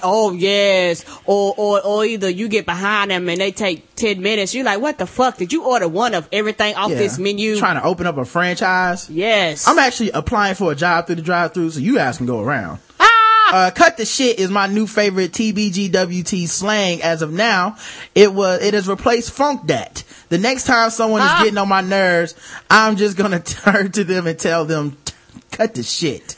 Oh 0.00 0.30
yes, 0.32 1.04
or 1.26 1.54
or 1.56 1.84
or 1.84 2.04
either 2.04 2.30
you 2.30 2.46
get 2.46 2.66
behind 2.66 3.10
them 3.10 3.28
and 3.28 3.40
they 3.40 3.50
take 3.50 3.96
ten 3.96 4.22
minutes. 4.22 4.54
You're 4.54 4.64
like, 4.64 4.80
what 4.80 4.96
the 4.96 5.06
fuck? 5.06 5.38
Did 5.38 5.52
you 5.52 5.64
order 5.64 5.88
one 5.88 6.14
of 6.14 6.28
everything 6.30 6.76
off 6.76 6.90
Yeah. 6.92 6.98
this 6.98 7.18
menu? 7.18 7.58
Trying 7.58 7.80
to 7.80 7.82
open 7.84 8.06
up 8.06 8.16
a 8.16 8.24
franchise. 8.24 9.10
Yes. 9.10 9.66
I'm 9.66 9.80
actually 9.80 10.12
applying 10.12 10.54
for 10.54 10.70
a 10.70 10.76
job 10.76 11.08
through 11.08 11.16
the 11.16 11.22
drive 11.22 11.52
through 11.52 11.70
so 11.70 11.80
you 11.80 11.96
guys 11.96 12.16
can 12.18 12.26
go 12.26 12.38
around. 12.40 12.78
Ah! 13.00 13.08
Uh, 13.52 13.70
cut 13.70 13.98
the 13.98 14.06
shit 14.06 14.38
is 14.38 14.48
my 14.50 14.66
new 14.66 14.86
favorite 14.86 15.32
TBGWT 15.32 16.48
slang 16.48 17.02
as 17.02 17.20
of 17.20 17.30
now. 17.32 17.76
It 18.14 18.32
was, 18.32 18.62
it 18.62 18.72
has 18.72 18.88
replaced 18.88 19.30
funk 19.32 19.66
that. 19.66 20.04
The 20.30 20.38
next 20.38 20.64
time 20.64 20.88
someone 20.88 21.20
Ah. 21.22 21.36
is 21.40 21.44
getting 21.44 21.58
on 21.58 21.68
my 21.68 21.82
nerves, 21.82 22.34
I'm 22.70 22.96
just 22.96 23.14
gonna 23.16 23.40
turn 23.44 23.92
to 23.92 24.04
them 24.04 24.26
and 24.26 24.38
tell 24.38 24.64
them, 24.64 24.96
cut 25.50 25.74
the 25.74 25.82
shit. 25.82 26.36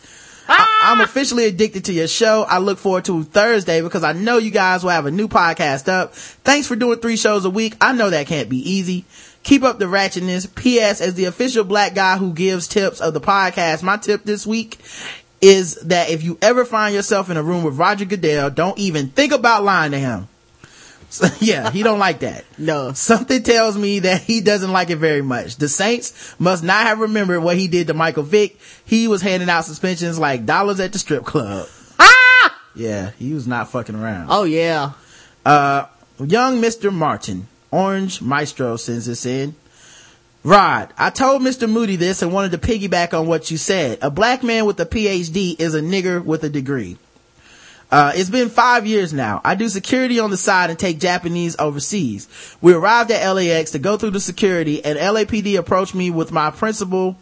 I, 0.49 0.81
I'm 0.83 1.01
officially 1.03 1.45
addicted 1.47 1.85
to 1.87 1.93
your 1.93 2.09
show. 2.09 2.43
I 2.49 2.59
look 2.59 2.79
forward 2.79 3.05
to 3.05 3.23
Thursday 3.23 3.81
because 3.81 4.03
I 4.03 4.13
know 4.13 4.39
you 4.39 4.51
guys 4.51 4.83
will 4.83 4.91
have 4.91 5.07
a 5.07 5.11
new 5.13 5.29
podcast 5.29 5.89
up. 5.89 6.15
Thanks 6.15 6.67
for 6.67 6.75
doing 6.75 6.99
three 6.99 7.17
shows 7.17 7.45
a 7.45 7.51
week. 7.51 7.77
I 7.81 7.93
know 7.93 8.11
that 8.11 8.27
can't 8.27 8.49
be 8.49 8.59
easy. 8.71 9.05
Keep 9.45 9.63
up 9.63 9.79
the 9.79 9.85
ratchetness. 9.85 10.53
P.S. 10.55 11.01
As 11.01 11.15
the 11.15 11.27
official 11.27 11.65
black 11.65 11.95
guy 11.95 12.17
who 12.19 12.33
gives 12.33 12.67
tips 12.67 13.01
of 13.01 13.15
the 13.15 13.21
podcast, 13.21 13.83
my 13.83 13.97
tip 13.99 14.25
this 14.25 14.47
week 14.47 14.79
is 15.45 15.75
that 15.83 16.09
if 16.09 16.23
you 16.23 16.39
ever 16.41 16.65
find 16.65 16.95
yourself 16.95 17.29
in 17.29 17.37
a 17.37 17.43
room 17.43 17.65
with 17.65 17.77
Roger 17.79 18.07
Goodell, 18.07 18.49
don't 18.49 18.79
even 18.79 19.09
think 19.09 19.31
about 19.31 19.63
lying 19.63 19.93
to 19.93 19.99
him. 19.99 20.27
So, 21.11 21.27
yeah, 21.41 21.71
he 21.71 21.83
don't 21.83 21.99
like 21.99 22.21
that. 22.21 22.47
No. 22.57 22.95
Something 22.95 23.43
tells 23.43 23.77
me 23.77 23.99
that 24.01 24.23
he 24.23 24.41
doesn't 24.41 24.73
like 24.73 24.89
it 24.89 24.97
very 24.97 25.21
much. 25.21 25.57
The 25.57 25.69
Saints 25.69 26.35
must 26.39 26.65
not 26.65 26.87
have 26.87 26.99
remembered 26.99 27.43
what 27.43 27.59
he 27.59 27.69
did 27.69 27.89
to 27.89 27.95
Michael 27.95 28.23
Vick. 28.23 28.59
He 28.87 29.07
was 29.07 29.21
handing 29.21 29.51
out 29.51 29.67
suspensions 29.67 30.19
like 30.19 30.47
dollars 30.47 30.81
at 30.81 30.95
the 30.95 30.99
strip 30.99 31.25
club. 31.27 31.69
Ah! 31.99 32.59
Yeah, 32.75 33.11
he 33.19 33.35
was 33.35 33.47
not 33.47 33.69
fucking 33.69 33.95
around. 33.95 34.29
Oh 34.31 34.45
yeah. 34.45 34.93
Uh, 35.45 35.85
young 36.19 36.63
Mr. 36.63 36.91
Martin, 36.91 37.49
Orange 37.71 38.23
Maestro 38.23 38.77
sends 38.77 39.05
this 39.05 39.27
in. 39.27 39.55
Rod, 40.45 40.93
I 40.99 41.09
told 41.09 41.41
Mr. 41.41 41.69
Moody 41.69 41.97
this 41.97 42.21
and 42.21 42.31
wanted 42.31 42.53
to 42.53 42.59
piggyback 42.59 43.19
on 43.19 43.27
what 43.27 43.51
you 43.51 43.57
said. 43.57 43.99
A 44.03 44.11
black 44.11 44.43
man 44.43 44.67
with 44.67 44.79
a 44.79 44.85
PhD 44.85 45.59
is 45.59 45.75
a 45.75 45.81
nigger 45.81 46.23
with 46.23 46.45
a 46.45 46.51
degree. 46.51 46.99
Uh, 47.91 48.13
it's 48.15 48.29
been 48.29 48.51
five 48.51 48.87
years 48.87 49.15
now. 49.15 49.41
I 49.43 49.55
do 49.55 49.69
security 49.71 50.19
on 50.19 50.31
the 50.31 50.37
side 50.37 50.69
and 50.69 50.79
take 50.79 50.99
Japanese 50.99 51.57
overseas. 51.59 52.29
We 52.61 52.75
arrived 52.75 53.11
at 53.11 53.27
LAX 53.27 53.71
to 53.71 53.79
go 53.79 53.97
through 53.97 54.11
the 54.11 54.21
security 54.21 54.85
and 54.85 54.99
LAPD 54.99 55.57
approached 55.57 55.95
me 55.95 56.11
with 56.11 56.31
my 56.31 56.51
principal, 56.51 57.17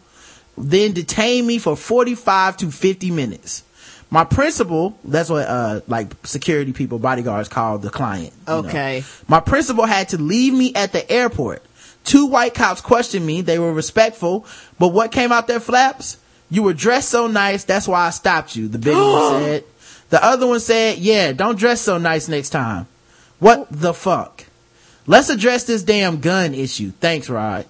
then 0.59 0.93
detained 0.93 1.47
me 1.47 1.59
for 1.59 1.77
45 1.77 2.57
to 2.57 2.71
50 2.73 3.11
minutes. 3.13 3.63
My 4.11 4.25
principal, 4.25 4.99
that's 5.05 5.31
what, 5.31 5.47
uh, 5.47 5.81
like 5.87 6.13
security 6.27 6.73
people, 6.73 6.99
bodyguards 6.99 7.49
call 7.49 7.79
the 7.79 7.89
client. 7.89 8.33
you 8.49 8.53
know. 8.53 8.69
Okay. 8.69 9.05
My 9.29 9.41
principal 9.41 9.87
had 9.87 10.09
to 10.11 10.19
leave 10.19 10.53
me 10.53 10.75
at 10.75 10.93
the 10.93 11.09
airport. 11.11 11.63
Two 12.05 12.27
white 12.27 12.55
cops 12.55 12.81
questioned 12.81 13.25
me. 13.25 13.41
They 13.43 13.59
were 13.59 13.73
respectful, 13.73 14.47
but 14.79 14.89
what 14.89 15.13
came 15.13 15.33
out 15.33 15.47
their 15.47 15.61
flaps? 15.61 16.19
You 16.51 16.63
were 16.63 16.75
dressed 16.75 17.09
so 17.09 17.29
nice, 17.29 17.65
that's 17.65 17.89
why 17.89 18.07
I 18.07 18.11
stopped 18.11 18.57
you, 18.57 18.69
the 18.69 18.79
big 18.79 18.95
one 18.95 19.33
said. 19.43 19.65
The 20.11 20.23
other 20.23 20.47
one 20.47 20.61
said, 20.61 20.99
yeah, 20.99 21.33
don't 21.33 21.59
dress 21.59 21.81
so 21.81 21.97
nice 21.97 22.29
next 22.29 22.51
time. 22.51 22.87
What 23.39 23.67
the 23.71 23.95
fuck? 23.95 24.45
Let's 25.07 25.31
address 25.31 25.65
this 25.65 25.83
damn 25.83 26.21
gun 26.21 26.53
issue. 26.55 26.91
Thanks, 26.91 27.31
Rod. 27.31 27.67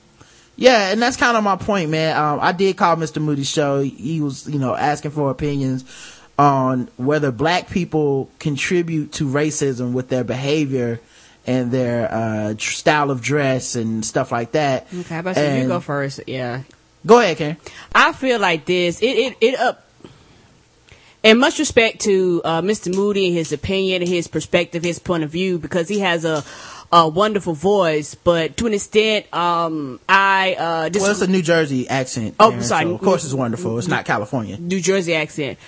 Yeah, 0.57 0.91
and 0.91 1.01
that's 1.01 1.17
kind 1.17 1.37
of 1.37 1.45
my 1.45 1.57
point, 1.57 1.91
man. 1.91 2.17
Um, 2.17 2.41
I 2.43 2.53
did 2.53 2.77
call 2.77 2.97
Mr. 2.97 3.23
Moody's 3.23 3.49
show. 3.49 3.81
He 3.81 4.21
was, 4.21 4.49
you 4.49 4.59
know, 4.59 4.75
asking 4.75 5.13
for 5.13 5.31
opinions 5.31 5.85
on 6.39 6.89
whether 6.97 7.31
black 7.31 7.71
people 7.71 8.31
contribute 8.39 9.13
to 9.13 9.27
racism 9.27 9.93
with 9.93 10.09
their 10.09 10.25
behavior 10.25 11.01
and 11.47 11.71
their 11.73 12.11
uh, 12.13 12.55
style 12.59 13.11
of 13.11 13.21
dress 13.21 13.75
and 13.75 14.05
stuff 14.05 14.31
like 14.33 14.53
that. 14.53 14.87
Okay, 14.95 15.15
how 15.15 15.21
about 15.21 15.37
you 15.37 15.67
go 15.67 15.81
first? 15.81 16.21
Yeah. 16.27 16.63
Go 17.05 17.19
ahead, 17.19 17.37
Karen. 17.37 17.57
I 17.95 18.13
feel 18.13 18.39
like 18.39 18.65
this. 18.65 19.03
It 19.03 19.17
it 19.17 19.37
it 19.41 19.59
up. 19.59 19.87
And 21.25 21.39
much 21.39 21.61
respect 21.61 22.01
to 22.03 22.43
uh, 22.45 22.63
Mr. 22.63 22.95
Moody 22.95 23.29
and 23.29 23.37
his 23.37 23.53
opinion, 23.53 24.03
his 24.03 24.27
perspective, 24.27 24.83
his 24.83 24.99
point 24.99 25.23
of 25.23 25.31
view, 25.31 25.59
because 25.59 25.89
he 25.89 26.01
has 26.01 26.25
a 26.25 26.43
a 26.93 27.09
wonderful 27.09 27.55
voice. 27.55 28.15
But 28.15 28.57
to 28.59 28.67
an 28.67 28.75
extent, 28.75 29.33
um, 29.35 29.99
I 30.09 30.57
uh, 30.59 30.89
dis- 30.91 31.03
Well, 31.03 31.11
it's 31.11 31.23
a 31.23 31.27
New 31.27 31.43
Jersey 31.43 31.89
accent. 31.89 32.35
Oh, 32.39 32.61
sorry. 32.61 32.85
so 32.85 32.95
of 32.95 33.01
course, 33.01 33.25
it's 33.25 33.35
wonderful. 33.35 33.79
It's 33.79 33.89
not 33.89 34.05
California. 34.05 34.59
New 34.59 34.81
Jersey 34.81 35.15
accent. 35.15 35.59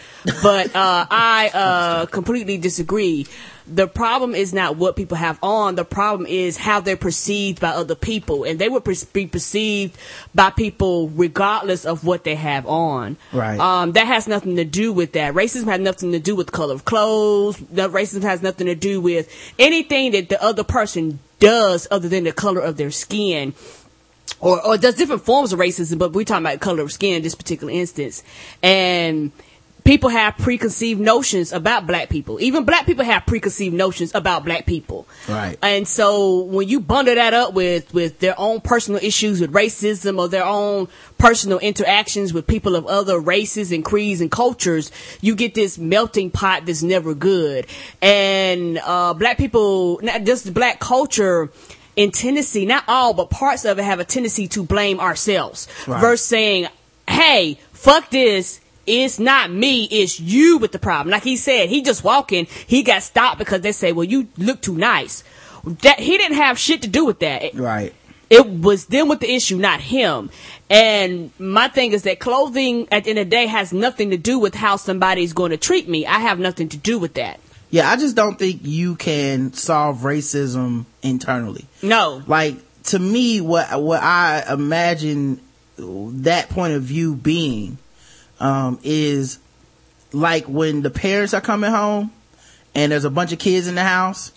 But 0.43 0.75
uh, 0.75 1.07
I 1.11 1.51
uh, 1.53 2.07
completely 2.07 2.57
disagree. 2.57 3.27
The 3.67 3.87
problem 3.87 4.35
is 4.35 4.53
not 4.53 4.77
what 4.77 4.97
people 4.97 5.17
have 5.17 5.39
on. 5.43 5.75
The 5.75 5.85
problem 5.85 6.27
is 6.27 6.57
how 6.57 6.81
they're 6.81 6.97
perceived 6.97 7.61
by 7.61 7.71
other 7.71 7.95
people, 7.95 8.45
and 8.45 8.59
they 8.59 8.69
would 8.69 8.85
per- 8.85 8.95
be 9.13 9.27
perceived 9.27 9.97
by 10.35 10.51
people 10.51 11.09
regardless 11.11 11.85
of 11.87 12.05
what 12.05 12.25
they 12.25 12.35
have 12.35 12.67
on. 12.67 13.17
Right. 13.33 13.59
Um, 13.59 13.93
that 13.93 14.07
has 14.07 14.27
nothing 14.27 14.57
to 14.57 14.65
do 14.65 14.93
with 14.93 15.13
that. 15.13 15.35
Racism 15.35 15.65
has 15.67 15.81
nothing 15.81 16.13
to 16.13 16.19
do 16.19 16.37
with 16.37 16.47
the 16.47 16.53
color 16.53 16.75
of 16.75 16.85
clothes. 16.85 17.59
The 17.59 17.89
racism 17.89 18.23
has 18.23 18.43
nothing 18.43 18.67
to 18.67 18.75
do 18.75 19.01
with 19.01 19.31
anything 19.59 20.13
that 20.13 20.29
the 20.29 20.43
other 20.43 20.65
person 20.65 21.21
does 21.39 21.87
other 21.91 22.09
than 22.09 22.25
the 22.25 22.33
color 22.33 22.61
of 22.61 22.77
their 22.77 22.91
skin 22.91 23.55
or, 24.41 24.65
or 24.65 24.77
there's 24.77 24.95
different 24.95 25.23
forms 25.23 25.53
of 25.53 25.59
racism, 25.59 25.99
but 25.99 26.13
we're 26.13 26.25
talking 26.25 26.45
about 26.45 26.61
color 26.61 26.83
of 26.83 26.93
skin 26.93 27.17
in 27.17 27.23
this 27.23 27.35
particular 27.35 27.73
instance. 27.73 28.23
And 28.63 29.33
people 29.85 30.09
have 30.09 30.37
preconceived 30.39 30.99
notions 30.99 31.53
about 31.53 31.87
black 31.87 32.09
people. 32.09 32.41
Even 32.41 32.65
black 32.65 32.87
people 32.87 33.05
have 33.05 33.27
preconceived 33.27 33.75
notions 33.75 34.15
about 34.15 34.45
black 34.45 34.65
people. 34.65 35.07
Right. 35.29 35.59
And 35.63 35.87
so 35.87 36.41
when 36.45 36.69
you 36.69 36.81
bundle 36.81 37.15
that 37.15 37.35
up 37.35 37.53
with, 37.53 37.93
with 37.93 38.19
their 38.19 38.35
own 38.39 38.63
personal 38.63 38.99
issues 39.03 39.43
with 39.43 39.53
racism 39.53 40.19
or 40.19 40.29
their 40.29 40.45
own 40.47 40.89
personal 41.19 41.59
interactions 41.59 42.33
with 42.33 42.47
people 42.47 42.77
of 42.77 42.87
other 42.87 43.19
races 43.21 43.73
and 43.73 43.85
creeds 43.85 44.23
and 44.23 44.31
cultures, 44.31 44.91
you 45.21 45.35
get 45.35 45.55
this 45.55 45.77
melting 45.79 46.31
pot 46.31 46.65
that's 46.65 46.83
never 46.83 47.15
good. 47.15 47.67
And, 48.01 48.79
uh, 48.85 49.13
black 49.15 49.37
people, 49.37 50.01
not 50.03 50.25
just 50.25 50.53
black 50.55 50.81
culture, 50.81 51.51
in 51.97 52.11
Tennessee, 52.11 52.65
not 52.67 52.83
all, 52.89 53.15
but 53.15 53.31
parts 53.31 53.65
of 53.65 53.79
it 53.79 53.85
have 53.85 54.01
a 54.01 54.05
tendency 54.05 54.49
to 54.49 54.65
blame 54.65 54.99
ourselves 54.99 55.69
Right. 55.87 56.01
versus 56.01 56.27
saying, 56.27 56.67
hey, 57.09 57.59
fuck 57.73 58.11
this. 58.11 58.61
It's 58.87 59.19
not 59.19 59.51
me, 59.51 59.85
it's 59.85 60.21
you 60.21 60.59
with 60.59 60.73
the 60.73 60.79
problem. 60.79 61.11
Like 61.11 61.25
he 61.25 61.37
said, 61.37 61.69
he 61.69 61.83
just 61.83 62.05
walking, 62.05 62.47
he 62.67 62.83
got 62.83 63.03
stopped 63.03 63.39
because 63.39 63.63
they 63.63 63.73
say, 63.73 63.93
well, 63.93 64.05
you 64.05 64.29
look 64.37 64.61
too 64.61 64.77
nice. 64.77 65.25
That, 65.65 65.99
he 65.99 66.19
didn't 66.19 66.37
have 66.37 66.59
shit 66.59 66.83
to 66.83 66.89
do 66.89 67.05
with 67.05 67.21
that. 67.21 67.55
Right. 67.55 67.95
It 68.31 68.47
was 68.47 68.87
them 68.87 69.09
with 69.09 69.21
the 69.21 69.33
issue, 69.33 69.57
not 69.57 69.81
him. 69.81 70.31
And 70.69 71.31
my 71.39 71.69
thing 71.69 71.93
is 71.93 72.03
that 72.03 72.21
clothing 72.21 72.89
at 72.91 73.05
the 73.05 73.11
end 73.11 73.19
of 73.19 73.27
the 73.27 73.31
day 73.31 73.47
has 73.47 73.73
nothing 73.73 74.11
to 74.11 74.17
do 74.17 74.39
with 74.39 74.55
how 74.55 74.77
somebody's 74.77 75.33
going 75.33 75.51
to 75.51 75.57
treat 75.57 75.89
me. 75.89 76.07
I 76.07 76.19
have 76.19 76.39
nothing 76.39 76.69
to 76.71 76.77
do 76.77 76.99
with 76.99 77.15
that. 77.15 77.39
Yeah, 77.71 77.91
I 77.91 77.97
just 77.97 78.17
don't 78.17 78.39
think 78.39 78.61
you 78.63 78.95
can 78.97 79.53
solve 79.53 79.99
racism 79.99 80.85
internally. 81.03 81.67
No. 81.83 82.23
Like 82.27 82.57
to 82.85 82.99
me 82.99 83.41
what 83.41 83.83
what 83.83 84.03
I 84.03 84.45
imagine 84.53 85.41
that 85.77 86.51
point 86.51 86.75
of 86.75 86.83
view 86.83 87.17
being 87.17 87.79
um 88.45 88.79
is 88.83 89.39
like 90.13 90.45
when 90.45 90.83
the 90.83 90.91
parents 90.91 91.35
are 91.35 91.41
coming 91.41 91.71
home 91.71 92.13
and 92.75 92.93
there's 92.93 93.05
a 93.05 93.11
bunch 93.11 93.33
of 93.33 93.39
kids 93.39 93.67
in 93.67 93.75
the 93.75 93.83
house 93.83 94.33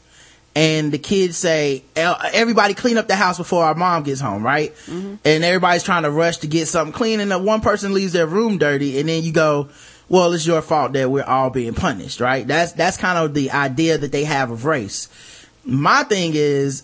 and 0.56 0.92
the 0.92 0.98
kids 0.98 1.38
say 1.38 1.84
everybody 1.96 2.74
clean 2.74 2.98
up 2.98 3.08
the 3.08 3.16
house 3.16 3.38
before 3.38 3.64
our 3.64 3.76
mom 3.76 4.04
gets 4.04 4.20
home 4.22 4.44
right? 4.44 4.74
And 5.24 5.44
everybody's 5.44 5.84
trying 5.84 6.04
to 6.04 6.10
rush 6.12 6.38
to 6.38 6.48
get 6.48 6.68
something 6.68 6.94
clean 6.94 7.20
and 7.20 7.30
then 7.30 7.44
one 7.46 7.62
person 7.62 7.94
leaves 7.94 8.14
their 8.14 8.26
room 8.26 8.58
dirty 8.58 9.00
and 9.00 9.08
then 9.10 9.24
you 9.24 9.32
go 9.32 9.70
well 10.10 10.32
it's 10.34 10.48
your 10.48 10.62
fault 10.62 10.94
that 10.94 11.12
we're 11.12 11.24
all 11.24 11.50
being 11.50 11.74
punished 11.76 12.20
right? 12.20 12.48
That's 12.48 12.72
that's 12.72 12.98
kind 12.98 13.18
of 13.20 13.34
the 13.34 13.52
idea 13.52 13.98
that 13.98 14.12
they 14.12 14.24
have 14.24 14.50
of 14.52 14.66
race. 14.66 15.10
My 15.64 16.04
thing 16.04 16.32
is 16.34 16.84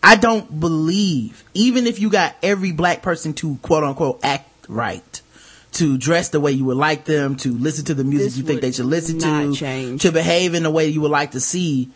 i 0.00 0.14
don't 0.14 0.60
believe 0.60 1.42
even 1.54 1.86
if 1.88 1.98
you 1.98 2.08
got 2.08 2.36
every 2.40 2.70
black 2.70 3.02
person 3.02 3.32
to 3.34 3.56
quote 3.62 3.82
unquote 3.82 4.20
act 4.22 4.48
right 4.68 5.22
to 5.72 5.98
dress 5.98 6.30
the 6.30 6.40
way 6.40 6.52
you 6.52 6.64
would 6.64 6.76
like 6.76 7.04
them 7.04 7.36
to 7.36 7.52
listen 7.52 7.84
to 7.86 7.94
the 7.94 8.04
music 8.04 8.28
This 8.28 8.38
you 8.38 8.44
think 8.44 8.60
they 8.62 8.72
should 8.72 8.86
listen 8.86 9.18
to 9.18 9.54
change. 9.54 10.02
to 10.02 10.12
behave 10.12 10.54
in 10.54 10.62
the 10.62 10.70
way 10.70 10.88
you 10.88 11.00
would 11.02 11.10
like 11.10 11.32
to 11.32 11.40
see 11.40 11.90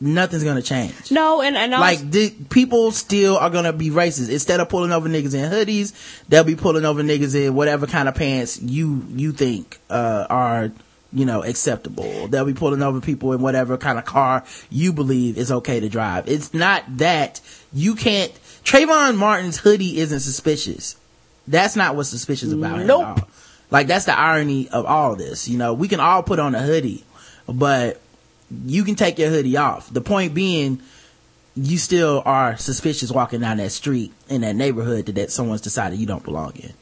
nothing's 0.00 0.44
gonna 0.44 0.60
change 0.60 1.10
No, 1.10 1.40
and, 1.40 1.56
and 1.56 1.72
like 1.72 2.00
was- 2.00 2.10
the, 2.10 2.30
people 2.50 2.90
still 2.90 3.38
are 3.38 3.48
gonna 3.50 3.72
be 3.72 3.88
racist. 3.90 4.28
Instead 4.30 4.60
of 4.60 4.68
pulling 4.68 4.92
over 4.92 5.08
niggas 5.08 5.34
in 5.34 5.50
hoodies, 5.50 5.94
they'll 6.28 6.44
be 6.44 6.56
pulling 6.56 6.84
over 6.84 7.02
niggas 7.02 7.34
in 7.34 7.54
whatever 7.54 7.86
kind 7.86 8.08
of 8.08 8.14
pants 8.14 8.60
you 8.60 9.04
you 9.10 9.32
think 9.32 9.78
uh, 9.88 10.26
are 10.28 10.70
you 11.12 11.24
know 11.24 11.42
acceptable. 11.42 12.28
They'll 12.28 12.44
be 12.44 12.52
pulling 12.52 12.82
over 12.82 13.00
people 13.00 13.32
in 13.32 13.40
whatever 13.40 13.78
kind 13.78 13.98
of 13.98 14.04
car 14.04 14.44
you 14.68 14.92
believe 14.92 15.38
is 15.38 15.50
okay 15.50 15.80
to 15.80 15.88
drive. 15.88 16.28
It's 16.28 16.52
not 16.52 16.82
that 16.98 17.40
you 17.72 17.94
can't. 17.94 18.32
Trayvon 18.64 19.16
Martin's 19.16 19.56
hoodie 19.56 19.98
isn't 20.00 20.20
suspicious. 20.20 20.96
That's 21.48 21.76
not 21.76 21.96
what's 21.96 22.08
suspicious 22.08 22.52
about. 22.52 22.84
Nope. 22.84 23.28
Like 23.70 23.86
that's 23.86 24.04
the 24.04 24.18
irony 24.18 24.68
of 24.68 24.86
all 24.86 25.16
this. 25.16 25.48
You 25.48 25.58
know, 25.58 25.74
we 25.74 25.88
can 25.88 26.00
all 26.00 26.22
put 26.22 26.38
on 26.38 26.54
a 26.54 26.62
hoodie, 26.62 27.04
but 27.48 28.00
you 28.64 28.84
can 28.84 28.94
take 28.94 29.18
your 29.18 29.30
hoodie 29.30 29.56
off. 29.56 29.92
The 29.92 30.00
point 30.00 30.34
being, 30.34 30.80
you 31.56 31.78
still 31.78 32.22
are 32.24 32.56
suspicious 32.56 33.10
walking 33.10 33.40
down 33.40 33.56
that 33.56 33.72
street 33.72 34.12
in 34.28 34.42
that 34.42 34.54
neighborhood 34.54 35.06
that, 35.06 35.14
that 35.16 35.32
someone's 35.32 35.62
decided 35.62 35.98
you 35.98 36.06
don't 36.06 36.22
belong 36.22 36.52
in. 36.56 36.72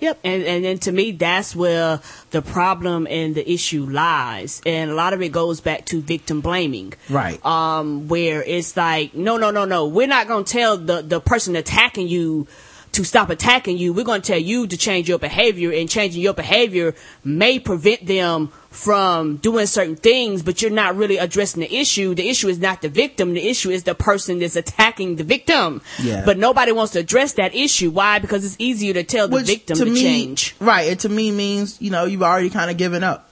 Yep, 0.00 0.20
and 0.22 0.42
and 0.44 0.64
then 0.64 0.78
to 0.80 0.92
me, 0.92 1.10
that's 1.10 1.56
where 1.56 2.00
the 2.30 2.40
problem 2.40 3.08
and 3.10 3.34
the 3.34 3.50
issue 3.50 3.84
lies, 3.84 4.62
and 4.64 4.92
a 4.92 4.94
lot 4.94 5.12
of 5.12 5.20
it 5.22 5.30
goes 5.30 5.60
back 5.60 5.86
to 5.86 6.00
victim 6.00 6.40
blaming. 6.40 6.94
Right. 7.10 7.44
Um, 7.44 8.06
where 8.06 8.44
it's 8.44 8.76
like, 8.76 9.14
no, 9.14 9.38
no, 9.38 9.50
no, 9.50 9.64
no, 9.64 9.88
we're 9.88 10.06
not 10.06 10.28
gonna 10.28 10.44
tell 10.44 10.76
the 10.76 11.02
the 11.02 11.20
person 11.20 11.56
attacking 11.56 12.06
you 12.06 12.46
to 12.92 13.04
stop 13.04 13.30
attacking 13.30 13.78
you. 13.78 13.92
We're 13.92 14.04
gonna 14.04 14.20
tell 14.20 14.38
you 14.38 14.66
to 14.66 14.76
change 14.76 15.08
your 15.08 15.18
behavior, 15.18 15.72
and 15.72 15.88
changing 15.88 16.22
your 16.22 16.34
behavior 16.34 16.94
may 17.24 17.58
prevent 17.58 18.06
them 18.06 18.50
from 18.70 19.36
doing 19.36 19.66
certain 19.66 19.96
things, 19.96 20.42
but 20.42 20.60
you're 20.62 20.70
not 20.70 20.94
really 20.94 21.16
addressing 21.16 21.60
the 21.60 21.74
issue. 21.74 22.14
The 22.14 22.28
issue 22.28 22.48
is 22.48 22.58
not 22.58 22.82
the 22.82 22.88
victim. 22.88 23.34
The 23.34 23.48
issue 23.48 23.70
is 23.70 23.82
the 23.84 23.94
person 23.94 24.38
that's 24.38 24.56
attacking 24.56 25.16
the 25.16 25.24
victim. 25.24 25.80
Yeah. 26.00 26.24
But 26.24 26.38
nobody 26.38 26.72
wants 26.72 26.92
to 26.92 27.00
address 27.00 27.32
that 27.34 27.54
issue. 27.54 27.90
Why? 27.90 28.18
Because 28.18 28.44
it's 28.44 28.56
easier 28.58 28.92
to 28.94 29.04
tell 29.04 29.26
the 29.26 29.36
Which 29.36 29.46
victim 29.46 29.78
to, 29.78 29.84
me, 29.86 30.02
change. 30.02 30.54
Right. 30.60 30.88
It 30.88 31.00
to 31.00 31.08
me 31.08 31.30
means, 31.30 31.80
you 31.80 31.90
know, 31.90 32.04
you've 32.04 32.22
already 32.22 32.50
kind 32.50 32.70
of 32.70 32.76
given 32.76 33.02
up. 33.02 33.28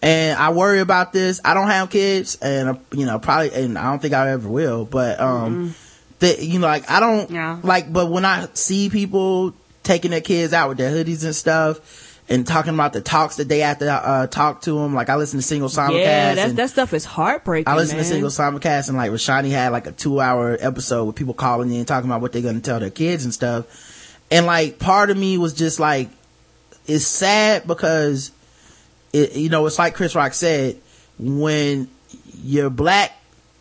And 0.00 0.38
I 0.38 0.50
worry 0.50 0.78
about 0.78 1.12
this. 1.12 1.40
I 1.44 1.54
don't 1.54 1.66
have 1.66 1.90
kids 1.90 2.38
and, 2.40 2.68
uh, 2.68 2.74
you 2.92 3.04
know, 3.04 3.18
probably, 3.18 3.52
and 3.52 3.76
I 3.76 3.90
don't 3.90 4.00
think 4.00 4.14
I 4.14 4.30
ever 4.30 4.48
will, 4.48 4.84
but, 4.84 5.20
um, 5.20 5.74
that, 6.20 6.42
you 6.42 6.58
know, 6.58 6.66
like, 6.66 6.90
I 6.90 7.00
don't, 7.00 7.30
yeah. 7.30 7.58
like, 7.62 7.92
but 7.92 8.10
when 8.10 8.24
I 8.24 8.48
see 8.54 8.88
people 8.90 9.54
taking 9.82 10.10
their 10.10 10.20
kids 10.20 10.52
out 10.52 10.68
with 10.68 10.78
their 10.78 10.90
hoodies 10.90 11.24
and 11.24 11.34
stuff 11.34 12.22
and 12.28 12.46
talking 12.46 12.74
about 12.74 12.92
the 12.92 13.00
talks 13.00 13.36
that 13.36 13.48
they 13.48 13.60
have 13.60 13.78
to, 13.78 13.90
uh, 13.90 14.26
talk 14.26 14.62
to 14.62 14.72
them, 14.72 14.94
like 14.94 15.08
I 15.08 15.16
listen 15.16 15.38
to 15.38 15.42
single 15.42 15.68
simulcast. 15.68 16.04
Yeah, 16.04 16.34
that, 16.34 16.56
that 16.56 16.70
stuff 16.70 16.92
is 16.92 17.04
heartbreaking. 17.04 17.72
I 17.72 17.76
listen 17.76 17.96
man. 17.96 18.04
to 18.04 18.10
single 18.10 18.30
simulcast 18.30 18.88
and 18.88 18.98
like 18.98 19.10
Rashani 19.10 19.50
had 19.50 19.72
like 19.72 19.86
a 19.86 19.92
two 19.92 20.20
hour 20.20 20.56
episode 20.60 21.04
with 21.04 21.16
people 21.16 21.34
calling 21.34 21.72
in 21.72 21.84
talking 21.84 22.10
about 22.10 22.20
what 22.20 22.32
they're 22.32 22.42
gonna 22.42 22.60
tell 22.60 22.80
their 22.80 22.90
kids 22.90 23.24
and 23.24 23.32
stuff. 23.32 23.66
And 24.30 24.44
like 24.44 24.78
part 24.78 25.10
of 25.10 25.16
me 25.16 25.38
was 25.38 25.54
just 25.54 25.80
like, 25.80 26.10
it's 26.86 27.06
sad 27.06 27.66
because 27.66 28.30
it, 29.12 29.36
you 29.36 29.48
know, 29.48 29.64
it's 29.66 29.78
like 29.78 29.94
Chris 29.94 30.14
Rock 30.14 30.34
said, 30.34 30.76
when 31.18 31.88
you're 32.42 32.70
black, 32.70 33.12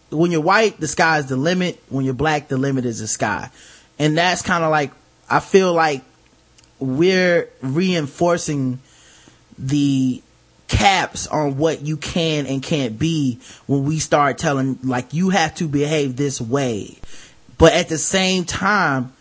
when 0.10 0.32
you're 0.32 0.42
white, 0.42 0.80
the 0.80 0.88
sky 0.88 1.20
is 1.20 1.28
the 1.28 1.36
limit. 1.36 1.82
When 1.90 2.06
you're 2.06 2.14
black, 2.14 2.48
the 2.48 2.58
limit 2.58 2.86
is 2.86 3.00
the 3.00 3.08
sky. 3.08 3.50
And 4.00 4.18
that's 4.18 4.42
kind 4.42 4.64
of 4.64 4.72
like, 4.72 4.92
I 5.30 5.40
feel 5.40 5.74
like 5.74 6.02
we're 6.80 7.50
reinforcing 7.62 8.80
the 9.58 10.22
caps 10.68 11.28
on 11.28 11.58
what 11.58 11.82
you 11.82 11.98
can 11.98 12.46
and 12.46 12.62
can't 12.62 13.00
be 13.00 13.40
when 13.68 13.86
we 13.86 14.00
start 14.00 14.38
telling 14.38 14.78
like 14.84 15.14
you 15.14 15.30
have 15.30 15.56
to 15.56 15.66
behave 15.68 16.18
this 16.18 16.42
way 16.42 16.98
but 17.58 17.72
at 17.72 17.88
the 17.88 17.98
same 17.98 18.44
time 18.44 19.14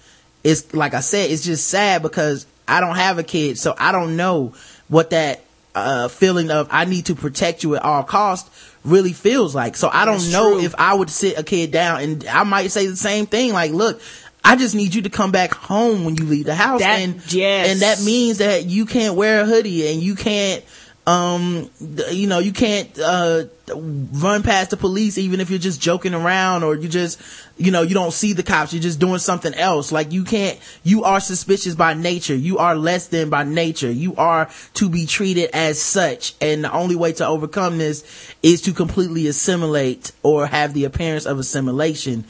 it's 0.42 0.74
like 0.74 0.92
i 0.92 0.98
said 0.98 1.30
it's 1.30 1.44
just 1.44 1.68
sad 1.68 2.02
because 2.02 2.46
i 2.66 2.80
don't 2.80 2.96
have 2.96 3.18
a 3.18 3.22
kid 3.22 3.56
so 3.56 3.74
i 3.78 3.92
don't 3.92 4.16
know 4.16 4.52
what 4.88 5.10
that 5.10 5.44
uh 5.76 6.08
feeling 6.08 6.50
of 6.50 6.66
i 6.72 6.84
need 6.84 7.06
to 7.06 7.14
protect 7.14 7.62
you 7.62 7.76
at 7.76 7.82
all 7.82 8.02
costs 8.02 8.50
really 8.86 9.12
feels 9.12 9.54
like 9.54 9.76
so 9.76 9.88
i 9.92 10.04
don't 10.04 10.14
That's 10.14 10.32
know 10.32 10.54
true. 10.54 10.64
if 10.64 10.74
i 10.78 10.94
would 10.94 11.10
sit 11.10 11.38
a 11.38 11.42
kid 11.42 11.70
down 11.72 12.00
and 12.00 12.26
i 12.28 12.44
might 12.44 12.70
say 12.70 12.86
the 12.86 12.96
same 12.96 13.26
thing 13.26 13.52
like 13.52 13.72
look 13.72 14.00
I 14.48 14.54
just 14.54 14.76
need 14.76 14.94
you 14.94 15.02
to 15.02 15.10
come 15.10 15.32
back 15.32 15.52
home 15.52 16.04
when 16.04 16.14
you 16.14 16.22
leave 16.24 16.44
the 16.46 16.54
house. 16.54 16.78
That- 16.80 17.00
and, 17.00 17.32
yes. 17.34 17.68
and 17.68 17.80
that 17.80 18.00
means 18.04 18.38
that 18.38 18.64
you 18.64 18.86
can't 18.86 19.16
wear 19.16 19.40
a 19.40 19.44
hoodie 19.44 19.88
and 19.92 20.00
you 20.00 20.14
can't, 20.14 20.62
um, 21.06 21.70
you 22.10 22.26
know, 22.26 22.40
you 22.40 22.52
can't, 22.52 22.98
uh, 22.98 23.44
run 23.68 24.42
past 24.42 24.70
the 24.70 24.76
police 24.76 25.18
even 25.18 25.40
if 25.40 25.50
you're 25.50 25.58
just 25.58 25.80
joking 25.80 26.14
around 26.14 26.64
or 26.64 26.74
you 26.74 26.88
just, 26.88 27.20
you 27.56 27.70
know, 27.70 27.82
you 27.82 27.94
don't 27.94 28.12
see 28.12 28.32
the 28.32 28.42
cops. 28.42 28.72
You're 28.72 28.82
just 28.82 28.98
doing 28.98 29.18
something 29.18 29.54
else. 29.54 29.92
Like 29.92 30.12
you 30.12 30.24
can't, 30.24 30.58
you 30.82 31.04
are 31.04 31.20
suspicious 31.20 31.74
by 31.74 31.94
nature. 31.94 32.34
You 32.34 32.58
are 32.58 32.74
less 32.74 33.08
than 33.08 33.30
by 33.30 33.44
nature. 33.44 33.90
You 33.90 34.16
are 34.16 34.50
to 34.74 34.88
be 34.88 35.06
treated 35.06 35.50
as 35.52 35.80
such. 35.80 36.34
And 36.40 36.64
the 36.64 36.72
only 36.72 36.96
way 36.96 37.12
to 37.14 37.26
overcome 37.26 37.78
this 37.78 38.34
is 38.42 38.62
to 38.62 38.72
completely 38.72 39.26
assimilate 39.26 40.12
or 40.22 40.46
have 40.46 40.74
the 40.74 40.84
appearance 40.84 41.26
of 41.26 41.38
assimilation 41.38 42.24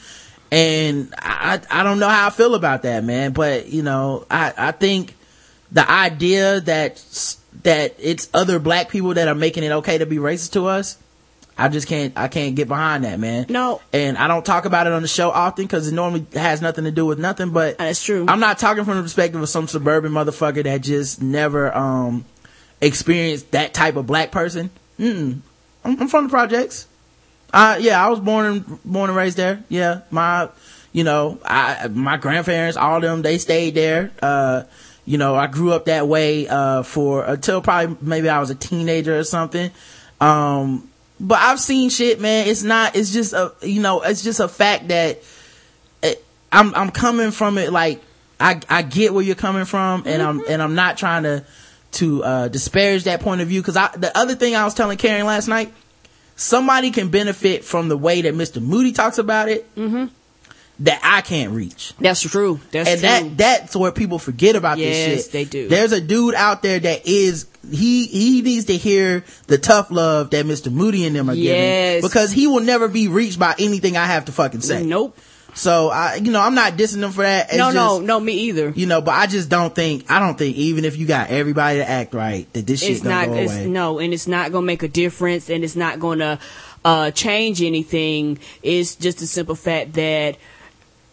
and 0.51 1.13
I, 1.17 1.59
I 1.69 1.83
don't 1.83 1.99
know 1.99 2.07
how 2.07 2.27
I 2.27 2.29
feel 2.29 2.55
about 2.55 2.83
that, 2.83 3.03
man. 3.03 3.33
But 3.33 3.67
you 3.67 3.81
know, 3.83 4.25
I, 4.31 4.53
I 4.57 4.71
think 4.71 5.15
the 5.71 5.89
idea 5.89 6.61
that 6.61 6.97
that 7.67 7.95
it's 7.99 8.29
other 8.33 8.59
black 8.59 8.87
people 8.87 9.13
that 9.15 9.27
are 9.27 9.35
making 9.35 9.65
it 9.65 9.71
okay 9.73 9.97
to 9.97 10.05
be 10.05 10.15
racist 10.15 10.53
to 10.53 10.67
us, 10.67 10.97
I 11.57 11.67
just 11.67 11.85
can't, 11.85 12.13
I 12.15 12.29
can't 12.29 12.55
get 12.55 12.69
behind 12.69 13.03
that, 13.03 13.19
man. 13.19 13.47
No, 13.49 13.81
and 13.91 14.17
I 14.17 14.29
don't 14.29 14.45
talk 14.45 14.63
about 14.63 14.87
it 14.87 14.93
on 14.93 15.01
the 15.01 15.07
show 15.09 15.31
often 15.31 15.65
because 15.65 15.85
it 15.85 15.93
normally 15.93 16.25
has 16.33 16.61
nothing 16.61 16.85
to 16.85 16.91
do 16.91 17.05
with 17.05 17.19
nothing. 17.19 17.49
But 17.49 17.77
that's 17.77 18.01
true. 18.01 18.23
I'm 18.25 18.39
not 18.39 18.57
talking 18.57 18.85
from 18.85 18.95
the 18.95 19.03
perspective 19.03 19.41
of 19.41 19.49
some 19.49 19.67
suburban 19.67 20.13
motherfucker 20.13 20.63
that 20.63 20.81
just 20.81 21.21
never 21.21 21.75
um 21.75 22.23
experienced 22.79 23.51
that 23.51 23.73
type 23.73 23.97
of 23.97 24.07
black 24.07 24.31
person. 24.31 24.69
Mm-mm. 24.97 25.39
I'm, 25.83 26.01
I'm 26.01 26.07
from 26.07 26.25
the 26.25 26.29
projects. 26.29 26.87
Uh, 27.51 27.77
yeah, 27.81 28.01
I 28.01 28.07
was 28.07 28.21
born 28.21 28.45
and 28.45 28.83
born 28.85 29.09
and 29.09 29.17
raised 29.17 29.35
there. 29.35 29.61
Yeah, 29.67 30.01
my 30.09 30.47
you 30.93 31.03
know, 31.03 31.37
I, 31.43 31.89
my 31.89 32.15
grandparents, 32.15 32.77
all 32.77 32.95
of 32.95 33.01
them, 33.01 33.23
they 33.23 33.39
stayed 33.39 33.75
there. 33.75 34.11
Uh, 34.21 34.63
you 35.07 35.17
know, 35.17 35.35
I 35.35 35.47
grew 35.47 35.71
up 35.71 35.85
that 35.85 36.05
way, 36.05 36.49
uh, 36.49 36.83
for, 36.83 37.23
until 37.23 37.61
probably 37.61 37.95
maybe 38.01 38.27
I 38.27 38.39
was 38.39 38.49
a 38.49 38.55
teenager 38.55 39.17
or 39.17 39.23
something. 39.23 39.71
Um, 40.19 40.89
but 41.17 41.39
I've 41.39 41.61
seen 41.61 41.89
shit, 41.89 42.19
man. 42.19 42.49
It's 42.49 42.61
not, 42.61 42.97
it's 42.97 43.13
just 43.13 43.31
a, 43.31 43.53
you 43.61 43.81
know, 43.81 44.01
it's 44.01 44.21
just 44.21 44.41
a 44.41 44.49
fact 44.49 44.89
that 44.89 45.23
it, 46.03 46.25
I'm, 46.51 46.75
I'm 46.75 46.91
coming 46.91 47.31
from 47.31 47.57
it 47.57 47.71
like, 47.71 48.01
I, 48.37 48.59
I 48.67 48.81
get 48.81 49.13
where 49.13 49.23
you're 49.23 49.35
coming 49.35 49.63
from 49.63 50.03
and 50.05 50.21
I'm, 50.21 50.43
and 50.49 50.61
I'm 50.61 50.75
not 50.75 50.97
trying 50.97 51.23
to, 51.23 51.45
to, 51.93 52.23
uh, 52.25 52.47
disparage 52.49 53.05
that 53.05 53.21
point 53.21 53.39
of 53.39 53.47
view. 53.47 53.63
Cause 53.63 53.77
I, 53.77 53.87
the 53.95 54.15
other 54.15 54.35
thing 54.35 54.57
I 54.57 54.65
was 54.65 54.73
telling 54.73 54.97
Karen 54.97 55.25
last 55.25 55.47
night, 55.47 55.73
somebody 56.35 56.91
can 56.91 57.07
benefit 57.07 57.63
from 57.63 57.87
the 57.87 57.97
way 57.97 58.23
that 58.23 58.35
Mr. 58.35 58.61
Moody 58.61 58.91
talks 58.91 59.19
about 59.19 59.47
it. 59.47 59.65
That 60.81 60.99
I 61.03 61.21
can't 61.21 61.53
reach. 61.53 61.93
That's 61.99 62.21
true. 62.21 62.59
That's 62.71 62.87
true 62.87 63.09
and 63.09 63.27
true. 63.27 63.29
that 63.35 63.37
that's 63.61 63.75
where 63.75 63.91
people 63.91 64.19
forget 64.19 64.55
about 64.55 64.77
this 64.77 64.95
Yes, 64.95 65.23
shit. 65.23 65.31
they 65.31 65.45
do. 65.45 65.67
There's 65.69 65.91
a 65.91 65.99
dude 65.99 66.35
out 66.35 66.61
there 66.61 66.77
that 66.79 67.07
is 67.07 67.47
he 67.71 68.05
he 68.05 68.43
needs 68.43 68.65
to 68.65 68.77
hear 68.77 69.23
the 69.47 69.57
tough 69.57 69.89
love 69.89 70.29
that 70.29 70.45
Mr. 70.45 70.71
Moody 70.71 71.05
and 71.07 71.15
them 71.15 71.31
are 71.31 71.33
Yes. 71.33 71.95
giving 71.95 72.07
because 72.07 72.31
he 72.31 72.45
will 72.45 72.59
never 72.61 72.87
be 72.87 73.07
reached 73.07 73.39
by 73.39 73.55
anything 73.57 73.97
I 73.97 74.05
have 74.05 74.25
to 74.25 74.31
fucking 74.31 74.61
say. 74.61 74.83
Nope. 74.85 75.17
So 75.55 75.89
I 75.89 76.15
you 76.21 76.31
know 76.31 76.39
I'm 76.41 76.53
not 76.53 76.73
dissing 76.73 77.01
them 77.01 77.11
for 77.11 77.23
that. 77.23 77.47
It's 77.47 77.57
no, 77.57 77.71
no, 77.71 77.95
just- 77.97 78.03
no, 78.03 78.19
me 78.19 78.33
either. 78.33 78.71
You 78.75 78.85
know, 78.85 79.01
but 79.01 79.15
I 79.15 79.25
just 79.25 79.49
don't 79.49 79.73
think 79.73 80.05
I 80.11 80.19
don't 80.19 80.37
think 80.37 80.57
even 80.57 80.85
if 80.85 80.95
you 80.95 81.07
got 81.07 81.31
everybody 81.31 81.79
to 81.79 81.89
act 81.89 82.13
right 82.13 82.51
that 82.53 82.67
this 82.67 82.81
shit 82.81 82.91
it's 82.91 83.01
gonna 83.01 83.15
not 83.15 83.27
go 83.29 83.33
it's 83.33 83.51
away. 83.51 83.67
no 83.67 83.97
and 83.97 84.13
it's 84.13 84.27
not 84.27 84.51
gonna 84.51 84.67
make 84.67 84.83
a 84.83 84.87
difference 84.87 85.49
and 85.49 85.63
it's 85.63 85.75
not 85.75 85.99
gonna 85.99 86.37
uh 86.85 87.09
change 87.09 87.63
anything 87.63 88.37
it's 88.61 88.93
just 88.93 89.23
a 89.23 89.25
simple 89.27 89.55
fact 89.55 89.93
that 89.93 90.37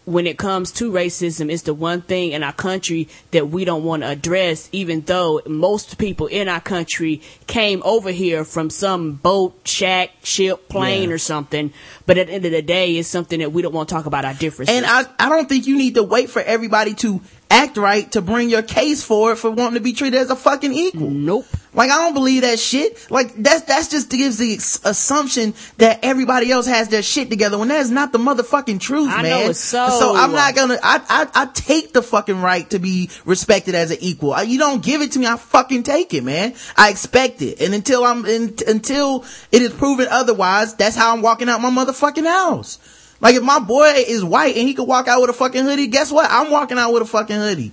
when 0.07 0.27
it 0.27 0.37
comes 0.37 0.71
to 0.73 0.93
racism 0.93 1.51
it's 1.51 1.63
the 1.63 1.73
one 1.75 2.03
thing 2.03 2.33
in 2.33 2.43
our 2.43 2.53
country 2.53 3.09
that 3.31 3.49
we 3.49 3.65
don't 3.65 3.85
want 3.85 4.03
to 4.03 4.09
address 4.09 4.69
even 4.73 5.01
though 5.03 5.41
most 5.47 5.97
people 5.99 6.27
in 6.27 6.49
our 6.49 6.61
country 6.61 7.23
came 7.47 7.83
over 7.85 8.11
here 8.11 8.45
from 8.45 8.69
some 8.71 9.13
boat 9.13 9.55
shack 9.65 10.11
ship 10.23 10.69
plane 10.69 11.09
Yeah. 11.09 11.15
or 11.15 11.19
something 11.19 11.73
but 12.07 12.19
at 12.19 12.27
the 12.27 12.35
end 12.35 12.45
of 12.45 12.53
the 12.53 12.63
day 12.63 12.97
it's 12.97 13.09
something 13.09 13.41
that 13.41 13.53
we 13.53 13.63
don't 13.63 13.73
want 13.73 13.89
to 13.89 13.95
talk 13.95 14.07
about 14.07 14.25
our 14.25 14.35
differences 14.35 14.77
And 14.77 14.85
I, 14.85 15.05
I 15.19 15.29
don't 15.29 15.49
think 15.49 15.67
you 15.67 15.77
need 15.79 15.95
to 15.95 16.03
wait 16.03 16.29
for 16.29 16.43
everybody 16.43 16.95
to 16.95 17.21
act 17.51 17.77
right 17.77 18.11
to 18.13 18.23
bring 18.23 18.49
your 18.49 18.63
case 18.63 19.05
for 19.05 19.33
it 19.33 19.37
for 19.37 19.51
wanting 19.51 19.75
to 19.75 19.81
be 19.81 19.93
treated 19.93 20.19
as 20.19 20.31
a 20.31 20.37
fucking 20.37 20.73
equal. 20.73 21.11
Nope. 21.11 21.47
Like 21.73 21.91
I 21.91 21.97
don't 21.97 22.15
believe 22.15 22.43
that 22.43 22.59
shit. 22.61 23.11
Like 23.11 23.35
that's 23.35 23.63
that's 23.63 23.89
just 23.89 24.09
gives 24.11 24.39
the 24.39 24.55
assumption 24.89 25.55
that 25.79 26.01
everybody 26.05 26.51
else 26.53 26.67
has 26.67 26.89
their 26.89 27.03
shit 27.03 27.31
together 27.31 27.59
when 27.59 27.67
that's 27.69 27.91
not 27.91 28.13
the 28.13 28.19
motherfucking 28.19 28.79
truth, 28.81 29.11
I 29.13 29.23
man. 29.23 29.31
know 29.45 29.51
it's 29.51 29.59
so. 29.59 29.89
So 29.89 30.17
I'm 30.17 30.31
not 30.33 30.55
gonna. 30.55 30.79
I 30.83 31.01
I 31.09 31.43
I 31.43 31.47
take 31.47 31.93
the 31.93 32.03
fucking 32.03 32.41
right 32.41 32.69
to 32.71 32.79
be 32.79 33.11
respected 33.25 33.75
as 33.75 33.91
an 33.91 33.99
equal. 34.01 34.33
I- 34.33 34.43
You 34.43 34.59
don't 34.59 34.85
give 34.85 35.03
it 35.03 35.13
to 35.13 35.19
me, 35.19 35.27
I 35.27 35.37
fucking 35.37 35.83
take 35.83 36.15
it, 36.15 36.23
man. 36.23 36.55
I 36.77 36.91
expect 36.91 37.43
it, 37.43 37.61
and 37.61 37.75
until 37.75 38.05
I'm 38.05 38.25
in, 38.25 38.55
until 38.69 39.25
it 39.51 39.63
is 39.63 39.73
proven 39.73 40.07
otherwise, 40.09 40.75
that's 40.75 40.95
how 40.95 41.13
I'm 41.13 41.23
walking 41.23 41.49
out 41.49 41.61
my 41.61 41.71
motherfucking 41.71 42.25
house. 42.27 42.79
Like 43.21 43.37
if 43.37 43.43
my 43.43 43.59
boy 43.59 43.93
is 44.07 44.25
white 44.25 44.57
and 44.57 44.69
he 44.69 44.75
could 44.75 44.89
walk 44.89 45.09
out 45.09 45.21
with 45.21 45.31
a 45.31 45.35
fucking 45.35 45.65
hoodie, 45.65 45.87
guess 45.87 46.13
what? 46.13 46.31
I'm 46.31 46.51
walking 46.51 46.79
out 46.79 46.93
with 46.93 47.03
a 47.03 47.07
fucking 47.07 47.37
hoodie. 47.37 47.73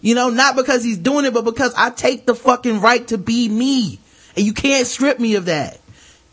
You 0.00 0.14
know, 0.14 0.30
not 0.30 0.56
because 0.56 0.84
he's 0.84 0.98
doing 0.98 1.24
it, 1.24 1.34
but 1.34 1.44
because 1.44 1.74
I 1.76 1.90
take 1.90 2.26
the 2.26 2.34
fucking 2.34 2.80
right 2.80 3.06
to 3.08 3.18
be 3.18 3.48
me. 3.48 3.98
And 4.36 4.46
you 4.46 4.52
can't 4.52 4.86
strip 4.86 5.18
me 5.18 5.34
of 5.34 5.46
that. 5.46 5.80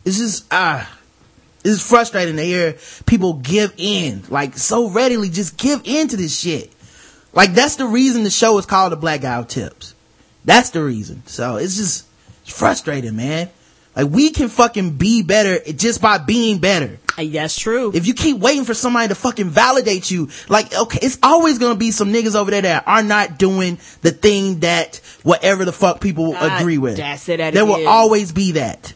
It's 0.04 0.18
just, 0.18 0.46
ah, 0.52 0.92
it's 1.64 1.82
frustrating 1.82 2.36
to 2.36 2.44
hear 2.44 2.78
people 3.08 3.34
give 3.34 3.74
in, 3.78 4.24
like 4.30 4.56
so 4.56 4.90
readily 4.90 5.30
just 5.30 5.58
give 5.58 5.82
in 5.84 6.08
to 6.10 6.18
this 6.18 6.40
shit. 6.40 6.72
Like 7.34 7.54
that's 7.54 7.76
the 7.76 7.88
reason 7.88 8.24
the 8.24 8.30
show 8.30 8.58
is 8.60 8.68
called 8.68 8.92
the 8.92 8.98
Black 8.98 9.22
Guy 9.22 9.42
Tips. 9.44 9.96
That's 10.46 10.70
the 10.70 10.84
reason. 10.84 11.26
So 11.26 11.58
it's 11.58 11.76
just 11.76 12.06
it's 12.44 12.58
frustrating, 12.58 13.16
man. 13.16 13.50
Like 13.96 14.10
we 14.10 14.32
can 14.32 14.50
fucking 14.50 14.98
be 14.98 15.24
better 15.24 15.60
just 15.72 16.02
by 16.02 16.18
being 16.18 16.60
better. 16.60 17.00
That's 17.18 17.58
true. 17.58 17.92
If 17.94 18.08
you 18.08 18.14
keep 18.14 18.40
waiting 18.40 18.66
for 18.66 18.74
somebody 18.74 19.08
to 19.08 19.16
fucking 19.16 19.50
validate 19.50 20.12
you, 20.12 20.30
like, 20.50 20.76
okay, 20.76 21.00
it's 21.02 21.18
always 21.24 21.60
gonna 21.60 21.76
be 21.76 21.92
some 21.92 22.12
niggas 22.12 22.36
over 22.36 22.52
there 22.52 22.64
that 22.64 22.84
are 22.88 23.04
not 23.04 23.38
doing 23.38 23.80
the 24.02 24.12
thing 24.12 24.60
that 24.60 24.98
whatever 25.24 25.64
the 25.64 25.72
fuck 25.72 26.02
people 26.02 26.34
God, 26.34 26.62
agree 26.62 26.78
with. 26.78 26.98
that's 26.98 27.30
it, 27.30 27.38
that 27.38 27.54
there 27.54 27.64
it 27.64 27.68
will 27.68 27.78
is. 27.78 27.88
always 27.88 28.32
be 28.34 28.54
that. 28.54 28.94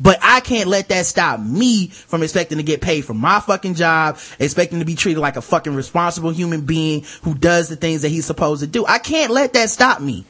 But 0.00 0.18
I 0.20 0.40
can't 0.40 0.66
let 0.66 0.88
that 0.88 1.06
stop 1.06 1.38
me 1.38 1.86
from 1.86 2.24
expecting 2.24 2.58
to 2.58 2.64
get 2.64 2.80
paid 2.80 3.02
for 3.04 3.14
my 3.14 3.38
fucking 3.38 3.74
job, 3.74 4.18
expecting 4.40 4.80
to 4.80 4.84
be 4.84 4.96
treated 4.96 5.20
like 5.20 5.36
a 5.36 5.42
fucking 5.42 5.76
responsible 5.76 6.30
human 6.30 6.62
being 6.62 7.04
who 7.22 7.34
does 7.34 7.68
the 7.68 7.76
things 7.76 8.02
that 8.02 8.08
he's 8.08 8.26
supposed 8.26 8.62
to 8.62 8.66
do. 8.66 8.84
I 8.84 8.98
can't 8.98 9.30
let 9.30 9.52
that 9.52 9.70
stop 9.70 10.00
me. 10.00 10.24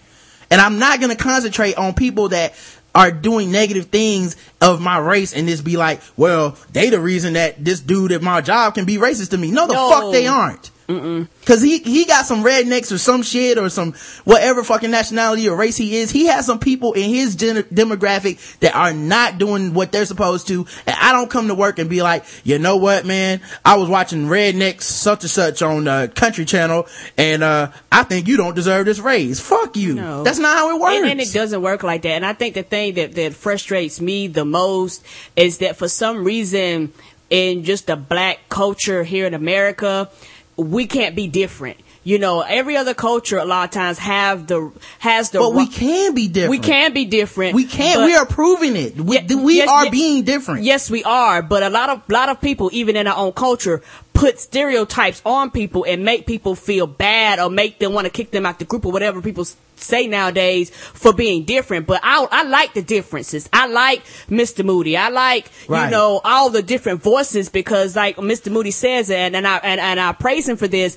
And 0.51 0.61
I'm 0.61 0.79
not 0.79 1.01
gonna 1.01 1.17
concentrate 1.17 1.79
on 1.79 1.95
people 1.95 2.29
that 2.29 2.53
are 2.95 3.11
doing 3.11 3.51
negative 3.51 3.87
things 3.87 4.37
of 4.61 4.81
my 4.81 4.99
race 4.99 5.33
and 5.35 5.49
just 5.49 5.65
be 5.65 5.77
like, 5.77 6.01
well, 6.17 6.57
they 6.73 6.91
the 6.91 7.01
reason 7.01 7.33
that 7.35 7.65
this 7.65 7.81
dude 7.81 8.13
at 8.13 8.23
my 8.23 8.41
job 8.41 8.75
can 8.75 8.85
be 8.85 8.97
racist 8.99 9.31
to 9.31 9.39
me. 9.39 9.51
No, 9.51 9.67
the 9.67 9.75
No. 9.75 9.91
fuck 9.91 10.13
they 10.13 10.27
aren't. 10.27 10.71
Cause 10.87 11.63
he, 11.63 11.79
he 11.79 12.05
got 12.05 12.27
some 12.27 12.45
rednecks 12.45 12.93
or 12.93 12.99
some 12.99 13.23
shit 13.23 13.59
or 13.59 13.69
some 13.71 13.95
whatever 14.25 14.63
fucking 14.63 14.91
nationality 14.91 15.49
or 15.49 15.57
race 15.57 15.77
he 15.77 15.97
is. 15.97 16.11
He 16.11 16.27
has 16.27 16.47
some 16.47 16.59
people 16.59 16.93
in 16.93 17.11
his 17.11 17.37
gen- 17.37 17.63
demographic 17.65 18.59
that 18.61 18.75
are 18.75 18.93
not 18.93 19.39
doing 19.39 19.73
what 19.75 19.93
they're 19.93 20.05
supposed 20.05 20.49
to. 20.49 20.67
And 20.87 20.97
I 21.01 21.13
don't 21.13 21.31
come 21.31 21.49
to 21.49 21.55
work 21.55 21.79
and 21.79 21.89
be 21.89 22.03
like, 22.03 22.25
you 22.45 22.59
know 22.59 22.77
what, 22.77 23.07
man? 23.07 23.41
I 23.65 23.77
was 23.77 23.89
watching 23.89 24.27
rednecks 24.27 24.83
such 24.83 25.23
and 25.23 25.31
such 25.31 25.63
on 25.63 25.85
the 25.85 26.13
country 26.15 26.45
channel 26.45 26.87
and, 27.17 27.43
uh, 27.43 27.71
I 27.91 28.03
think 28.03 28.29
you 28.29 28.37
don't 28.37 28.55
deserve 28.55 28.87
this 28.87 28.99
raise. 28.99 29.41
Fuck 29.41 29.77
you. 29.77 29.95
No. 29.95 30.23
That's 30.23 30.39
not 30.39 30.57
how 30.57 30.77
it 30.77 30.81
works. 30.81 30.97
And, 30.97 31.07
and 31.07 31.21
it 31.21 31.33
doesn't 31.33 31.63
work 31.63 31.83
like 31.83 32.03
that. 32.03 32.11
And 32.13 32.27
I 32.27 32.33
think 32.33 32.55
the 32.55 32.63
thing 32.63 32.95
that, 32.95 33.15
that 33.15 33.35
frustrates 33.35 34.01
me 34.01 34.27
the 34.27 34.45
most 34.45 35.05
is 35.37 35.59
that 35.59 35.77
for 35.77 35.89
some 35.89 36.25
reason 36.25 36.93
in 37.31 37.65
just 37.65 37.87
the 37.87 37.97
black 37.97 38.49
culture 38.49 39.03
here 39.03 39.27
in 39.27 39.35
America, 39.35 40.11
we 40.57 40.87
can't 40.87 41.17
be 41.17 41.27
different. 41.29 41.79
You 42.05 42.19
know, 42.19 42.43
every 42.43 42.77
other 42.77 42.93
culture 42.93 43.39
a 43.39 43.47
lot 43.47 43.65
of 43.65 43.71
times 43.71 43.99
have 43.99 44.47
the 44.47 44.71
has 44.99 45.31
the 45.31 45.39
But 45.39 45.55
we 45.55 45.67
can 45.67 46.15
be 46.15 46.29
different. 46.29 46.51
we 46.51 46.59
can 46.59 46.93
be 46.93 47.07
different. 47.07 47.55
We 47.55 47.65
can't. 47.65 48.05
we 48.05 48.15
are 48.15 48.27
proving 48.27 48.77
it. 48.77 48.97
We, 49.01 49.21
we 49.35 49.57
yes, 49.57 49.69
are 49.71 49.85
yes. 49.85 49.91
being 49.91 50.23
different. 50.25 50.63
Yes, 50.65 50.91
we 50.91 51.03
are. 51.05 51.41
But 51.41 51.63
a 51.63 51.71
lot 51.71 51.89
of 51.89 52.03
lot 52.11 52.29
of 52.29 52.41
people, 52.43 52.69
even 52.75 52.95
in 52.97 53.07
our 53.07 53.17
own 53.17 53.33
culture, 53.33 53.83
put 54.13 54.39
stereotypes 54.39 55.23
on 55.25 55.51
people 55.51 55.85
and 55.89 56.05
make 56.05 56.27
people 56.27 56.55
feel 56.55 56.87
bad 56.87 57.41
or 57.41 57.49
make 57.49 57.79
them 57.79 57.95
want 57.95 58.05
to 58.05 58.11
kick 58.11 58.31
them 58.31 58.45
out 58.45 58.59
the 58.59 58.65
group 58.67 58.85
or 58.85 58.93
whatever 58.93 59.23
people 59.23 59.47
say 59.77 60.07
nowadays 60.07 60.71
for 60.71 61.13
being 61.13 61.45
different. 61.45 61.87
But 61.87 62.01
I 62.05 62.27
I 62.31 62.43
like 62.45 62.75
the 62.75 62.83
differences. 62.83 63.49
I 63.53 63.67
like 63.67 64.05
Mr. 64.29 64.65
Moody. 64.65 64.97
I 64.97 65.09
like 65.09 65.51
Right. 65.69 65.87
you 65.87 65.91
know 65.91 66.21
all 66.23 66.51
the 66.51 66.63
different 66.63 67.03
voices 67.03 67.49
because 67.49 67.97
like 67.97 68.17
Mr. 68.17 68.53
Moody 68.53 68.71
says 68.71 69.11
and 69.11 69.35
and 69.35 69.47
I 69.47 69.57
and, 69.59 69.81
and 69.81 69.99
I 69.99 70.13
praise 70.13 70.49
him 70.49 70.57
for 70.59 70.69
this. 70.69 70.97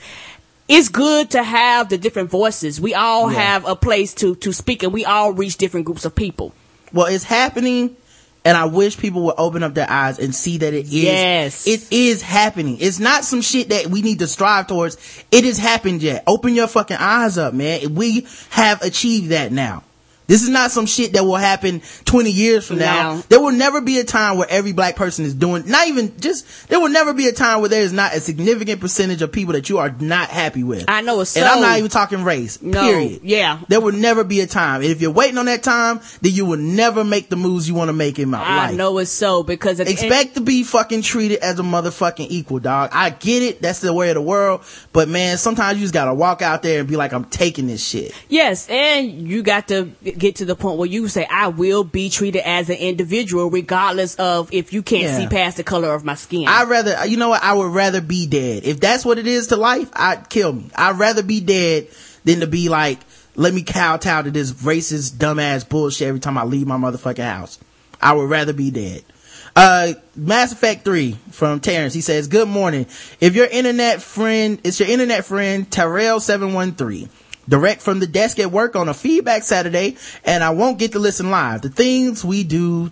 It's 0.68 0.89
good 0.89 1.31
to 1.31 1.44
have 1.44 1.89
the 1.89 1.98
different 1.98 2.30
voices. 2.30 2.81
We 2.81 2.94
all 2.94 3.31
Yeah. 3.31 3.39
have 3.39 3.68
a 3.68 3.76
place 3.76 4.14
to 4.15 4.35
to 4.35 4.52
speak 4.52 4.84
and 4.84 4.91
we 4.91 5.06
all 5.06 5.31
reach 5.31 5.57
different 5.57 5.85
groups 5.85 6.03
of 6.06 6.14
people. 6.14 6.53
Well, 6.94 7.07
it's 7.07 7.23
happening, 7.23 7.95
and 8.44 8.57
I 8.57 8.65
wish 8.65 8.98
people 8.98 9.23
would 9.23 9.35
open 9.38 9.64
up 9.64 9.73
their 9.73 9.89
eyes 9.89 10.19
and 10.19 10.34
see 10.34 10.57
that 10.57 10.73
it 10.73 10.85
is. 10.85 10.94
Yes. 10.94 11.68
It 11.68 11.84
is 11.91 12.22
happening. 12.22 12.77
It's 12.80 12.99
not 12.99 13.23
some 13.26 13.41
shit 13.41 13.69
that 13.69 13.88
we 13.88 14.02
need 14.02 14.19
to 14.19 14.27
strive 14.27 14.68
towards. 14.68 14.98
It 15.31 15.44
has 15.45 15.57
happened 15.57 16.02
yet. 16.02 16.23
Open 16.27 16.53
your 16.53 16.68
fucking 16.68 16.98
eyes 16.98 17.38
up, 17.38 17.53
man. 17.53 17.94
We 17.95 18.26
have 18.49 18.81
achieved 18.81 19.30
that 19.30 19.52
now. 19.52 19.84
This 20.27 20.43
is 20.43 20.49
not 20.49 20.71
some 20.71 20.85
shit 20.85 21.13
that 21.13 21.23
will 21.23 21.35
happen 21.37 21.81
20 22.05 22.29
years 22.29 22.67
from 22.67 22.79
now. 22.79 23.15
No. 23.15 23.21
There 23.29 23.39
will 23.39 23.53
never 23.53 23.81
be 23.81 23.99
a 23.99 24.03
time 24.03 24.37
where 24.37 24.47
every 24.49 24.73
black 24.73 24.95
person 24.95 25.25
is 25.25 25.33
doing, 25.33 25.67
not 25.67 25.87
even 25.87 26.19
just, 26.19 26.67
there 26.69 26.79
will 26.79 26.89
never 26.89 27.13
be 27.13 27.27
a 27.27 27.31
time 27.31 27.61
where 27.61 27.69
there 27.69 27.81
is 27.81 27.93
not 27.93 28.13
a 28.13 28.19
significant 28.19 28.81
percentage 28.81 29.21
of 29.21 29.31
people 29.31 29.53
that 29.53 29.69
you 29.69 29.77
are 29.77 29.89
not 29.89 30.29
happy 30.29 30.63
with. 30.63 30.85
I 30.89 31.01
know 31.01 31.21
it's 31.21 31.31
so. 31.31 31.39
And 31.39 31.49
I'm 31.49 31.61
not 31.61 31.77
even 31.77 31.89
talking 31.89 32.23
race. 32.23 32.61
No, 32.61 32.81
Period. 32.81 33.21
yeah. 33.23 33.59
There 33.69 33.79
will 33.79 33.93
never 33.93 34.23
be 34.23 34.41
a 34.41 34.47
time. 34.47 34.81
And 34.81 34.91
if 34.91 35.01
you're 35.01 35.11
waiting 35.11 35.37
on 35.37 35.45
that 35.45 35.63
time, 35.63 36.01
then 36.21 36.33
you 36.33 36.45
will 36.45 36.57
never 36.57 37.03
make 37.03 37.29
the 37.29 37.37
moves 37.37 37.67
you 37.67 37.75
want 37.75 37.89
to 37.89 37.93
make 37.93 38.19
in 38.19 38.29
my 38.29 38.41
I 38.43 38.57
life. 38.57 38.71
I 38.71 38.73
know 38.75 38.97
it's 38.97 39.11
so 39.11 39.43
because 39.43 39.79
at 39.79 39.87
the 39.87 39.93
end- 39.93 39.99
Expect 39.99 40.35
to 40.35 40.41
be 40.41 40.63
fucking 40.63 41.03
treated 41.03 41.39
as 41.39 41.59
a 41.59 41.63
motherfucking 41.63 42.27
equal, 42.29 42.59
dog. 42.59 42.89
I 42.91 43.11
get 43.11 43.43
it. 43.43 43.61
That's 43.61 43.79
the 43.79 43.93
way 43.93 44.09
of 44.09 44.15
the 44.15 44.21
world. 44.21 44.61
But 44.91 45.07
man, 45.07 45.37
sometimes 45.37 45.77
you 45.79 45.85
just 45.85 45.93
gotta 45.93 46.13
walk 46.13 46.41
out 46.41 46.63
there 46.63 46.79
and 46.79 46.87
be 46.89 46.97
like, 46.97 47.13
I'm 47.13 47.25
taking 47.25 47.67
this 47.67 47.85
shit. 47.85 48.11
Yes, 48.27 48.67
and 48.69 49.27
you 49.27 49.41
got 49.43 49.69
to 49.69 49.89
get 50.18 50.35
to 50.38 50.45
the 50.45 50.56
point 50.56 50.77
where 50.77 50.88
you 50.88 51.07
say, 51.07 51.26
I 51.30 51.48
will 51.48 51.84
be 51.84 52.10
treated 52.10 52.48
as 52.48 52.69
an 52.69 52.77
individual 52.77 53.49
regardless 53.49 54.15
of 54.15 54.49
if 54.53 54.73
you 54.73 54.81
can't 54.81 55.03
Yeah. 55.03 55.18
see 55.18 55.27
past 55.27 55.57
the 55.57 55.64
color 55.64 55.94
of 55.94 56.03
my 56.03 56.15
skin. 56.15 56.45
I'd 56.48 56.68
rather, 56.68 57.06
you 57.07 57.18
know 57.18 57.30
what? 57.30 57.44
I 57.44 57.53
would 57.53 57.73
rather 57.73 58.02
be 58.02 58.26
dead. 58.27 58.64
If 58.65 58.80
that's 58.80 59.06
what 59.06 59.18
it 59.19 59.27
is 59.27 59.48
to 59.48 59.56
life, 59.57 59.89
I'd 59.94 60.30
kill 60.30 60.53
me. 60.53 60.69
I'd 60.76 60.98
rather 60.99 61.23
be 61.23 61.39
dead 61.39 61.88
than 62.26 62.39
to 62.41 62.48
be 62.48 62.69
like, 62.69 62.99
let 63.35 63.53
me 63.53 63.61
kowtow 63.64 64.23
to 64.23 64.31
this 64.31 64.52
racist, 64.52 65.14
dumbass 65.18 65.68
bullshit 65.68 66.07
every 66.07 66.19
time 66.19 66.38
I 66.38 66.44
leave 66.44 66.68
my 66.68 66.77
motherfucking 66.77 67.23
house. 67.23 67.60
I 68.02 68.14
would 68.14 68.30
rather 68.30 68.53
be 68.53 68.72
dead. 68.72 69.03
Uh, 69.56 69.94
Mass 70.15 70.52
Effect 70.52 70.85
3 70.85 71.18
from 71.31 71.60
Terrence. 71.60 71.94
He 71.94 72.02
says, 72.02 72.27
good 72.27 72.48
morning. 72.48 72.85
If 73.19 73.35
your 73.35 73.48
internet 73.48 74.02
friend, 74.03 74.60
it's 74.64 74.80
your 74.80 74.88
internet 74.89 75.26
friend, 75.26 75.68
Terrell713. 75.69 77.10
Direct 77.49 77.82
from 77.82 77.99
the 77.99 78.07
desk 78.07 78.40
at 78.40 78.52
work 78.52 78.76
on 78.76 78.90
a 78.90 78.94
feedback 78.94 79.44
Saturday, 79.44 79.95
and 80.26 80.44
I 80.44 80.49
won't 80.49 80.80
get 80.80 80.91
to 80.94 80.99
listen 80.99 81.32
live. 81.32 81.61
The 81.61 81.69
things 81.69 82.24
we 82.24 82.44
do 82.44 82.91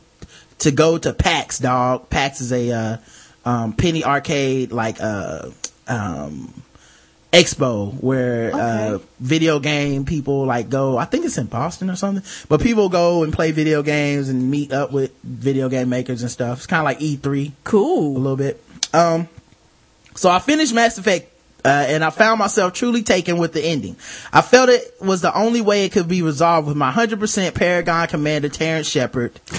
to 0.60 0.72
go 0.72 0.98
to 0.98 1.14
PAX, 1.14 1.60
dog. 1.60 2.10
PAX 2.10 2.42
is 2.42 2.54
a, 2.54 2.72
uh, 2.72 2.98
um, 3.44 3.74
penny 3.74 4.04
arcade, 4.04 4.72
like, 4.72 4.98
uh, 5.02 5.50
um, 5.88 6.54
expo 7.36 7.94
where 8.02 8.56
uh 8.56 8.98
video 9.20 9.60
game 9.60 10.06
people 10.06 10.46
like 10.46 10.70
go. 10.70 10.98
I 10.98 11.04
think 11.04 11.26
it's 11.26 11.38
in 11.38 11.48
boston 11.48 11.90
or 11.90 11.98
something. 11.98 12.24
But 12.48 12.62
people 12.62 12.88
go 12.88 13.24
and 13.24 13.34
play 13.34 13.52
video 13.52 13.84
games 13.84 14.30
and 14.30 14.50
meet 14.50 14.72
up 14.72 14.94
with 14.94 15.12
video 15.22 15.68
game 15.68 15.90
makers 15.90 16.22
and 16.22 16.32
stuff. 16.32 16.60
It's 16.60 16.68
kind 16.68 16.80
of 16.80 16.86
like 16.86 17.00
e3 17.00 17.52
cool. 17.66 18.16
A 18.16 18.20
little 18.20 18.38
bit. 18.38 18.64
Um 18.94 19.28
so 20.16 20.30
i 20.30 20.40
finished 20.40 20.74
mass 20.74 20.98
effect 20.98 21.30
uh, 21.66 21.86
and 21.88 22.04
I 22.04 22.12
found 22.12 22.38
myself 22.38 22.74
truly 22.74 23.02
taken 23.02 23.40
with 23.40 23.54
the 23.54 23.62
ending. 23.64 23.96
I 24.32 24.42
felt 24.42 24.70
it 24.70 24.94
was 25.02 25.22
the 25.22 25.36
only 25.36 25.62
way 25.62 25.86
it 25.86 25.94
could 25.94 26.08
be 26.08 26.22
resolved 26.22 26.68
with 26.68 26.78
my 26.78 26.92
100% 26.92 27.56
Paragon 27.56 28.08
Commander 28.08 28.50
Terrence 28.50 28.88
Shepard 28.88 29.40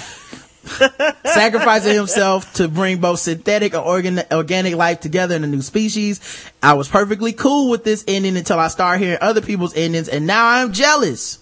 sacrificing 1.25 1.95
himself 1.95 2.53
to 2.53 2.69
bring 2.69 2.99
both 2.99 3.19
synthetic 3.19 3.73
and 3.73 3.83
organ- 3.83 4.23
organic 4.31 4.75
life 4.75 5.01
together 5.01 5.35
in 5.35 5.43
a 5.43 5.47
new 5.47 5.61
species. 5.61 6.49
I 6.63 6.75
was 6.75 6.87
perfectly 6.87 7.33
cool 7.33 7.69
with 7.69 7.83
this 7.83 8.05
ending 8.07 8.37
until 8.37 8.57
I 8.57 8.69
started 8.69 9.03
hearing 9.03 9.19
other 9.19 9.41
people's 9.41 9.75
endings, 9.75 10.07
and 10.07 10.25
now 10.25 10.47
I'm 10.47 10.71
jealous. 10.71 11.39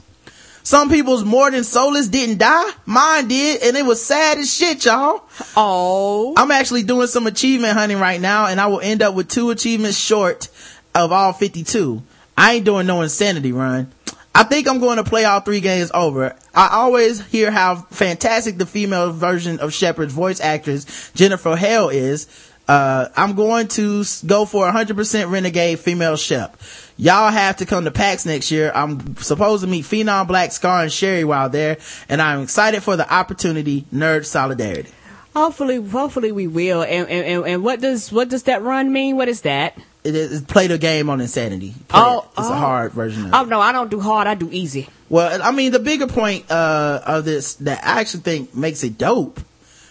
Some 0.65 0.89
people's 0.89 1.23
more 1.23 1.51
than 1.51 1.63
soulless 1.63 2.07
didn't 2.07 2.39
die. 2.39 2.71
Mine 2.87 3.27
did, 3.27 3.61
and 3.61 3.77
it 3.77 3.85
was 3.85 4.03
sad 4.03 4.39
as 4.39 4.51
shit, 4.51 4.83
y'all. 4.83 5.23
Oh. 5.55 6.33
I'm 6.35 6.49
actually 6.49 6.81
doing 6.81 7.05
some 7.05 7.27
achievement 7.27 7.73
hunting 7.73 7.99
right 7.99 8.19
now, 8.19 8.47
and 8.47 8.59
I 8.59 8.65
will 8.65 8.81
end 8.81 9.03
up 9.03 9.13
with 9.13 9.29
two 9.29 9.51
achievements 9.51 9.95
short 9.95 10.49
of 10.95 11.11
all 11.11 11.33
52. 11.33 12.01
I 12.35 12.53
ain't 12.53 12.65
doing 12.65 12.87
no 12.87 13.03
insanity 13.03 13.51
run. 13.51 13.91
I 14.33 14.41
think 14.41 14.67
I'm 14.67 14.79
going 14.79 14.97
to 14.97 15.03
play 15.03 15.23
all 15.23 15.39
three 15.39 15.59
games 15.59 15.91
over. 15.93 16.35
I 16.55 16.69
always 16.71 17.23
hear 17.27 17.51
how 17.51 17.75
fantastic 17.75 18.57
the 18.57 18.65
female 18.65 19.11
version 19.13 19.59
of 19.59 19.71
Shepard's 19.71 20.13
voice 20.13 20.41
actress, 20.41 21.11
Jennifer 21.13 21.55
Hale, 21.55 21.89
is. 21.89 22.25
Uh, 22.67 23.09
I'm 23.15 23.35
going 23.35 23.67
to 23.67 24.03
go 24.25 24.45
for 24.45 24.65
100% 24.65 25.29
renegade 25.29 25.79
female 25.79 26.15
Shep. 26.15 26.57
Y'all 26.97 27.29
have 27.29 27.57
to 27.57 27.65
come 27.65 27.83
to 27.85 27.91
PAX 27.91 28.25
next 28.25 28.51
year. 28.51 28.71
I'm 28.73 29.17
supposed 29.17 29.63
to 29.63 29.69
meet 29.69 29.83
Phenom 29.83 30.27
Black, 30.27 30.51
Scar, 30.53 30.83
and 30.83 30.91
Sherry 30.91 31.25
while 31.25 31.49
there, 31.49 31.77
and 32.07 32.21
I'm 32.21 32.41
excited 32.43 32.83
for 32.83 32.95
the 32.95 33.11
opportunity. 33.13 33.85
Nerd 33.93 34.25
solidarity. 34.25 34.89
Hopefully, 35.35 35.81
hopefully 35.85 36.31
we 36.31 36.47
will. 36.47 36.81
And, 36.83 37.09
and, 37.09 37.45
and, 37.45 37.63
what 37.63 37.81
does, 37.81 38.09
what 38.09 38.29
does 38.29 38.43
that 38.43 38.61
run 38.61 38.93
mean? 38.93 39.17
What 39.17 39.27
is 39.27 39.41
that? 39.41 39.77
It 40.05 40.15
is 40.15 40.41
play 40.41 40.67
the 40.67 40.77
game 40.77 41.09
on 41.09 41.19
Insanity. 41.19 41.73
Play 41.89 41.99
Oh, 42.01 42.19
it. 42.19 42.39
it's 42.39 42.47
oh. 42.47 42.53
a 42.53 42.55
hard 42.55 42.93
version 42.93 43.23
of 43.25 43.33
it. 43.33 43.35
Oh 43.35 43.43
no, 43.43 43.59
I 43.59 43.73
don't 43.73 43.91
do 43.91 43.99
hard. 43.99 44.27
I 44.27 44.35
do 44.35 44.47
easy. 44.51 44.87
Well, 45.09 45.41
I 45.43 45.51
mean, 45.51 45.71
the 45.73 45.79
bigger 45.79 46.07
point, 46.07 46.49
uh, 46.49 47.01
of 47.05 47.25
this 47.25 47.55
that 47.55 47.83
I 47.83 47.99
actually 47.99 48.21
think 48.21 48.55
makes 48.55 48.83
it 48.83 48.97
dope. 48.97 49.41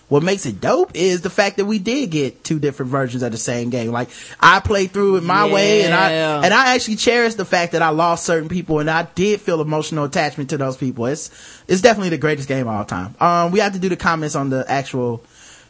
What 0.08 0.22
makes 0.22 0.44
it 0.44 0.60
dope 0.60 0.90
is 0.94 1.22
the 1.22 1.30
fact 1.30 1.56
that 1.56 1.64
we 1.64 1.78
did 1.78 2.10
get 2.10 2.44
two 2.44 2.58
different 2.58 2.92
versions 2.92 3.22
of 3.22 3.32
the 3.32 3.38
same 3.38 3.70
game. 3.70 3.90
Like, 3.90 4.10
I 4.38 4.60
played 4.60 4.90
through 4.90 5.16
it 5.16 5.24
my 5.24 5.48
way 5.48 5.82
and 5.82 5.94
I, 5.94 6.10
and 6.44 6.52
I 6.52 6.74
actually 6.74 6.96
cherish 6.96 7.34
the 7.34 7.46
fact 7.46 7.72
that 7.72 7.80
I 7.80 7.88
lost 7.88 8.26
certain 8.26 8.50
people 8.50 8.80
and 8.80 8.90
I 8.90 9.04
did 9.14 9.40
feel 9.40 9.62
emotional 9.62 10.04
attachment 10.04 10.50
to 10.50 10.58
those 10.58 10.76
people. 10.76 11.06
It's, 11.06 11.30
it's 11.66 11.80
definitely 11.80 12.10
the 12.10 12.18
greatest 12.18 12.48
game 12.48 12.68
of 12.68 12.74
all 12.74 12.84
time. 12.84 13.14
Um, 13.18 13.50
we 13.50 13.60
have 13.60 13.72
to 13.72 13.78
do 13.78 13.88
the 13.88 13.96
comments 13.96 14.36
on 14.36 14.50
the 14.50 14.64
actual 14.70 15.24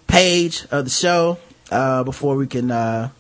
page 0.09 0.67
of 0.73 0.85
the 0.85 0.91
show, 0.91 1.39
uh, 1.71 2.03
before 2.03 2.35
we 2.35 2.49
can, 2.49 2.73
uh, 2.73 3.11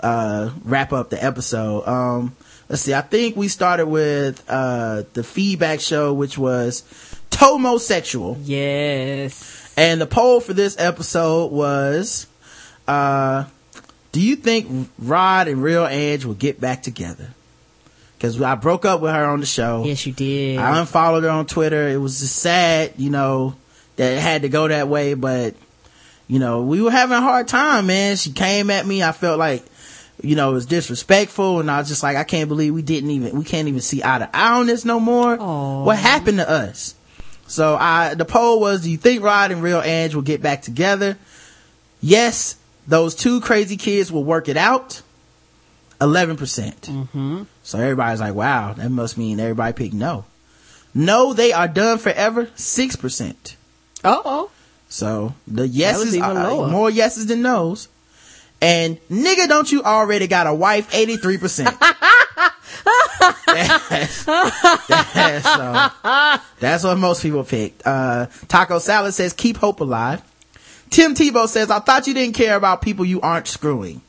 uh, 0.00 0.50
wrap 0.64 0.92
up 0.92 1.10
the 1.10 1.22
episode. 1.22 1.86
Um, 1.86 2.36
let's 2.68 2.82
see. 2.82 2.94
I 2.94 3.00
think 3.00 3.36
we 3.36 3.48
started 3.48 3.86
with, 3.86 4.42
uh, 4.48 5.02
the 5.14 5.24
feedback 5.24 5.80
show, 5.80 6.14
which 6.14 6.38
was 6.38 6.84
Tomosexual. 7.30 8.38
Yes. 8.44 9.63
And 9.76 10.00
the 10.00 10.06
poll 10.06 10.40
for 10.40 10.52
this 10.52 10.78
episode 10.78 11.50
was, 11.50 12.26
uh, 12.86 13.44
do 14.12 14.20
you 14.20 14.36
think 14.36 14.90
Rod 14.98 15.48
and 15.48 15.62
Real 15.62 15.86
Ange 15.86 16.24
will 16.24 16.34
get 16.34 16.60
back 16.60 16.82
together? 16.82 17.30
Cause 18.20 18.40
I 18.40 18.54
broke 18.54 18.86
up 18.86 19.02
with 19.02 19.12
her 19.12 19.24
on 19.26 19.40
the 19.40 19.46
show. 19.46 19.84
Yes, 19.84 20.06
you 20.06 20.12
did. 20.12 20.58
I 20.58 20.80
unfollowed 20.80 21.24
her 21.24 21.30
on 21.30 21.46
Twitter. 21.46 21.88
It 21.88 21.98
was 21.98 22.20
just 22.20 22.36
sad, 22.36 22.94
you 22.96 23.10
know, 23.10 23.54
that 23.96 24.14
it 24.14 24.20
had 24.20 24.42
to 24.42 24.48
go 24.48 24.66
that 24.66 24.88
way, 24.88 25.12
but 25.14 25.54
you 26.26 26.38
know, 26.38 26.62
we 26.62 26.80
were 26.80 26.90
having 26.90 27.16
a 27.16 27.20
hard 27.20 27.48
time, 27.48 27.86
man. 27.86 28.16
She 28.16 28.32
came 28.32 28.70
at 28.70 28.86
me. 28.86 29.02
I 29.02 29.12
felt 29.12 29.38
like, 29.38 29.62
you 30.22 30.36
know, 30.36 30.52
it 30.52 30.54
was 30.54 30.64
disrespectful 30.64 31.60
and 31.60 31.70
I 31.70 31.78
was 31.78 31.88
just 31.88 32.02
like, 32.02 32.16
I 32.16 32.24
can't 32.24 32.48
believe 32.48 32.72
we 32.72 32.80
didn't 32.80 33.10
even, 33.10 33.36
we 33.36 33.44
can't 33.44 33.68
even 33.68 33.80
see 33.80 34.02
eye 34.02 34.20
to 34.20 34.30
eye 34.34 34.58
on 34.58 34.66
this 34.66 34.86
no 34.86 35.00
more. 35.00 35.36
What 35.84 35.98
happened 35.98 36.38
to 36.38 36.48
us? 36.48 36.93
So 37.46 37.76
I, 37.76 38.14
the 38.14 38.24
poll 38.24 38.60
was, 38.60 38.82
do 38.82 38.90
you 38.90 38.96
think 38.96 39.22
Rod 39.22 39.50
and 39.50 39.62
Real 39.62 39.80
Ange 39.80 40.14
will 40.14 40.22
get 40.22 40.42
back 40.42 40.62
together? 40.62 41.16
Yes, 42.00 42.56
those 42.86 43.14
two 43.14 43.40
crazy 43.40 43.76
kids 43.76 44.10
will 44.10 44.24
work 44.24 44.48
it 44.48 44.56
out. 44.56 45.02
11%. 46.00 46.36
percent 46.38 46.82
Mm-hmm. 46.82 47.42
So 47.62 47.78
everybody's 47.78 48.20
like, 48.20 48.34
wow, 48.34 48.72
that 48.74 48.90
must 48.90 49.16
mean 49.16 49.40
everybody 49.40 49.72
picked 49.72 49.94
no. 49.94 50.24
No, 50.94 51.32
they 51.32 51.52
are 51.52 51.68
done 51.68 51.98
forever. 51.98 52.46
6%. 52.46 53.56
Uh 54.04 54.22
oh. 54.24 54.50
So 54.88 55.34
the 55.46 55.66
yeses 55.66 56.16
are 56.18 56.34
lower. 56.34 56.68
more 56.68 56.90
yeses 56.90 57.26
than 57.26 57.42
no's. 57.42 57.88
And 58.60 58.98
nigga, 59.08 59.48
don't 59.48 59.70
you 59.70 59.82
already 59.82 60.26
got 60.26 60.46
a 60.46 60.54
wife? 60.54 60.90
83%. 60.92 61.66
that's, 63.46 64.24
that's, 64.24 65.46
uh, 65.46 66.38
that's 66.60 66.84
what 66.84 66.98
most 66.98 67.22
people 67.22 67.44
picked. 67.44 67.86
Uh, 67.86 68.26
Taco 68.48 68.78
Salad 68.78 69.14
says, 69.14 69.32
keep 69.32 69.56
hope 69.56 69.80
alive. 69.80 70.22
Tim 70.90 71.14
Tebow 71.14 71.48
says, 71.48 71.70
I 71.70 71.80
thought 71.80 72.06
you 72.06 72.14
didn't 72.14 72.34
care 72.34 72.56
about 72.56 72.82
people 72.82 73.04
you 73.04 73.20
aren't 73.20 73.48
screwing. 73.48 74.00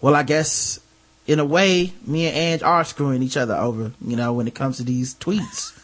Well, 0.00 0.14
I 0.14 0.22
guess 0.22 0.80
in 1.26 1.38
a 1.38 1.44
way, 1.44 1.92
me 2.06 2.26
and 2.26 2.36
Ange 2.36 2.62
are 2.62 2.84
screwing 2.84 3.22
each 3.22 3.36
other 3.36 3.54
over, 3.54 3.92
you 4.04 4.16
know, 4.16 4.32
when 4.32 4.48
it 4.48 4.54
comes 4.54 4.78
to 4.78 4.82
these 4.82 5.14
tweets. 5.14 5.77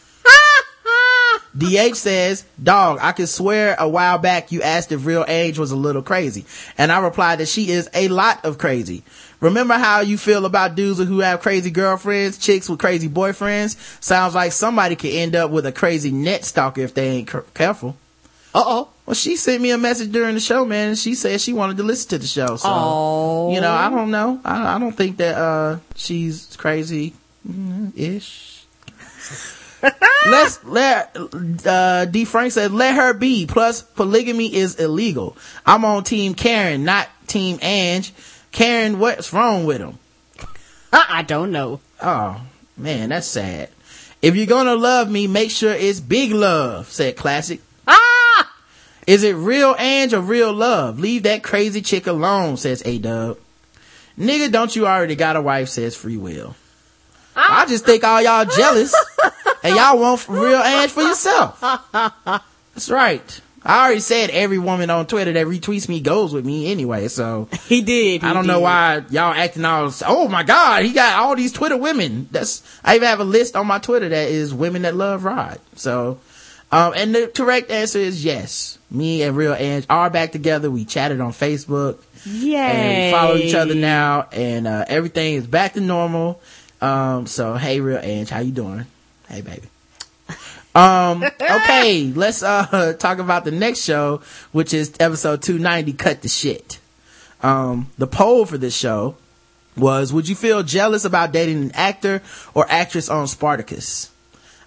DH 1.56 1.94
says, 1.94 2.44
dog, 2.62 2.98
I 3.00 3.12
can 3.12 3.26
swear 3.26 3.76
a 3.78 3.88
while 3.88 4.18
back 4.18 4.50
you 4.50 4.60
asked 4.62 4.90
if 4.92 5.06
real 5.06 5.24
Ange 5.28 5.58
was 5.58 5.70
a 5.70 5.76
little 5.76 6.02
crazy. 6.02 6.44
And 6.76 6.90
I 6.90 6.98
replied 6.98 7.38
that 7.38 7.46
she 7.48 7.70
is 7.70 7.88
a 7.94 8.08
lot 8.08 8.44
of 8.44 8.58
crazy. 8.58 9.02
Remember 9.40 9.74
how 9.74 10.00
you 10.00 10.16
feel 10.18 10.46
about 10.46 10.74
dudes 10.74 10.98
who 10.98 11.18
have 11.20 11.40
crazy 11.42 11.70
girlfriends, 11.70 12.38
chicks 12.38 12.68
with 12.68 12.78
crazy 12.80 13.08
boyfriends? 13.08 13.76
Sounds 14.02 14.34
like 14.34 14.52
somebody 14.52 14.96
could 14.96 15.12
end 15.12 15.36
up 15.36 15.50
with 15.50 15.66
a 15.66 15.72
crazy 15.72 16.10
net 16.10 16.44
stalker 16.44 16.80
if 16.80 16.94
they 16.94 17.08
ain't 17.08 17.30
c- 17.30 17.38
careful. 17.52 17.96
Uh 18.54 18.62
oh. 18.64 18.88
Well, 19.04 19.14
she 19.14 19.36
sent 19.36 19.60
me 19.60 19.70
a 19.70 19.76
message 19.78 20.10
during 20.12 20.34
the 20.34 20.40
show, 20.40 20.64
man, 20.64 20.90
and 20.90 20.98
she 20.98 21.14
said 21.14 21.40
she 21.40 21.52
wanted 21.52 21.76
to 21.76 21.82
listen 21.82 22.08
to 22.10 22.18
the 22.18 22.26
show. 22.26 22.56
So, 22.56 22.68
Oh. 22.70 23.52
you 23.52 23.60
know, 23.60 23.70
I 23.72 23.90
don't 23.90 24.10
know. 24.10 24.40
I, 24.44 24.76
I 24.76 24.78
don't 24.78 24.96
think 24.96 25.18
that, 25.18 25.36
uh, 25.36 25.78
she's 25.94 26.56
crazy 26.56 27.12
ish. 27.94 28.64
Let's 30.26 30.64
let 30.64 31.16
uh 31.66 32.06
D 32.06 32.24
Frank 32.24 32.52
said 32.52 32.72
let 32.72 32.94
her 32.94 33.12
be. 33.12 33.46
Plus 33.46 33.82
polygamy 33.82 34.54
is 34.54 34.76
illegal. 34.76 35.36
I'm 35.66 35.84
on 35.84 36.04
team 36.04 36.34
Karen, 36.34 36.84
not 36.84 37.08
team 37.26 37.58
Ange. 37.62 38.12
Karen, 38.52 38.98
what's 38.98 39.32
wrong 39.32 39.66
with 39.66 39.78
him? 39.78 39.98
I 40.92 41.22
don't 41.22 41.50
know. 41.50 41.80
Oh 42.00 42.40
man, 42.76 43.10
that's 43.10 43.26
sad. 43.26 43.68
If 44.22 44.36
you're 44.36 44.46
gonna 44.46 44.76
love 44.76 45.10
me, 45.10 45.26
make 45.26 45.50
sure 45.50 45.72
it's 45.72 46.00
big 46.00 46.32
love, 46.32 46.90
said 46.90 47.16
Classic. 47.16 47.60
Ah! 47.86 48.52
Is 49.06 49.22
it 49.22 49.36
real 49.36 49.76
Ange 49.78 50.14
or 50.14 50.20
real 50.20 50.52
love? 50.52 50.98
Leave 50.98 51.24
that 51.24 51.42
crazy 51.42 51.82
chick 51.82 52.06
alone, 52.06 52.56
says 52.56 52.82
A 52.86 52.98
Dub. 52.98 53.38
Nigga, 54.18 54.50
don't 54.50 54.74
you 54.74 54.86
already 54.86 55.16
got 55.16 55.36
a 55.36 55.42
wife, 55.42 55.68
says 55.68 55.96
Free 55.96 56.16
Will. 56.16 56.54
I 57.36 57.66
just 57.66 57.84
think 57.84 58.04
all 58.04 58.22
y'all 58.22 58.44
jealous 58.56 58.94
and 59.62 59.76
y'all 59.76 59.98
want 59.98 60.28
real 60.28 60.60
Ange 60.60 60.90
for 60.90 61.02
yourself. 61.02 61.60
That's 62.74 62.90
right. 62.90 63.40
I 63.66 63.86
already 63.86 64.00
said 64.00 64.28
every 64.28 64.58
woman 64.58 64.90
on 64.90 65.06
Twitter 65.06 65.32
that 65.32 65.46
retweets 65.46 65.88
me 65.88 66.00
goes 66.00 66.34
with 66.34 66.44
me 66.44 66.70
anyway, 66.70 67.08
so. 67.08 67.48
He 67.66 67.80
did. 67.80 68.22
I 68.22 68.34
don't 68.34 68.46
know 68.46 68.60
why 68.60 69.02
y'all 69.08 69.32
acting 69.32 69.64
all, 69.64 69.90
oh 70.06 70.28
my 70.28 70.42
god, 70.42 70.84
he 70.84 70.92
got 70.92 71.18
all 71.18 71.34
these 71.34 71.52
Twitter 71.52 71.76
women. 71.78 72.28
That's, 72.30 72.62
I 72.84 72.96
even 72.96 73.08
have 73.08 73.20
a 73.20 73.24
list 73.24 73.56
on 73.56 73.66
my 73.66 73.78
Twitter 73.78 74.08
that 74.10 74.28
is 74.28 74.52
women 74.52 74.82
that 74.82 74.94
love 74.94 75.24
Rod. 75.24 75.58
So, 75.76 76.18
um, 76.70 76.92
and 76.94 77.14
the 77.14 77.28
correct 77.28 77.70
answer 77.70 77.98
is 77.98 78.22
yes. 78.22 78.78
Me 78.90 79.22
and 79.22 79.34
Real 79.34 79.54
Ange 79.54 79.86
are 79.88 80.10
back 80.10 80.32
together. 80.32 80.70
We 80.70 80.84
chatted 80.84 81.20
on 81.22 81.32
Facebook. 81.32 81.98
Yay. 82.26 82.56
And 82.58 83.06
we 83.06 83.18
follow 83.18 83.36
each 83.36 83.54
other 83.54 83.74
now 83.74 84.28
and, 84.30 84.66
uh, 84.66 84.84
everything 84.88 85.34
is 85.34 85.46
back 85.46 85.72
to 85.74 85.80
normal. 85.80 86.40
Um, 86.84 87.26
so 87.26 87.54
hey, 87.54 87.80
Real 87.80 87.98
Ange, 88.02 88.28
how 88.28 88.40
you 88.40 88.52
doing? 88.52 88.84
Hey, 89.30 89.40
baby. 89.40 89.68
Um, 90.74 91.24
okay, 91.40 92.12
let's, 92.14 92.42
uh, 92.42 92.94
talk 92.98 93.20
about 93.20 93.46
the 93.46 93.52
next 93.52 93.80
show, 93.80 94.20
which 94.52 94.74
is 94.74 94.92
episode 95.00 95.40
290, 95.40 95.94
Cut 95.94 96.20
the 96.20 96.28
Shit. 96.28 96.78
Um, 97.42 97.90
the 97.96 98.06
poll 98.06 98.44
for 98.44 98.58
this 98.58 98.76
show 98.76 99.16
was, 99.78 100.12
would 100.12 100.28
you 100.28 100.34
feel 100.34 100.62
jealous 100.62 101.06
about 101.06 101.32
dating 101.32 101.62
an 101.62 101.72
actor 101.72 102.20
or 102.52 102.66
actress 102.68 103.08
on 103.08 103.28
Spartacus? 103.28 104.10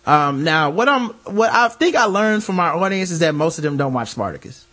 Um, 0.07 0.43
now 0.43 0.71
what 0.71 0.89
I'm, 0.89 1.09
what 1.25 1.51
I 1.51 1.67
think 1.67 1.95
I 1.95 2.05
learned 2.05 2.43
from 2.43 2.59
our 2.59 2.73
audience 2.77 3.11
is 3.11 3.19
that 3.19 3.35
most 3.35 3.59
of 3.59 3.63
them 3.63 3.77
don't 3.77 3.93
watch 3.93 4.09
Spartacus. 4.09 4.65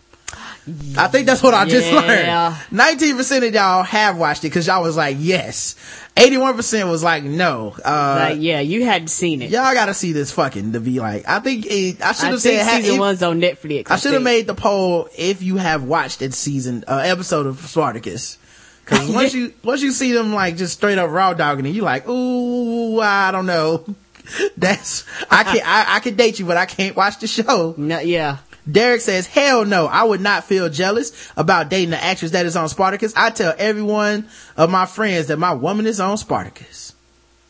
I 0.97 1.07
think 1.09 1.27
that's 1.27 1.43
what 1.43 1.53
I 1.53 1.65
just 1.65 1.91
learned. 1.91 2.55
19% 2.71 3.47
of 3.47 3.53
y'all 3.53 3.83
have 3.83 4.17
watched 4.17 4.43
it 4.43 4.47
because 4.47 4.65
y'all 4.65 4.81
was 4.81 4.97
like, 4.97 5.17
yes. 5.19 5.75
81% 6.15 6.89
was 6.89 7.03
like, 7.03 7.23
no. 7.23 7.75
Uh, 7.83 8.29
like, 8.29 8.41
yeah, 8.41 8.61
you 8.61 8.83
hadn't 8.83 9.09
seen 9.09 9.41
it. 9.41 9.51
y'all 9.51 9.73
gotta 9.73 9.93
see 9.93 10.11
this 10.11 10.31
fucking 10.31 10.73
to 10.73 10.79
be 10.79 10.99
like, 10.99 11.27
I 11.27 11.39
think 11.39 11.65
it, 11.67 12.01
I 12.01 12.13
should 12.13 12.29
have 12.29 12.41
said, 12.41 12.65
season 12.65 12.95
if- 12.95 12.99
one's 12.99 13.21
on 13.21 13.39
Netflix. 13.41 13.91
I 13.91 13.97
should 13.97 14.13
have 14.13 14.23
made 14.23 14.47
the 14.47 14.55
poll 14.55 15.07
if 15.15 15.43
you 15.43 15.57
have 15.57 15.83
watched 15.83 16.21
a 16.21 16.31
season, 16.31 16.83
uh, 16.87 16.97
episode 16.97 17.45
of 17.45 17.59
Spartacus. 17.59 18.37
Cause 18.85 19.09
once 19.13 19.33
you, 19.33 19.53
once 19.63 19.81
you 19.83 19.91
see 19.91 20.13
them 20.13 20.33
like 20.33 20.57
just 20.57 20.73
straight 20.73 20.97
up 20.97 21.11
raw 21.11 21.33
dogging 21.33 21.65
it, 21.65 21.69
you 21.75 21.81
like, 21.83 22.07
ooh, 22.07 22.99
I 23.01 23.31
don't 23.31 23.45
know. 23.45 23.85
That's, 24.57 25.05
I 25.29 25.43
can 25.43 25.61
I, 25.63 25.97
I 25.97 25.99
can 25.99 26.15
date 26.15 26.39
you, 26.39 26.45
but 26.45 26.57
I 26.57 26.65
can't 26.65 26.95
watch 26.95 27.19
the 27.19 27.27
show. 27.27 27.75
No, 27.77 27.99
yeah. 27.99 28.37
Derek 28.69 29.01
says, 29.01 29.27
hell 29.27 29.63
no, 29.63 29.85
I 29.85 30.03
would 30.03 30.21
not 30.21 30.45
feel 30.45 30.69
jealous 30.69 31.31
about 31.37 31.69
dating 31.69 31.91
the 31.91 32.03
actress 32.03 32.31
that 32.31 32.45
is 32.45 32.55
on 32.55 32.67
Spartacus. 32.67 33.13
I 33.15 33.29
tell 33.29 33.53
everyone 33.57 34.27
of 34.57 34.71
my 34.71 34.85
friends 34.85 35.27
that 35.27 35.37
my 35.37 35.53
woman 35.53 35.85
is 35.85 35.99
on 35.99 36.17
Spartacus. 36.17 36.93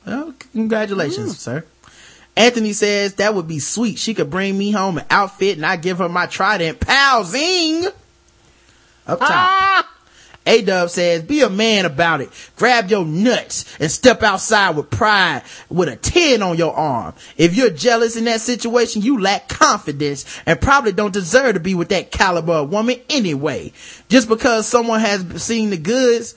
Well, 0.06 0.34
congratulations, 0.52 1.36
mm. 1.36 1.38
sir. 1.38 1.66
Anthony 2.36 2.74
says 2.74 3.16
that 3.16 3.34
would 3.34 3.48
be 3.48 3.60
sweet. 3.60 3.98
She 3.98 4.14
could 4.14 4.30
bring 4.30 4.58
me 4.58 4.72
home 4.72 4.98
an 4.98 5.06
outfit 5.10 5.56
and 5.56 5.66
I 5.66 5.78
give 5.78 6.00
her 6.00 6.10
my 6.10 6.26
trident. 6.26 6.82
Pow 6.82 7.24
zing! 7.24 7.86
Up 9.08 9.20
top. 9.20 9.30
Ah! 9.32 9.94
A 10.45 10.61
Dub 10.61 10.89
says, 10.89 11.23
be 11.23 11.41
a 11.41 11.49
man 11.49 11.85
about 11.85 12.22
it. 12.22 12.30
Grab 12.55 12.89
your 12.89 13.03
nuts 13.05 13.65
and 13.80 13.89
step 13.89 14.22
outside 14.22 14.76
with 14.76 14.89
pride 14.89 15.41
with 15.69 15.89
a 15.89 15.95
10 15.95 16.41
on 16.41 16.57
your 16.57 16.73
arm. 16.73 17.13
If 17.38 17.55
you're 17.55 17.72
jealous 17.72 18.15
in 18.15 18.26
that 18.26 18.41
situation, 18.41 19.01
you 19.01 19.19
lack 19.19 19.49
confidence 19.49 20.26
and 20.45 20.61
probably 20.61 20.91
don't 20.91 21.13
deserve 21.13 21.55
to 21.55 21.59
be 21.59 21.73
with 21.73 21.89
that 21.89 22.11
caliber 22.11 22.53
of 22.53 22.72
woman 22.72 22.97
anyway. 23.09 23.72
Just 24.07 24.30
because 24.30 24.67
someone 24.67 24.99
has 24.99 25.43
seen 25.43 25.72
the 25.72 25.77
goods, 25.77 26.35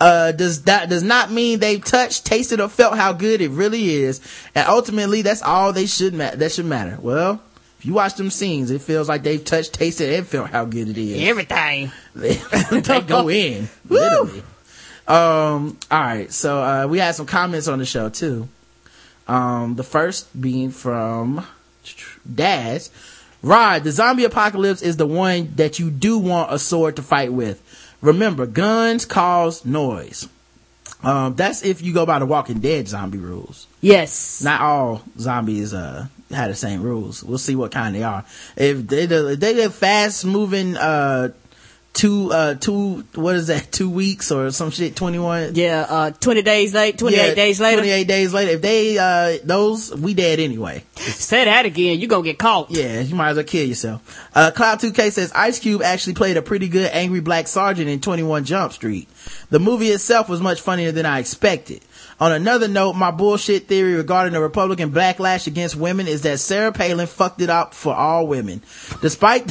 uh, 0.00 0.32
does 0.32 0.62
that 0.62 0.88
does 0.88 1.02
not 1.02 1.30
mean 1.30 1.58
they've 1.58 1.84
touched, 1.84 2.24
tasted, 2.24 2.58
or 2.60 2.68
felt 2.68 2.96
how 2.96 3.12
good 3.12 3.42
it 3.42 3.50
really 3.50 3.90
is. 3.90 4.20
And 4.54 4.66
ultimately, 4.66 5.20
that's 5.22 5.42
all 5.42 5.72
they 5.72 5.84
should 5.86 6.14
ma- 6.14 6.34
that 6.34 6.52
should 6.52 6.64
matter. 6.64 6.96
Well, 7.00 7.42
if 7.80 7.86
you 7.86 7.94
watch 7.94 8.12
them 8.16 8.28
scenes, 8.28 8.70
it 8.70 8.82
feels 8.82 9.08
like 9.08 9.22
they've 9.22 9.42
touched, 9.42 9.72
tasted, 9.72 10.12
and 10.12 10.26
felt 10.26 10.50
how 10.50 10.66
good 10.66 10.90
it 10.90 10.98
is. 10.98 11.26
Everything. 11.26 11.90
they 12.14 13.00
go 13.00 13.30
in 13.30 13.70
literally. 13.88 14.42
Um 15.08 15.78
all 15.90 15.98
right 15.98 16.30
so 16.30 16.62
uh 16.62 16.86
we 16.86 16.98
had 16.98 17.14
some 17.14 17.24
comments 17.24 17.68
on 17.68 17.78
the 17.78 17.86
show 17.86 18.10
too. 18.10 18.48
Um 19.26 19.76
the 19.76 19.82
first 19.82 20.38
being 20.38 20.72
from 20.72 21.46
daz. 22.34 22.90
Rod 23.42 23.82
the 23.84 23.92
zombie 23.92 24.24
apocalypse 24.24 24.82
is 24.82 24.98
the 24.98 25.06
one 25.06 25.54
that 25.56 25.78
you 25.78 25.90
do 25.90 26.18
want 26.18 26.52
a 26.52 26.58
sword 26.58 26.96
to 26.96 27.02
fight 27.02 27.32
with. 27.32 27.62
Remember 28.02 28.44
guns 28.44 29.06
cause 29.06 29.64
noise. 29.64 30.28
Um 31.02 31.34
that's 31.34 31.64
if 31.64 31.80
you 31.80 31.94
go 31.94 32.04
by 32.04 32.18
the 32.18 32.26
walking 32.26 32.60
dead 32.60 32.88
zombie 32.88 33.16
rules. 33.16 33.66
Yes. 33.80 34.42
not 34.42 34.60
all 34.60 35.02
zombies 35.18 35.72
uh 35.72 36.08
had 36.30 36.50
the 36.50 36.54
same 36.54 36.82
rules. 36.82 37.22
We'll 37.24 37.38
see 37.38 37.56
what 37.56 37.72
kind 37.72 37.94
they 37.94 38.02
are. 38.02 38.24
If 38.56 38.86
they 38.86 39.02
if 39.04 39.40
they 39.40 39.54
did 39.54 39.72
fast 39.72 40.24
moving 40.24 40.76
uh 40.76 41.30
two 41.92 42.30
uh 42.32 42.54
two 42.54 43.04
what 43.16 43.34
is 43.34 43.48
that 43.48 43.72
two 43.72 43.90
weeks 43.90 44.30
or 44.30 44.50
some 44.52 44.70
shit 44.70 44.94
twenty 44.94 45.18
one 45.18 45.56
Yeah, 45.56 45.84
uh, 45.88 46.10
20 46.12 46.42
days 46.42 46.72
late, 46.72 46.96
28 46.98 47.34
days 47.34 47.60
later. 47.60 47.78
twenty 47.78 47.90
eight 47.90 48.06
days 48.06 48.32
later 48.32 48.52
if 48.52 48.62
they 48.62 48.96
uh 48.96 49.38
those 49.42 49.92
we 49.96 50.14
dead 50.14 50.38
anyway. 50.38 50.84
Say 50.94 51.44
that 51.46 51.66
again, 51.66 51.98
you 51.98 52.06
gonna 52.06 52.22
get 52.22 52.38
caught. 52.38 52.70
Yeah, 52.70 53.00
you 53.00 53.16
might 53.16 53.30
as 53.30 53.36
well 53.36 53.44
kill 53.44 53.66
yourself. 53.66 54.28
Uh, 54.34 54.52
Cloud 54.52 54.78
2K 54.78 55.10
says 55.10 55.32
Ice 55.34 55.58
Cube 55.58 55.82
actually 55.82 56.14
played 56.14 56.36
a 56.36 56.42
pretty 56.42 56.68
good 56.68 56.88
angry 56.92 57.20
black 57.20 57.48
sergeant 57.48 57.88
in 57.88 58.00
21 58.00 58.44
Jump 58.44 58.72
Street. 58.72 59.08
The 59.50 59.58
movie 59.58 59.88
itself 59.88 60.28
was 60.28 60.40
much 60.40 60.60
funnier 60.60 60.92
than 60.92 61.06
I 61.06 61.18
expected. 61.18 61.80
On 62.20 62.32
another 62.32 62.68
note, 62.68 62.94
my 62.94 63.10
bullshit 63.10 63.66
theory 63.66 63.94
regarding 63.94 64.34
the 64.34 64.40
Republican 64.40 64.92
backlash 64.92 65.46
against 65.46 65.74
women 65.74 66.06
is 66.06 66.22
that 66.22 66.38
Sarah 66.38 66.70
Palin 66.70 67.06
fucked 67.06 67.40
it 67.40 67.48
up 67.48 67.72
for 67.72 67.94
all 67.94 68.26
women. 68.26 68.62
Despite, 69.00 69.50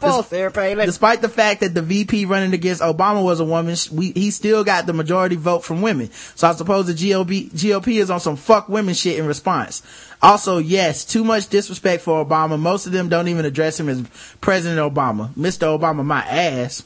Full 0.00 0.22
Sarah 0.22 0.50
Palin. 0.50 0.86
despite 0.86 1.20
the 1.20 1.28
fact 1.28 1.60
that 1.60 1.74
the 1.74 1.82
VP 1.82 2.24
running 2.24 2.54
against 2.54 2.82
Obama 2.82 3.22
was 3.22 3.40
a 3.40 3.44
woman, 3.44 3.76
we, 3.92 4.12
he 4.12 4.30
still 4.30 4.64
got 4.64 4.86
the 4.86 4.92
majority 4.92 5.36
vote 5.36 5.64
from 5.64 5.82
women. 5.82 6.10
So 6.10 6.48
I 6.48 6.52
suppose 6.54 6.86
the 6.86 6.94
GOP, 6.94 7.50
GOP 7.50 8.00
is 8.00 8.10
on 8.10 8.20
some 8.20 8.36
fuck 8.36 8.68
women 8.68 8.94
shit 8.94 9.18
in 9.18 9.26
response. 9.26 9.82
Also, 10.22 10.58
yes, 10.58 11.04
too 11.04 11.24
much 11.24 11.48
disrespect 11.48 12.02
for 12.02 12.24
Obama. 12.24 12.58
Most 12.58 12.86
of 12.86 12.92
them 12.92 13.08
don't 13.08 13.28
even 13.28 13.44
address 13.44 13.78
him 13.80 13.88
as 13.88 14.02
President 14.40 14.80
Obama. 14.80 15.32
Mr. 15.34 15.78
Obama, 15.78 16.04
my 16.04 16.22
ass. 16.22 16.84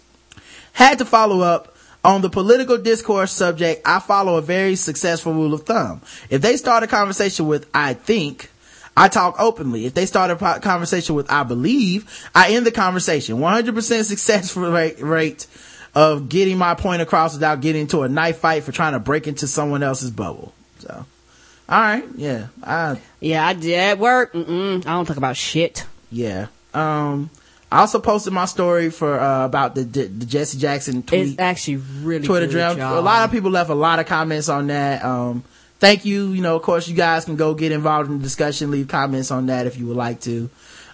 Had 0.73 0.98
to 0.98 1.05
follow 1.05 1.40
up 1.40 1.73
on 2.05 2.20
the 2.20 2.31
political 2.31 2.76
discourse 2.78 3.32
subject. 3.32 3.82
I 3.86 3.98
follow 3.98 4.36
a 4.36 4.43
very 4.43 4.76
successful 4.76 5.32
rule 5.32 5.55
of 5.55 5.62
thumb. 5.62 6.02
If 6.31 6.43
they 6.43 6.56
start 6.56 6.82
a 6.82 6.86
conversation 6.86 7.47
with 7.47 7.68
I 7.72 7.94
think, 7.94 8.51
I 8.97 9.09
talk 9.09 9.36
openly. 9.40 9.86
If 9.86 9.94
they 9.94 10.06
start 10.06 10.31
a 10.31 10.60
conversation 10.60 11.14
with 11.14 11.31
I 11.31 11.43
believe, 11.43 12.28
I 12.35 12.52
end 12.52 12.66
the 12.66 12.70
conversation. 12.70 13.39
100% 13.39 14.05
success 14.05 14.56
rate, 14.56 15.01
rate 15.01 15.47
of 15.94 16.28
getting 16.28 16.59
my 16.59 16.74
point 16.74 17.02
across 17.02 17.35
without 17.35 17.60
getting 17.60 17.82
into 17.82 18.02
a 18.02 18.09
knife 18.09 18.39
fight 18.39 18.64
for 18.64 18.72
trying 18.72 18.93
to 18.93 18.98
break 18.98 19.26
into 19.26 19.47
someone 19.47 19.82
else's 19.82 20.10
bubble. 20.10 20.52
So, 20.81 21.06
alright, 21.68 22.05
yeah, 22.16 22.48
I, 22.62 23.01
Yeah, 23.20 23.47
I 23.47 23.52
did 23.55 23.98
work. 23.98 24.32
Mm-mm, 24.32 24.86
I 24.86 24.90
don't 24.93 25.06
talk 25.06 25.16
about 25.16 25.36
shit. 25.36 25.86
yeah. 26.10 26.48
Um, 26.74 27.31
I 27.73 27.81
also 27.81 27.99
posted 27.99 28.32
my 28.32 28.45
story 28.45 28.91
for, 28.91 29.19
uh, 29.19 29.47
about 29.47 29.74
the, 29.74 29.82
the, 29.82 30.05
the 30.05 30.27
Jesse 30.27 30.59
Jackson 30.59 31.03
tweet. 31.03 31.28
It's 31.28 31.39
actually 31.39 31.77
really 32.03 32.27
Twitter 32.27 32.47
good, 32.47 32.78
A 32.78 33.01
lot 33.01 33.24
of 33.24 33.32
people 33.32 33.51
left 33.51 33.70
a 33.70 33.74
lot 33.74 33.99
of 33.99 34.07
comments 34.07 34.49
on 34.49 34.69
that. 34.69 35.05
Um, 35.05 35.43
thank 35.81 36.05
you. 36.05 36.32
You 36.32 36.43
know, 36.43 36.57
of 36.57 36.62
course, 36.62 36.86
you 36.89 36.95
guys 36.95 37.24
can 37.24 37.36
go 37.36 37.55
get 37.55 37.73
involved 37.73 38.11
in 38.11 38.19
the 38.19 38.23
discussion, 38.23 38.70
leave 38.70 38.89
comments 38.89 39.31
on 39.31 39.47
that 39.47 39.66
if 39.66 39.77
you 39.78 39.86
would 39.89 39.97
like 39.97 40.20
to. 40.20 40.49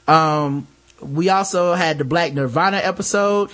Um, 0.08 0.66
we 1.00 1.28
also 1.28 1.74
had 1.74 1.98
the 1.98 2.04
Black 2.04 2.32
Nirvana 2.32 2.78
episode, 2.78 3.50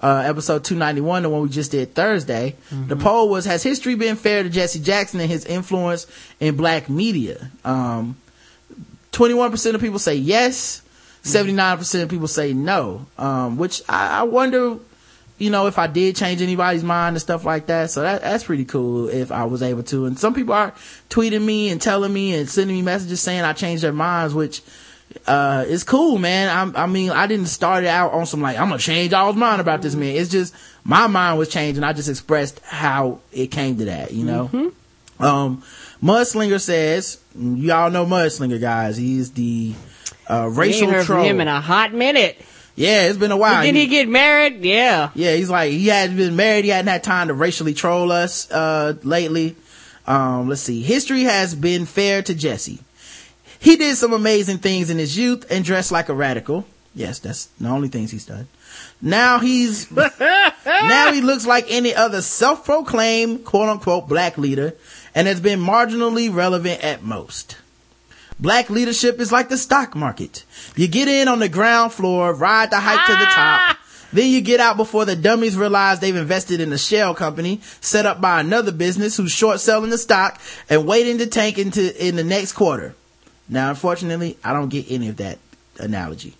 uh, 0.00 0.22
episode 0.26 0.64
291, 0.64 1.22
the 1.22 1.30
one 1.30 1.42
we 1.42 1.48
just 1.48 1.70
did 1.70 1.94
Thursday. 1.94 2.56
The 2.70 2.96
poll 2.96 3.28
was, 3.28 3.44
has 3.46 3.62
history 3.62 3.94
been 3.94 4.16
fair 4.16 4.42
to 4.42 4.48
Jesse 4.50 4.80
Jackson 4.80 5.20
and 5.20 5.30
his 5.30 5.44
influence 5.44 6.06
in 6.40 6.56
black 6.56 6.88
media? 6.88 7.50
Um, 7.64 8.16
21% 9.12 9.74
of 9.74 9.80
people 9.80 9.98
say 9.98 10.16
yes. 10.16 10.82
79% 11.24 12.02
of 12.02 12.08
people 12.08 12.28
say 12.28 12.52
no. 12.52 13.06
Um, 13.18 13.56
which 13.56 13.82
I, 13.88 14.20
I 14.20 14.22
wonder, 14.24 14.78
you 15.38 15.50
know, 15.50 15.66
if 15.66 15.78
I 15.78 15.86
did 15.86 16.16
change 16.16 16.42
anybody's 16.42 16.84
mind 16.84 17.16
and 17.16 17.20
stuff 17.20 17.44
like 17.44 17.66
that. 17.66 17.90
So 17.90 18.02
that, 18.02 18.20
that's 18.22 18.44
pretty 18.44 18.64
cool 18.64 19.08
if 19.08 19.32
I 19.32 19.44
was 19.44 19.62
able 19.62 19.82
to. 19.84 20.06
And 20.06 20.18
some 20.18 20.34
people 20.34 20.54
are 20.54 20.72
tweeting 21.10 21.44
me 21.44 21.70
and 21.70 21.80
telling 21.80 22.12
me 22.12 22.34
and 22.34 22.48
sending 22.48 22.76
me 22.76 22.82
messages 22.82 23.20
saying 23.20 23.40
I 23.42 23.54
changed 23.54 23.82
their 23.82 23.92
minds, 23.92 24.34
which, 24.34 24.62
uh, 25.26 25.64
is 25.66 25.82
cool, 25.84 26.18
man. 26.18 26.74
I, 26.76 26.84
I 26.84 26.86
mean, 26.86 27.10
I 27.10 27.26
didn't 27.26 27.46
start 27.46 27.84
it 27.84 27.88
out 27.88 28.12
on 28.12 28.26
some 28.26 28.42
like, 28.42 28.58
I'm 28.58 28.68
gonna 28.68 28.78
change 28.78 29.12
all's 29.12 29.36
mind 29.36 29.60
about 29.60 29.80
this 29.80 29.94
man. 29.94 30.16
It's 30.16 30.30
just, 30.30 30.54
my 30.84 31.06
mind 31.06 31.38
was 31.38 31.48
changing. 31.48 31.84
I 31.84 31.94
just 31.94 32.08
expressed 32.08 32.60
how 32.60 33.20
it 33.32 33.48
came 33.48 33.78
to 33.78 33.86
that, 33.86 34.12
you 34.12 34.24
know? 34.24 34.50
Um, 35.20 35.62
Mudslinger 36.02 36.60
says, 36.60 37.20
y'all 37.34 37.90
know 37.90 38.04
Mudslinger 38.04 38.60
guys. 38.60 38.96
He's 38.96 39.32
the, 39.32 39.74
uh, 40.28 40.48
racial 40.50 40.90
heard 40.90 41.06
troll. 41.06 41.22
from 41.22 41.36
him 41.36 41.40
in 41.40 41.48
a 41.48 41.60
hot 41.60 41.92
minute. 41.92 42.40
Yeah, 42.76 43.06
it's 43.06 43.18
been 43.18 43.30
a 43.30 43.36
while. 43.36 43.62
Did 43.62 43.76
he 43.76 43.86
get 43.86 44.08
married? 44.08 44.64
Yeah. 44.64 45.10
Yeah, 45.14 45.34
he's 45.34 45.50
like 45.50 45.70
he 45.70 45.86
hadn't 45.86 46.16
been 46.16 46.36
married. 46.36 46.64
He 46.64 46.70
hadn't 46.70 46.90
had 46.90 47.04
time 47.04 47.28
to 47.28 47.34
racially 47.34 47.74
troll 47.74 48.10
us 48.10 48.50
uh 48.50 48.94
lately. 49.02 49.56
Um, 50.06 50.48
let's 50.48 50.62
see. 50.62 50.82
History 50.82 51.22
has 51.22 51.54
been 51.54 51.86
fair 51.86 52.22
to 52.22 52.34
Jesse. 52.34 52.80
He 53.60 53.76
did 53.76 53.96
some 53.96 54.12
amazing 54.12 54.58
things 54.58 54.90
in 54.90 54.98
his 54.98 55.16
youth 55.16 55.46
and 55.50 55.64
dressed 55.64 55.90
like 55.90 56.08
a 56.08 56.14
radical. 56.14 56.66
Yes, 56.94 57.18
that's 57.20 57.46
the 57.58 57.68
only 57.68 57.88
things 57.88 58.10
he's 58.10 58.26
done. 58.26 58.46
Now 59.00 59.38
he's 59.38 59.90
now 60.70 61.12
he 61.12 61.20
looks 61.20 61.46
like 61.46 61.66
any 61.68 61.94
other 61.94 62.22
self-proclaimed 62.22 63.44
quote 63.44 63.68
unquote 63.68 64.08
black 64.08 64.36
leader 64.36 64.74
and 65.14 65.28
has 65.28 65.40
been 65.40 65.60
marginally 65.60 66.32
relevant 66.34 66.82
at 66.82 67.02
most. 67.02 67.56
Black 68.38 68.68
leadership 68.68 69.20
is 69.20 69.30
like 69.30 69.48
the 69.48 69.56
stock 69.56 69.94
market. 69.94 70.44
You 70.76 70.88
get 70.88 71.08
in 71.08 71.28
on 71.28 71.38
the 71.38 71.48
ground 71.48 71.92
floor, 71.92 72.34
ride 72.34 72.70
the 72.70 72.80
hike 72.80 73.06
to 73.06 73.12
the 73.12 73.28
ah! 73.28 73.66
top. 73.68 73.78
Then 74.12 74.30
you 74.30 74.40
get 74.40 74.60
out 74.60 74.76
before 74.76 75.04
the 75.04 75.16
dummies 75.16 75.56
realize 75.56 75.98
they've 75.98 76.14
invested 76.14 76.60
in 76.60 76.72
a 76.72 76.78
shell 76.78 77.14
company 77.14 77.60
set 77.80 78.06
up 78.06 78.20
by 78.20 78.38
another 78.38 78.70
business 78.70 79.16
who's 79.16 79.32
short 79.32 79.58
selling 79.58 79.90
the 79.90 79.98
stock 79.98 80.40
and 80.70 80.86
waiting 80.86 81.18
to 81.18 81.26
tank 81.26 81.58
into 81.58 82.06
in 82.06 82.14
the 82.14 82.22
next 82.22 82.52
quarter. 82.52 82.94
Now, 83.48 83.70
unfortunately, 83.70 84.38
I 84.44 84.52
don't 84.52 84.68
get 84.68 84.86
any 84.88 85.08
of 85.08 85.16
that 85.16 85.38
analogy 85.78 86.34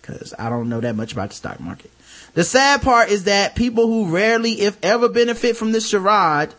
because 0.00 0.32
I 0.38 0.48
don't 0.48 0.68
know 0.68 0.80
that 0.80 0.96
much 0.96 1.12
about 1.12 1.28
the 1.28 1.36
stock 1.36 1.60
market. 1.60 1.90
The 2.34 2.44
sad 2.44 2.82
part 2.82 3.10
is 3.10 3.24
that 3.24 3.54
people 3.54 3.86
who 3.86 4.14
rarely, 4.14 4.52
if 4.52 4.82
ever, 4.82 5.08
benefit 5.08 5.56
from 5.56 5.72
this 5.72 5.88
charade, 5.88 6.54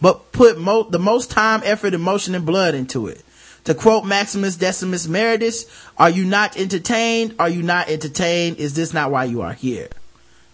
but 0.00 0.32
put 0.32 0.58
mo- 0.58 0.88
the 0.88 0.98
most 0.98 1.30
time, 1.30 1.62
effort, 1.64 1.94
emotion, 1.94 2.34
and 2.34 2.46
blood 2.46 2.74
into 2.74 3.08
it. 3.08 3.24
To 3.64 3.74
quote 3.74 4.04
Maximus 4.04 4.56
Decimus 4.56 5.06
Meridius, 5.06 5.64
are 5.96 6.10
you 6.10 6.24
not 6.24 6.56
entertained? 6.58 7.34
Are 7.38 7.48
you 7.48 7.62
not 7.62 7.88
entertained? 7.88 8.58
Is 8.58 8.74
this 8.74 8.92
not 8.92 9.10
why 9.10 9.24
you 9.24 9.40
are 9.40 9.54
here? 9.54 9.88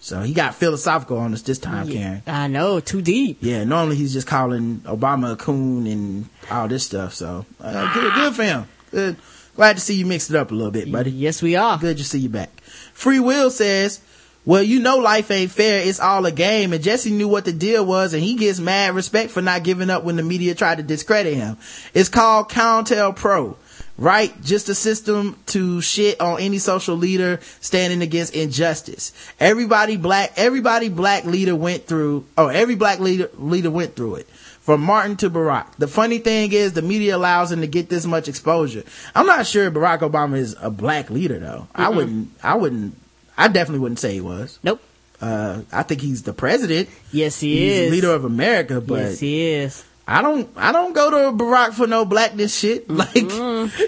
So 0.03 0.23
he 0.23 0.33
got 0.33 0.55
philosophical 0.55 1.19
on 1.19 1.35
us 1.35 1.43
this 1.43 1.59
time, 1.59 1.89
Karen. 1.91 2.23
I 2.27 2.47
know, 2.47 2.81
too 2.81 3.03
deep. 3.03 3.39
Yeah, 3.41 3.65
normally 3.65 3.97
he's 3.97 4.15
just 4.15 4.27
calling 4.27 4.79
Obama 4.87 5.33
a 5.33 5.37
coon 5.37 5.87
and 5.87 6.27
all 6.51 6.69
this 6.69 6.87
stuff. 6.87 7.13
So 7.15 7.45
uh, 7.61 7.93
good, 7.93 8.15
good 8.15 8.35
for 8.35 8.45
him. 8.45 8.67
Good. 8.91 9.17
Glad 9.57 9.77
to 9.77 9.83
see 9.83 9.95
you 9.95 10.07
mix 10.07 10.31
it 10.31 10.37
up 10.37 10.53
a 10.53 10.55
little 10.55 10.71
bit, 10.71 10.91
buddy. 10.91 11.11
Yes, 11.11 11.43
we 11.43 11.55
are. 11.55 11.77
Good 11.77 11.99
to 11.99 12.05
see 12.05 12.21
you 12.21 12.31
back. 12.31 12.61
Free 12.95 13.21
Will 13.21 13.51
says, 13.51 14.01
well, 14.47 14.63
you 14.63 14.81
know 14.81 14.97
life 14.99 15.31
ain't 15.31 15.51
fair. 15.51 15.87
It's 15.87 16.01
all 16.01 16.25
a 16.25 16.33
game. 16.33 16.73
And 16.73 16.83
Jesse 16.83 17.11
knew 17.13 17.29
what 17.29 17.45
the 17.45 17.53
deal 17.53 17.85
was 17.85 18.15
and 18.15 18.23
he 18.23 18.37
gets 18.37 18.59
mad 18.59 18.95
respect 18.95 19.31
for 19.31 19.43
not 19.43 19.65
giving 19.65 19.91
up 19.91 20.03
when 20.03 20.17
the 20.17 20.23
media 20.23 20.55
tried 20.55 20.79
to 20.79 20.83
discredit 20.83 21.35
him. 21.35 21.57
It's 21.95 22.09
called 22.09 22.49
COINTELPRO. 22.49 23.57
Right? 23.99 24.33
Just 24.43 24.71
a 24.71 24.75
system 24.75 25.37
to 25.47 25.83
shit 25.83 26.23
on 26.23 26.41
any 26.41 26.57
social 26.57 26.97
leader 26.97 27.39
standing 27.61 28.01
against 28.01 28.35
injustice. 28.35 29.13
Everybody 29.39 29.99
black, 29.99 30.33
everybody 30.37 30.89
black 30.89 31.27
leader 31.27 31.55
went 31.55 31.87
through, 31.87 32.25
oh, 32.39 32.49
every 32.49 32.77
black 32.77 32.99
leader, 32.99 33.29
leader 33.37 33.71
went 33.71 33.97
through 33.97 34.15
it. 34.15 34.29
From 34.61 34.81
Martin 34.81 35.17
to 35.19 35.29
Barack. 35.29 35.77
The 35.77 35.89
funny 35.89 36.19
thing 36.19 36.53
is 36.53 36.73
the 36.73 36.81
media 36.81 37.17
allows 37.17 37.53
him 37.53 37.61
to 37.61 37.67
get 37.67 37.91
this 37.91 38.07
much 38.07 38.27
exposure. 38.27 38.85
I'm 39.15 39.27
not 39.27 39.47
sure 39.47 39.71
Barack 39.71 39.99
Obama 40.01 40.39
is 40.39 40.57
a 40.61 40.71
black 40.71 41.11
leader 41.11 41.39
though. 41.39 41.67
I 41.75 41.87
Mm-mm. 41.87 41.97
wouldn't, 41.97 42.31
I 42.43 42.55
wouldn't, 42.55 42.97
I 43.41 43.49
definitely 43.49 43.81
wouldn't 43.81 43.99
say 43.99 44.13
he 44.15 44.21
was. 44.21 44.59
Nope. 44.63 44.81
Uh, 45.21 45.63
I 45.73 45.83
think 45.83 46.01
he's 46.01 46.23
the 46.23 46.33
president. 46.33 46.89
Yes, 47.13 47.41
he 47.41 47.69
is. 47.69 47.77
he's 47.77 47.87
is. 47.87 47.91
leader 47.93 48.13
of 48.15 48.25
America, 48.25 48.81
but 48.81 49.01
yes, 49.01 49.21
he 49.21 49.43
is. 49.51 49.85
I 50.09 50.23
don't 50.23 50.49
I 50.57 50.73
don't 50.73 50.93
go 50.95 51.11
to 51.11 51.37
Barack 51.45 51.73
for 51.75 51.87
no 51.87 52.05
blackness 52.05 52.57
shit. 52.57 52.89
Like 53.01 53.15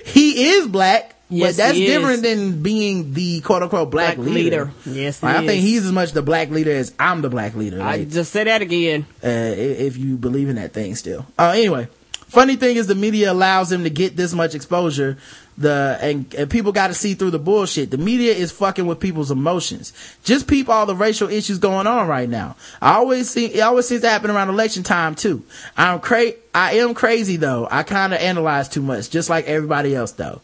he 0.06 0.50
is 0.50 0.68
black, 0.68 1.14
Yes, 1.28 1.56
but 1.56 1.56
that's 1.62 1.76
he 1.78 1.86
is. 1.86 1.92
different 1.92 2.22
than 2.22 2.62
being 2.62 3.14
the 3.14 3.40
quote 3.40 3.62
unquote 3.62 3.90
black, 3.90 4.16
Black 4.16 4.28
leader. 4.28 4.34
leader. 4.66 4.70
Yes, 4.86 5.20
he 5.20 5.26
Like, 5.26 5.36
I 5.36 5.46
think 5.46 5.62
he's 5.62 5.86
as 5.86 5.92
much 5.92 6.12
the 6.12 6.22
black 6.22 6.50
leader 6.50 6.70
as 6.72 6.92
I'm 6.98 7.22
the 7.22 7.30
black 7.30 7.54
leader. 7.54 7.80
I 7.82 8.04
just 8.04 8.30
say 8.32 8.44
that 8.44 8.60
again. 8.62 9.06
uh, 9.24 9.28
if 9.28 9.96
you 9.96 10.16
believe 10.16 10.48
in 10.50 10.56
that 10.56 10.72
thing 10.74 10.94
still. 10.96 11.24
Uh, 11.38 11.52
anyway, 11.56 11.88
funny 12.28 12.56
thing 12.56 12.76
is 12.76 12.86
the 12.86 12.94
media 12.94 13.32
allows 13.32 13.72
him 13.72 13.84
to 13.84 13.90
get 13.90 14.14
this 14.16 14.34
much 14.34 14.54
exposure. 14.54 15.16
The, 15.58 15.98
and, 16.00 16.34
and 16.34 16.50
people 16.50 16.72
got 16.72 16.88
to 16.88 16.94
see 16.94 17.12
through 17.14 17.32
the 17.32 17.38
bullshit. 17.38 17.90
The 17.90 17.98
media 17.98 18.32
is 18.32 18.50
fucking 18.52 18.86
with 18.86 19.00
people's 19.00 19.30
emotions. 19.30 19.92
Just 20.24 20.48
peep 20.48 20.68
all 20.68 20.86
the 20.86 20.96
racial 20.96 21.28
issues 21.28 21.58
going 21.58 21.86
on 21.86 22.08
right 22.08 22.28
now. 22.28 22.56
I 22.80 22.94
always 22.94 23.28
see, 23.28 23.46
it 23.46 23.60
always 23.60 23.86
seems 23.86 24.00
to 24.00 24.08
happen 24.08 24.30
around 24.30 24.48
election 24.48 24.82
time 24.82 25.14
too. 25.14 25.44
I'm 25.76 26.00
cra- 26.00 26.32
I 26.54 26.76
am 26.76 26.94
crazy 26.94 27.36
though. 27.36 27.68
I 27.70 27.82
kind 27.82 28.14
of 28.14 28.20
analyze 28.20 28.68
too 28.68 28.82
much, 28.82 29.10
just 29.10 29.28
like 29.28 29.46
everybody 29.46 29.94
else 29.94 30.12
though. 30.12 30.40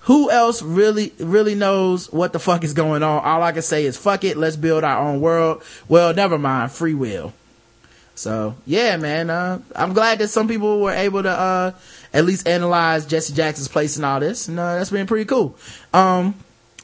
Who 0.00 0.30
else 0.30 0.62
really, 0.62 1.12
really 1.18 1.54
knows 1.54 2.10
what 2.10 2.32
the 2.32 2.38
fuck 2.38 2.64
is 2.64 2.72
going 2.72 3.02
on? 3.02 3.22
All 3.22 3.42
I 3.42 3.52
can 3.52 3.62
say 3.62 3.84
is 3.84 3.96
fuck 3.96 4.24
it. 4.24 4.36
Let's 4.36 4.56
build 4.56 4.82
our 4.82 5.06
own 5.06 5.20
world. 5.20 5.62
Well, 5.86 6.14
never 6.14 6.38
mind. 6.38 6.72
Free 6.72 6.94
will. 6.94 7.32
So 8.14 8.56
yeah, 8.66 8.96
man, 8.96 9.30
uh, 9.30 9.60
I'm 9.76 9.92
glad 9.92 10.18
that 10.18 10.28
some 10.28 10.48
people 10.48 10.80
were 10.80 10.92
able 10.92 11.22
to, 11.22 11.30
uh, 11.30 11.72
at 12.18 12.24
least 12.24 12.48
analyze 12.48 13.06
Jesse 13.06 13.32
Jackson's 13.32 13.68
place 13.68 13.96
in 13.96 14.02
all 14.02 14.18
this. 14.18 14.48
And, 14.48 14.58
uh, 14.58 14.74
that's 14.76 14.90
been 14.90 15.06
pretty 15.06 15.24
cool. 15.24 15.56
Um, 15.94 16.34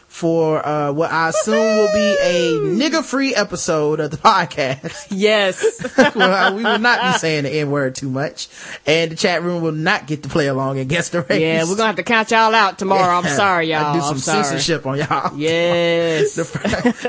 for 0.09 0.67
uh, 0.67 0.91
what 0.91 1.13
I 1.13 1.29
assume 1.29 1.55
will 1.77 1.93
be 1.93 2.17
a 2.23 2.53
nigga 2.59 3.05
free 3.05 3.35
episode 3.35 4.01
of 4.01 4.11
the 4.11 4.17
podcast. 4.17 5.07
Yes. 5.11 5.63
well, 6.17 6.55
we 6.57 6.65
will 6.65 6.79
not 6.79 7.13
be 7.13 7.19
saying 7.19 7.45
the 7.45 7.51
N 7.51 7.71
word 7.71 7.95
too 7.95 8.09
much. 8.09 8.49
And 8.87 9.13
the 9.13 9.17
chat 9.17 9.43
room 9.43 9.63
will 9.63 9.73
not 9.73 10.07
get 10.07 10.23
to 10.23 10.29
play 10.29 10.49
along 10.49 10.79
and 10.79 10.89
guess 10.89 11.11
the 11.11 11.21
race. 11.23 11.41
Yeah, 11.41 11.65
we're 11.65 11.77
gonna 11.77 11.89
have 11.89 11.97
to 11.97 12.03
count 12.03 12.31
y'all 12.31 12.55
out 12.55 12.79
tomorrow. 12.79 13.17
I'm 13.19 13.25
sorry, 13.29 13.71
y'all. 13.71 13.85
I 13.85 13.93
do 13.95 14.01
some 14.01 14.11
I'm 14.13 14.19
sorry. 14.19 14.45
censorship 14.45 14.87
on 14.87 14.99
y'all. 14.99 15.39
Yes. 15.39 16.53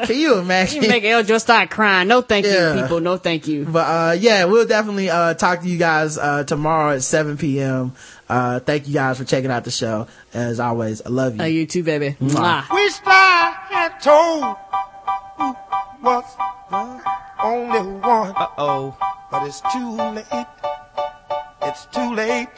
Can 0.05 0.17
you 0.17 0.37
imagine? 0.37 0.83
You 0.83 0.89
make 0.89 1.03
El 1.05 1.23
just 1.23 1.45
start 1.45 1.69
crying. 1.69 2.07
No, 2.09 2.21
thank 2.21 2.45
Yeah. 2.45 2.75
you, 2.75 2.81
people. 2.81 2.99
No, 2.99 3.17
thank 3.17 3.47
you. 3.47 3.65
But 3.65 3.79
uh 3.87 4.15
yeah, 4.19 4.45
we'll 4.45 4.67
definitely 4.67 5.09
uh 5.09 5.33
talk 5.35 5.61
to 5.61 5.67
you 5.69 5.77
guys 5.77 6.17
uh 6.17 6.43
tomorrow 6.43 6.95
at 6.95 7.03
7 7.03 7.37
p.m. 7.37 7.93
Uh 8.29 8.59
thank 8.59 8.87
you 8.87 8.93
guys 8.93 9.17
for 9.17 9.25
checking 9.25 9.49
out 9.49 9.63
the 9.63 9.71
show. 9.71 10.07
As 10.33 10.59
always, 10.59 11.01
I 11.01 11.09
love 11.09 11.35
you. 11.35 11.41
Uh, 11.41 11.45
you 11.45 11.65
too, 11.65 11.83
baby. 11.83 12.15
Mwah. 12.21 12.61
Mwah. 12.61 12.73
Wished 12.73 13.01
I 13.05 13.55
had 13.69 13.99
told 13.99 14.55
who 15.37 15.55
was 16.03 16.25
the 16.69 17.01
only 17.43 17.99
one. 17.99 18.33
Uh 18.35 18.47
oh. 18.57 18.97
But 19.31 19.47
it's 19.47 19.61
too 19.73 19.91
late. 19.91 20.47
It's 21.63 21.85
too 21.87 22.13
late. 22.13 22.49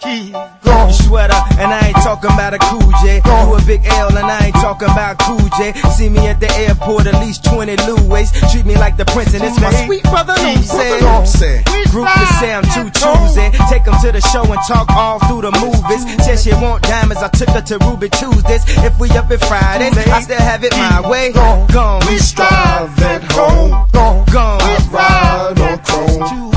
Keep 0.00 0.32
going. 0.62 0.92
Sweater, 0.92 1.40
and 1.58 1.72
I 1.72 1.88
ain't 1.88 1.96
talking 1.96 2.30
about 2.30 2.52
a 2.52 2.58
cool 2.58 2.92
J. 3.02 3.22
You 3.24 3.54
a 3.54 3.62
big 3.66 3.80
L, 3.86 4.16
and 4.16 4.26
I 4.26 4.46
ain't 4.46 4.54
talking 4.56 4.88
about 4.88 5.18
cool 5.18 5.48
J. 5.56 5.72
See 5.96 6.08
me 6.08 6.26
at 6.26 6.40
the 6.40 6.50
airport, 6.52 7.06
at 7.06 7.14
least 7.20 7.44
20 7.44 7.76
Louis. 7.88 8.28
Treat 8.52 8.66
me 8.66 8.76
like 8.76 8.96
the 8.96 9.06
prince, 9.06 9.32
and 9.34 9.42
it's 9.42 9.58
my 9.60 9.72
sweet 9.86 10.02
brother 10.04 10.34
Lou 10.34 10.62
said. 10.62 11.64
Group 11.90 12.08
to 12.08 12.26
say 12.40 12.52
I'm 12.52 12.64
too 12.74 12.90
choosy. 12.90 13.48
Take 13.70 13.86
'em 13.86 13.94
to 14.02 14.12
the 14.12 14.20
show 14.32 14.42
and 14.44 14.60
talk 14.66 14.90
all 14.90 15.20
through 15.20 15.42
the 15.42 15.52
movies. 15.52 16.04
Said 16.24 16.38
she 16.38 16.52
want 16.52 16.82
diamonds, 16.82 17.22
I 17.22 17.28
took 17.28 17.48
her 17.50 17.62
to 17.62 17.78
Ruby 17.78 18.10
Tuesdays. 18.10 18.64
If 18.84 18.98
we 18.98 19.08
up 19.10 19.30
at 19.30 19.40
Fridays, 19.44 19.96
I 19.96 20.20
still 20.20 20.40
have 20.40 20.64
it 20.64 20.76
my 20.76 21.00
way. 21.08 21.32
Gone, 21.32 22.02
we 22.06 22.18
strive 22.18 23.00
at 23.02 23.22
home. 23.32 23.86
Gone, 23.92 24.58
we 24.58 24.74
ride 24.90 25.60
on 25.60 25.78
chrome. 25.78 26.53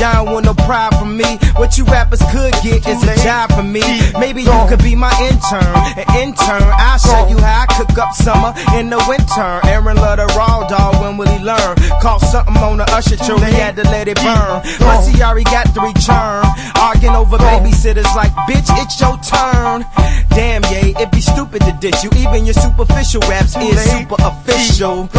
Y'all 0.00 0.24
don't 0.24 0.32
want 0.32 0.46
no 0.46 0.54
pride 0.54 0.96
from 0.96 1.14
me. 1.14 1.36
What 1.56 1.76
you 1.76 1.84
rappers 1.84 2.22
could 2.32 2.54
get 2.64 2.88
is 2.88 3.04
a 3.04 3.16
job 3.22 3.52
for 3.52 3.62
me. 3.62 3.84
Maybe 4.18 4.40
you 4.40 4.64
could 4.66 4.82
be 4.82 4.96
my 4.96 5.12
intern. 5.28 5.76
An 6.00 6.08
intern, 6.16 6.64
I'll 6.64 6.96
show 6.96 7.28
you 7.28 7.36
how 7.36 7.64
I 7.64 7.66
cook 7.68 7.98
up 7.98 8.14
summer 8.14 8.54
in 8.80 8.88
the 8.88 8.96
winter. 9.04 9.60
Aaron 9.68 9.96
love 9.96 10.16
the 10.16 10.26
raw 10.32 10.66
dog, 10.68 11.02
when 11.02 11.18
will 11.18 11.28
he 11.28 11.44
learn? 11.44 11.76
Caught 12.00 12.22
something 12.24 12.56
on 12.56 12.78
the 12.78 12.88
usher 12.96 13.16
tree, 13.16 13.44
he 13.44 13.60
had 13.60 13.76
to 13.76 13.84
let 13.92 14.08
it 14.08 14.16
burn. 14.16 14.62
Plus 14.80 15.06
he 15.06 15.20
already 15.20 15.44
got 15.44 15.68
three 15.74 15.92
return. 15.92 16.48
Arguing 16.80 17.14
over 17.14 17.36
babysitters 17.36 18.08
like, 18.16 18.32
bitch, 18.48 18.72
it's 18.80 18.96
your 19.04 19.20
turn. 19.20 19.84
damn, 20.32 20.62
yeah, 20.72 20.96
it'd 20.96 21.10
be 21.10 21.20
stupid 21.20 21.60
to 21.68 21.76
diss 21.78 22.02
you. 22.02 22.10
Even 22.16 22.46
your 22.46 22.54
superficial 22.54 23.20
raps 23.28 23.54
is 23.56 23.76
super 23.84 24.16
official. 24.24 25.10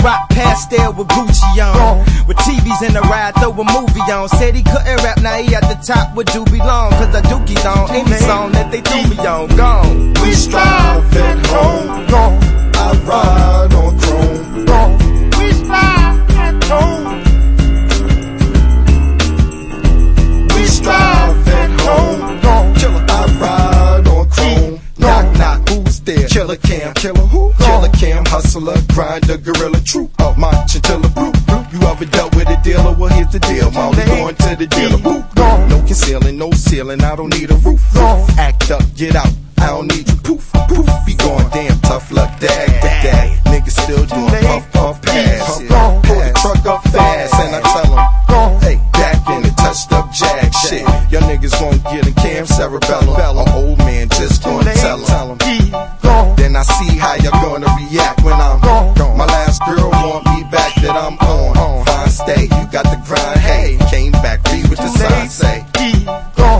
Rock 0.00 0.30
pastel 0.30 0.94
with 0.94 1.08
Gucci 1.08 1.60
on. 1.60 2.00
With 2.26 2.38
TVs 2.38 2.80
in 2.86 2.94
the 2.94 3.02
ride, 3.02 3.34
throw 3.36 3.52
a 3.52 3.64
movie 3.64 3.89
on. 3.98 4.28
Said 4.28 4.54
he 4.54 4.62
couldn't 4.62 5.02
rap, 5.02 5.20
now 5.22 5.36
he 5.36 5.54
at 5.54 5.62
the 5.62 5.78
top 5.84 6.14
with 6.14 6.28
Doobie 6.28 6.58
Long. 6.58 6.90
Cause 6.92 7.14
I 7.14 7.22
dookie 7.22 7.58
on 7.64 7.90
any 7.90 8.16
song 8.18 8.52
that 8.52 8.70
they 8.70 8.80
threw 8.80 9.10
me 9.10 9.16
on. 9.26 9.48
Gone. 9.56 10.14
We 10.22 10.32
strive 10.32 11.16
at 11.16 11.46
home. 11.46 11.88
Oh, 11.90 12.06
gone. 12.08 12.38
I 12.74 12.92
ride 13.04 13.74
on 13.74 13.98
chrome. 13.98 14.64
Gone. 14.66 14.89
Killer 26.30 26.56
Cam, 26.56 26.94
killer 26.94 27.26
who? 27.26 27.52
Killer 27.58 27.88
Cam, 27.88 28.24
hustler, 28.24 28.76
grinder, 28.94 29.36
gorilla, 29.36 29.80
troop, 29.80 30.12
up 30.20 30.38
my 30.38 30.52
chinchilla, 30.70 31.08
blue. 31.10 31.32
You 31.72 31.80
ever 31.88 32.04
dealt 32.04 32.36
with 32.36 32.48
a 32.48 32.56
dealer? 32.62 32.94
Well, 32.94 33.10
here's 33.10 33.32
the 33.32 33.40
deal. 33.40 33.68
Molly 33.72 34.04
going 34.06 34.36
to 34.36 34.54
the 34.54 34.68
dealer, 34.68 34.98
boop. 34.98 35.26
No 35.68 35.78
concealing, 35.80 36.38
no 36.38 36.52
ceiling, 36.52 37.02
I 37.02 37.16
don't 37.16 37.30
need 37.30 37.50
a 37.50 37.56
roof. 37.56 37.82
Act 38.38 38.70
up, 38.70 38.82
get 38.94 39.16
out. 39.16 39.26
I 39.58 39.66
don't 39.74 39.88
need 39.88 40.08
you, 40.08 40.16
poof, 40.22 40.52
poof. 40.68 40.86
Be 41.04 41.14
going 41.14 41.48
damn 41.50 41.78
tough 41.80 42.12
luck, 42.12 42.30
dag, 42.38 42.80
dag. 42.80 43.44
Niggas 43.46 43.74
still 43.82 44.06
doing 44.06 44.44
puff, 44.44 44.72
puff, 44.72 45.02
pass. 45.02 45.58
Pull 45.58 46.14
the 46.14 46.32
truck 46.40 46.64
up 46.66 46.82
fast, 46.84 47.34
and 47.34 47.56
I 47.56 47.60
tell 47.74 47.98
'em, 47.98 48.60
hey, 48.60 48.76
back 48.92 49.28
in 49.30 49.42
the 49.42 49.50
touched 49.58 49.92
up 49.92 50.12
jag 50.12 50.54
shit. 50.54 50.86
Your 51.10 51.22
niggas 51.22 51.60
won't 51.60 51.82
get 51.84 52.06
in 52.06 52.14
cam 52.14 52.46
cerebellum. 52.46 53.18
An 53.18 53.48
old 53.52 53.78
man 53.78 54.08
just 54.10 54.44
gonna 54.44 54.72
tell 54.74 55.32
'em. 55.32 55.89
Then 56.50 56.56
I 56.56 56.62
see 56.66 56.98
how 56.98 57.14
you're 57.14 57.30
gonna 57.30 57.70
react 57.78 58.24
when 58.24 58.34
I'm 58.34 58.58
gone. 58.58 59.16
My 59.16 59.24
last 59.24 59.62
girl 59.70 59.86
want 59.86 60.26
me 60.34 60.42
back 60.50 60.74
that 60.82 60.98
I'm 60.98 61.14
on. 61.22 61.86
Fine 61.86 62.08
stay, 62.10 62.42
you 62.42 62.64
got 62.74 62.90
the 62.90 62.98
grind, 63.06 63.38
hey. 63.38 63.78
Came 63.88 64.10
back, 64.18 64.42
read 64.50 64.66
what 64.66 64.78
the 64.78 64.88
sign 64.88 65.28
say. 65.28 65.64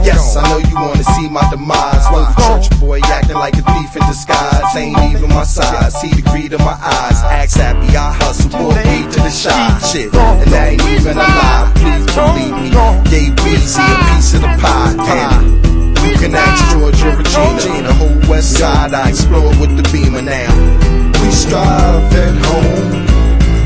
Yes, 0.07 0.37
I 0.37 0.47
know 0.47 0.59
you 0.63 0.75
wanna 0.75 1.03
see 1.03 1.27
my 1.27 1.43
demise. 1.51 2.07
A 2.07 2.23
church 2.39 2.79
boy 2.79 3.01
acting 3.03 3.35
like 3.35 3.55
a 3.55 3.63
thief 3.67 3.91
in 3.99 4.07
disguise. 4.07 4.63
Ain't 4.77 4.97
even 5.11 5.27
my 5.27 5.43
size. 5.43 5.99
See 5.99 6.15
the 6.15 6.21
greed 6.21 6.53
in 6.53 6.63
my 6.63 6.79
eyes. 6.79 7.19
Axe 7.27 7.55
happy, 7.55 7.91
I 7.91 8.13
hustle, 8.15 8.49
boy, 8.49 8.71
weed 8.71 9.11
to 9.11 9.19
the 9.19 9.29
shy. 9.29 9.51
Shit, 9.91 10.15
and 10.15 10.51
that 10.55 10.71
ain't 10.71 10.87
even 10.87 11.17
a 11.17 11.19
lie. 11.19 11.67
Please 11.75 12.07
believe 12.15 12.55
me. 12.63 12.71
Gave 13.11 13.35
Weezy 13.43 13.83
a 13.83 14.15
piece 14.15 14.35
of 14.35 14.39
the 14.39 14.55
pie. 14.55 14.95
Damn. 14.95 15.70
You 16.07 16.17
can 16.17 16.33
ask 16.35 16.77
George 16.77 17.01
or 17.03 17.15
Regina. 17.17 17.87
The 17.87 17.93
whole 17.93 18.29
west 18.29 18.57
side 18.57 18.93
I 18.93 19.09
explore 19.09 19.49
with 19.59 19.75
the 19.77 19.83
beamer 19.91 20.21
now. 20.21 20.51
We 21.21 21.29
strive 21.31 22.13
at 22.13 22.35
home. 22.45 22.91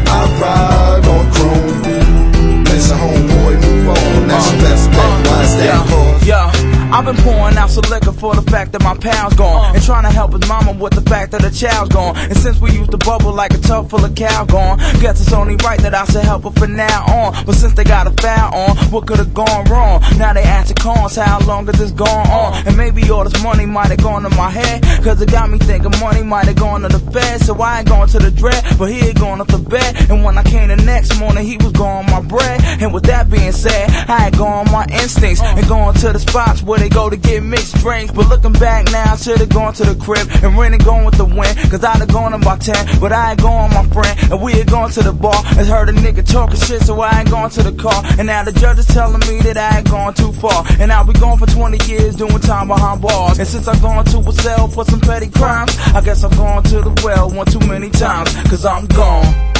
I 0.07 0.21
ride 0.41 1.05
on 1.07 1.31
chrome. 1.31 2.63
Listen, 2.65 2.97
homeboy, 2.97 3.55
move 3.61 3.87
on. 3.89 4.27
That's 4.27 4.51
your 4.51 4.61
best 4.61 4.91
bet. 4.91 5.27
Why 5.27 5.43
is 5.43 5.55
that? 5.55 5.87
Cause 5.87 6.27
Yeah, 6.27 6.51
I've 6.95 7.03
been 7.03 7.17
pouring 7.17 7.57
out 7.57 7.69
some 7.69 7.83
liquor 7.91 8.13
for 8.13 8.35
the 8.35 8.41
fact 8.49 8.71
that 8.71 8.81
my 8.81 8.95
pal's 8.95 9.33
gone. 9.33 9.65
Uh. 9.65 9.73
And 9.73 9.83
trying 9.83 10.03
to 10.03 10.11
help 10.11 10.31
his 10.31 10.47
mama 10.47 10.71
with 10.71 10.93
the 10.93 11.01
fact 11.01 11.33
that 11.33 11.41
the 11.41 11.51
child's 11.51 11.89
gone. 11.93 12.15
And 12.15 12.37
since 12.37 12.61
we 12.61 12.71
used 12.71 12.91
to 12.91 12.97
bubble 12.97 13.33
like 13.33 13.53
a 13.53 13.57
tub 13.57 13.89
full 13.89 14.05
of 14.05 14.15
cow 14.15 14.45
gone, 14.45 14.77
guess 15.03 15.19
it's 15.19 15.33
only 15.33 15.57
right 15.57 15.77
that 15.81 15.93
I 15.93 16.05
should 16.05 16.23
help 16.23 16.43
her 16.43 16.51
from 16.51 16.77
now 16.77 17.03
on. 17.03 17.45
But 17.45 17.55
since 17.55 17.73
they 17.73 17.83
got 17.83 18.07
a 18.07 18.11
foul 18.11 18.55
on, 18.55 18.77
what 18.93 19.07
could 19.07 19.17
have 19.17 19.33
gone 19.33 19.65
wrong? 19.65 20.03
Now 20.17 20.31
they 20.31 20.43
asking 20.43 20.77
cons, 20.77 21.17
how 21.17 21.39
long 21.45 21.65
has 21.65 21.77
this 21.77 21.91
gone 21.91 22.27
on? 22.31 22.53
Uh. 22.53 22.63
And 22.65 22.77
maybe 22.77 23.09
all 23.09 23.25
this 23.25 23.43
money 23.43 23.65
might 23.65 23.87
have 23.87 24.01
gone 24.01 24.23
to 24.23 24.29
my 24.29 24.49
head. 24.49 24.81
Cause 25.03 25.21
it 25.21 25.29
got 25.29 25.49
me 25.49 25.57
thinking 25.57 25.91
money 25.99 26.23
might 26.23 26.45
have 26.45 26.55
gone 26.55 26.83
to 26.83 26.87
the 26.87 26.99
Fed. 27.11 27.41
So 27.41 27.59
I 27.59 27.79
ain't 27.79 27.89
going 27.89 28.07
to 28.07 28.19
the 28.19 28.31
dread, 28.31 28.63
but 28.79 28.85
he 28.85 28.99
ain't 28.99 29.19
going 29.19 29.39
to 29.39 29.51
the 29.51 29.59
bed. 29.59 30.09
And 30.09 30.23
when 30.23 30.37
I 30.37 30.43
came 30.43 30.69
the 30.69 30.77
next 30.77 31.19
morning, 31.19 31.45
he 31.45 31.57
was 31.57 31.73
gone 31.73 32.05
my 32.05 32.21
bread. 32.21 32.61
And 32.79 32.93
with 32.93 33.03
that 33.03 33.29
being 33.29 33.51
said, 33.51 33.89
I 33.89 34.19
had 34.19 34.37
gone 34.37 34.71
my 34.71 34.85
instincts 34.89 35.41
uh. 35.41 35.55
and 35.57 35.67
going 35.67 35.93
to 35.95 36.13
the 36.13 36.19
spots 36.19 36.63
where 36.63 36.79
they 36.79 36.84
go 36.89 37.09
to 37.09 37.17
get 37.17 37.43
mixed 37.43 37.75
drinks. 37.77 38.13
But 38.13 38.27
looking 38.27 38.53
back 38.53 38.85
now, 38.91 39.13
I 39.13 39.15
should've 39.15 39.49
gone 39.49 39.73
to 39.73 39.83
the 39.83 39.95
crib 39.95 40.27
and 40.43 40.57
really 40.57 40.77
gone 40.77 41.05
with 41.05 41.15
the 41.15 41.25
win. 41.25 41.53
Cause 41.69 41.83
I'd 41.83 41.97
have 41.97 42.11
gone 42.11 42.33
about 42.33 42.61
10, 42.61 42.99
but 42.99 43.11
I 43.11 43.31
ain't 43.31 43.41
going, 43.41 43.71
my 43.71 43.83
friend. 43.89 44.31
And 44.31 44.41
we 44.41 44.53
had 44.53 44.67
gone 44.67 44.89
to 44.91 45.03
the 45.03 45.13
bar 45.13 45.41
and 45.57 45.67
heard 45.67 45.89
a 45.89 45.93
nigga 45.93 46.25
talking 46.25 46.59
shit, 46.59 46.81
so 46.81 46.99
I 47.01 47.19
ain't 47.19 47.29
gone 47.29 47.49
to 47.51 47.63
the 47.63 47.71
car. 47.71 48.01
And 48.17 48.27
now 48.27 48.43
the 48.43 48.51
judge 48.51 48.79
is 48.79 48.87
telling 48.87 49.19
me 49.21 49.41
that 49.41 49.57
I 49.57 49.77
ain't 49.77 49.89
gone 49.89 50.13
too 50.13 50.33
far. 50.33 50.65
And 50.79 50.91
I'll 50.91 51.05
be 51.05 51.13
gone 51.13 51.37
for 51.37 51.47
20 51.47 51.85
years 51.91 52.15
doing 52.15 52.39
time 52.39 52.67
behind 52.67 53.01
bars. 53.01 53.39
And 53.39 53.47
since 53.47 53.67
I've 53.67 53.81
gone 53.81 54.05
to 54.05 54.19
a 54.19 54.33
cell 54.33 54.67
for 54.67 54.85
some 54.85 55.01
petty 55.01 55.29
crimes, 55.29 55.77
I 55.93 56.01
guess 56.01 56.23
I've 56.23 56.35
gone 56.37 56.63
to 56.63 56.81
the 56.81 57.01
well 57.03 57.29
one 57.29 57.45
too 57.45 57.59
many 57.59 57.89
times. 57.89 58.33
Cause 58.49 58.65
I'm 58.65 58.85
gone. 58.87 59.54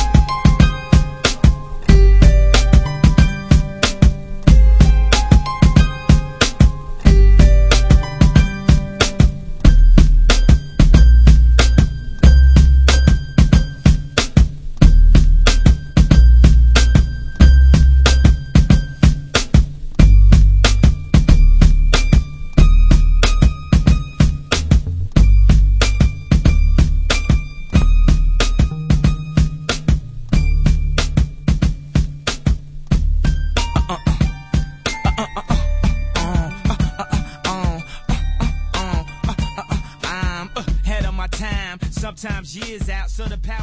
Of 43.26 43.32
the 43.32 43.38
powers 43.38 43.55